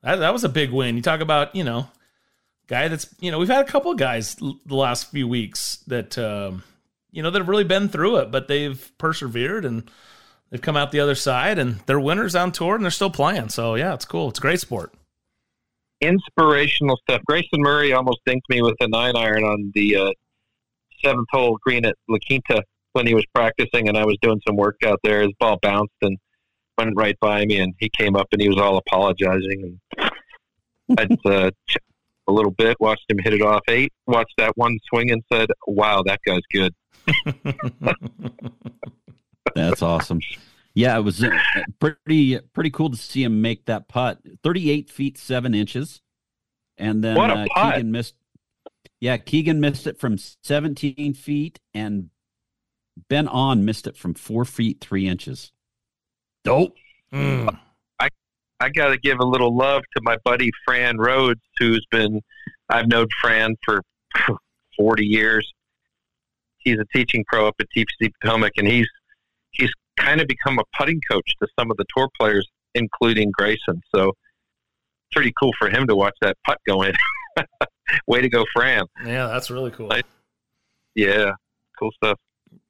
That, 0.04 0.16
that 0.18 0.32
was 0.34 0.44
a 0.46 0.50
big 0.50 0.72
win. 0.72 0.96
You 0.96 1.02
talk 1.02 1.20
about, 1.20 1.54
you 1.56 1.64
know, 1.66 1.90
guy 2.68 2.88
that's, 2.88 3.14
you 3.20 3.30
know, 3.32 3.40
we've 3.40 3.50
had 3.50 3.66
a 3.66 3.70
couple 3.70 3.92
of 3.92 3.98
guys 3.98 4.38
l- 4.42 4.58
the 4.66 4.76
last 4.76 5.12
few 5.12 5.28
weeks 5.28 5.78
that, 5.88 6.18
um, 6.18 6.64
you 7.12 7.22
know, 7.22 7.30
that 7.30 7.40
have 7.40 7.50
really 7.50 7.64
been 7.66 7.90
through 7.90 8.18
it, 8.18 8.32
but 8.32 8.48
they've 8.48 8.90
persevered 8.98 9.66
and 9.66 9.90
they've 10.50 10.62
come 10.62 10.78
out 10.78 10.92
the 10.92 11.00
other 11.02 11.16
side 11.16 11.60
and 11.60 11.80
they're 11.88 12.00
winners 12.00 12.36
on 12.36 12.52
tour 12.54 12.76
and 12.76 12.84
they're 12.86 12.92
still 12.92 13.10
playing. 13.10 13.50
So, 13.50 13.76
yeah, 13.76 13.94
it's 13.94 14.06
cool. 14.06 14.30
It's 14.30 14.40
a 14.40 14.42
great 14.42 14.62
sport. 14.62 14.94
Inspirational 16.02 16.98
stuff. 16.98 17.22
Grayson 17.28 17.62
Murray 17.62 17.94
almost 17.94 18.20
dinked 18.28 18.48
me 18.50 18.62
with 18.62 18.76
a 18.80 18.88
nine 18.88 19.16
iron 19.16 19.44
on 19.44 19.72
the 19.74 19.96
uh, 19.96 20.12
seventh 21.04 21.28
hole 21.32 21.58
green 21.64 21.86
at 21.86 21.96
La 22.08 22.18
Quinta 22.26 22.64
when 22.94 23.08
he 23.08 23.14
was 23.14 23.26
practicing, 23.34 23.88
and 23.88 23.98
I 23.98 24.06
was 24.06 24.18
doing 24.22 24.42
some 24.48 24.56
work 24.56 24.78
out 24.86 25.00
there. 25.04 25.22
His 25.22 25.32
ball 25.40 25.58
bounced 25.62 25.94
and 26.02 26.18
went 26.78 26.94
right 26.96 27.18
by 27.20 27.46
me, 27.46 27.60
and 27.60 27.74
he 27.80 27.90
came 27.90 28.16
up 28.16 28.28
and 28.32 28.42
he 28.42 28.48
was 28.48 28.58
all 28.58 28.78
apologizing. 28.78 29.80
And 29.98 30.10
I 30.98 31.08
uh, 31.30 31.52
a 32.28 32.32
little 32.32 32.52
bit, 32.52 32.78
watched 32.80 33.06
him 33.10 33.18
hit 33.20 33.34
it 33.34 33.42
off 33.42 33.62
eight, 33.70 33.94
watched 34.06 34.34
that 34.38 34.52
one 34.56 34.78
swing, 34.90 35.12
and 35.12 35.24
said, 35.32 35.50
"Wow, 35.66 36.04
that 36.04 36.20
guy's 36.26 36.42
good." 36.52 36.74
That's 39.56 39.82
awesome. 39.82 40.20
Yeah, 40.78 40.96
it 40.96 41.02
was 41.02 41.24
uh, 41.24 41.32
pretty 41.80 42.38
pretty 42.54 42.70
cool 42.70 42.92
to 42.92 42.98
see 42.98 43.24
him 43.24 43.42
make 43.42 43.66
that 43.66 43.88
putt. 43.88 44.20
Thirty-eight 44.44 44.92
feet 44.92 45.18
seven 45.18 45.56
inches, 45.56 46.04
and 46.78 47.04
then 47.04 47.16
What 47.16 47.32
a 47.32 47.34
uh, 47.34 47.46
putt. 47.52 47.74
Keegan 47.74 47.92
missed. 47.92 48.14
Yeah, 49.00 49.18
Keegan 49.18 49.60
missed 49.60 49.88
it 49.88 50.00
from 50.00 50.20
seventeen 50.20 51.16
feet, 51.16 51.60
and 51.74 52.12
Ben 53.10 53.28
An 53.28 53.66
missed 53.66 53.88
it 53.88 53.98
from 53.98 54.14
four 54.14 54.46
feet 54.46 54.80
three 54.80 55.08
inches. 55.08 55.52
Dope. 56.44 56.76
I 57.12 58.10
I 58.60 58.70
got 58.70 58.90
to 58.90 59.00
give 59.00 59.18
a 59.20 59.26
little 59.26 59.58
love 59.58 59.82
to 59.96 60.04
my 60.04 60.18
buddy 60.24 60.52
Fran 60.64 61.00
Rhodes, 61.00 61.42
who's 61.58 61.88
been 61.90 62.22
I've 62.70 62.88
known 62.88 63.08
Fran 63.20 63.56
for 63.66 63.82
forty 64.78 65.08
years. 65.08 65.52
He's 66.60 66.78
a 66.78 66.86
teaching 66.96 67.26
pro 67.28 67.48
up 67.48 67.56
at 67.60 67.66
TPC 67.76 68.12
Potomac, 68.22 68.52
and 68.58 68.68
he's 68.68 68.88
he's 69.50 69.72
kind 69.98 70.22
of 70.22 70.28
become 70.28 70.60
a 70.60 70.64
putting 70.78 71.02
coach 71.10 71.30
to 71.42 71.48
some 71.60 71.72
of 71.72 71.78
the 71.78 71.86
tour 71.96 72.10
players, 72.20 72.48
including 72.76 73.32
Grayson. 73.32 73.82
So 73.94 74.10
it's 74.10 75.14
pretty 75.14 75.34
cool 75.40 75.52
for 75.60 75.70
him 75.70 75.88
to 75.88 75.96
watch 75.96 76.16
that 76.22 76.38
putt 76.46 76.60
go 76.68 76.84
in. 76.84 76.94
Way 78.08 78.22
to 78.22 78.30
go, 78.30 78.46
Fran! 78.54 78.84
Yeah, 79.06 79.28
that's 79.28 79.50
really 79.50 79.72
cool. 79.72 79.92
Yeah, 80.96 81.32
cool 81.80 81.92
stuff. 81.92 82.18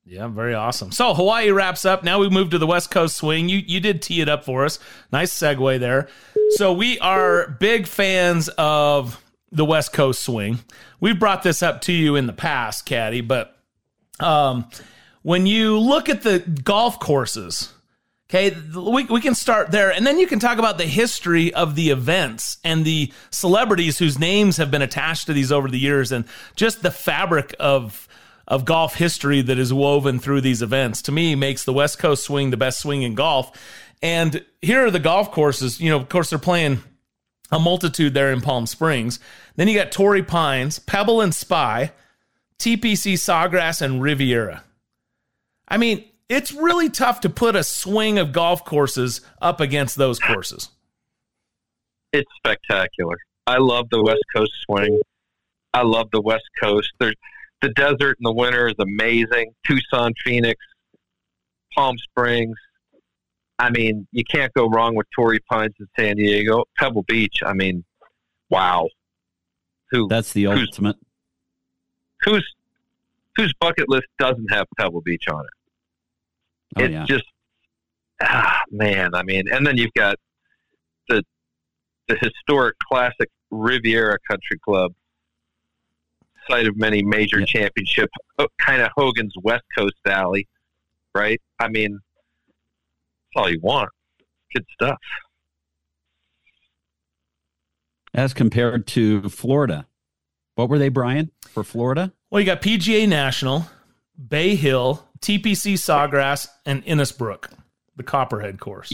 Yeah, 0.05 0.27
very 0.27 0.53
awesome. 0.53 0.91
So 0.91 1.13
Hawaii 1.13 1.51
wraps 1.51 1.83
up. 1.83 2.03
Now 2.03 2.19
we 2.19 2.29
move 2.29 2.51
to 2.51 2.57
the 2.57 2.67
West 2.67 2.91
Coast 2.91 3.17
swing. 3.17 3.49
You 3.49 3.61
you 3.65 3.79
did 3.79 4.01
tee 4.01 4.21
it 4.21 4.29
up 4.29 4.45
for 4.45 4.63
us. 4.63 4.79
Nice 5.11 5.33
segue 5.33 5.79
there. 5.79 6.07
So 6.51 6.71
we 6.71 6.97
are 6.99 7.49
big 7.59 7.87
fans 7.87 8.47
of 8.57 9.21
the 9.51 9.65
West 9.65 9.91
Coast 9.91 10.21
swing. 10.21 10.59
We've 10.99 11.19
brought 11.19 11.43
this 11.43 11.61
up 11.61 11.81
to 11.81 11.93
you 11.93 12.15
in 12.15 12.25
the 12.25 12.33
past, 12.33 12.85
Caddy, 12.85 13.21
but 13.21 13.57
um, 14.19 14.69
when 15.27 15.45
you 15.45 15.77
look 15.77 16.07
at 16.07 16.21
the 16.21 16.39
golf 16.39 17.01
courses, 17.01 17.73
okay, 18.29 18.55
we, 18.73 19.03
we 19.03 19.19
can 19.19 19.35
start 19.35 19.71
there, 19.71 19.91
and 19.91 20.07
then 20.07 20.17
you 20.17 20.25
can 20.25 20.39
talk 20.39 20.57
about 20.57 20.77
the 20.77 20.85
history 20.85 21.53
of 21.53 21.75
the 21.75 21.89
events 21.89 22.59
and 22.63 22.85
the 22.85 23.11
celebrities 23.29 23.99
whose 23.99 24.17
names 24.17 24.55
have 24.55 24.71
been 24.71 24.81
attached 24.81 25.25
to 25.25 25.33
these 25.33 25.51
over 25.51 25.67
the 25.67 25.77
years, 25.77 26.13
and 26.13 26.23
just 26.55 26.81
the 26.81 26.91
fabric 26.91 27.53
of 27.59 28.07
of 28.47 28.63
golf 28.63 28.95
history 28.95 29.41
that 29.41 29.59
is 29.59 29.73
woven 29.73 30.17
through 30.17 30.39
these 30.39 30.61
events. 30.61 31.01
To 31.01 31.11
me, 31.11 31.35
makes 31.35 31.65
the 31.65 31.73
West 31.73 31.99
Coast 31.99 32.23
swing 32.23 32.51
the 32.51 32.55
best 32.55 32.79
swing 32.79 33.01
in 33.01 33.13
golf. 33.13 33.51
And 34.01 34.45
here 34.61 34.85
are 34.85 34.91
the 34.91 34.97
golf 34.97 35.33
courses. 35.33 35.81
You 35.81 35.89
know, 35.89 35.97
of 35.97 36.07
course, 36.07 36.29
they're 36.29 36.39
playing 36.39 36.79
a 37.51 37.59
multitude 37.59 38.13
there 38.13 38.31
in 38.31 38.39
Palm 38.39 38.65
Springs. 38.65 39.19
Then 39.57 39.67
you 39.67 39.75
got 39.75 39.91
Torrey 39.91 40.23
Pines, 40.23 40.79
Pebble 40.79 41.19
and 41.19 41.35
Spy, 41.35 41.91
TPC 42.59 43.15
Sawgrass, 43.15 43.81
and 43.81 44.01
Riviera. 44.01 44.63
I 45.68 45.77
mean, 45.77 46.06
it's 46.30 46.52
really 46.52 46.89
tough 46.89 47.22
to 47.22 47.30
put 47.30 47.56
a 47.56 47.64
swing 47.64 48.18
of 48.19 48.31
golf 48.31 48.65
courses 48.65 49.22
up 49.41 49.60
against 49.61 49.95
those 49.98 50.19
courses. 50.19 50.69
It's 52.14 52.30
spectacular. 52.38 53.18
I 53.45 53.57
love 53.57 53.88
the 53.89 54.02
West 54.03 54.23
Coast 54.35 54.52
swing. 54.65 54.99
I 55.73 55.84
love 55.84 56.10
the 56.11 56.22
West 56.22 56.45
Coast. 56.61 56.91
There's 56.99 57.15
the 57.61 57.69
desert 57.69 58.18
in 58.19 58.23
the 58.23 58.31
winter 58.31 58.68
is 58.68 58.76
amazing. 58.80 59.52
Tucson, 59.65 60.14
Phoenix, 60.23 60.60
Palm 61.76 61.98
Springs. 61.98 62.56
I 63.60 63.72
mean, 63.72 64.07
you 64.11 64.23
can't 64.23 64.53
go 64.53 64.69
wrong 64.69 64.95
with 64.95 65.07
Torrey 65.15 65.39
Pines 65.49 65.73
in 65.80 65.88
San 65.98 66.18
Diego. 66.18 66.65
Pebble 66.77 67.03
Beach. 67.03 67.39
I 67.45 67.53
mean, 67.53 67.84
wow. 68.49 68.88
Who? 69.91 70.07
That's 70.07 70.34
the 70.34 70.44
who's- 70.44 70.68
ultimate. 70.69 70.98
Who's 72.23 72.45
whose 73.35 73.53
bucket 73.60 73.88
list 73.89 74.07
doesn't 74.18 74.52
have 74.52 74.65
Pebble 74.77 75.02
Beach 75.02 75.26
on 75.31 75.41
it? 75.45 75.52
Oh, 76.76 76.84
it's 76.84 76.91
yeah. 76.91 77.06
just 77.06 77.26
ah 78.22 78.61
man. 78.72 79.15
I 79.15 79.23
mean, 79.23 79.44
and 79.52 79.65
then 79.65 79.77
you've 79.77 79.94
got 79.94 80.18
the 81.10 81.23
the 82.07 82.18
historic 82.22 82.76
classic 82.80 83.30
Riviera 83.52 84.18
Country 84.30 84.60
Club, 84.64 84.94
site 86.49 86.68
of 86.68 86.77
many 86.77 87.03
major 87.03 87.45
championship, 87.45 88.10
kind 88.60 88.81
of 88.81 88.89
Hogan's 88.95 89.34
West 89.41 89.64
Coast 89.77 89.95
Alley, 90.06 90.48
right? 91.15 91.41
I 91.60 91.69
mean, 91.69 91.99
that's 93.34 93.44
all 93.44 93.49
you 93.49 93.60
want. 93.61 93.89
Good 94.53 94.65
stuff. 94.73 94.98
As 98.14 98.34
compared 98.34 98.88
to 98.88 99.30
Florida. 99.30 99.85
What 100.56 100.69
were 100.69 100.80
they, 100.80 100.89
Brian, 100.89 101.30
for 101.49 101.64
Florida? 101.64 102.14
Well, 102.31 102.39
you 102.39 102.45
got 102.45 102.61
PGA 102.61 103.07
National, 103.07 103.68
Bay 104.18 104.56
Hill, 104.56 105.06
TPC 105.22 105.73
Sawgrass, 105.73 106.48
and 106.65 106.84
Innisbrook, 106.85 107.52
the 107.95 108.03
Copperhead 108.03 108.60
course. 108.60 108.94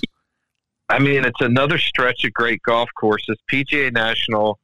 I 0.89 0.99
mean, 0.99 1.25
it's 1.25 1.41
another 1.41 1.77
stretch 1.77 2.23
of 2.23 2.33
great 2.33 2.61
golf 2.63 2.89
courses. 2.97 3.37
PGA 3.51 3.91
National, 3.91 4.59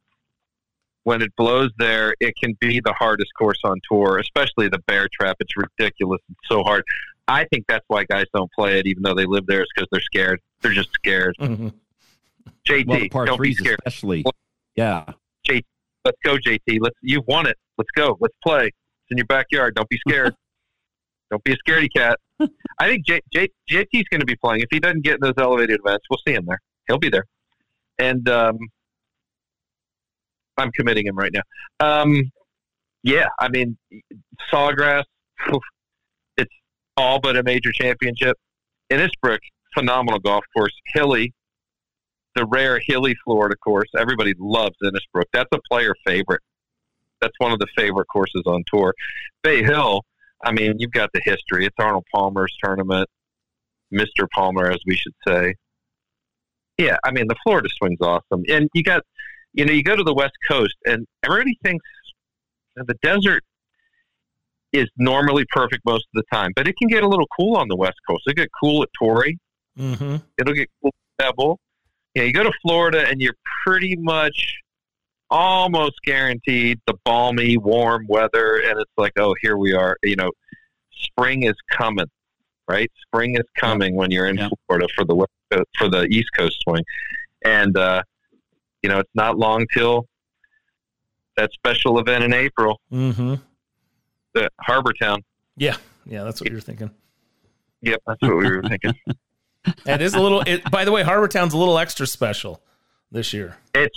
when 1.04 1.22
it 1.22 1.36
blows 1.36 1.72
there, 1.80 2.14
it 2.20 2.36
can 2.42 2.56
be 2.60 2.80
the 2.80 2.94
hardest 2.94 3.32
course 3.38 3.60
on 3.64 3.80
tour, 3.90 4.20
especially 4.20 4.68
the 4.70 4.80
Bear 4.80 5.08
Trap. 5.12 5.38
It's 5.40 5.54
ridiculous. 5.56 6.22
It's 6.30 6.50
so 6.50 6.62
hard. 6.64 6.84
I 7.28 7.46
think 7.46 7.66
that's 7.68 7.86
why 7.88 8.04
guys 8.06 8.26
don't 8.34 8.52
play 8.52 8.80
it, 8.80 8.88
even 8.88 9.04
though 9.04 9.14
they 9.14 9.26
live 9.26 9.46
there, 9.48 9.62
is 9.62 9.68
because 9.74 9.88
they're 9.92 10.02
scared. 10.02 10.40
They're 10.62 10.74
just 10.74 10.92
scared. 10.94 11.36
Mm-hmm. 11.40 11.70
JT, 12.68 12.88
Well, 12.88 13.00
the 13.00 13.26
don't 13.26 13.42
be 13.42 13.54
scared. 13.54 13.80
especially. 13.86 14.24
Yeah. 14.76 15.06
JT, 15.48 15.64
let's 16.06 16.18
go, 16.24 16.38
JT. 16.38 16.80
Let's. 16.82 16.96
You've 17.02 17.26
won 17.28 17.48
it. 17.48 17.58
Let's 17.78 17.92
go. 17.92 18.18
Let's 18.20 18.36
play. 18.44 18.66
It's 18.68 19.12
in 19.12 19.18
your 19.18 19.26
backyard. 19.28 19.76
Don't 19.76 19.90
be 19.90 19.98
scared. 20.08 20.36
don't 21.30 21.44
be 21.44 21.54
a 21.54 21.58
scaredy 21.58 21.88
cat. 21.96 22.20
I 22.80 22.88
think 22.88 23.06
J, 23.06 23.22
J, 23.34 23.48
JT's 23.70 24.08
going 24.10 24.20
to 24.20 24.26
be 24.26 24.36
playing. 24.36 24.62
If 24.62 24.70
he 24.72 24.80
doesn't 24.80 25.04
get 25.04 25.16
in 25.16 25.20
those 25.22 25.34
elevated 25.38 25.80
events, 25.84 26.06
we'll 26.10 26.20
see 26.28 26.34
him 26.34 26.46
there. 26.48 26.60
He'll 26.88 26.98
be 26.98 27.10
there. 27.10 27.26
And 28.00 28.28
um, 28.30 28.58
I'm 30.58 30.72
committing 30.72 31.08
him 31.08 31.16
right 31.16 31.34
now. 31.34 31.42
Um, 31.80 32.32
yeah, 33.04 33.28
I 33.40 33.50
mean, 33.50 33.78
Sawgrass, 34.52 35.04
it's 36.38 36.54
all 36.98 37.20
but 37.20 37.38
a 37.38 37.44
major 37.44 37.72
championship. 37.72 38.38
Innisbrook, 38.92 39.40
phenomenal 39.74 40.20
golf 40.20 40.44
course. 40.56 40.74
Hilly, 40.94 41.34
the 42.36 42.46
rare 42.46 42.80
Hilly, 42.86 43.16
Florida 43.24 43.56
course. 43.56 43.90
Everybody 43.98 44.34
loves 44.38 44.76
Innisbrook. 44.84 45.26
That's 45.34 45.50
a 45.54 45.60
player 45.70 45.94
favorite. 46.06 46.42
That's 47.22 47.34
one 47.38 47.52
of 47.52 47.60
the 47.60 47.68
favorite 47.76 48.08
courses 48.12 48.44
on 48.46 48.64
tour. 48.72 48.94
Bay 49.44 49.64
Hill, 49.64 50.04
I 50.44 50.52
mean, 50.52 50.76
you've 50.80 50.92
got 50.92 51.10
the 51.14 51.22
history. 51.24 51.66
It's 51.66 51.76
Arnold 51.80 52.06
Palmer's 52.14 52.56
tournament, 52.64 53.10
Mr. 53.94 54.28
Palmer, 54.34 54.72
as 54.72 54.80
we 54.86 54.96
should 54.96 55.14
say. 55.28 55.56
Yeah, 56.78 56.98
I 57.04 57.12
mean, 57.12 57.28
the 57.28 57.36
Florida 57.44 57.68
swing's 57.78 58.00
awesome. 58.02 58.44
And 58.48 58.70
you 58.74 58.84
got, 58.84 59.04
you 59.54 59.66
know, 59.66 59.74
you 59.74 59.84
go 59.84 59.96
to 59.96 60.04
the 60.04 60.14
West 60.14 60.36
Coast, 60.48 60.76
and 60.86 61.06
everybody 61.24 61.58
thinks 61.64 61.86
the 62.76 62.96
desert 63.02 63.44
is 64.72 64.88
normally 64.98 65.46
perfect 65.50 65.84
most 65.86 66.06
of 66.14 66.24
the 66.24 66.24
time, 66.32 66.54
but 66.56 66.68
it 66.68 66.76
can 66.78 66.88
get 66.88 67.04
a 67.04 67.08
little 67.08 67.28
cool 67.38 67.58
on 67.58 67.68
the 67.68 67.76
West 67.76 67.98
Coast. 68.08 68.24
It 68.28 68.38
get 68.38 68.50
cool 68.62 68.84
at 68.84 68.90
Torrey. 68.98 69.38
Mm-hmm. 69.78 70.18
It'll 70.38 70.54
get 70.54 70.70
cool 70.82 70.94
at 71.20 71.26
Pebble. 71.26 71.60
Yeah, 72.16 72.24
you 72.24 72.34
go 72.34 72.44
to 72.44 72.52
Florida, 72.62 73.06
and 73.08 73.22
you're 73.22 73.36
pretty 73.66 73.96
much 73.98 74.56
almost 75.30 76.02
guaranteed 76.04 76.80
the 76.88 76.94
balmy, 77.06 77.58
warm 77.58 78.06
weather, 78.08 78.58
and 78.66 78.80
it's 78.80 78.92
like, 78.98 79.14
oh, 79.18 79.36
here 79.42 79.58
we 79.58 79.74
are. 79.74 79.98
You 80.04 80.16
know, 80.16 80.32
spring 80.92 81.44
is 81.44 81.56
coming, 81.72 82.08
right? 82.68 82.92
Spring 83.08 83.36
is 83.36 83.46
coming 83.58 83.96
when 83.96 84.12
you're 84.12 84.28
in 84.28 84.38
Florida 84.68 84.88
for 84.96 85.06
the 85.06 85.16
West 85.16 85.32
Coast, 85.52 85.68
for 85.78 85.90
the 85.90 86.04
East 86.06 86.30
Coast 86.38 86.58
swing, 86.64 86.84
and 87.46 87.78
uh, 87.78 88.02
you 88.84 88.90
know 88.90 89.00
it's 89.00 89.12
not 89.16 89.38
long 89.38 89.66
till 89.74 90.06
that 91.38 91.52
special 91.54 92.00
event 92.00 92.24
in 92.24 92.34
April, 92.34 92.80
Mm-hmm. 92.92 93.36
the 94.34 94.50
Harbour 94.60 94.94
Town. 94.94 95.24
Yeah, 95.58 95.78
yeah, 96.06 96.24
that's 96.24 96.42
what 96.42 96.52
you're 96.52 96.60
thinking. 96.62 96.92
Yep, 97.82 98.02
that's 98.06 98.22
what 98.22 98.36
we 98.38 98.50
were 98.50 98.64
thinking. 98.64 98.94
It 99.86 100.02
is 100.02 100.14
a 100.16 100.22
little. 100.22 100.42
It, 100.42 100.70
by 100.72 100.86
the 100.86 100.92
way, 100.92 101.04
Harbour 101.04 101.28
Town's 101.28 101.54
a 101.54 101.58
little 101.58 101.78
extra 101.78 102.08
special 102.08 102.62
this 103.12 103.34
year. 103.34 103.58
It's 103.76 103.94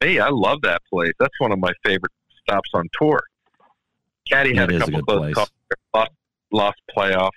hey, 0.00 0.18
I 0.18 0.28
love 0.30 0.62
that 0.62 0.82
place. 0.92 1.12
That's 1.18 1.34
one 1.38 1.52
of 1.52 1.58
my 1.58 1.72
favorite 1.84 2.12
stops 2.42 2.70
on 2.74 2.88
tour. 2.98 3.20
Caddy 4.28 4.54
had 4.54 4.70
It 4.70 4.74
a 4.74 4.76
a 4.76 4.80
couple 4.80 5.00
good 5.00 5.06
close 5.06 5.18
place. 5.18 5.34
calls. 5.34 5.50
Lost, 5.94 6.10
lost 6.52 6.80
playoff. 6.96 7.30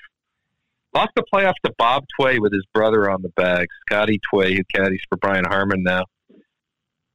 Lost 0.94 1.12
the 1.16 1.24
playoff 1.34 1.54
to 1.64 1.74
Bob 1.78 2.06
Tway 2.20 2.40
with 2.40 2.52
his 2.52 2.66
brother 2.74 3.10
on 3.10 3.22
the 3.22 3.30
bag. 3.30 3.68
Scotty 3.86 4.20
Tway, 4.32 4.56
who 4.56 4.64
caddies 4.76 5.02
for 5.10 5.18
Brian 5.18 5.46
Harman 5.46 5.84
now. 5.84 6.04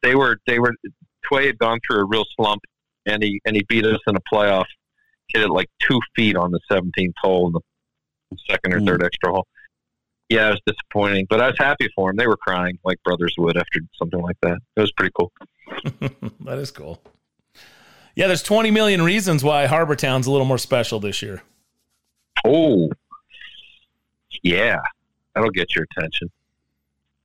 They 0.03 0.15
were 0.15 0.39
they 0.47 0.59
were 0.59 0.75
Tway 1.31 1.47
had 1.47 1.59
gone 1.59 1.81
through 1.87 2.01
a 2.01 2.05
real 2.07 2.25
slump, 2.37 2.63
and 3.05 3.23
he 3.23 3.41
and 3.45 3.55
he 3.55 3.65
beat 3.69 3.85
us 3.85 4.01
in 4.07 4.17
a 4.17 4.21
playoff. 4.33 4.67
Hit 5.29 5.43
it 5.43 5.51
like 5.51 5.69
two 5.81 6.01
feet 6.15 6.37
on 6.37 6.53
the 6.53 6.61
17th 6.71 7.13
hole 7.21 7.49
in 7.49 7.53
the 7.53 7.61
second 8.49 8.73
or 8.73 8.79
hmm. 8.79 8.87
third 8.87 9.03
extra 9.03 9.33
hole. 9.33 9.47
Yeah, 10.29 10.49
it 10.49 10.51
was 10.51 10.61
disappointing, 10.67 11.27
but 11.31 11.41
I 11.41 11.47
was 11.47 11.57
happy 11.59 11.89
for 11.95 12.11
him. 12.11 12.17
They 12.17 12.27
were 12.27 12.37
crying 12.37 12.79
like 12.85 13.01
brothers 13.05 13.35
would 13.39 13.57
after 13.57 13.81
something 13.97 14.21
like 14.21 14.37
that. 14.43 14.59
It 14.77 14.81
was 14.81 14.93
pretty 14.93 15.13
cool. 15.17 15.33
that 16.41 16.59
is 16.59 16.71
cool. 16.71 17.01
Yeah, 18.17 18.27
there's 18.27 18.43
20 18.43 18.71
million 18.71 19.03
reasons 19.03 19.45
why 19.45 19.67
Harbour 19.67 19.95
Town's 19.95 20.27
a 20.27 20.31
little 20.31 20.47
more 20.47 20.59
special 20.59 20.99
this 20.99 21.23
year. 21.23 21.43
Oh, 22.45 22.91
yeah, 24.43 24.81
that'll 25.35 25.51
get 25.51 25.75
your 25.75 25.87
attention. 25.91 26.31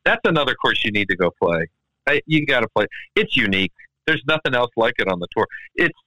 That's 0.03 0.21
another 0.25 0.53
course 0.55 0.83
you 0.83 0.91
need 0.91 1.07
to 1.09 1.15
go 1.15 1.31
play. 1.41 1.67
I, 2.07 2.21
you 2.25 2.45
got 2.45 2.61
to 2.61 2.67
play. 2.75 2.87
It's 3.15 3.37
unique. 3.37 3.71
There's 4.05 4.23
nothing 4.27 4.55
else 4.55 4.71
like 4.75 4.95
it 4.99 5.07
on 5.07 5.19
the 5.19 5.27
tour. 5.35 5.47
It's 5.75 5.97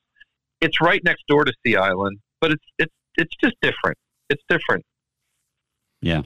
it's 0.60 0.80
right 0.80 1.02
next 1.04 1.26
door 1.28 1.44
to 1.44 1.52
Sea 1.64 1.76
Island, 1.76 2.18
but 2.40 2.52
it's 2.52 2.64
it's 2.78 2.94
it's 3.16 3.36
just 3.42 3.54
different. 3.62 3.96
It's 4.28 4.42
different. 4.48 4.84
Yeah. 6.00 6.22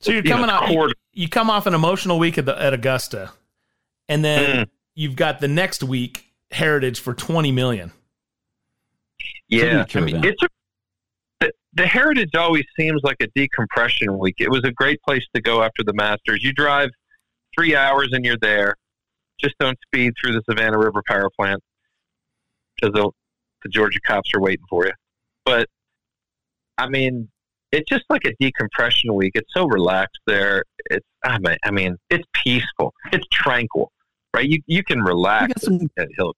So 0.00 0.12
you're 0.12 0.22
coming 0.22 0.50
off. 0.50 0.70
You, 0.70 0.92
you 1.12 1.28
come 1.28 1.50
off 1.50 1.66
an 1.66 1.74
emotional 1.74 2.18
week 2.18 2.38
at, 2.38 2.46
the, 2.46 2.60
at 2.60 2.72
Augusta, 2.74 3.32
and 4.08 4.24
then 4.24 4.66
Mm. 4.66 4.70
you've 4.94 5.16
got 5.16 5.40
the 5.40 5.48
next 5.48 5.82
week 5.82 6.26
Heritage 6.50 7.00
for 7.00 7.14
20 7.14 7.50
million. 7.52 7.92
Yeah, 9.48 9.84
I 9.94 10.00
mean, 10.00 10.24
it's 10.24 10.42
a, 10.42 10.48
the, 11.40 11.52
the 11.74 11.86
Heritage 11.86 12.34
always 12.34 12.64
seems 12.78 13.00
like 13.04 13.16
a 13.20 13.28
decompression 13.34 14.18
week. 14.18 14.36
It 14.38 14.50
was 14.50 14.62
a 14.64 14.72
great 14.72 15.00
place 15.02 15.24
to 15.34 15.40
go 15.40 15.62
after 15.62 15.82
the 15.84 15.92
Masters. 15.92 16.42
You 16.42 16.52
drive 16.52 16.90
three 17.56 17.74
hours 17.76 18.08
and 18.12 18.24
you're 18.24 18.38
there. 18.40 18.74
Just 19.40 19.54
don't 19.58 19.78
speed 19.86 20.14
through 20.20 20.32
the 20.32 20.42
Savannah 20.48 20.78
River 20.78 21.02
Power 21.06 21.30
Plant 21.38 21.62
because 22.74 22.92
the, 22.94 23.10
the 23.62 23.68
Georgia 23.68 24.00
cops 24.06 24.32
are 24.34 24.40
waiting 24.40 24.64
for 24.68 24.86
you. 24.86 24.92
But 25.44 25.68
I 26.78 26.88
mean, 26.88 27.28
it's 27.72 27.88
just 27.88 28.04
like 28.08 28.24
a 28.24 28.32
decompression 28.40 29.14
week. 29.14 29.32
It's 29.34 29.52
so 29.52 29.66
relaxed 29.66 30.20
there. 30.26 30.64
It's 30.90 31.06
I 31.24 31.38
mean, 31.38 31.56
I 31.64 31.70
mean, 31.70 31.96
it's 32.10 32.24
peaceful. 32.32 32.94
It's 33.12 33.26
tranquil, 33.32 33.90
right? 34.34 34.48
You 34.48 34.60
you 34.66 34.82
can 34.84 35.00
relax 35.02 35.54
got 35.54 35.62
some- 35.62 35.90
at 35.98 36.08
Hill. 36.16 36.34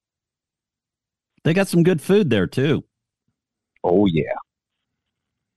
They 1.45 1.55
got 1.55 1.69
some 1.69 1.83
good 1.83 2.03
food 2.03 2.31
there 2.31 2.47
too. 2.47 2.85
Oh 3.85 4.07
yeah. 4.07 4.35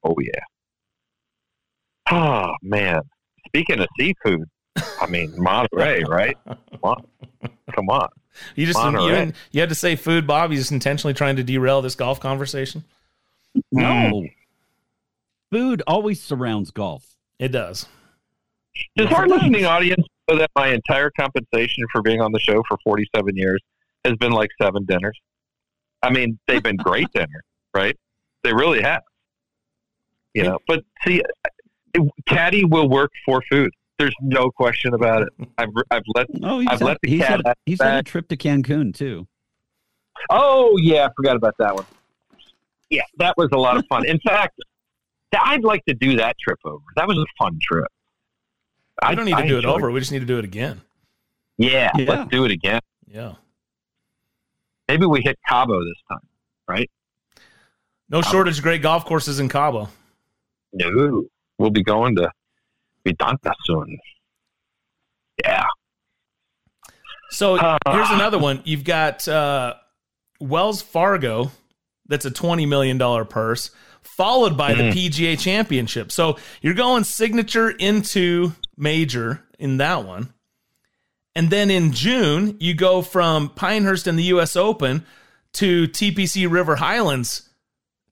Oh 0.04 0.16
yeah. 0.20 0.42
Oh 2.12 2.54
man. 2.62 3.02
Speaking 3.48 3.80
of 3.80 3.88
seafood, 4.00 4.46
I 5.02 5.08
mean 5.08 5.34
Monterey, 5.38 6.04
right? 6.08 6.38
Come 6.48 6.80
on. 6.84 7.04
Come 7.74 7.90
on. 7.90 8.10
You 8.56 8.66
just 8.66 8.80
you, 8.82 9.34
you 9.52 9.60
had 9.60 9.70
to 9.70 9.76
say 9.76 9.96
food, 9.96 10.26
Bob. 10.26 10.52
You 10.52 10.58
just 10.58 10.72
intentionally 10.72 11.14
trying 11.14 11.36
to 11.38 11.44
derail 11.44 11.82
this 11.82 11.96
golf 11.96 12.20
conversation. 12.20 12.84
No. 13.72 14.26
Food 15.52 15.84
always 15.86 16.22
surrounds 16.22 16.72
golf. 16.72 17.16
It 17.38 17.50
does. 17.50 17.88
Does 18.96 19.12
our 19.12 19.28
listening 19.28 19.66
audience 19.66 20.06
know 20.30 20.38
that 20.38 20.50
my 20.56 20.70
entire 20.70 21.12
compensation 21.20 21.84
for 21.92 22.02
being 22.02 22.22
on 22.22 22.32
the 22.32 22.40
show 22.40 22.64
for 22.68 22.78
47 22.84 23.36
years 23.36 23.62
has 24.06 24.16
been 24.16 24.32
like 24.32 24.50
seven 24.62 24.86
dinners? 24.86 25.20
I 26.02 26.10
mean, 26.10 26.40
they've 26.48 26.64
been 26.64 26.78
great 26.78 27.08
dinners, 27.14 27.44
right? 27.74 27.98
They 28.44 28.54
really 28.54 28.82
have. 28.82 29.04
You 30.34 30.44
know, 30.44 30.60
but 30.66 30.84
see, 31.06 31.22
Caddy 32.26 32.64
will 32.64 32.88
work 32.88 33.12
for 33.26 33.44
food. 33.52 33.70
There's 34.00 34.16
no 34.22 34.50
question 34.50 34.94
about 34.94 35.24
it. 35.24 35.30
I've 35.58 35.70
I've 35.92 36.04
let 36.16 36.28
Oh, 36.42 36.60
he's, 36.60 36.70
I've 36.70 36.80
had, 36.80 36.86
let 36.86 36.98
the 37.04 37.10
he's, 37.10 37.20
cat 37.20 37.30
had, 37.32 37.48
out 37.48 37.58
he's 37.66 37.78
the 37.80 37.84
had 37.84 38.00
a 38.00 38.04
trip 38.04 38.30
to 38.30 38.38
Cancun 38.38 38.96
too. 38.96 39.28
Oh 40.30 40.78
yeah, 40.78 41.06
I 41.06 41.10
forgot 41.16 41.36
about 41.36 41.56
that 41.60 41.76
one. 41.76 41.86
Yeah, 42.90 43.04
that 43.18 43.36
was 43.38 43.50
a 43.52 43.58
lot 43.58 43.78
of 43.78 43.86
fun. 43.88 44.06
In 44.06 44.20
fact, 44.20 44.56
th- 44.58 44.71
I'd 45.40 45.64
like 45.64 45.84
to 45.86 45.94
do 45.94 46.18
that 46.18 46.38
trip 46.40 46.60
over. 46.66 46.84
That 46.96 47.08
was 47.08 47.18
a 47.18 47.26
fun 47.38 47.60
trip. 47.62 47.88
I 49.02 49.16
don't 49.16 49.26
need 49.26 49.36
to 49.38 49.48
do 49.48 49.56
it 49.56 49.58
enjoyed 49.60 49.66
over. 49.66 49.92
We 49.92 50.00
just 50.00 50.12
need 50.12 50.20
to 50.20 50.26
do 50.26 50.38
it 50.38 50.46
again. 50.46 50.82
Yeah, 51.58 51.92
Yeah. 51.98 52.06
let's 52.10 52.30
do 52.32 52.46
it 52.46 52.52
again. 52.52 52.82
Yeah. 53.08 53.34
Maybe 54.88 55.06
we 55.06 55.22
hit 55.22 55.40
Cabo 55.48 55.80
this 55.84 55.96
time, 56.10 56.28
right? 56.68 56.90
No 58.10 58.22
shortage 58.22 58.58
of 58.58 58.64
great 58.64 58.82
golf 58.82 59.06
courses 59.06 59.40
in 59.40 59.48
Cabo. 59.48 59.90
No, 60.74 61.26
we'll 61.58 61.70
be 61.70 61.84
going 61.84 62.16
to 62.18 62.30
Vidanta 63.06 63.54
soon. 63.64 63.98
Yeah. 65.44 65.66
So 67.30 67.56
here's 67.56 68.10
another 68.10 68.38
one. 68.38 68.62
You've 68.66 68.84
got 68.84 69.26
uh, 69.28 69.76
Wells 70.42 70.82
Fargo, 70.82 71.52
that's 72.08 72.26
a 72.26 72.32
$20 72.32 72.68
million 72.68 73.00
purse, 73.28 73.72
followed 74.04 74.58
by 74.58 74.74
the 74.74 74.84
Mm. 74.84 74.94
PGA 74.94 75.36
Championship. 75.40 76.12
So 76.12 76.38
you're 76.62 76.74
going 76.74 77.04
signature 77.04 77.70
into 77.70 78.54
major 78.78 79.44
in 79.60 79.78
that 79.78 80.04
one. 80.06 80.34
And 81.36 81.50
then 81.50 81.70
in 81.72 81.94
June, 81.94 82.58
you 82.60 82.74
go 82.74 83.02
from 83.02 83.50
Pinehurst 83.50 84.08
and 84.08 84.20
the 84.20 84.24
US 84.24 84.56
Open 84.56 85.06
to 85.54 85.88
TPC 85.88 86.50
River 86.50 86.76
Highlands 86.78 87.50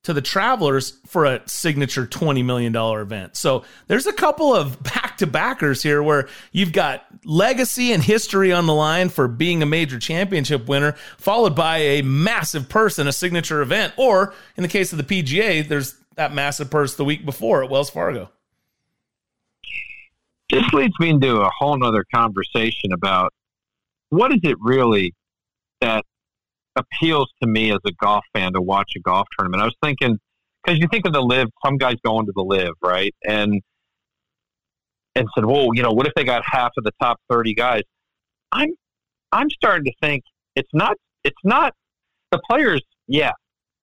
to 0.04 0.14
the 0.14 0.22
Travelers 0.22 0.98
for 1.08 1.26
a 1.26 1.42
signature 1.46 2.06
$20 2.08 2.44
million 2.46 2.74
event. 2.76 3.36
So 3.36 3.66
there's 3.88 4.08
a 4.08 4.14
couple 4.14 4.56
of 4.56 4.82
back 4.84 5.09
to 5.20 5.28
backers 5.28 5.82
here 5.82 6.04
where 6.04 6.28
you've 6.52 6.74
got 6.74 7.06
legacy 7.24 7.92
and 7.92 8.04
history 8.04 8.52
on 8.52 8.66
the 8.66 8.74
line 8.74 9.10
for 9.10 9.28
being 9.28 9.62
a 9.62 9.66
major 9.66 10.00
championship 10.00 10.68
winner, 10.68 10.94
followed 11.18 11.56
by 11.56 11.78
a 11.78 12.02
massive 12.02 12.68
purse 12.68 13.00
in 13.00 13.08
a 13.08 13.12
signature 13.12 13.62
event. 13.62 13.94
Or 13.98 14.34
in 14.58 14.64
the 14.64 14.70
case 14.70 14.92
of 14.92 14.98
the 14.98 15.24
PGA, 15.24 15.68
there's 15.68 15.96
that 16.16 16.34
massive 16.34 16.70
purse 16.70 16.96
the 16.96 17.06
week 17.06 17.26
before 17.26 17.64
at 17.64 17.70
Wells 17.70 17.90
Fargo. 17.90 18.30
This 20.50 20.66
leads 20.74 20.94
me 21.00 21.10
into 21.10 21.42
a 21.42 21.50
whole 21.58 21.78
nother 21.78 22.04
conversation 22.14 22.92
about 22.92 23.34
what 24.10 24.32
is 24.32 24.40
it 24.44 24.58
really 24.60 25.14
that 25.80 26.04
appeals 26.76 27.32
to 27.42 27.48
me 27.48 27.72
as 27.72 27.80
a 27.86 27.92
golf 28.02 28.24
fan 28.34 28.54
to 28.54 28.62
watch 28.62 28.92
a 28.96 29.00
golf 29.00 29.28
tournament. 29.38 29.62
I 29.62 29.66
was 29.66 29.76
thinking 29.84 30.18
because 30.64 30.80
you 30.80 30.88
think 30.92 31.06
of 31.06 31.14
the 31.14 31.22
LIV, 31.22 31.50
some 31.66 31.78
guys 31.78 31.96
going 32.04 32.26
to 32.26 32.32
the 32.36 32.44
LIV, 32.44 32.74
right? 32.82 33.14
And 33.24 33.62
and 35.16 35.28
said, 35.36 35.46
"Whoa, 35.46 35.72
you 35.74 35.84
know, 35.84 35.92
what 35.92 36.08
if 36.08 36.14
they 36.16 36.24
got 36.24 36.44
half 36.46 36.72
of 36.78 36.84
the 36.84 36.92
top 37.02 37.20
thirty 37.30 37.54
guys?" 37.54 37.84
I'm 38.52 38.74
I'm 39.32 39.50
starting 39.50 39.86
to 39.86 39.94
think 40.02 40.24
it's 40.56 40.70
not 40.74 40.98
it's 41.24 41.44
not 41.44 41.74
the 42.32 42.40
players. 42.50 42.82
Yeah, 43.08 43.32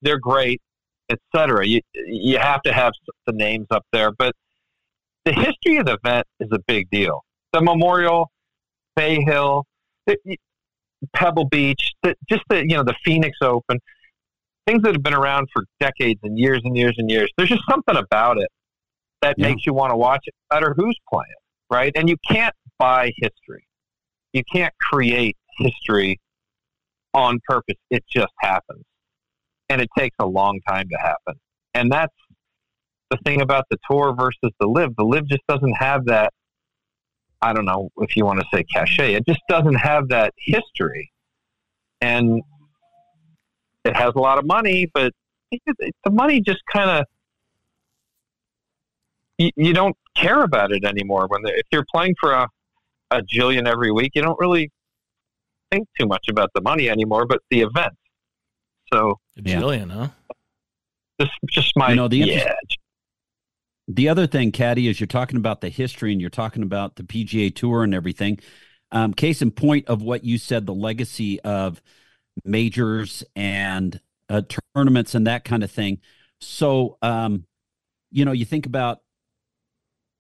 they're 0.03 0.19
great, 0.19 0.61
etc. 1.11 1.67
You 1.67 1.81
you 1.95 2.39
have 2.39 2.63
to 2.63 2.73
have 2.73 2.93
the 3.27 3.33
names 3.33 3.67
up 3.71 3.85
there, 3.93 4.13
but 4.13 4.35
the 5.25 5.33
history 5.33 5.79
of 5.79 5.87
the 5.87 5.99
event 6.05 6.27
is 6.41 6.49
a 6.53 6.61
big 6.67 6.89
deal. 6.91 7.25
The 7.53 7.61
Memorial, 7.61 8.31
Bay 8.95 9.21
Hill, 9.23 9.65
the, 10.07 10.17
Pebble 11.15 11.49
Beach, 11.49 11.93
the, 12.03 12.15
just 12.29 12.43
the 12.49 12.63
you 12.63 12.77
know 12.77 12.85
the 12.85 12.95
Phoenix 13.05 13.37
Open, 13.43 13.79
things 14.67 14.83
that 14.83 14.95
have 14.95 15.03
been 15.03 15.15
around 15.15 15.49
for 15.53 15.65
decades 15.81 16.21
and 16.23 16.39
years 16.39 16.61
and 16.65 16.77
years 16.77 16.95
and 16.99 17.11
years. 17.11 17.31
There's 17.37 17.51
just 17.51 17.63
something 17.69 17.97
about 17.97 18.39
it 18.39 18.49
that 19.23 19.39
Yeah. 19.39 19.49
makes 19.49 19.67
you 19.67 19.75
want 19.75 19.91
to 19.91 19.97
watch 19.97 20.23
it, 20.27 20.35
no 20.51 20.57
matter 20.57 20.75
who's 20.77 20.99
playing, 21.09 21.27
right? 21.71 21.93
And 21.97 22.09
you 22.09 22.17
can't 22.29 22.55
buy 22.79 23.13
history. 23.17 23.67
You 24.33 24.43
can't 24.53 24.75
create 24.79 25.37
history 25.59 26.21
on 27.15 27.41
purpose. 27.49 27.77
It 27.91 28.05
just 28.09 28.33
happens, 28.41 28.85
and 29.69 29.81
it 29.81 29.89
takes 29.97 30.17
a 30.19 30.27
long 30.27 30.61
time 30.69 30.89
to 30.91 30.99
happen. 30.99 31.41
And 31.75 31.91
that's 31.91 32.15
the 33.11 33.17
thing 33.25 33.41
about 33.41 33.65
the 33.71 33.79
tour 33.91 34.15
versus 34.15 34.53
the 34.61 34.67
LIV. 34.67 34.97
The 34.97 35.05
LIV 35.05 35.29
just 35.29 35.47
doesn't 35.49 35.75
have 35.75 36.05
that. 36.07 36.33
I 37.41 37.53
don't 37.53 37.65
know 37.65 37.91
if 37.99 38.17
you 38.17 38.25
want 38.25 38.41
to 38.41 38.47
say 38.53 38.65
cachet. 38.65 39.15
It 39.15 39.27
just 39.27 39.41
doesn't 39.49 39.75
have 39.77 40.09
that 40.09 40.35
history, 40.39 41.11
and 42.01 42.43
it 43.85 43.95
has 43.97 44.13
a 44.17 44.19
lot 44.19 44.39
of 44.39 44.47
money, 44.47 44.91
but 44.93 45.13
the 45.51 46.11
money 46.11 46.41
just 46.41 46.61
kind 46.73 46.91
of 46.91 47.05
you, 49.39 49.51
you 49.57 49.73
don't 49.73 49.97
care 50.17 50.43
about 50.43 50.73
it 50.73 50.85
anymore. 50.85 51.27
When 51.29 51.43
the, 51.43 51.51
if 51.51 51.67
you're 51.71 51.87
playing 51.93 52.15
for 52.21 52.33
a 52.33 52.49
a 53.11 53.23
jillion 53.23 53.69
every 53.69 53.93
week, 53.93 54.13
you 54.15 54.23
don't 54.23 54.39
really 54.39 54.71
think 55.71 55.89
too 55.99 56.07
much 56.07 56.27
about 56.29 56.51
the 56.55 56.61
money 56.61 56.89
anymore, 56.89 57.27
but 57.27 57.41
the 57.51 57.61
event. 57.61 57.95
So 58.93 59.19
A 59.37 59.43
Jillian, 59.43 59.91
huh? 59.91 60.09
just 61.21 61.33
just 61.51 61.73
my 61.77 61.91
You 61.91 61.97
know, 61.97 62.09
the 62.09 62.19
yeah. 62.19 62.53
The 63.89 64.09
other 64.09 64.27
thing, 64.27 64.51
Caddy, 64.51 64.89
is 64.89 64.99
you're 64.99 65.07
talking 65.07 65.37
about 65.37 65.61
the 65.61 65.69
history 65.69 66.11
and 66.11 66.21
you're 66.21 66.29
talking 66.29 66.65
about 66.65 66.97
the 66.97 67.05
PGA 67.05 67.55
Tour 67.55 67.85
and 67.85 67.95
everything. 67.95 68.41
Um, 68.91 69.15
case 69.15 69.43
in 69.43 69.53
point 69.53 69.87
of 69.87 70.03
what 70.03 70.25
you 70.25 70.39
said, 70.39 70.67
the 70.67 70.75
legacy 70.75 71.41
of 71.41 71.81
majors 72.45 73.23
and 73.37 74.01
uh, 74.29 74.43
tournaments 74.75 75.15
and 75.15 75.29
that 75.29 75.45
kind 75.45 75.63
of 75.63 75.71
thing. 75.71 76.01
So, 76.41 76.99
um, 77.01 77.45
you 78.11 78.25
know, 78.25 78.33
you 78.33 78.45
think 78.45 78.67
about 78.67 79.03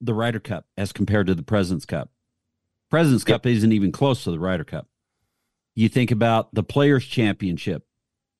the 0.00 0.14
Ryder 0.14 0.40
Cup 0.40 0.66
as 0.76 0.92
compared 0.92 1.26
to 1.26 1.34
the 1.34 1.42
President's 1.42 1.86
Cup. 1.86 2.10
President's 2.90 3.24
Cup 3.24 3.46
isn't 3.46 3.72
even 3.72 3.92
close 3.92 4.24
to 4.24 4.30
the 4.30 4.38
Ryder 4.38 4.64
Cup. 4.64 4.88
You 5.74 5.88
think 5.88 6.10
about 6.10 6.54
the 6.54 6.62
Players 6.62 7.04
Championship 7.04 7.84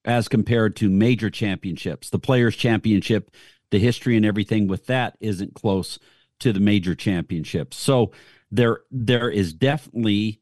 as 0.04 0.28
compared 0.28 0.76
to 0.76 0.88
major 0.88 1.30
championships. 1.30 2.10
The 2.10 2.18
Players 2.18 2.56
Championship, 2.56 3.30
the 3.70 3.78
history 3.78 4.16
and 4.16 4.24
everything 4.24 4.68
with 4.68 4.86
that 4.86 5.16
isn't 5.20 5.54
close 5.54 5.98
to 6.40 6.52
the 6.52 6.60
major 6.60 6.94
championships. 6.94 7.76
So 7.76 8.12
there 8.50 8.80
there 8.90 9.28
is 9.28 9.52
definitely 9.52 10.40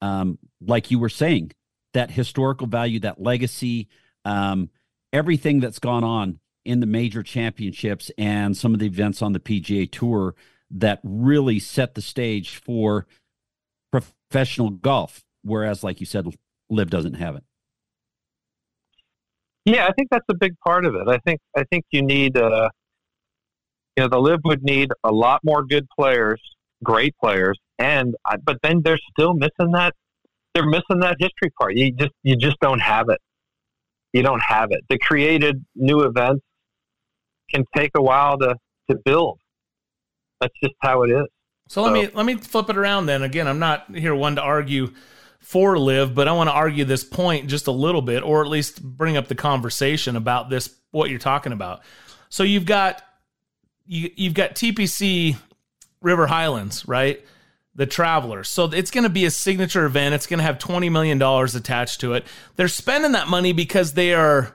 um 0.00 0.38
like 0.60 0.90
you 0.90 0.98
were 0.98 1.08
saying 1.08 1.52
that 1.94 2.10
historical 2.10 2.66
value, 2.66 3.00
that 3.00 3.20
legacy, 3.20 3.88
um 4.24 4.68
everything 5.12 5.60
that's 5.60 5.78
gone 5.78 6.04
on 6.04 6.38
in 6.64 6.80
the 6.80 6.86
major 6.86 7.22
championships 7.22 8.10
and 8.16 8.56
some 8.56 8.74
of 8.74 8.80
the 8.80 8.86
events 8.86 9.22
on 9.22 9.32
the 9.32 9.40
PGA 9.40 9.90
Tour 9.90 10.34
that 10.70 11.00
really 11.02 11.58
set 11.58 11.94
the 11.94 12.02
stage 12.02 12.56
for 12.56 13.06
professional 13.90 14.70
golf 14.70 15.24
whereas 15.42 15.84
like 15.84 16.00
you 16.00 16.06
said 16.06 16.26
LIV 16.70 16.90
doesn't 16.90 17.14
have 17.14 17.36
it. 17.36 17.44
Yeah, 19.64 19.86
I 19.86 19.92
think 19.92 20.08
that's 20.10 20.24
a 20.28 20.34
big 20.34 20.54
part 20.64 20.84
of 20.84 20.94
it. 20.94 21.08
I 21.08 21.18
think 21.18 21.40
I 21.56 21.64
think 21.64 21.84
you 21.90 22.02
need 22.02 22.36
uh 22.36 22.68
you 23.96 24.04
know 24.04 24.08
the 24.08 24.18
LIV 24.18 24.40
would 24.44 24.62
need 24.62 24.90
a 25.04 25.12
lot 25.12 25.40
more 25.44 25.64
good 25.64 25.86
players, 25.96 26.40
great 26.82 27.14
players, 27.22 27.58
and 27.78 28.14
but 28.44 28.58
then 28.62 28.82
they're 28.82 28.98
still 29.12 29.34
missing 29.34 29.72
that 29.72 29.94
they're 30.54 30.66
missing 30.66 31.00
that 31.00 31.16
history 31.18 31.50
part. 31.60 31.74
You 31.76 31.92
just 31.92 32.12
you 32.22 32.36
just 32.36 32.58
don't 32.60 32.80
have 32.80 33.08
it. 33.08 33.20
You 34.12 34.22
don't 34.22 34.42
have 34.42 34.72
it. 34.72 34.80
They 34.88 34.98
created 34.98 35.64
new 35.74 36.00
events 36.00 36.44
can 37.50 37.64
take 37.76 37.90
a 37.94 38.02
while 38.02 38.38
to 38.38 38.56
to 38.90 38.98
build. 39.04 39.38
That's 40.40 40.54
just 40.62 40.74
how 40.80 41.02
it 41.02 41.10
is. 41.10 41.26
So 41.68 41.82
let 41.82 41.92
me 41.92 42.08
let 42.12 42.26
me 42.26 42.36
flip 42.36 42.68
it 42.68 42.76
around 42.76 43.06
then. 43.06 43.22
Again, 43.22 43.48
I'm 43.48 43.58
not 43.58 43.94
here 43.94 44.14
one 44.14 44.36
to 44.36 44.42
argue 44.42 44.92
for 45.38 45.78
LIV, 45.78 46.14
but 46.14 46.28
I 46.28 46.32
want 46.32 46.48
to 46.48 46.52
argue 46.52 46.84
this 46.84 47.04
point 47.04 47.48
just 47.48 47.66
a 47.66 47.72
little 47.72 48.02
bit, 48.02 48.22
or 48.22 48.42
at 48.42 48.48
least 48.48 48.82
bring 48.82 49.16
up 49.16 49.28
the 49.28 49.34
conversation 49.34 50.16
about 50.16 50.50
this 50.50 50.74
what 50.90 51.10
you're 51.10 51.18
talking 51.18 51.52
about. 51.52 51.82
So 52.28 52.42
you've 52.42 52.66
got 52.66 53.02
you 53.86 54.10
you've 54.16 54.34
got 54.34 54.54
TPC 54.54 55.36
River 56.00 56.26
Highlands, 56.26 56.86
right? 56.86 57.24
The 57.74 57.86
Travelers. 57.86 58.48
So 58.48 58.64
it's 58.64 58.90
going 58.90 59.04
to 59.04 59.10
be 59.10 59.24
a 59.24 59.30
signature 59.30 59.86
event. 59.86 60.14
It's 60.14 60.26
going 60.26 60.38
to 60.38 60.44
have 60.44 60.58
$20 60.58 60.92
million 60.92 61.22
attached 61.22 62.00
to 62.02 62.12
it. 62.12 62.26
They're 62.56 62.68
spending 62.68 63.12
that 63.12 63.28
money 63.28 63.54
because 63.54 63.94
they 63.94 64.12
are 64.12 64.54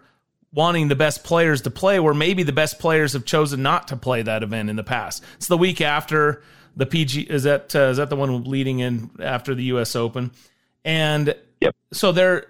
wanting 0.54 0.88
the 0.88 0.96
best 0.96 1.24
players 1.24 1.62
to 1.62 1.70
play, 1.70 2.00
where 2.00 2.14
maybe 2.14 2.44
the 2.44 2.54
best 2.54 2.80
players 2.80 3.14
have 3.14 3.26
chosen 3.26 3.62
not 3.62 3.88
to 3.90 3.98
play 3.98 4.22
that 4.22 4.44
event 4.44 4.70
in 4.70 4.76
the 4.76 4.84
past. 4.84 5.24
It's 5.36 5.48
the 5.48 5.58
week 5.58 5.82
after 5.82 6.42
the 6.76 6.86
PG. 6.86 7.22
Is 7.22 7.44
that 7.44 7.76
uh, 7.76 7.90
is 7.90 7.98
that 7.98 8.10
the 8.10 8.16
one 8.16 8.44
leading 8.44 8.80
in 8.80 9.10
after 9.20 9.54
the 9.54 9.64
U.S. 9.66 9.96
Open? 9.96 10.32
And 10.86 11.36
yep. 11.60 11.76
so 11.92 12.12
they're 12.12 12.48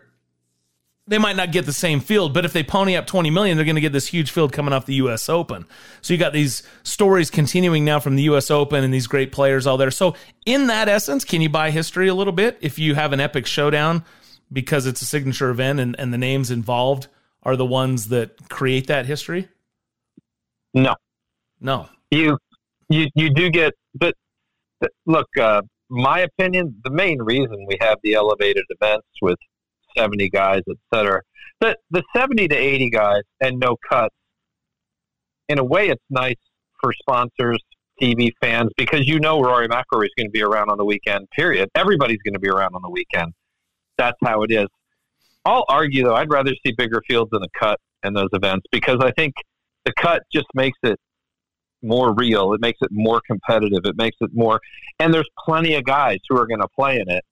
they 1.08 1.18
might 1.18 1.38
not 1.38 1.52
get 1.52 1.66
the 1.66 1.74
same 1.74 2.02
field, 2.02 2.34
but 2.34 2.44
if 2.44 2.52
they 2.52 2.64
pony 2.64 2.98
up 2.98 3.08
20 3.08 3.30
million, 3.30 3.56
they're 3.56 3.66
going 3.66 3.76
to 3.76 3.82
get 3.82 3.94
this 3.94 4.08
huge 4.08 4.30
field 4.30 4.52
coming 4.52 4.74
off 4.74 4.86
the 4.86 4.96
US 4.96 5.30
Open. 5.30 5.66
So 6.02 6.14
you 6.14 6.20
got 6.20 6.34
these 6.34 6.64
stories 6.84 7.30
continuing 7.30 7.86
now 7.86 8.00
from 8.00 8.18
the 8.18 8.24
US 8.24 8.52
Open 8.52 8.84
and 8.84 8.94
these 8.94 9.08
great 9.08 9.32
players 9.32 9.66
all 9.66 9.78
there. 9.78 9.90
So 9.90 10.16
in 10.46 10.68
that 10.68 10.90
essence, 10.90 11.24
can 11.24 11.42
you 11.42 11.50
buy 11.50 11.72
history 11.72 12.10
a 12.10 12.14
little 12.14 12.34
bit 12.34 12.58
if 12.60 12.78
you 12.78 12.96
have 12.96 13.14
an 13.14 13.22
epic 13.22 13.46
showdown 13.46 14.04
because 14.52 14.86
it's 14.86 15.02
a 15.02 15.06
signature 15.06 15.50
event 15.50 15.80
and, 15.80 15.96
and 15.98 16.14
the 16.14 16.18
names 16.18 16.52
involved 16.52 17.08
are 17.48 17.56
the 17.56 17.66
ones 17.66 18.10
that 18.10 18.50
create 18.50 18.88
that 18.88 19.06
history? 19.06 19.48
No. 20.74 20.96
No. 21.62 21.88
You 22.12 22.38
you 22.90 23.08
you 23.16 23.34
do 23.34 23.50
get 23.50 23.74
but, 23.96 24.14
but 24.82 24.92
look, 25.06 25.28
uh, 25.42 25.62
my 25.90 26.20
opinion, 26.20 26.76
the 26.84 26.92
main 26.92 27.22
reason 27.22 27.66
we 27.68 27.78
have 27.80 27.98
the 28.04 28.14
elevated 28.14 28.66
events 28.70 29.08
with 29.22 29.38
70 29.98 30.30
guys, 30.30 30.62
et 30.70 30.76
cetera, 30.94 31.22
the, 31.62 31.76
the 31.90 32.04
70 32.14 32.50
to 32.50 32.56
80 32.56 32.90
guys 32.90 33.22
and 33.42 33.60
no 33.60 33.78
cuts, 33.90 34.14
in 35.48 35.58
a 35.58 35.64
way, 35.64 35.88
it's 35.88 36.04
nice 36.10 36.36
for 36.82 36.92
sponsors, 36.94 37.64
TV 38.02 38.32
fans, 38.42 38.70
because 38.78 39.08
you 39.08 39.20
know 39.20 39.42
Rory 39.42 39.68
McIlroy 39.68 40.06
is 40.06 40.12
going 40.18 40.28
to 40.28 40.32
be 40.32 40.44
around 40.44 40.70
on 40.70 40.78
the 40.78 40.86
weekend, 40.86 41.28
period. 41.32 41.70
Everybody's 41.74 42.22
going 42.24 42.34
to 42.34 42.40
be 42.40 42.50
around 42.50 42.76
on 42.76 42.82
the 42.82 42.90
weekend. 42.90 43.34
That's 43.98 44.18
how 44.24 44.44
it 44.44 44.52
is. 44.52 44.68
I'll 45.48 45.66
argue 45.70 46.04
though. 46.04 46.16
I'd 46.16 46.30
rather 46.30 46.52
see 46.66 46.74
bigger 46.74 47.02
fields 47.08 47.30
in 47.34 47.40
the 47.40 47.48
cut 47.58 47.80
in 48.04 48.14
those 48.14 48.28
events 48.34 48.66
because 48.70 48.98
I 49.00 49.12
think 49.12 49.34
the 49.86 49.94
cut 49.94 50.24
just 50.34 50.48
makes 50.54 50.78
it 50.84 51.00
more 51.82 52.14
real. 52.14 52.52
It 52.52 52.60
makes 52.60 52.80
it 52.82 52.90
more 52.92 53.22
competitive. 53.26 53.86
It 53.86 53.96
makes 53.96 54.18
it 54.20 54.32
more, 54.34 54.60
and 55.00 55.14
there's 55.14 55.30
plenty 55.46 55.76
of 55.76 55.86
guys 55.86 56.18
who 56.28 56.38
are 56.38 56.46
going 56.46 56.60
to 56.60 56.68
play 56.68 57.00
in 57.00 57.10
it. 57.10 57.24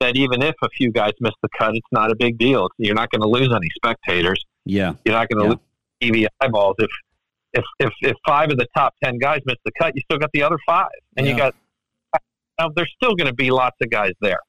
That 0.00 0.16
even 0.16 0.42
if 0.42 0.56
a 0.64 0.68
few 0.70 0.90
guys 0.90 1.12
miss 1.20 1.34
the 1.42 1.48
cut, 1.56 1.76
it's 1.76 1.86
not 1.92 2.10
a 2.10 2.16
big 2.16 2.36
deal. 2.36 2.68
You're 2.78 2.96
not 2.96 3.10
going 3.10 3.22
to 3.22 3.28
lose 3.28 3.54
any 3.54 3.68
spectators. 3.76 4.44
Yeah, 4.64 4.94
you're 5.04 5.14
not 5.14 5.28
going 5.28 5.44
to 5.44 5.56
yeah. 6.02 6.10
lose 6.10 6.24
TV 6.24 6.26
eyeballs 6.40 6.74
if 6.80 6.90
if 7.52 7.64
if 7.78 7.92
if 8.02 8.16
five 8.26 8.50
of 8.50 8.58
the 8.58 8.66
top 8.76 8.94
ten 9.04 9.18
guys 9.18 9.38
miss 9.46 9.58
the 9.64 9.70
cut. 9.80 9.92
You 9.94 10.02
still 10.02 10.18
got 10.18 10.30
the 10.32 10.42
other 10.42 10.58
five, 10.66 10.88
and 11.16 11.26
yeah. 11.26 11.32
you 11.32 11.38
got. 11.38 11.54
Now, 12.58 12.70
there's 12.74 12.92
still 13.00 13.14
going 13.14 13.28
to 13.28 13.34
be 13.34 13.50
lots 13.50 13.76
of 13.80 13.90
guys 13.90 14.12
there, 14.20 14.40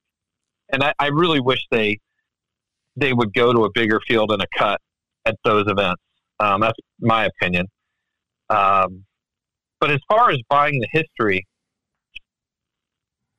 and 0.72 0.84
I, 0.84 0.94
I 1.00 1.08
really 1.08 1.40
wish 1.40 1.60
they 1.70 2.00
they 2.96 3.14
would 3.14 3.34
go 3.34 3.54
to 3.54 3.66
a 3.66 3.70
bigger 3.74 4.00
field 4.08 4.32
and 4.32 4.42
a 4.42 4.48
cut 4.58 4.80
at 5.26 5.36
those 5.44 5.66
events. 5.68 6.02
Um, 6.40 6.62
that's 6.62 6.78
my 7.00 7.26
opinion. 7.26 7.68
Um, 8.50 9.06
but 9.80 9.92
as 9.92 10.00
far 10.10 10.32
as 10.32 10.40
buying 10.50 10.80
the 10.80 10.88
history, 10.92 11.46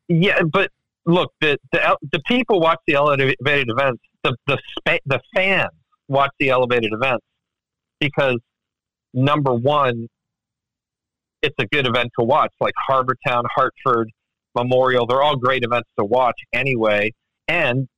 yeah, 0.09 0.43
but 0.43 0.71
look, 1.07 1.33
the 1.41 1.59
the, 1.73 1.97
the 2.13 2.21
people 2.27 2.61
watch 2.61 2.79
the 2.87 2.95
elevated 2.95 3.37
events. 3.41 4.03
The 4.23 4.37
the 4.47 4.59
the 5.07 5.21
fans 5.35 5.71
watch 6.09 6.31
the 6.39 6.51
elevated 6.51 6.93
events 6.93 7.25
because 8.01 8.39
number 9.15 9.55
one, 9.55 10.09
it's 11.43 11.55
a 11.59 11.67
good 11.67 11.87
event 11.87 12.11
to 12.19 12.25
watch. 12.25 12.53
Like 12.61 12.75
Harbour 12.87 13.17
Town, 13.27 13.45
Hartford, 13.55 14.11
Memorial, 14.55 15.07
they're 15.07 15.23
all 15.23 15.37
great 15.37 15.65
events 15.65 15.89
to 15.99 16.05
watch 16.05 16.37
anyway. 16.53 17.13
And 17.49 17.89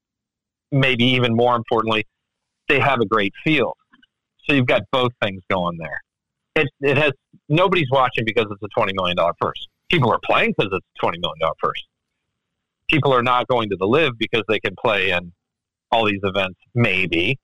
maybe 0.72 1.04
even 1.04 1.34
more 1.34 1.56
importantly, 1.56 2.06
they 2.68 2.80
have 2.80 3.00
a 3.00 3.06
great 3.06 3.32
field. 3.44 3.76
So 4.44 4.54
you've 4.54 4.66
got 4.66 4.82
both 4.92 5.12
things 5.22 5.42
going 5.50 5.76
there. 5.78 6.00
It, 6.54 6.68
it 6.80 6.96
has 6.96 7.12
nobody's 7.48 7.88
watching 7.90 8.24
because 8.24 8.46
it's 8.50 8.62
a 8.62 8.68
twenty 8.76 8.92
million 8.94 9.16
dollar 9.16 9.34
purse. 9.40 9.66
People 9.90 10.10
are 10.10 10.20
playing 10.24 10.54
because 10.56 10.72
it's 10.72 10.86
a 10.86 11.00
twenty 11.00 11.18
million 11.18 11.38
dollar 11.40 11.54
purse. 11.60 11.82
People 12.88 13.12
are 13.12 13.22
not 13.22 13.48
going 13.48 13.68
to 13.70 13.76
the 13.76 13.86
LIV 13.86 14.12
because 14.18 14.42
they 14.48 14.60
can 14.60 14.74
play 14.82 15.10
in 15.10 15.32
all 15.90 16.06
these 16.06 16.20
events, 16.22 16.58
maybe, 16.74 17.38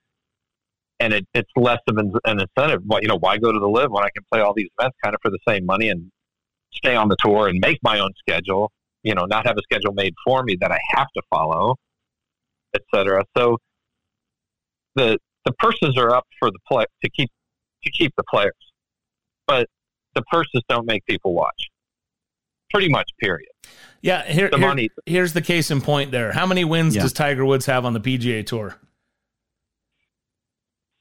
and 1.00 1.12
it, 1.12 1.26
it's 1.34 1.50
less 1.56 1.80
of 1.88 1.96
an, 1.98 2.12
incentive. 2.24 2.82
Why 2.86 3.00
you 3.02 3.08
know 3.08 3.18
why 3.18 3.38
go 3.38 3.52
to 3.52 3.58
the 3.58 3.68
LIV 3.68 3.90
when 3.90 4.04
I 4.04 4.10
can 4.14 4.24
play 4.32 4.40
all 4.40 4.54
these 4.54 4.68
events 4.78 4.96
kind 5.02 5.14
of 5.14 5.20
for 5.20 5.30
the 5.30 5.38
same 5.46 5.66
money 5.66 5.88
and 5.88 6.10
stay 6.72 6.94
on 6.94 7.08
the 7.08 7.16
tour 7.18 7.48
and 7.48 7.58
make 7.60 7.78
my 7.82 7.98
own 7.98 8.12
schedule. 8.18 8.70
You 9.02 9.14
know, 9.14 9.24
not 9.24 9.46
have 9.46 9.56
a 9.58 9.62
schedule 9.62 9.92
made 9.92 10.14
for 10.24 10.44
me 10.44 10.56
that 10.60 10.70
I 10.70 10.78
have 10.94 11.08
to 11.16 11.22
follow, 11.28 11.76
etc. 12.74 13.24
So 13.36 13.58
the 14.94 15.18
the 15.44 15.52
purses 15.58 15.96
are 15.96 16.14
up 16.14 16.26
for 16.38 16.50
the 16.50 16.58
play 16.68 16.84
to 17.04 17.10
keep 17.10 17.30
to 17.84 17.90
keep 17.90 18.12
the 18.16 18.24
players, 18.30 18.52
but 19.46 19.66
the 20.14 20.22
purses 20.22 20.62
don't 20.68 20.86
make 20.86 21.04
people 21.06 21.34
watch. 21.34 21.68
Pretty 22.70 22.88
much, 22.88 23.10
period. 23.20 23.50
Yeah, 24.00 24.24
here, 24.24 24.48
the 24.48 24.56
here, 24.56 24.66
money. 24.66 24.88
here's 25.04 25.32
the 25.32 25.42
case 25.42 25.70
in 25.70 25.80
point. 25.80 26.10
There, 26.10 26.32
how 26.32 26.46
many 26.46 26.64
wins 26.64 26.96
yeah. 26.96 27.02
does 27.02 27.12
Tiger 27.12 27.44
Woods 27.44 27.66
have 27.66 27.84
on 27.84 27.92
the 27.92 28.00
PGA 28.00 28.44
Tour? 28.46 28.76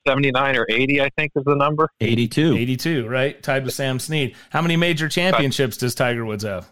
79 0.07 0.57
or 0.57 0.65
80, 0.68 1.02
I 1.02 1.10
think 1.15 1.31
is 1.35 1.43
the 1.45 1.56
number. 1.56 1.89
82. 1.99 2.57
82, 2.57 3.07
right? 3.07 3.41
Tied 3.41 3.65
with 3.65 3.73
Sam 3.73 3.99
Snead. 3.99 4.35
How 4.49 4.61
many 4.61 4.76
major 4.76 5.07
championships 5.07 5.77
does 5.77 5.93
Tiger 5.93 6.26
Woods 6.26 6.43
have? 6.43 6.69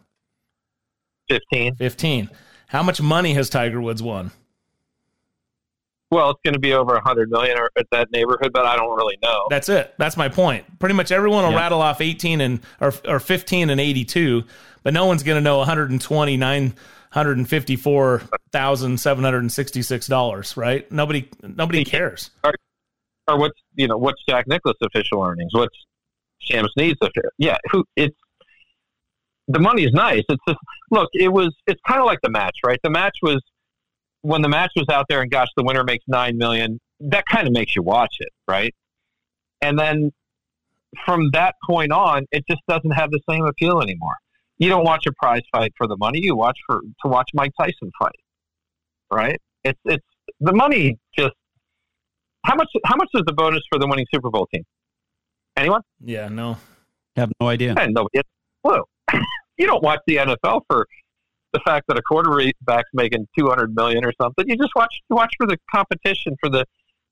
15. 1.30 1.76
15. 1.76 2.30
How 2.68 2.84
much 2.84 3.02
money 3.02 3.34
has 3.36 3.50
Tiger 3.50 3.82
Woods 3.82 4.02
won? 4.02 4.32
Well, 6.12 6.32
it's 6.32 6.40
going 6.44 6.56
to 6.56 6.60
be 6.60 6.74
over 6.74 6.96
a 6.96 7.02
hundred 7.02 7.30
million 7.30 7.58
or 7.60 7.70
at 7.78 7.86
that 7.92 8.10
neighborhood, 8.12 8.52
but 8.52 8.66
I 8.66 8.76
don't 8.76 8.96
really 8.98 9.18
know. 9.22 9.46
That's 9.50 9.70
it. 9.70 9.94
That's 10.00 10.18
my 10.18 10.28
point. 10.28 10.80
Pretty 10.80 10.96
much 10.96 11.12
everyone 11.12 11.44
will 11.44 11.52
yeah. 11.52 11.58
rattle 11.60 11.82
off 11.82 12.02
eighteen 12.02 12.42
and 12.42 12.62
or, 12.82 12.94
or 13.08 13.20
fifteen 13.20 13.70
and 13.70 13.80
eighty-two, 13.80 14.44
but 14.82 14.94
no 14.94 15.06
one's 15.06 15.22
going 15.22 15.38
to 15.38 15.42
know 15.42 15.60
one 15.60 15.68
hundred 15.68 15.92
and 15.92 16.02
twenty-nine 16.02 16.74
hundred 17.12 17.38
and 17.38 17.48
fifty-four 17.48 18.24
thousand 18.52 19.00
seven 19.00 19.24
hundred 19.24 19.40
and 19.40 19.52
sixty-six 19.52 20.08
dollars. 20.08 20.58
Right? 20.58 20.92
Nobody, 20.92 21.30
nobody 21.44 21.86
cares. 21.86 22.32
Or, 22.44 22.56
or, 23.28 23.38
what's 23.38 23.60
you 23.76 23.88
know 23.88 23.98
what's 23.98 24.24
Jack 24.28 24.48
Nicklaus 24.48 24.78
official 24.82 25.24
earnings? 25.24 25.54
What's 25.54 25.78
Sam 26.42 26.66
Snead's 26.76 26.98
official? 27.02 27.30
Yeah, 27.38 27.58
who 27.72 27.86
it's 27.96 28.18
the 29.48 29.60
money 29.60 29.84
is 29.84 29.94
nice. 29.94 30.24
It's 30.28 30.44
just 30.48 30.60
look. 30.90 31.10
It 31.14 31.32
was. 31.32 31.56
It's 31.68 31.82
kind 31.88 32.00
of 32.00 32.08
like 32.08 32.20
the 32.24 32.32
match, 32.32 32.58
right? 32.66 32.80
The 32.84 32.90
match 32.90 33.18
was 33.22 33.44
when 34.22 34.42
the 34.42 34.50
match 34.50 34.72
was 34.76 34.88
out 34.92 35.06
there 35.10 35.22
and 35.22 35.32
gosh, 35.32 35.48
the 35.56 35.64
winner 35.64 35.84
makes 35.84 36.04
nine 36.08 36.38
million, 36.38 36.80
that 37.00 37.26
kind 37.32 37.48
of 37.48 37.54
makes 37.54 37.76
you 37.76 37.84
watch 37.84 38.16
it, 38.20 38.30
right? 38.48 38.74
And 39.62 39.78
then 39.78 40.12
from 41.06 41.30
that 41.34 41.56
point 41.66 41.92
on, 41.92 42.26
it 42.32 42.44
just 42.50 42.62
doesn't 42.68 42.92
have 42.92 43.12
the 43.12 43.20
same 43.30 43.46
appeal 43.46 43.82
anymore. 43.82 44.16
You 44.58 44.70
don't 44.70 44.84
watch 44.84 45.06
a 45.08 45.12
prize 45.14 45.42
fight 45.52 45.74
for 45.78 45.88
the 45.88 45.96
money; 45.98 46.20
you 46.22 46.36
watch 46.36 46.58
for 46.66 46.82
to 46.82 47.08
watch 47.08 47.30
Mike 47.34 47.52
Tyson 47.60 47.92
fight, 47.98 48.12
right? 49.12 49.40
It's 49.64 49.80
it's 49.86 50.06
the 50.42 50.54
money 50.54 50.98
just 51.18 51.34
how 52.46 52.56
much 52.56 52.68
how 52.86 52.96
much 52.98 53.10
is 53.14 53.24
the 53.26 53.34
bonus 53.34 53.62
for 53.70 53.80
the 53.80 53.88
winning 53.88 54.06
Super 54.14 54.30
Bowl 54.30 54.48
team? 54.54 54.64
Anyone? 55.56 55.82
Yeah, 56.04 56.28
no, 56.28 56.58
have 57.16 57.32
no 57.40 57.48
idea. 57.48 57.76
And 57.78 57.94
no, 57.94 58.10
it's 58.12 58.30
blue. 58.64 58.84
you 59.58 59.66
don't 59.66 59.84
watch 59.84 60.00
the 60.08 60.18
NFL 60.18 60.62
for 60.70 60.86
the 61.54 61.60
fact 61.66 61.88
that 61.88 61.98
a 61.98 62.02
quarterback's 62.02 62.90
making 62.94 63.28
200 63.38 63.76
million 63.76 64.06
or 64.06 64.14
something. 64.22 64.48
You 64.48 64.56
just 64.56 64.72
watch 64.76 64.94
watch 65.10 65.34
for 65.38 65.48
the 65.48 65.58
competition 65.74 66.36
for 66.40 66.50
the 66.50 66.66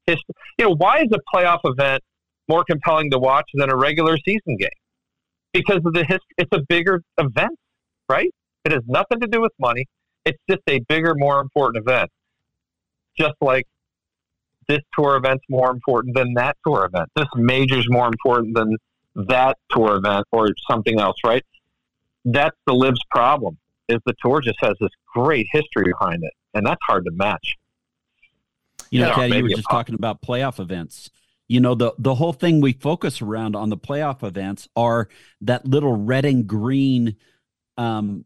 history. 0.06 0.36
You 0.58 0.66
know, 0.66 0.76
why 0.76 1.00
is 1.00 1.08
a 1.12 1.20
playoff 1.36 1.60
event 1.64 2.04
more 2.48 2.64
compelling 2.64 3.12
to 3.12 3.20
watch 3.20 3.50
than 3.54 3.70
a 3.70 3.76
regular 3.76 4.18
season 4.18 4.58
game? 4.58 4.70
Because 5.54 5.82
of 5.86 5.94
the 5.94 6.04
history. 6.04 6.36
It's 6.38 6.52
a 6.52 6.62
bigger 6.68 7.02
event, 7.18 7.58
right? 8.10 8.34
It 8.66 8.72
has 8.72 8.84
nothing 8.88 9.20
to 9.22 9.28
do 9.28 9.42
with 9.42 9.54
money. 9.60 9.86
It's 10.26 10.38
just 10.50 10.62
a 10.68 10.80
bigger, 10.88 11.16
more 11.16 11.40
important 11.40 11.84
event. 11.88 12.10
Just 13.18 13.36
like 13.42 13.66
this 14.68 14.82
tour 14.98 15.16
event's 15.16 15.46
more 15.50 15.72
important 15.72 16.16
than 16.16 16.34
that 16.36 16.58
tour 16.66 16.86
event. 16.86 17.10
This 17.16 17.28
major's 17.36 17.90
more 17.90 18.08
important 18.08 18.56
than 18.56 18.76
that 19.16 19.58
tour 19.72 19.96
event 19.96 20.26
or 20.32 20.50
something 20.70 21.00
else, 21.00 21.16
right? 21.26 21.44
That's 22.26 22.56
the 22.68 22.74
LIV's 22.74 23.00
problem 23.10 23.58
is 23.90 24.00
the 24.06 24.14
tour 24.22 24.42
just 24.42 24.58
has 24.62 24.76
this 24.80 24.92
great 25.14 25.48
history 25.52 25.86
behind 25.86 26.24
it, 26.24 26.34
and 26.54 26.66
that's 26.66 26.82
hard 26.88 27.06
to 27.06 27.12
match. 27.12 27.56
You 28.90 29.02
know, 29.02 29.14
Caddy, 29.14 29.38
you 29.38 29.44
were 29.44 29.50
just 29.50 29.70
talking 29.70 29.96
about 29.96 30.22
playoff 30.22 30.60
events. 30.60 31.10
You 31.48 31.60
know, 31.60 31.76
the 31.76 31.94
the 31.98 32.16
whole 32.16 32.34
thing 32.34 32.62
we 32.62 32.74
focus 32.74 33.22
around 33.22 33.56
on 33.56 33.70
the 33.70 33.78
playoff 33.78 34.24
events 34.24 34.68
are 34.76 35.08
that 35.42 35.66
little 35.66 35.96
red 35.96 36.26
and 36.26 36.46
green 36.46 37.16
um, 37.78 38.26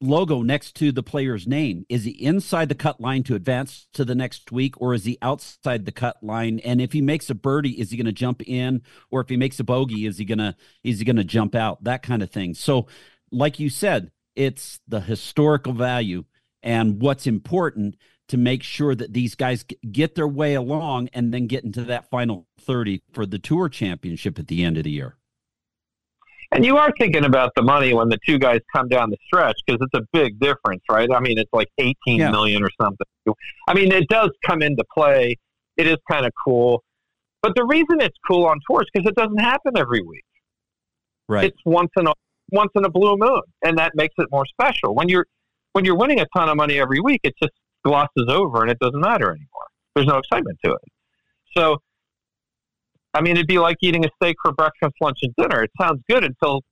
logo 0.00 0.42
next 0.42 0.74
to 0.76 0.92
the 0.92 1.02
player's 1.02 1.46
name. 1.46 1.84
Is 1.88 2.04
he 2.04 2.10
inside 2.12 2.68
the 2.68 2.74
cut 2.74 3.00
line 3.00 3.22
to 3.24 3.34
advance 3.34 3.88
to 3.92 4.04
the 4.04 4.14
next 4.14 4.50
week, 4.50 4.80
or 4.80 4.94
is 4.94 5.04
he 5.04 5.18
outside 5.20 5.84
the 5.84 5.92
cut 5.92 6.16
line? 6.22 6.60
And 6.60 6.80
if 6.80 6.92
he 6.92 7.02
makes 7.02 7.28
a 7.28 7.34
birdie, 7.34 7.78
is 7.78 7.90
he 7.90 7.96
going 7.96 8.06
to 8.06 8.12
jump 8.12 8.42
in, 8.46 8.82
or 9.10 9.20
if 9.20 9.28
he 9.28 9.36
makes 9.36 9.60
a 9.60 9.64
bogey, 9.64 10.06
is 10.06 10.18
he 10.18 10.24
gonna 10.24 10.56
is 10.82 10.98
he 10.98 11.04
going 11.04 11.16
to 11.16 11.24
jump 11.24 11.54
out? 11.54 11.84
That 11.84 12.02
kind 12.02 12.22
of 12.22 12.30
thing. 12.30 12.54
So 12.54 12.86
like 13.32 13.58
you 13.58 13.70
said, 13.70 14.10
it's 14.36 14.80
the 14.86 15.00
historical 15.00 15.72
value 15.72 16.24
and 16.62 17.00
what's 17.00 17.26
important 17.26 17.96
to 18.28 18.36
make 18.36 18.62
sure 18.62 18.94
that 18.94 19.12
these 19.12 19.34
guys 19.34 19.64
get 19.90 20.14
their 20.14 20.28
way 20.28 20.54
along 20.54 21.08
and 21.12 21.34
then 21.34 21.46
get 21.46 21.64
into 21.64 21.82
that 21.82 22.08
final 22.08 22.46
30 22.60 23.02
for 23.12 23.26
the 23.26 23.38
tour 23.38 23.68
championship 23.68 24.38
at 24.38 24.46
the 24.46 24.62
end 24.62 24.76
of 24.76 24.84
the 24.84 24.90
year. 24.90 25.16
And 26.52 26.64
you 26.64 26.76
are 26.78 26.92
thinking 26.98 27.24
about 27.24 27.52
the 27.54 27.62
money 27.62 27.94
when 27.94 28.08
the 28.08 28.18
two 28.26 28.38
guys 28.38 28.60
come 28.74 28.88
down 28.88 29.10
the 29.10 29.16
stretch 29.24 29.56
because 29.66 29.80
it's 29.80 29.94
a 29.94 30.06
big 30.12 30.38
difference, 30.40 30.82
right? 30.90 31.08
I 31.12 31.20
mean, 31.20 31.38
it's 31.38 31.52
like 31.52 31.68
eighteen 31.78 32.18
yeah. 32.18 32.30
million 32.30 32.62
or 32.64 32.70
something. 32.80 33.06
I 33.68 33.74
mean, 33.74 33.92
it 33.92 34.08
does 34.08 34.30
come 34.44 34.60
into 34.60 34.82
play. 34.92 35.36
It 35.76 35.86
is 35.86 35.96
kind 36.10 36.26
of 36.26 36.32
cool. 36.44 36.82
But 37.42 37.52
the 37.54 37.64
reason 37.64 38.00
it's 38.00 38.16
cool 38.26 38.46
on 38.46 38.58
tours 38.68 38.86
because 38.92 39.08
it 39.08 39.14
doesn't 39.14 39.38
happen 39.38 39.76
every 39.76 40.02
week. 40.02 40.24
Right. 41.28 41.44
It's 41.44 41.60
once 41.64 41.90
in 41.96 42.08
a 42.08 42.12
once 42.52 42.70
in 42.74 42.84
a 42.84 42.90
blue 42.90 43.16
moon, 43.16 43.42
and 43.64 43.78
that 43.78 43.92
makes 43.94 44.14
it 44.18 44.28
more 44.30 44.46
special. 44.46 44.94
When 44.94 45.08
you're 45.08 45.26
when 45.72 45.84
you're 45.84 45.96
winning 45.96 46.20
a 46.20 46.26
ton 46.36 46.48
of 46.48 46.56
money 46.56 46.78
every 46.80 47.00
week, 47.00 47.20
it 47.24 47.34
just 47.40 47.52
glosses 47.84 48.26
over 48.28 48.62
and 48.62 48.70
it 48.70 48.78
doesn't 48.78 49.00
matter 49.00 49.30
anymore. 49.30 49.66
There's 49.94 50.06
no 50.06 50.18
excitement 50.18 50.58
to 50.64 50.72
it. 50.72 50.82
So, 51.56 51.78
I 53.14 53.20
mean, 53.20 53.36
it'd 53.36 53.46
be 53.46 53.58
like 53.58 53.76
eating 53.80 54.04
a 54.04 54.08
steak 54.16 54.36
for 54.42 54.52
breakfast, 54.52 54.94
lunch, 55.00 55.18
and 55.22 55.34
dinner. 55.36 55.62
It 55.62 55.70
sounds 55.80 56.02
good 56.08 56.24
until 56.24 56.62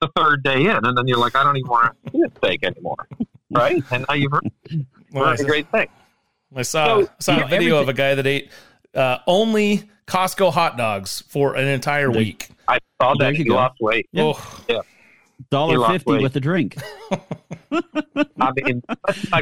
the 0.00 0.08
third 0.16 0.42
day 0.44 0.62
in, 0.62 0.84
and 0.84 0.96
then 0.96 1.06
you're 1.06 1.18
like, 1.18 1.34
I 1.34 1.42
don't 1.42 1.56
even 1.56 1.68
want 1.68 1.96
to 2.06 2.16
eat 2.16 2.24
a 2.24 2.30
steak 2.38 2.64
anymore, 2.64 3.08
right? 3.50 3.82
And 3.90 4.04
now 4.08 4.14
you've 4.14 4.32
heard, 4.32 4.48
well, 5.12 5.30
a 5.30 5.44
great 5.44 5.70
thing. 5.70 5.88
I 6.54 6.62
saw 6.62 7.02
so, 7.02 7.08
saw 7.18 7.44
a 7.44 7.48
video 7.48 7.78
of 7.78 7.88
a 7.88 7.92
guy 7.92 8.14
that 8.14 8.26
ate 8.26 8.50
uh, 8.94 9.18
only 9.26 9.88
Costco 10.06 10.52
hot 10.52 10.76
dogs 10.76 11.22
for 11.28 11.56
an 11.56 11.66
entire 11.66 12.10
week. 12.10 12.48
I 13.00 13.04
saw 13.04 13.14
that 13.14 13.36
he 13.36 13.44
lost 13.44 13.80
weight. 13.80 14.08
Yeah. 14.12 14.24
Oh, 14.24 14.64
yeah. 14.68 14.80
Dollar 15.50 15.86
fifty 15.86 16.18
with 16.18 16.34
a 16.34 16.40
drink. 16.40 16.76
I 18.40 18.52
mean, 18.56 18.82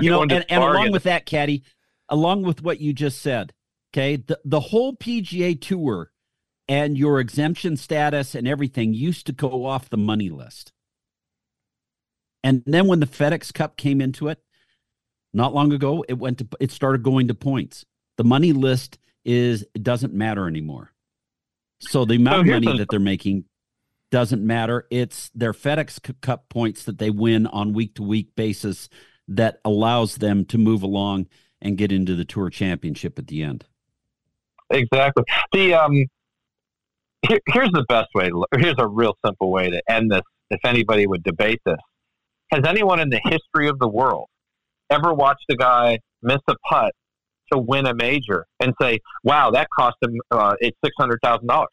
you 0.02 0.10
know, 0.10 0.22
and, 0.22 0.32
and 0.32 0.62
along 0.62 0.92
with 0.92 1.04
that, 1.04 1.24
Caddy, 1.24 1.62
along 2.10 2.42
with 2.42 2.62
what 2.62 2.80
you 2.80 2.92
just 2.92 3.22
said, 3.22 3.54
okay, 3.92 4.16
the, 4.16 4.38
the 4.44 4.60
whole 4.60 4.94
PGA 4.94 5.58
Tour 5.58 6.10
and 6.68 6.98
your 6.98 7.18
exemption 7.18 7.76
status 7.78 8.34
and 8.34 8.46
everything 8.46 8.92
used 8.92 9.26
to 9.26 9.32
go 9.32 9.64
off 9.64 9.88
the 9.88 9.96
money 9.96 10.28
list. 10.28 10.72
And 12.44 12.62
then 12.66 12.86
when 12.86 13.00
the 13.00 13.06
FedEx 13.06 13.52
Cup 13.54 13.76
came 13.76 14.00
into 14.00 14.28
it, 14.28 14.40
not 15.32 15.54
long 15.54 15.72
ago, 15.72 16.04
it 16.08 16.18
went 16.18 16.38
to 16.38 16.48
it 16.60 16.70
started 16.70 17.02
going 17.02 17.28
to 17.28 17.34
points. 17.34 17.84
The 18.16 18.24
money 18.24 18.52
list 18.52 18.98
is 19.24 19.64
it 19.74 19.82
doesn't 19.82 20.14
matter 20.14 20.46
anymore. 20.46 20.92
So 21.80 22.04
the 22.04 22.16
amount 22.16 22.40
of 22.40 22.46
money 22.46 22.78
that 22.78 22.88
they're 22.90 23.00
making 23.00 23.44
doesn't 24.10 24.44
matter. 24.44 24.86
It's 24.90 25.30
their 25.34 25.52
FedEx 25.52 26.20
Cup 26.20 26.48
points 26.48 26.84
that 26.84 26.98
they 26.98 27.10
win 27.10 27.46
on 27.46 27.72
week 27.72 27.94
to 27.96 28.02
week 28.02 28.34
basis 28.36 28.88
that 29.28 29.60
allows 29.64 30.16
them 30.16 30.44
to 30.46 30.58
move 30.58 30.82
along 30.82 31.26
and 31.60 31.76
get 31.76 31.90
into 31.90 32.14
the 32.14 32.24
Tour 32.24 32.50
Championship 32.50 33.18
at 33.18 33.26
the 33.26 33.42
end. 33.42 33.64
Exactly. 34.70 35.24
The 35.52 35.74
um, 35.74 36.06
here, 37.28 37.40
here's 37.48 37.70
the 37.72 37.84
best 37.88 38.08
way. 38.14 38.28
To, 38.28 38.46
here's 38.56 38.76
a 38.78 38.86
real 38.86 39.14
simple 39.24 39.50
way 39.50 39.70
to 39.70 39.82
end 39.88 40.10
this. 40.10 40.22
If 40.50 40.60
anybody 40.64 41.06
would 41.06 41.24
debate 41.24 41.60
this, 41.66 41.78
has 42.52 42.64
anyone 42.66 43.00
in 43.00 43.10
the 43.10 43.20
history 43.24 43.68
of 43.68 43.78
the 43.78 43.88
world 43.88 44.28
ever 44.90 45.12
watched 45.12 45.44
a 45.50 45.56
guy 45.56 45.98
miss 46.22 46.38
a 46.48 46.54
putt 46.68 46.92
to 47.52 47.58
win 47.58 47.86
a 47.86 47.94
major 47.94 48.46
and 48.60 48.74
say, 48.80 49.00
"Wow, 49.22 49.50
that 49.52 49.68
cost 49.76 49.96
him 50.02 50.18
uh, 50.30 50.54
it's 50.60 50.76
six 50.84 50.94
hundred 50.98 51.20
thousand 51.22 51.46
dollars"? 51.46 51.68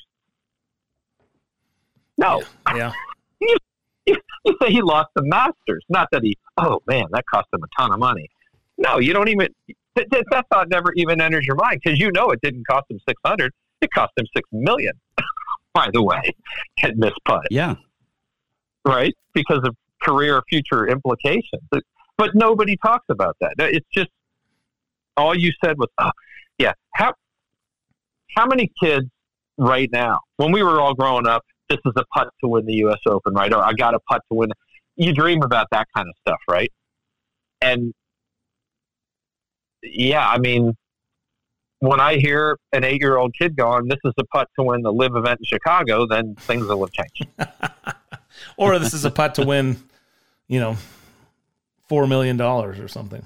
No. 2.17 2.41
Yeah. 2.67 2.91
you, 3.41 3.57
you, 4.05 4.17
you 4.45 4.57
say 4.61 4.69
he 4.69 4.81
lost 4.81 5.09
the 5.15 5.23
Masters, 5.23 5.83
not 5.89 6.07
that 6.11 6.23
he. 6.23 6.37
Oh 6.57 6.81
man, 6.87 7.05
that 7.11 7.23
cost 7.31 7.47
him 7.53 7.61
a 7.63 7.81
ton 7.81 7.93
of 7.93 7.99
money. 7.99 8.29
No, 8.77 8.99
you 8.99 9.13
don't 9.13 9.29
even. 9.29 9.49
That, 9.95 10.07
that 10.31 10.45
thought 10.51 10.69
never 10.69 10.91
even 10.95 11.21
enters 11.21 11.45
your 11.45 11.55
mind 11.55 11.81
because 11.83 11.99
you 11.99 12.11
know 12.11 12.29
it 12.31 12.39
didn't 12.41 12.65
cost 12.67 12.89
him 12.89 12.99
six 13.07 13.19
hundred. 13.25 13.53
It 13.81 13.91
cost 13.93 14.11
him 14.17 14.25
six 14.35 14.47
million. 14.51 14.93
By 15.73 15.89
the 15.91 16.03
way, 16.03 16.21
had 16.77 16.97
missed 16.97 17.19
putt. 17.25 17.47
Yeah. 17.49 17.75
Right, 18.85 19.13
because 19.33 19.61
of 19.63 19.75
career 20.01 20.41
future 20.49 20.87
implications. 20.87 21.63
But, 21.71 21.83
but 22.17 22.35
nobody 22.35 22.77
talks 22.77 23.05
about 23.09 23.37
that. 23.39 23.53
It's 23.57 23.87
just 23.93 24.09
all 25.17 25.37
you 25.37 25.51
said 25.63 25.77
was, 25.77 25.89
oh, 25.99 26.11
yeah. 26.57 26.73
How 26.93 27.13
how 28.35 28.45
many 28.45 28.71
kids 28.81 29.05
right 29.57 29.89
now, 29.91 30.19
when 30.37 30.51
we 30.51 30.63
were 30.63 30.81
all 30.81 30.93
growing 30.93 31.27
up, 31.27 31.43
this 31.69 31.79
is 31.85 31.93
a 31.95 32.03
putt 32.13 32.29
to 32.41 32.47
win 32.47 32.65
the 32.65 32.73
U.S. 32.75 32.99
Open, 33.07 33.33
right? 33.33 33.51
Or 33.53 33.63
I 33.63 33.73
got 33.73 33.93
a 33.93 33.99
putt 33.99 34.21
to 34.31 34.37
win. 34.37 34.49
You 34.95 35.13
dream 35.13 35.41
about 35.43 35.67
that 35.71 35.87
kind 35.95 36.07
of 36.07 36.15
stuff, 36.21 36.39
right? 36.47 36.71
And 37.61 37.93
yeah, 39.81 40.27
I 40.27 40.37
mean, 40.37 40.75
when 41.79 41.99
I 41.99 42.15
hear 42.15 42.57
an 42.71 42.83
eight-year-old 42.83 43.35
kid 43.37 43.55
going, 43.55 43.87
"This 43.87 43.99
is 44.03 44.13
a 44.17 44.25
putt 44.25 44.49
to 44.57 44.63
win 44.63 44.81
the 44.81 44.91
LIV 44.91 45.15
event 45.15 45.39
in 45.39 45.45
Chicago," 45.45 46.05
then 46.07 46.35
things 46.35 46.65
will 46.65 46.79
have 46.85 46.91
changed. 46.91 47.27
or 48.57 48.79
this 48.79 48.93
is 48.93 49.05
a 49.05 49.11
putt 49.11 49.35
to 49.35 49.45
win, 49.45 49.77
you 50.47 50.59
know, 50.59 50.77
four 51.87 52.07
million 52.07 52.37
dollars 52.37 52.79
or 52.79 52.87
something. 52.87 53.25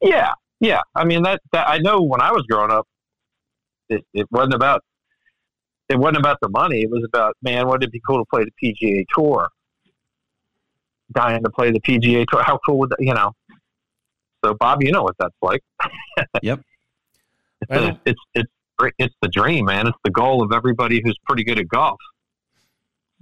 Yeah, 0.00 0.32
yeah. 0.64 0.80
I 0.94 1.04
mean 1.04 1.22
that, 1.22 1.40
that 1.52 1.68
I 1.68 1.78
know 1.78 2.00
when 2.00 2.20
I 2.20 2.32
was 2.32 2.44
growing 2.48 2.70
up, 2.70 2.86
it, 3.88 4.04
it 4.14 4.26
wasn't 4.30 4.54
about 4.54 4.82
it 5.88 5.98
wasn't 5.98 6.18
about 6.18 6.38
the 6.40 6.48
money. 6.48 6.82
It 6.82 6.90
was 6.90 7.04
about 7.04 7.36
man, 7.42 7.66
wouldn't 7.66 7.84
it 7.84 7.92
be 7.92 8.00
cool 8.06 8.18
to 8.18 8.24
play 8.24 8.44
the 8.44 8.52
PGA 8.62 9.04
Tour? 9.14 9.48
Dying 11.12 11.42
to 11.42 11.50
play 11.50 11.70
the 11.70 11.80
PGA 11.80 12.26
Tour. 12.26 12.42
How 12.42 12.58
cool 12.66 12.78
would 12.78 12.90
that? 12.90 13.00
You 13.00 13.14
know. 13.14 13.32
So 14.44 14.54
Bob, 14.54 14.82
you 14.82 14.90
know 14.90 15.02
what 15.02 15.16
that's 15.18 15.34
like. 15.42 15.62
yep. 16.42 16.60
It's, 17.70 17.98
it's 18.04 18.20
it's 18.34 18.50
it's 18.98 19.14
the 19.22 19.28
dream, 19.28 19.66
man. 19.66 19.86
It's 19.86 19.98
the 20.04 20.10
goal 20.10 20.42
of 20.42 20.52
everybody 20.52 21.00
who's 21.04 21.18
pretty 21.26 21.44
good 21.44 21.58
at 21.58 21.68
golf. 21.68 21.98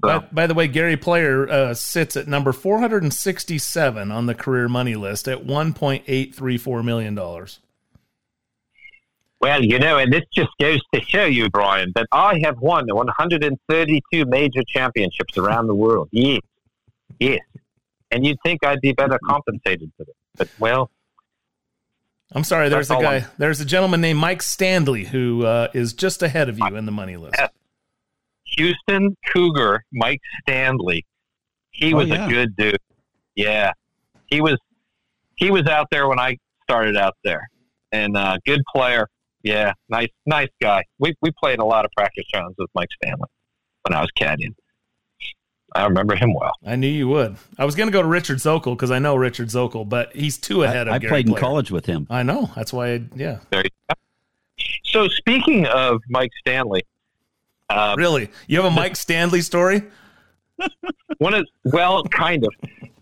By, 0.03 0.19
by, 0.33 0.47
the 0.49 0.55
way, 0.55 0.67
Gary 0.67 0.97
Player 0.97 1.49
uh, 1.49 1.75
sits 1.75 2.17
at 2.17 2.27
number 2.27 2.53
467 2.53 4.11
on 4.11 4.27
the 4.27 4.35
career 4.35 4.69
money 4.69 4.97
list 4.97 5.29
at 5.29 5.47
1.834 5.47 6.85
million 6.85 7.15
dollars. 7.15 7.61
Well, 9.41 9.65
you 9.65 9.79
know, 9.79 9.99
and 9.99 10.13
this 10.13 10.23
just 10.33 10.51
goes 10.61 10.81
to 10.95 11.01
show 11.01 11.25
you, 11.25 11.51
Brian, 11.51 11.93
that 11.95 12.07
I 12.13 12.41
have 12.45 12.59
won 12.61 12.87
132 12.87 14.25
major 14.27 14.63
championships 14.69 15.37
around 15.37 15.67
the 15.67 15.75
world. 15.75 16.09
Yes, 16.13 16.41
yes. 17.19 17.41
And 18.11 18.25
you'd 18.27 18.39
think 18.45 18.65
I'd 18.65 18.81
be 18.81 18.93
better 18.93 19.19
compensated 19.25 19.91
for 19.97 20.05
it, 20.05 20.17
but 20.37 20.49
well. 20.59 20.91
I'm 22.33 22.45
sorry. 22.45 22.69
There's 22.69 22.91
a 22.91 23.01
guy. 23.01 23.17
I'm... 23.17 23.25
There's 23.39 23.61
a 23.61 23.65
gentleman 23.65 24.01
named 24.01 24.19
Mike 24.19 24.43
Stanley 24.43 25.05
who 25.05 25.45
uh, 25.45 25.69
is 25.75 25.93
just 25.93 26.23
ahead 26.23 26.49
of 26.49 26.59
you 26.59 26.77
in 26.77 26.87
the 26.87 26.93
money 26.93 27.17
list. 27.17 27.37
Houston 28.57 29.17
Cougar 29.33 29.85
Mike 29.93 30.21
Stanley. 30.41 31.05
He 31.71 31.95
oh, 31.95 31.99
was 31.99 32.09
yeah. 32.09 32.27
a 32.27 32.29
good 32.29 32.57
dude. 32.57 32.77
Yeah, 33.35 33.73
he 34.27 34.41
was. 34.41 34.57
He 35.37 35.51
was 35.51 35.67
out 35.67 35.89
there 35.91 36.09
when 36.09 36.19
I 36.19 36.37
started 36.63 36.97
out 36.97 37.17
there, 37.25 37.49
and 37.91 38.17
uh, 38.17 38.39
good 38.47 38.61
player. 38.75 39.09
Yeah, 39.43 39.73
nice, 39.89 40.11
nice 40.27 40.51
guy. 40.61 40.85
We 40.99 41.15
we 41.23 41.31
played 41.43 41.59
a 41.59 41.65
lot 41.65 41.85
of 41.85 41.91
practice 41.97 42.25
rounds 42.35 42.55
with 42.59 42.71
Mike 42.75 42.91
Stanley 43.03 43.29
when 43.83 43.97
I 43.97 44.01
was 44.01 44.11
caddying. 44.19 44.55
I 45.75 45.87
remember 45.87 46.15
him 46.15 46.35
well. 46.35 46.53
I 46.67 46.77
knew 46.77 46.89
you 46.89 47.09
would. 47.09 47.37
I 47.59 47.65
was 47.65 47.75
going 47.75 47.89
to 47.89 47.93
go 47.93 48.03
to 48.03 48.09
Richard 48.09 48.39
Zokol 48.39 48.77
because 48.77 48.91
I 48.91 48.99
know 48.99 49.17
Richard 49.17 49.49
Zokol, 49.49 49.89
but 49.89 50.15
he's 50.15 50.37
two 50.37 50.65
ahead 50.65 50.87
I, 50.87 50.97
of. 50.97 51.05
I 51.05 51.09
played 51.09 51.29
in 51.29 51.35
college 51.35 51.71
with 51.71 51.87
him. 51.87 52.07
I 52.11 52.23
know. 52.23 52.51
That's 52.55 52.73
why. 52.73 52.93
I, 52.93 53.03
yeah. 53.15 53.39
There 53.51 53.63
you 53.63 53.71
go. 53.89 53.95
So 54.85 55.09
speaking 55.09 55.67
of 55.67 56.03
Mike 56.11 56.31
Stanley, 56.41 56.83
um, 57.73 57.99
really, 57.99 58.31
you 58.47 58.61
have 58.61 58.71
a 58.71 58.75
Mike 58.75 58.97
Stanley 58.97 59.41
story? 59.41 59.83
one 61.19 61.35
is 61.35 61.45
well, 61.65 62.05
kind 62.05 62.45
of 62.45 62.53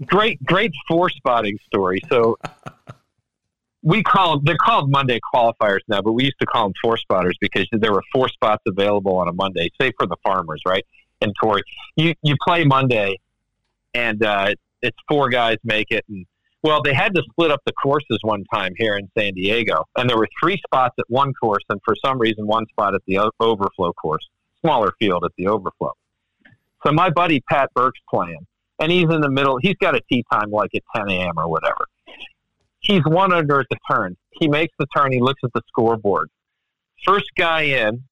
great, 0.06 0.42
great 0.44 0.72
four 0.88 1.10
spotting 1.10 1.58
story. 1.66 2.00
So 2.08 2.38
we 3.82 4.02
call 4.02 4.36
them, 4.36 4.44
they're 4.44 4.56
called 4.56 4.90
Monday 4.90 5.20
qualifiers 5.34 5.80
now, 5.88 6.02
but 6.02 6.12
we 6.12 6.24
used 6.24 6.38
to 6.40 6.46
call 6.46 6.64
them 6.64 6.74
four 6.82 6.96
spotters 6.96 7.36
because 7.40 7.66
there 7.72 7.92
were 7.92 8.02
four 8.12 8.28
spots 8.28 8.62
available 8.66 9.16
on 9.16 9.28
a 9.28 9.32
Monday, 9.32 9.70
say 9.80 9.92
for 9.98 10.06
the 10.06 10.16
farmers, 10.22 10.62
right? 10.66 10.84
And 11.20 11.34
Torrey, 11.42 11.62
you 11.96 12.14
you 12.22 12.34
play 12.46 12.64
Monday, 12.64 13.18
and 13.92 14.24
uh, 14.24 14.54
it's 14.80 14.96
four 15.08 15.28
guys 15.28 15.56
make 15.64 15.90
it, 15.90 16.04
and 16.08 16.24
well, 16.62 16.82
they 16.82 16.94
had 16.94 17.14
to 17.14 17.22
split 17.30 17.50
up 17.50 17.60
the 17.66 17.72
courses 17.72 18.18
one 18.22 18.44
time 18.52 18.72
here 18.76 18.96
in 18.96 19.10
San 19.16 19.34
Diego, 19.34 19.84
and 19.96 20.08
there 20.08 20.16
were 20.16 20.28
three 20.42 20.58
spots 20.64 20.94
at 20.98 21.04
one 21.08 21.34
course, 21.34 21.64
and 21.68 21.80
for 21.84 21.94
some 22.04 22.18
reason, 22.18 22.46
one 22.46 22.66
spot 22.68 22.94
at 22.94 23.02
the 23.06 23.18
overflow 23.40 23.92
course 23.92 24.26
smaller 24.64 24.92
field 24.98 25.24
at 25.24 25.32
the 25.36 25.46
overflow. 25.46 25.92
So 26.84 26.92
my 26.92 27.10
buddy 27.10 27.40
Pat 27.50 27.70
Burke's 27.74 28.00
playing, 28.08 28.46
and 28.78 28.90
he's 28.90 29.04
in 29.10 29.20
the 29.20 29.30
middle. 29.30 29.58
He's 29.60 29.76
got 29.80 29.94
a 29.94 30.00
tee 30.10 30.24
time 30.32 30.50
like 30.50 30.70
at 30.74 30.82
10 30.96 31.10
a.m. 31.10 31.34
or 31.36 31.48
whatever. 31.48 31.86
He's 32.80 33.02
one 33.04 33.32
under 33.32 33.60
at 33.60 33.66
the 33.70 33.76
turn. 33.90 34.16
He 34.30 34.48
makes 34.48 34.74
the 34.78 34.86
turn. 34.96 35.12
He 35.12 35.20
looks 35.20 35.40
at 35.44 35.52
the 35.52 35.60
scoreboard. 35.68 36.30
First 37.04 37.26
guy 37.36 37.62
in, 37.62 38.02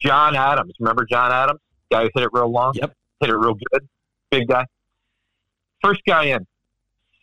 John 0.00 0.34
Adams. 0.34 0.72
Remember 0.80 1.04
John 1.10 1.30
Adams? 1.32 1.60
Guy 1.90 2.04
who 2.04 2.10
hit 2.14 2.22
it 2.24 2.30
real 2.32 2.50
long? 2.50 2.72
Yep. 2.74 2.94
Hit 3.20 3.28
it 3.30 3.36
real 3.36 3.54
good. 3.72 3.86
Big 4.30 4.48
guy. 4.48 4.64
First 5.82 6.00
guy 6.06 6.24
in, 6.24 6.46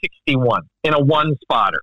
61 0.01 0.63
in 0.83 0.93
a 0.93 0.99
one 0.99 1.35
spotter. 1.41 1.81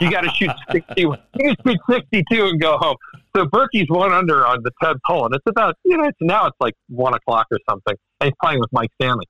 You 0.00 0.10
got 0.10 0.22
to 0.22 0.30
shoot 0.30 0.50
61. 0.72 1.18
You 1.38 1.54
shoot 1.66 1.78
62 1.88 2.46
and 2.46 2.60
go 2.60 2.78
home. 2.78 2.96
So 3.36 3.46
Berkey's 3.46 3.88
one 3.88 4.12
under 4.12 4.46
on 4.46 4.62
the 4.62 4.72
10th 4.82 4.98
hole, 5.04 5.26
and 5.26 5.34
it's 5.34 5.44
about 5.48 5.76
you 5.84 5.96
know 5.96 6.04
it's, 6.04 6.18
now 6.20 6.46
it's 6.46 6.56
like 6.60 6.74
one 6.88 7.14
o'clock 7.14 7.46
or 7.50 7.58
something, 7.68 7.94
and 8.20 8.28
he's 8.28 8.36
playing 8.42 8.60
with 8.60 8.70
Mike 8.72 8.90
Stanley, 9.00 9.26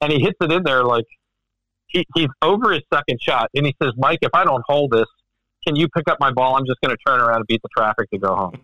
and 0.00 0.12
he 0.12 0.20
hits 0.20 0.36
it 0.40 0.52
in 0.52 0.62
there 0.62 0.84
like 0.84 1.06
he, 1.88 2.06
he's 2.14 2.28
over 2.42 2.72
his 2.72 2.82
second 2.92 3.18
shot, 3.22 3.48
and 3.54 3.66
he 3.66 3.74
says, 3.82 3.92
"Mike, 3.96 4.18
if 4.22 4.30
I 4.34 4.44
don't 4.44 4.62
hold 4.66 4.90
this, 4.90 5.06
can 5.66 5.74
you 5.74 5.88
pick 5.88 6.08
up 6.08 6.18
my 6.20 6.30
ball? 6.30 6.56
I'm 6.56 6.66
just 6.66 6.80
going 6.82 6.94
to 6.94 6.98
turn 7.06 7.20
around 7.20 7.36
and 7.36 7.46
beat 7.46 7.62
the 7.62 7.68
traffic 7.76 8.10
to 8.10 8.18
go 8.18 8.34
home." 8.34 8.60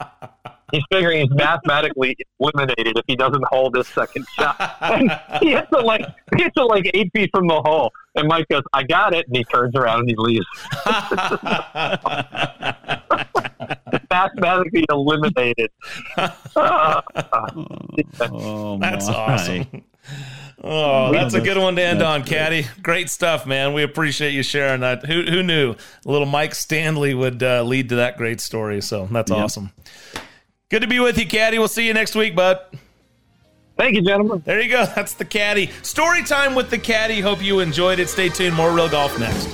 he's 0.72 0.82
figuring 0.90 1.20
he's 1.20 1.36
mathematically 1.36 2.16
eliminated 2.40 2.98
if 2.98 3.04
he 3.06 3.14
doesn't 3.16 3.44
hold 3.50 3.74
this 3.74 3.86
second 3.88 4.26
shot. 4.36 4.56
And 4.80 5.10
he 5.40 5.52
hits 5.52 5.68
it 5.72 5.84
like 5.84 6.04
he 6.36 6.42
hits 6.42 6.54
it 6.56 6.62
like 6.62 6.90
eight 6.94 7.10
feet 7.14 7.30
from 7.32 7.46
the 7.46 7.62
hole, 7.64 7.92
and 8.16 8.26
Mike 8.28 8.48
goes, 8.48 8.62
"I 8.72 8.82
got 8.82 9.14
it," 9.14 9.28
and 9.28 9.36
he 9.36 9.44
turns 9.44 9.76
around 9.76 10.00
and 10.00 10.08
he 10.08 10.16
leaves. 10.18 10.46
mathematically 14.10 14.84
eliminated. 14.88 15.70
oh, 16.56 17.00
that's 18.80 19.08
awesome. 19.08 19.66
Oh, 20.62 21.12
that's 21.12 21.34
a 21.34 21.40
good 21.40 21.58
one 21.58 21.76
to 21.76 21.82
end 21.82 22.02
on, 22.02 22.24
Caddy. 22.24 22.66
Great 22.82 23.10
stuff, 23.10 23.46
man. 23.46 23.74
We 23.74 23.82
appreciate 23.82 24.32
you 24.32 24.42
sharing 24.42 24.80
that. 24.80 25.04
Who 25.04 25.22
who 25.22 25.42
knew 25.42 25.72
a 25.72 26.10
little 26.10 26.26
Mike 26.26 26.54
Stanley 26.54 27.14
would 27.14 27.42
uh, 27.42 27.62
lead 27.62 27.90
to 27.90 27.96
that 27.96 28.16
great 28.16 28.40
story? 28.40 28.80
So 28.80 29.06
that's 29.10 29.30
yeah. 29.30 29.36
awesome. 29.44 29.72
Good 30.70 30.80
to 30.80 30.88
be 30.88 31.00
with 31.00 31.18
you, 31.18 31.26
Caddy. 31.26 31.58
We'll 31.58 31.68
see 31.68 31.86
you 31.86 31.94
next 31.94 32.14
week, 32.14 32.34
bud. 32.34 32.60
Thank 33.76 33.96
you, 33.96 34.02
gentlemen. 34.02 34.42
There 34.44 34.60
you 34.60 34.70
go. 34.70 34.86
That's 34.94 35.14
the 35.14 35.24
Caddy. 35.24 35.70
Story 35.82 36.22
time 36.22 36.54
with 36.54 36.70
the 36.70 36.78
Caddy. 36.78 37.20
Hope 37.20 37.42
you 37.42 37.60
enjoyed 37.60 37.98
it. 37.98 38.08
Stay 38.08 38.28
tuned. 38.28 38.54
More 38.54 38.72
real 38.72 38.88
golf 38.88 39.18
next. 39.18 39.48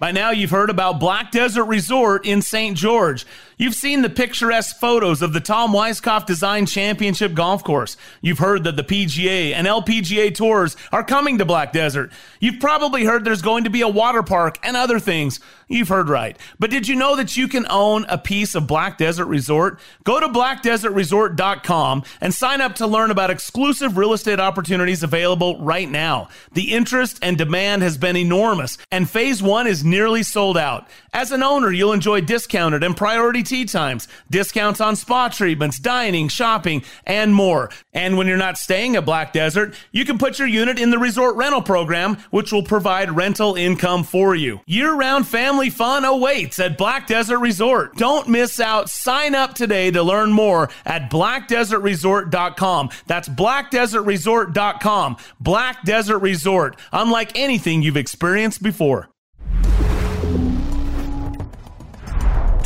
By 0.00 0.12
now, 0.12 0.30
you've 0.30 0.50
heard 0.50 0.70
about 0.70 0.98
Black 0.98 1.30
Desert 1.30 1.64
Resort 1.64 2.26
in 2.26 2.40
St. 2.40 2.76
George. 2.76 3.26
You've 3.60 3.74
seen 3.74 4.00
the 4.00 4.08
picturesque 4.08 4.80
photos 4.80 5.20
of 5.20 5.34
the 5.34 5.40
Tom 5.40 5.74
Weiskopf 5.74 6.24
Design 6.24 6.64
Championship 6.64 7.34
Golf 7.34 7.62
Course. 7.62 7.98
You've 8.22 8.38
heard 8.38 8.64
that 8.64 8.76
the 8.76 8.82
PGA 8.82 9.52
and 9.52 9.66
LPGA 9.66 10.34
tours 10.34 10.78
are 10.90 11.04
coming 11.04 11.36
to 11.36 11.44
Black 11.44 11.70
Desert. 11.70 12.10
You've 12.40 12.58
probably 12.58 13.04
heard 13.04 13.22
there's 13.22 13.42
going 13.42 13.64
to 13.64 13.70
be 13.70 13.82
a 13.82 13.88
water 13.88 14.22
park 14.22 14.58
and 14.62 14.78
other 14.78 14.98
things. 14.98 15.40
You've 15.68 15.88
heard 15.88 16.08
right. 16.08 16.38
But 16.58 16.70
did 16.70 16.88
you 16.88 16.96
know 16.96 17.16
that 17.16 17.36
you 17.36 17.48
can 17.48 17.66
own 17.68 18.06
a 18.08 18.16
piece 18.16 18.54
of 18.54 18.66
Black 18.66 18.96
Desert 18.96 19.26
Resort? 19.26 19.78
Go 20.04 20.18
to 20.18 20.28
blackdesertresort.com 20.28 22.04
and 22.22 22.34
sign 22.34 22.62
up 22.62 22.76
to 22.76 22.86
learn 22.86 23.10
about 23.10 23.28
exclusive 23.28 23.98
real 23.98 24.14
estate 24.14 24.40
opportunities 24.40 25.02
available 25.02 25.62
right 25.62 25.88
now. 25.88 26.30
The 26.52 26.72
interest 26.72 27.18
and 27.20 27.36
demand 27.36 27.82
has 27.82 27.98
been 27.98 28.16
enormous, 28.16 28.78
and 28.90 29.08
phase 29.08 29.42
one 29.42 29.66
is 29.66 29.84
nearly 29.84 30.22
sold 30.22 30.56
out. 30.56 30.88
As 31.12 31.30
an 31.30 31.42
owner, 31.42 31.70
you'll 31.70 31.92
enjoy 31.92 32.22
discounted 32.22 32.82
and 32.82 32.96
priority 32.96 33.42
tee 33.50 33.64
times, 33.64 34.06
discounts 34.30 34.80
on 34.80 34.94
spa 34.94 35.28
treatments, 35.28 35.80
dining, 35.80 36.28
shopping, 36.28 36.84
and 37.04 37.34
more. 37.34 37.68
And 37.92 38.16
when 38.16 38.28
you're 38.28 38.36
not 38.36 38.56
staying 38.56 38.94
at 38.94 39.04
Black 39.04 39.32
Desert, 39.32 39.74
you 39.90 40.04
can 40.04 40.18
put 40.18 40.38
your 40.38 40.46
unit 40.46 40.78
in 40.78 40.90
the 40.90 40.98
resort 40.98 41.34
rental 41.34 41.60
program, 41.60 42.16
which 42.30 42.52
will 42.52 42.62
provide 42.62 43.10
rental 43.10 43.56
income 43.56 44.04
for 44.04 44.36
you. 44.36 44.60
Year 44.66 44.94
round 44.94 45.26
family 45.26 45.68
fun 45.68 46.04
awaits 46.04 46.60
at 46.60 46.78
Black 46.78 47.08
Desert 47.08 47.40
Resort. 47.40 47.96
Don't 47.96 48.28
miss 48.28 48.60
out. 48.60 48.88
Sign 48.88 49.34
up 49.34 49.54
today 49.54 49.90
to 49.90 50.02
learn 50.02 50.30
more 50.30 50.70
at 50.86 51.10
blackdesertresort.com. 51.10 52.90
That's 53.06 53.28
blackdesertresort.com. 53.28 55.16
Black 55.40 55.84
Desert 55.84 56.18
Resort, 56.18 56.76
unlike 56.92 57.36
anything 57.36 57.82
you've 57.82 57.96
experienced 57.96 58.62
before. 58.62 59.08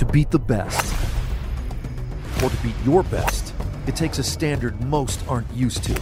To 0.04 0.12
beat 0.12 0.30
the 0.30 0.38
best, 0.38 0.94
or 2.42 2.50
to 2.50 2.56
beat 2.58 2.74
your 2.84 3.02
best, 3.04 3.54
it 3.86 3.96
takes 3.96 4.18
a 4.18 4.22
standard 4.22 4.78
most 4.84 5.26
aren't 5.28 5.50
used 5.54 5.82
to. 5.84 5.98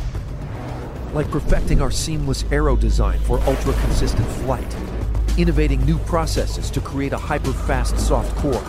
Like 1.15 1.31
perfecting 1.31 1.81
our 1.81 1.93
seamless 1.93 2.45
aero 2.51 2.75
design 2.75 3.21
for 3.21 3.39
ultra 3.43 3.73
consistent 3.75 4.27
flight, 4.43 4.77
innovating 5.39 5.85
new 5.85 5.99
processes 5.99 6.69
to 6.73 6.81
create 6.81 7.13
a 7.13 7.17
hyper 7.17 7.53
fast 7.53 7.97
soft 7.97 8.35
core, 8.39 8.65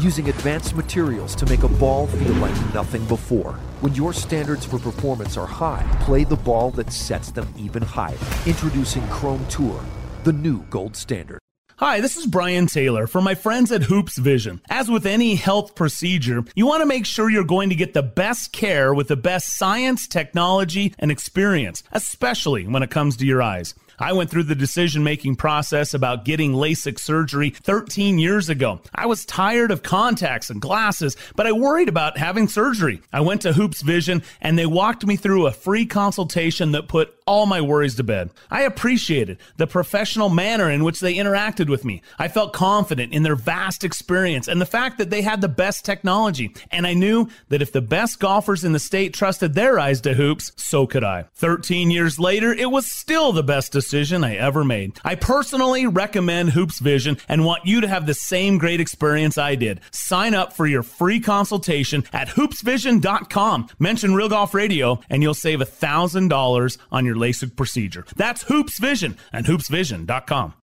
using 0.00 0.30
advanced 0.30 0.74
materials 0.74 1.34
to 1.34 1.46
make 1.46 1.62
a 1.62 1.68
ball 1.68 2.06
feel 2.06 2.32
like 2.36 2.74
nothing 2.74 3.04
before. 3.04 3.52
When 3.82 3.94
your 3.94 4.14
standards 4.14 4.64
for 4.64 4.78
performance 4.78 5.36
are 5.36 5.46
high, 5.46 5.84
play 6.00 6.24
the 6.24 6.36
ball 6.36 6.70
that 6.72 6.90
sets 6.90 7.30
them 7.30 7.52
even 7.58 7.82
higher. 7.82 8.16
Introducing 8.46 9.06
Chrome 9.08 9.44
Tour, 9.48 9.78
the 10.24 10.32
new 10.32 10.62
gold 10.70 10.96
standard. 10.96 11.38
Hi, 11.80 12.02
this 12.02 12.18
is 12.18 12.26
Brian 12.26 12.66
Taylor 12.66 13.06
for 13.06 13.22
my 13.22 13.34
friends 13.34 13.72
at 13.72 13.84
Hoopes 13.84 14.18
Vision. 14.18 14.60
As 14.68 14.90
with 14.90 15.06
any 15.06 15.34
health 15.34 15.74
procedure, 15.74 16.44
you 16.54 16.66
want 16.66 16.82
to 16.82 16.86
make 16.86 17.06
sure 17.06 17.30
you're 17.30 17.42
going 17.42 17.70
to 17.70 17.74
get 17.74 17.94
the 17.94 18.02
best 18.02 18.52
care 18.52 18.92
with 18.92 19.08
the 19.08 19.16
best 19.16 19.56
science, 19.56 20.06
technology, 20.06 20.94
and 20.98 21.10
experience, 21.10 21.82
especially 21.92 22.66
when 22.66 22.82
it 22.82 22.90
comes 22.90 23.16
to 23.16 23.24
your 23.24 23.40
eyes. 23.40 23.74
I 23.98 24.12
went 24.12 24.30
through 24.30 24.44
the 24.44 24.54
decision 24.54 25.04
making 25.04 25.36
process 25.36 25.92
about 25.94 26.26
getting 26.26 26.52
LASIK 26.52 26.98
surgery 26.98 27.50
13 27.50 28.18
years 28.18 28.48
ago. 28.48 28.80
I 28.94 29.06
was 29.06 29.26
tired 29.26 29.70
of 29.70 29.82
contacts 29.82 30.48
and 30.48 30.60
glasses, 30.60 31.16
but 31.36 31.46
I 31.46 31.52
worried 31.52 31.88
about 31.88 32.16
having 32.16 32.48
surgery. 32.48 33.02
I 33.12 33.20
went 33.20 33.42
to 33.42 33.52
Hoopes 33.52 33.82
Vision 33.82 34.22
and 34.40 34.58
they 34.58 34.66
walked 34.66 35.06
me 35.06 35.16
through 35.16 35.46
a 35.46 35.52
free 35.52 35.84
consultation 35.84 36.72
that 36.72 36.88
put 36.88 37.14
all 37.30 37.46
my 37.46 37.60
worries 37.60 37.94
to 37.94 38.02
bed. 38.02 38.28
I 38.50 38.62
appreciated 38.62 39.38
the 39.56 39.68
professional 39.68 40.30
manner 40.30 40.68
in 40.68 40.82
which 40.82 40.98
they 40.98 41.14
interacted 41.14 41.68
with 41.68 41.84
me. 41.84 42.02
I 42.18 42.26
felt 42.26 42.52
confident 42.52 43.12
in 43.12 43.22
their 43.22 43.36
vast 43.36 43.84
experience 43.84 44.48
and 44.48 44.60
the 44.60 44.66
fact 44.66 44.98
that 44.98 45.10
they 45.10 45.22
had 45.22 45.40
the 45.40 45.46
best 45.46 45.84
technology. 45.84 46.52
And 46.72 46.88
I 46.88 46.94
knew 46.94 47.28
that 47.48 47.62
if 47.62 47.70
the 47.70 47.80
best 47.80 48.18
golfers 48.18 48.64
in 48.64 48.72
the 48.72 48.80
state 48.80 49.14
trusted 49.14 49.54
their 49.54 49.78
eyes 49.78 50.00
to 50.00 50.14
Hoopes, 50.14 50.50
so 50.56 50.88
could 50.88 51.04
I. 51.04 51.26
13 51.34 51.92
years 51.92 52.18
later, 52.18 52.52
it 52.52 52.68
was 52.68 52.90
still 52.90 53.30
the 53.30 53.44
best 53.44 53.70
decision 53.70 54.24
I 54.24 54.34
ever 54.34 54.64
made. 54.64 54.98
I 55.04 55.14
personally 55.14 55.86
recommend 55.86 56.50
Hoopes 56.50 56.80
Vision 56.80 57.16
and 57.28 57.44
want 57.44 57.64
you 57.64 57.80
to 57.80 57.86
have 57.86 58.06
the 58.06 58.14
same 58.14 58.58
great 58.58 58.80
experience 58.80 59.38
I 59.38 59.54
did. 59.54 59.82
Sign 59.92 60.34
up 60.34 60.52
for 60.52 60.66
your 60.66 60.82
free 60.82 61.20
consultation 61.20 62.02
at 62.12 62.26
hoopesvision.com. 62.26 63.68
Mention 63.78 64.16
Real 64.16 64.28
Golf 64.28 64.52
Radio 64.52 65.00
and 65.08 65.22
you'll 65.22 65.32
save 65.32 65.60
$1,000 65.60 66.78
on 66.90 67.04
your 67.06 67.19
LASIK 67.20 67.56
procedure. 67.56 68.04
That's 68.16 68.42
Hoopes 68.44 68.78
Vision 68.78 69.16
and 69.32 69.46
hoopesvision.com. 69.46 70.54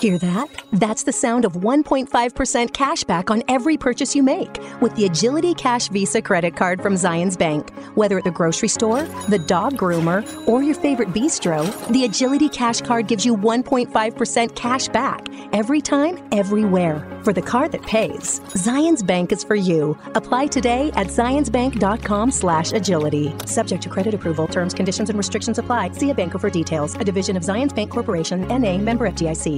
Hear 0.00 0.16
that? 0.18 0.48
That's 0.72 1.02
the 1.02 1.12
sound 1.12 1.44
of 1.44 1.54
1.5% 1.54 2.72
cash 2.72 3.02
back 3.02 3.30
on 3.30 3.42
every 3.48 3.76
purchase 3.76 4.14
you 4.14 4.22
make 4.22 4.58
with 4.80 4.94
the 4.94 5.06
Agility 5.06 5.54
Cash 5.54 5.88
Visa 5.88 6.22
credit 6.22 6.54
card 6.54 6.80
from 6.80 6.94
Zions 6.94 7.36
Bank. 7.36 7.74
Whether 7.96 8.18
at 8.18 8.24
the 8.24 8.30
grocery 8.30 8.68
store, 8.68 9.02
the 9.28 9.40
dog 9.40 9.74
groomer, 9.76 10.24
or 10.46 10.62
your 10.62 10.76
favorite 10.76 11.08
bistro, 11.08 11.66
the 11.88 12.04
Agility 12.04 12.48
Cash 12.48 12.82
card 12.82 13.08
gives 13.08 13.26
you 13.26 13.36
1.5% 13.36 14.54
cash 14.54 14.86
back 14.88 15.26
every 15.52 15.80
time, 15.80 16.16
everywhere. 16.30 17.04
For 17.24 17.32
the 17.32 17.42
card 17.42 17.72
that 17.72 17.82
pays, 17.82 18.38
Zions 18.54 19.04
Bank 19.04 19.32
is 19.32 19.42
for 19.42 19.56
you. 19.56 19.98
Apply 20.14 20.46
today 20.46 20.92
at 20.94 21.08
zionsbank.com 21.08 22.30
slash 22.30 22.72
agility. 22.72 23.34
Subject 23.46 23.82
to 23.82 23.88
credit 23.88 24.14
approval, 24.14 24.46
terms, 24.46 24.74
conditions, 24.74 25.08
and 25.10 25.18
restrictions 25.18 25.58
apply. 25.58 25.90
See 25.90 26.10
a 26.10 26.14
banker 26.14 26.38
for 26.38 26.50
details. 26.50 26.94
A 26.94 27.04
division 27.04 27.36
of 27.36 27.42
Zions 27.42 27.74
Bank 27.74 27.90
Corporation, 27.90 28.46
NA, 28.46 28.78
member 28.78 29.08
FDIC. 29.10 29.57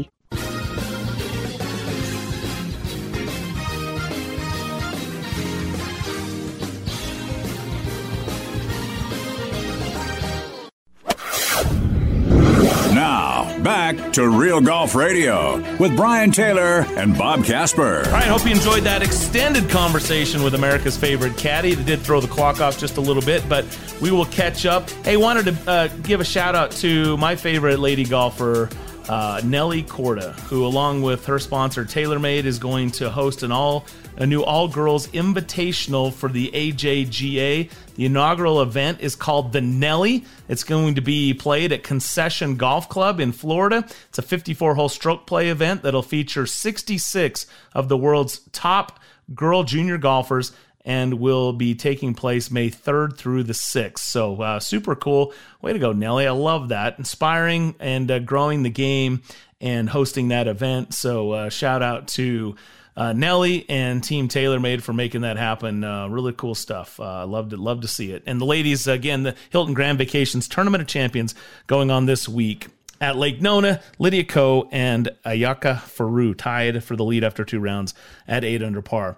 To 14.14 14.28
Real 14.28 14.60
Golf 14.60 14.94
Radio 14.94 15.56
with 15.78 15.94
Brian 15.94 16.32
Taylor 16.32 16.80
and 16.96 17.16
Bob 17.16 17.44
Casper. 17.44 18.02
All 18.06 18.12
right, 18.12 18.24
hope 18.24 18.44
you 18.44 18.50
enjoyed 18.50 18.82
that 18.82 19.02
extended 19.02 19.70
conversation 19.70 20.42
with 20.42 20.54
America's 20.54 20.96
favorite 20.96 21.36
caddy. 21.36 21.74
They 21.74 21.84
did 21.84 22.00
throw 22.00 22.20
the 22.20 22.28
clock 22.28 22.60
off 22.60 22.78
just 22.78 22.96
a 22.96 23.00
little 23.00 23.22
bit, 23.22 23.48
but 23.48 23.64
we 24.00 24.10
will 24.10 24.24
catch 24.26 24.66
up. 24.66 24.90
Hey, 25.04 25.16
wanted 25.16 25.46
to 25.46 25.70
uh, 25.70 25.88
give 26.02 26.20
a 26.20 26.24
shout 26.24 26.54
out 26.54 26.72
to 26.72 27.16
my 27.18 27.36
favorite 27.36 27.78
lady 27.78 28.04
golfer, 28.04 28.68
uh, 29.08 29.40
Nelly 29.44 29.82
Korda, 29.82 30.32
who, 30.40 30.64
along 30.64 31.02
with 31.02 31.26
her 31.26 31.38
sponsor 31.38 31.84
TaylorMade, 31.84 32.44
is 32.44 32.58
going 32.58 32.90
to 32.92 33.10
host 33.10 33.42
an 33.42 33.52
all 33.52 33.86
a 34.16 34.26
new 34.26 34.42
all 34.42 34.68
girls 34.68 35.06
invitational 35.08 36.12
for 36.12 36.28
the 36.28 36.50
AJGA. 36.52 37.70
The 37.94 38.04
inaugural 38.04 38.60
event 38.60 39.00
is 39.00 39.16
called 39.16 39.52
the 39.52 39.60
Nelly. 39.60 40.24
It's 40.48 40.64
going 40.64 40.96
to 40.96 41.00
be 41.00 41.32
played 41.32 41.72
at 41.72 41.82
Concession 41.82 42.56
Golf 42.56 42.88
Club 42.88 43.18
in 43.18 43.32
Florida. 43.32 43.86
It's 44.08 44.18
a 44.18 44.22
54 44.22 44.74
hole 44.74 44.88
stroke 44.88 45.26
play 45.26 45.48
event 45.48 45.82
that'll 45.82 46.02
feature 46.02 46.46
66 46.46 47.46
of 47.72 47.88
the 47.88 47.96
world's 47.96 48.40
top 48.52 49.00
girl 49.34 49.62
junior 49.62 49.96
golfers 49.96 50.52
and 50.84 51.14
will 51.14 51.52
be 51.52 51.74
taking 51.74 52.14
place 52.14 52.50
May 52.50 52.70
3rd 52.70 53.16
through 53.16 53.44
the 53.44 53.52
6th. 53.52 53.98
So, 53.98 54.40
uh, 54.40 54.60
super 54.60 54.94
cool. 54.94 55.32
Way 55.60 55.72
to 55.72 55.78
go, 55.78 55.92
Nelly. 55.92 56.26
I 56.26 56.32
love 56.32 56.68
that. 56.70 56.98
Inspiring 56.98 57.74
and 57.80 58.10
uh, 58.10 58.18
growing 58.20 58.62
the 58.62 58.70
game 58.70 59.22
and 59.60 59.88
hosting 59.88 60.28
that 60.28 60.48
event. 60.48 60.94
So, 60.94 61.32
uh, 61.32 61.48
shout 61.50 61.82
out 61.82 62.08
to 62.08 62.56
uh, 62.96 63.12
Nelly 63.12 63.64
and 63.68 64.02
Team 64.02 64.28
TaylorMade 64.28 64.82
for 64.82 64.92
making 64.92 65.22
that 65.22 65.36
happen. 65.36 65.84
Uh, 65.84 66.08
really 66.08 66.32
cool 66.32 66.54
stuff. 66.54 66.98
Uh, 66.98 67.26
loved 67.26 67.52
it. 67.52 67.58
Love 67.58 67.82
to 67.82 67.88
see 67.88 68.12
it. 68.12 68.22
And 68.26 68.40
the 68.40 68.46
ladies, 68.46 68.86
again, 68.86 69.22
the 69.22 69.34
Hilton 69.50 69.74
Grand 69.74 69.98
Vacations 69.98 70.48
Tournament 70.48 70.82
of 70.82 70.88
Champions 70.88 71.34
going 71.66 71.90
on 71.90 72.06
this 72.06 72.28
week 72.28 72.68
at 73.00 73.16
Lake 73.16 73.40
Nona. 73.40 73.80
Lydia 73.98 74.24
Ko 74.24 74.68
and 74.70 75.08
Ayaka 75.24 75.78
Furue 75.78 76.36
tied 76.36 76.84
for 76.84 76.96
the 76.96 77.04
lead 77.04 77.24
after 77.24 77.44
two 77.44 77.60
rounds 77.60 77.94
at 78.28 78.44
eight 78.44 78.62
under 78.62 78.82
par. 78.82 79.16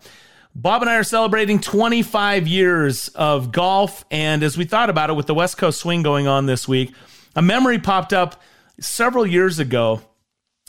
Bob 0.54 0.82
and 0.82 0.90
I 0.90 0.96
are 0.96 1.04
celebrating 1.04 1.60
25 1.60 2.46
years 2.46 3.08
of 3.08 3.52
golf. 3.52 4.04
And 4.10 4.42
as 4.42 4.58
we 4.58 4.64
thought 4.64 4.90
about 4.90 5.10
it 5.10 5.14
with 5.14 5.26
the 5.26 5.34
West 5.34 5.56
Coast 5.56 5.80
swing 5.80 6.02
going 6.02 6.26
on 6.26 6.46
this 6.46 6.68
week, 6.68 6.94
a 7.34 7.42
memory 7.42 7.78
popped 7.78 8.12
up 8.12 8.40
several 8.78 9.26
years 9.26 9.58
ago 9.58 10.02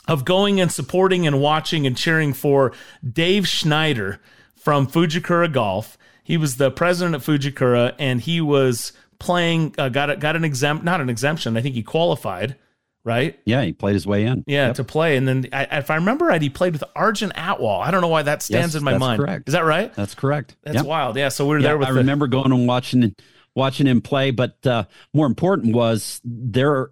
of 0.08 0.24
going 0.24 0.60
and 0.60 0.72
supporting 0.72 1.26
and 1.26 1.40
watching 1.40 1.86
and 1.86 1.96
cheering 1.96 2.32
for 2.32 2.72
Dave 3.06 3.46
Schneider 3.46 4.20
from 4.56 4.86
Fujikura 4.86 5.52
Golf. 5.52 5.98
He 6.22 6.38
was 6.38 6.56
the 6.56 6.70
president 6.70 7.14
of 7.14 7.24
Fujikura 7.24 7.94
and 7.98 8.22
he 8.22 8.40
was 8.40 8.92
playing, 9.18 9.74
uh, 9.76 9.90
got, 9.90 10.08
a, 10.08 10.16
got 10.16 10.36
an 10.36 10.44
exempt, 10.44 10.84
not 10.84 11.02
an 11.02 11.10
exemption, 11.10 11.56
I 11.56 11.60
think 11.60 11.74
he 11.74 11.82
qualified 11.82 12.56
right? 13.04 13.38
Yeah, 13.44 13.62
he 13.62 13.72
played 13.72 13.94
his 13.94 14.06
way 14.06 14.24
in. 14.24 14.44
Yeah, 14.46 14.68
Yep. 14.68 14.76
to 14.76 14.84
play, 14.84 15.16
and 15.16 15.26
then 15.28 15.46
I, 15.52 15.64
if 15.78 15.90
I 15.90 15.96
remember 15.96 16.24
right, 16.26 16.40
he 16.40 16.50
played 16.50 16.72
with 16.72 16.84
Arjun 16.96 17.30
Atwal. 17.36 17.80
I 17.80 17.90
don't 17.90 18.00
know 18.00 18.08
why 18.08 18.22
that 18.22 18.42
stands 18.42 18.74
Yes, 18.74 18.80
in 18.80 18.84
my 18.84 18.92
that's 18.92 19.00
mind. 19.00 19.20
correct. 19.20 19.48
Is 19.48 19.52
that 19.52 19.64
right? 19.64 19.92
That's 19.94 20.14
correct. 20.14 20.56
That's 20.64 20.76
Yep. 20.76 20.86
wild. 20.86 21.16
Yeah, 21.16 21.28
so 21.28 21.44
we 21.46 21.50
were 21.50 21.58
Yeah, 21.60 21.68
there 21.68 21.78
with. 21.78 21.88
I 21.88 21.92
the- 21.92 21.98
remember 21.98 22.26
going 22.26 22.52
and 22.52 22.66
watching 22.66 23.14
watching 23.56 23.86
him 23.86 24.00
play, 24.00 24.30
but 24.32 24.66
uh, 24.66 24.84
more 25.12 25.26
important 25.26 25.74
was 25.76 26.20
their 26.24 26.90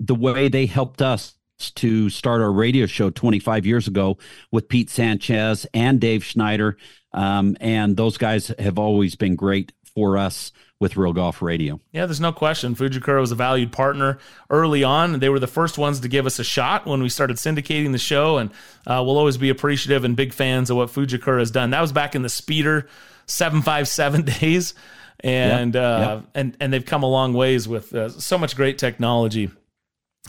the 0.00 0.14
way 0.14 0.48
they 0.48 0.66
helped 0.66 1.00
us 1.02 1.34
to 1.76 2.08
start 2.08 2.40
our 2.40 2.50
radio 2.50 2.86
show 2.86 3.10
25 3.10 3.66
years 3.66 3.86
ago 3.86 4.16
with 4.50 4.66
Pete 4.68 4.88
Sanchez 4.88 5.66
and 5.74 6.00
Dave 6.00 6.24
Schneider. 6.24 6.78
Um, 7.12 7.54
and 7.60 7.96
those 7.98 8.16
guys 8.16 8.50
have 8.58 8.78
always 8.78 9.14
been 9.14 9.36
great 9.36 9.72
for 9.94 10.16
us 10.16 10.52
with 10.80 10.96
Real 10.96 11.12
Golf 11.12 11.42
Radio. 11.42 11.78
Yeah, 11.92 12.06
there's 12.06 12.20
no 12.20 12.32
question. 12.32 12.74
Fujikura 12.74 13.20
was 13.20 13.30
a 13.30 13.36
valued 13.36 13.70
partner 13.70 14.18
early 14.48 14.82
on. 14.82 15.20
They 15.20 15.28
were 15.28 15.38
the 15.38 15.46
first 15.46 15.76
ones 15.76 16.00
to 16.00 16.08
give 16.08 16.24
us 16.24 16.38
a 16.38 16.44
shot 16.44 16.86
when 16.86 17.02
we 17.02 17.10
started 17.10 17.36
syndicating 17.36 17.92
the 17.92 17.98
show, 17.98 18.38
and 18.38 18.50
uh, 18.86 19.02
we'll 19.04 19.18
always 19.18 19.36
be 19.36 19.50
appreciative 19.50 20.04
and 20.04 20.16
big 20.16 20.32
fans 20.32 20.70
of 20.70 20.78
what 20.78 20.88
Fujikura 20.88 21.38
has 21.38 21.50
done. 21.50 21.70
That 21.70 21.82
was 21.82 21.92
back 21.92 22.14
in 22.14 22.22
the 22.22 22.30
speeder 22.30 22.88
757 23.26 24.22
days, 24.40 24.74
and 25.20 25.76
uh, 25.76 26.22
and 26.34 26.56
and 26.58 26.72
they've 26.72 26.84
come 26.84 27.02
a 27.02 27.10
long 27.10 27.34
ways 27.34 27.68
with 27.68 27.94
uh, 27.94 28.08
so 28.08 28.38
much 28.38 28.56
great 28.56 28.78
technology, 28.78 29.50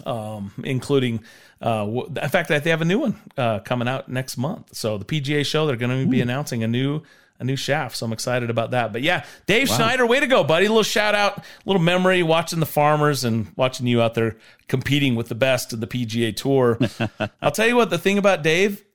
um, 0.05 0.51
including. 0.63 1.23
Uh, 1.61 2.05
in 2.19 2.29
fact, 2.29 2.49
they 2.49 2.71
have 2.71 2.81
a 2.81 2.85
new 2.85 2.97
one 2.97 3.15
uh, 3.37 3.59
coming 3.59 3.87
out 3.87 4.09
next 4.09 4.35
month. 4.35 4.75
So 4.75 4.97
the 4.97 5.05
PGA 5.05 5.45
show, 5.45 5.67
they're 5.67 5.75
going 5.75 6.05
to 6.05 6.09
be 6.09 6.17
Ooh. 6.17 6.23
announcing 6.23 6.63
a 6.63 6.67
new 6.67 7.03
a 7.41 7.43
new 7.43 7.55
shaft. 7.55 7.97
So 7.97 8.05
I'm 8.05 8.13
excited 8.13 8.49
about 8.49 8.71
that. 8.71 8.93
But 8.93 9.01
yeah, 9.01 9.25
Dave 9.47 9.67
wow. 9.69 9.75
Schneider, 9.75 10.05
way 10.05 10.19
to 10.19 10.27
go, 10.27 10.43
buddy. 10.43 10.67
A 10.67 10.69
little 10.69 10.83
shout 10.83 11.15
out, 11.15 11.39
a 11.39 11.43
little 11.65 11.81
memory 11.81 12.21
watching 12.23 12.59
the 12.59 12.65
farmers 12.67 13.23
and 13.23 13.51
watching 13.57 13.87
you 13.87 14.01
out 14.01 14.13
there 14.13 14.37
competing 14.67 15.15
with 15.15 15.27
the 15.27 15.35
best 15.35 15.73
of 15.73 15.81
the 15.81 15.87
PGA 15.87 16.33
Tour. 16.35 16.79
I'll 17.41 17.51
tell 17.51 17.67
you 17.67 17.75
what, 17.75 17.89
the 17.89 17.97
thing 17.97 18.19
about 18.19 18.43
Dave 18.43 18.85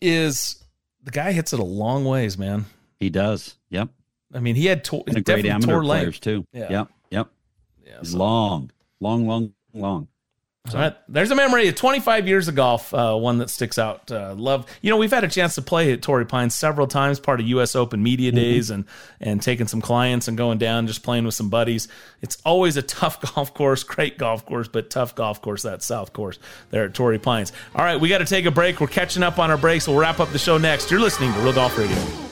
is 0.00 0.64
the 1.02 1.10
guy 1.10 1.32
hits 1.32 1.52
it 1.52 1.60
a 1.60 1.64
long 1.64 2.04
ways, 2.06 2.38
man. 2.38 2.64
He 2.98 3.10
does. 3.10 3.56
Yep. 3.68 3.90
I 4.34 4.40
mean, 4.40 4.56
he 4.56 4.66
had 4.66 4.84
to- 4.84 5.04
and 5.06 5.22
great 5.24 5.44
amateur 5.44 5.82
players 5.82 6.18
too. 6.18 6.46
Yeah. 6.52 6.70
Yep. 6.70 6.88
Yep. 7.10 7.28
Yeah, 7.86 8.02
so. 8.04 8.16
Long, 8.16 8.70
long, 9.00 9.26
long, 9.26 9.52
long. 9.74 10.08
So. 10.70 10.94
There's 11.08 11.32
a 11.32 11.34
memory. 11.34 11.66
of 11.66 11.74
25 11.74 12.28
years 12.28 12.46
of 12.46 12.54
golf, 12.54 12.94
uh, 12.94 13.16
one 13.16 13.38
that 13.38 13.50
sticks 13.50 13.78
out. 13.78 14.12
Uh, 14.12 14.34
love, 14.36 14.64
you 14.80 14.90
know, 14.90 14.96
we've 14.96 15.10
had 15.10 15.24
a 15.24 15.28
chance 15.28 15.56
to 15.56 15.62
play 15.62 15.92
at 15.92 16.02
Torrey 16.02 16.24
Pines 16.24 16.54
several 16.54 16.86
times, 16.86 17.18
part 17.18 17.40
of 17.40 17.48
U.S. 17.48 17.74
Open 17.74 18.00
media 18.00 18.30
mm-hmm. 18.30 18.36
days, 18.36 18.70
and 18.70 18.84
and 19.20 19.42
taking 19.42 19.66
some 19.66 19.80
clients 19.80 20.28
and 20.28 20.38
going 20.38 20.58
down, 20.58 20.86
just 20.86 21.02
playing 21.02 21.24
with 21.24 21.34
some 21.34 21.50
buddies. 21.50 21.88
It's 22.20 22.38
always 22.44 22.76
a 22.76 22.82
tough 22.82 23.34
golf 23.34 23.52
course, 23.54 23.82
great 23.82 24.18
golf 24.18 24.46
course, 24.46 24.68
but 24.68 24.88
tough 24.88 25.16
golf 25.16 25.42
course. 25.42 25.62
That 25.62 25.82
South 25.82 26.12
course 26.12 26.38
there 26.70 26.84
at 26.84 26.94
Torrey 26.94 27.18
Pines. 27.18 27.52
All 27.74 27.84
right, 27.84 28.00
we 28.00 28.08
got 28.08 28.18
to 28.18 28.24
take 28.24 28.46
a 28.46 28.52
break. 28.52 28.80
We're 28.80 28.86
catching 28.86 29.24
up 29.24 29.40
on 29.40 29.50
our 29.50 29.58
breaks. 29.58 29.88
We'll 29.88 29.98
wrap 29.98 30.20
up 30.20 30.30
the 30.30 30.38
show 30.38 30.58
next. 30.58 30.92
You're 30.92 31.00
listening 31.00 31.32
to 31.32 31.40
Real 31.40 31.54
Golf 31.54 31.76
Radio. 31.76 32.31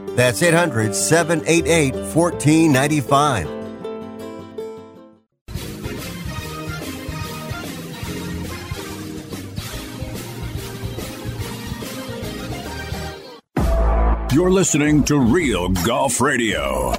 that's 0.15 0.41
800 0.41 0.95
788 0.95 1.93
1495. 2.13 3.61
You're 14.33 14.49
listening 14.49 15.03
to 15.03 15.19
Real 15.19 15.67
Golf 15.69 16.21
Radio. 16.21 16.93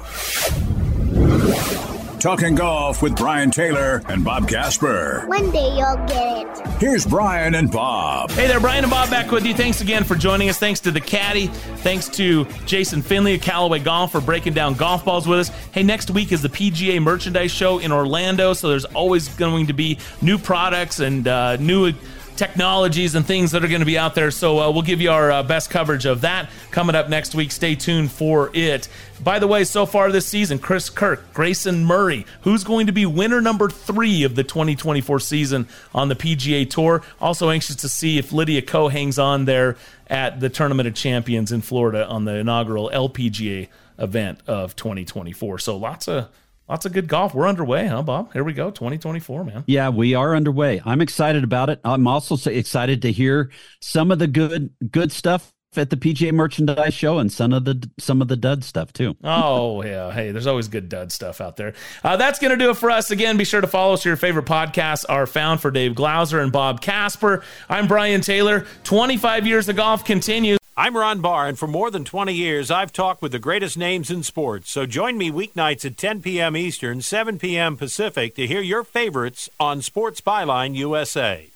Talking 2.23 2.55
Golf 2.55 3.01
with 3.01 3.17
Brian 3.17 3.51
Taylor 3.51 4.01
and 4.07 4.23
Bob 4.23 4.47
Casper. 4.47 5.25
One 5.27 5.51
day 5.51 5.75
you'll 5.75 5.97
get 6.07 6.57
it. 6.57 6.67
Here's 6.79 7.05
Brian 7.05 7.53
and 7.53 7.69
Bob. 7.69 8.31
Hey 8.31 8.47
there, 8.47 8.61
Brian 8.61 8.85
and 8.85 8.89
Bob 8.89 9.09
back 9.09 9.29
with 9.29 9.45
you. 9.45 9.53
Thanks 9.53 9.81
again 9.81 10.05
for 10.05 10.15
joining 10.15 10.47
us. 10.47 10.57
Thanks 10.57 10.79
to 10.79 10.91
the 10.91 11.01
caddy. 11.01 11.47
Thanks 11.47 12.07
to 12.11 12.45
Jason 12.65 13.01
Finley 13.01 13.35
of 13.35 13.41
Callaway 13.41 13.79
Golf 13.79 14.13
for 14.13 14.21
breaking 14.21 14.53
down 14.53 14.75
golf 14.75 15.03
balls 15.03 15.27
with 15.27 15.37
us. 15.39 15.49
Hey, 15.73 15.83
next 15.83 16.11
week 16.11 16.31
is 16.31 16.41
the 16.41 16.47
PGA 16.47 17.01
Merchandise 17.01 17.51
Show 17.51 17.79
in 17.79 17.91
Orlando, 17.91 18.53
so 18.53 18.69
there's 18.69 18.85
always 18.85 19.27
going 19.27 19.67
to 19.67 19.73
be 19.73 19.97
new 20.21 20.37
products 20.37 21.01
and 21.01 21.27
uh, 21.27 21.57
new 21.57 21.91
technologies 22.35 23.15
and 23.15 23.25
things 23.25 23.51
that 23.51 23.63
are 23.63 23.67
going 23.67 23.81
to 23.81 23.85
be 23.85 23.97
out 23.97 24.15
there. 24.15 24.31
So 24.31 24.59
uh, 24.59 24.71
we'll 24.71 24.81
give 24.81 25.01
you 25.01 25.11
our 25.11 25.31
uh, 25.31 25.43
best 25.43 25.69
coverage 25.69 26.05
of 26.05 26.21
that 26.21 26.49
coming 26.71 26.95
up 26.95 27.09
next 27.09 27.35
week. 27.35 27.51
Stay 27.51 27.75
tuned 27.75 28.11
for 28.11 28.51
it. 28.53 28.87
By 29.23 29.39
the 29.39 29.47
way, 29.47 29.63
so 29.63 29.85
far 29.85 30.11
this 30.11 30.27
season, 30.27 30.59
Chris 30.59 30.89
Kirk, 30.89 31.33
Grayson 31.33 31.85
Murray, 31.85 32.25
who's 32.41 32.63
going 32.63 32.87
to 32.87 32.93
be 32.93 33.05
winner 33.05 33.41
number 33.41 33.69
three 33.69 34.23
of 34.23 34.35
the 34.35 34.43
2024 34.43 35.19
season 35.19 35.67
on 35.93 36.09
the 36.09 36.15
PGA 36.15 36.69
Tour. 36.69 37.03
Also 37.21 37.49
anxious 37.49 37.75
to 37.77 37.89
see 37.89 38.17
if 38.17 38.31
Lydia 38.31 38.61
Ko 38.61 38.89
hangs 38.89 39.17
on 39.17 39.45
there 39.45 39.77
at 40.07 40.39
the 40.39 40.49
Tournament 40.49 40.87
of 40.87 40.93
Champions 40.93 41.51
in 41.51 41.61
Florida 41.61 42.05
on 42.07 42.25
the 42.25 42.35
inaugural 42.35 42.89
LPGA 42.93 43.67
event 43.99 44.39
of 44.47 44.75
2024. 44.75 45.59
So 45.59 45.77
lots 45.77 46.07
of 46.07 46.29
lots 46.67 46.85
of 46.85 46.93
good 46.93 47.07
golf. 47.07 47.33
We're 47.33 47.47
underway, 47.47 47.87
huh, 47.87 48.03
Bob? 48.03 48.33
Here 48.33 48.43
we 48.43 48.53
go, 48.53 48.71
2024, 48.71 49.43
man. 49.43 49.63
Yeah, 49.67 49.89
we 49.89 50.15
are 50.15 50.35
underway. 50.35 50.81
I'm 50.85 51.01
excited 51.01 51.43
about 51.43 51.69
it. 51.69 51.79
I'm 51.83 52.07
also 52.07 52.37
excited 52.49 53.01
to 53.03 53.11
hear 53.11 53.51
some 53.81 54.11
of 54.11 54.19
the 54.19 54.27
good 54.27 54.71
good 54.91 55.11
stuff 55.11 55.53
at 55.77 55.89
the 55.89 55.97
PGA 55.97 56.31
merchandise 56.31 56.93
show 56.93 57.19
and 57.19 57.31
some 57.31 57.53
of 57.53 57.65
the 57.65 57.89
some 57.99 58.21
of 58.21 58.27
the 58.27 58.35
dud 58.35 58.63
stuff 58.63 58.93
too. 58.93 59.15
oh 59.23 59.83
yeah, 59.83 60.11
hey, 60.11 60.31
there's 60.31 60.47
always 60.47 60.67
good 60.67 60.89
dud 60.89 61.11
stuff 61.11 61.41
out 61.41 61.57
there. 61.57 61.73
Uh, 62.03 62.17
that's 62.17 62.39
gonna 62.39 62.57
do 62.57 62.69
it 62.69 62.77
for 62.77 62.91
us. 62.91 63.11
Again, 63.11 63.37
be 63.37 63.45
sure 63.45 63.61
to 63.61 63.67
follow 63.67 63.93
us. 63.93 64.05
Your 64.05 64.15
favorite 64.15 64.45
podcasts 64.45 65.05
are 65.07 65.25
found 65.25 65.61
for 65.61 65.71
Dave 65.71 65.95
Glauser 65.95 66.39
and 66.39 66.51
Bob 66.51 66.81
Casper. 66.81 67.43
I'm 67.69 67.87
Brian 67.87 68.21
Taylor. 68.21 68.65
25 68.83 69.47
years 69.47 69.69
of 69.69 69.75
golf 69.75 70.05
continues. 70.05 70.59
I'm 70.75 70.97
Ron 70.97 71.21
Barr, 71.21 71.47
and 71.47 71.59
for 71.59 71.67
more 71.67 71.91
than 71.91 72.03
20 72.03 72.33
years, 72.33 72.71
I've 72.71 72.91
talked 72.91 73.21
with 73.21 73.31
the 73.31 73.37
greatest 73.37 73.77
names 73.77 74.09
in 74.09 74.23
sports. 74.23 74.71
So 74.71 74.87
join 74.87 75.19
me 75.19 75.29
weeknights 75.29 75.85
at 75.85 75.97
10 75.97 76.23
p.m. 76.23 76.57
Eastern, 76.57 77.03
7 77.03 77.37
p.m. 77.37 77.77
Pacific 77.77 78.33
to 78.35 78.47
hear 78.47 78.59
your 78.59 78.83
favorites 78.83 79.51
on 79.59 79.83
Sports 79.83 80.19
Byline 80.19 80.73
USA. 80.73 81.51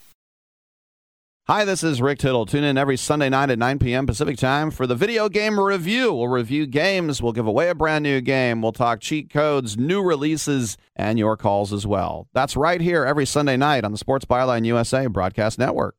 Hi, 1.47 1.65
this 1.65 1.83
is 1.83 1.99
Rick 1.99 2.19
Tittle. 2.19 2.45
Tune 2.45 2.63
in 2.63 2.77
every 2.77 2.95
Sunday 2.95 3.29
night 3.29 3.49
at 3.49 3.57
9 3.57 3.79
p.m. 3.79 4.05
Pacific 4.05 4.37
time 4.37 4.69
for 4.69 4.85
the 4.85 4.93
video 4.93 5.29
game 5.29 5.59
review. 5.59 6.13
We'll 6.13 6.27
review 6.27 6.67
games, 6.67 7.19
we'll 7.19 7.33
give 7.33 7.47
away 7.47 7.69
a 7.69 7.75
brand 7.75 8.03
new 8.03 8.21
game, 8.21 8.61
we'll 8.61 8.71
talk 8.71 8.99
cheat 8.99 9.31
codes, 9.31 9.77
new 9.77 10.03
releases, 10.03 10.77
and 10.95 11.17
your 11.17 11.35
calls 11.37 11.73
as 11.73 11.87
well. 11.87 12.27
That's 12.33 12.55
right 12.55 12.81
here 12.81 13.03
every 13.03 13.25
Sunday 13.25 13.57
night 13.57 13.83
on 13.83 13.91
the 13.91 13.97
Sports 13.97 14.25
Byline 14.25 14.63
USA 14.65 15.07
Broadcast 15.07 15.57
Network. 15.57 15.95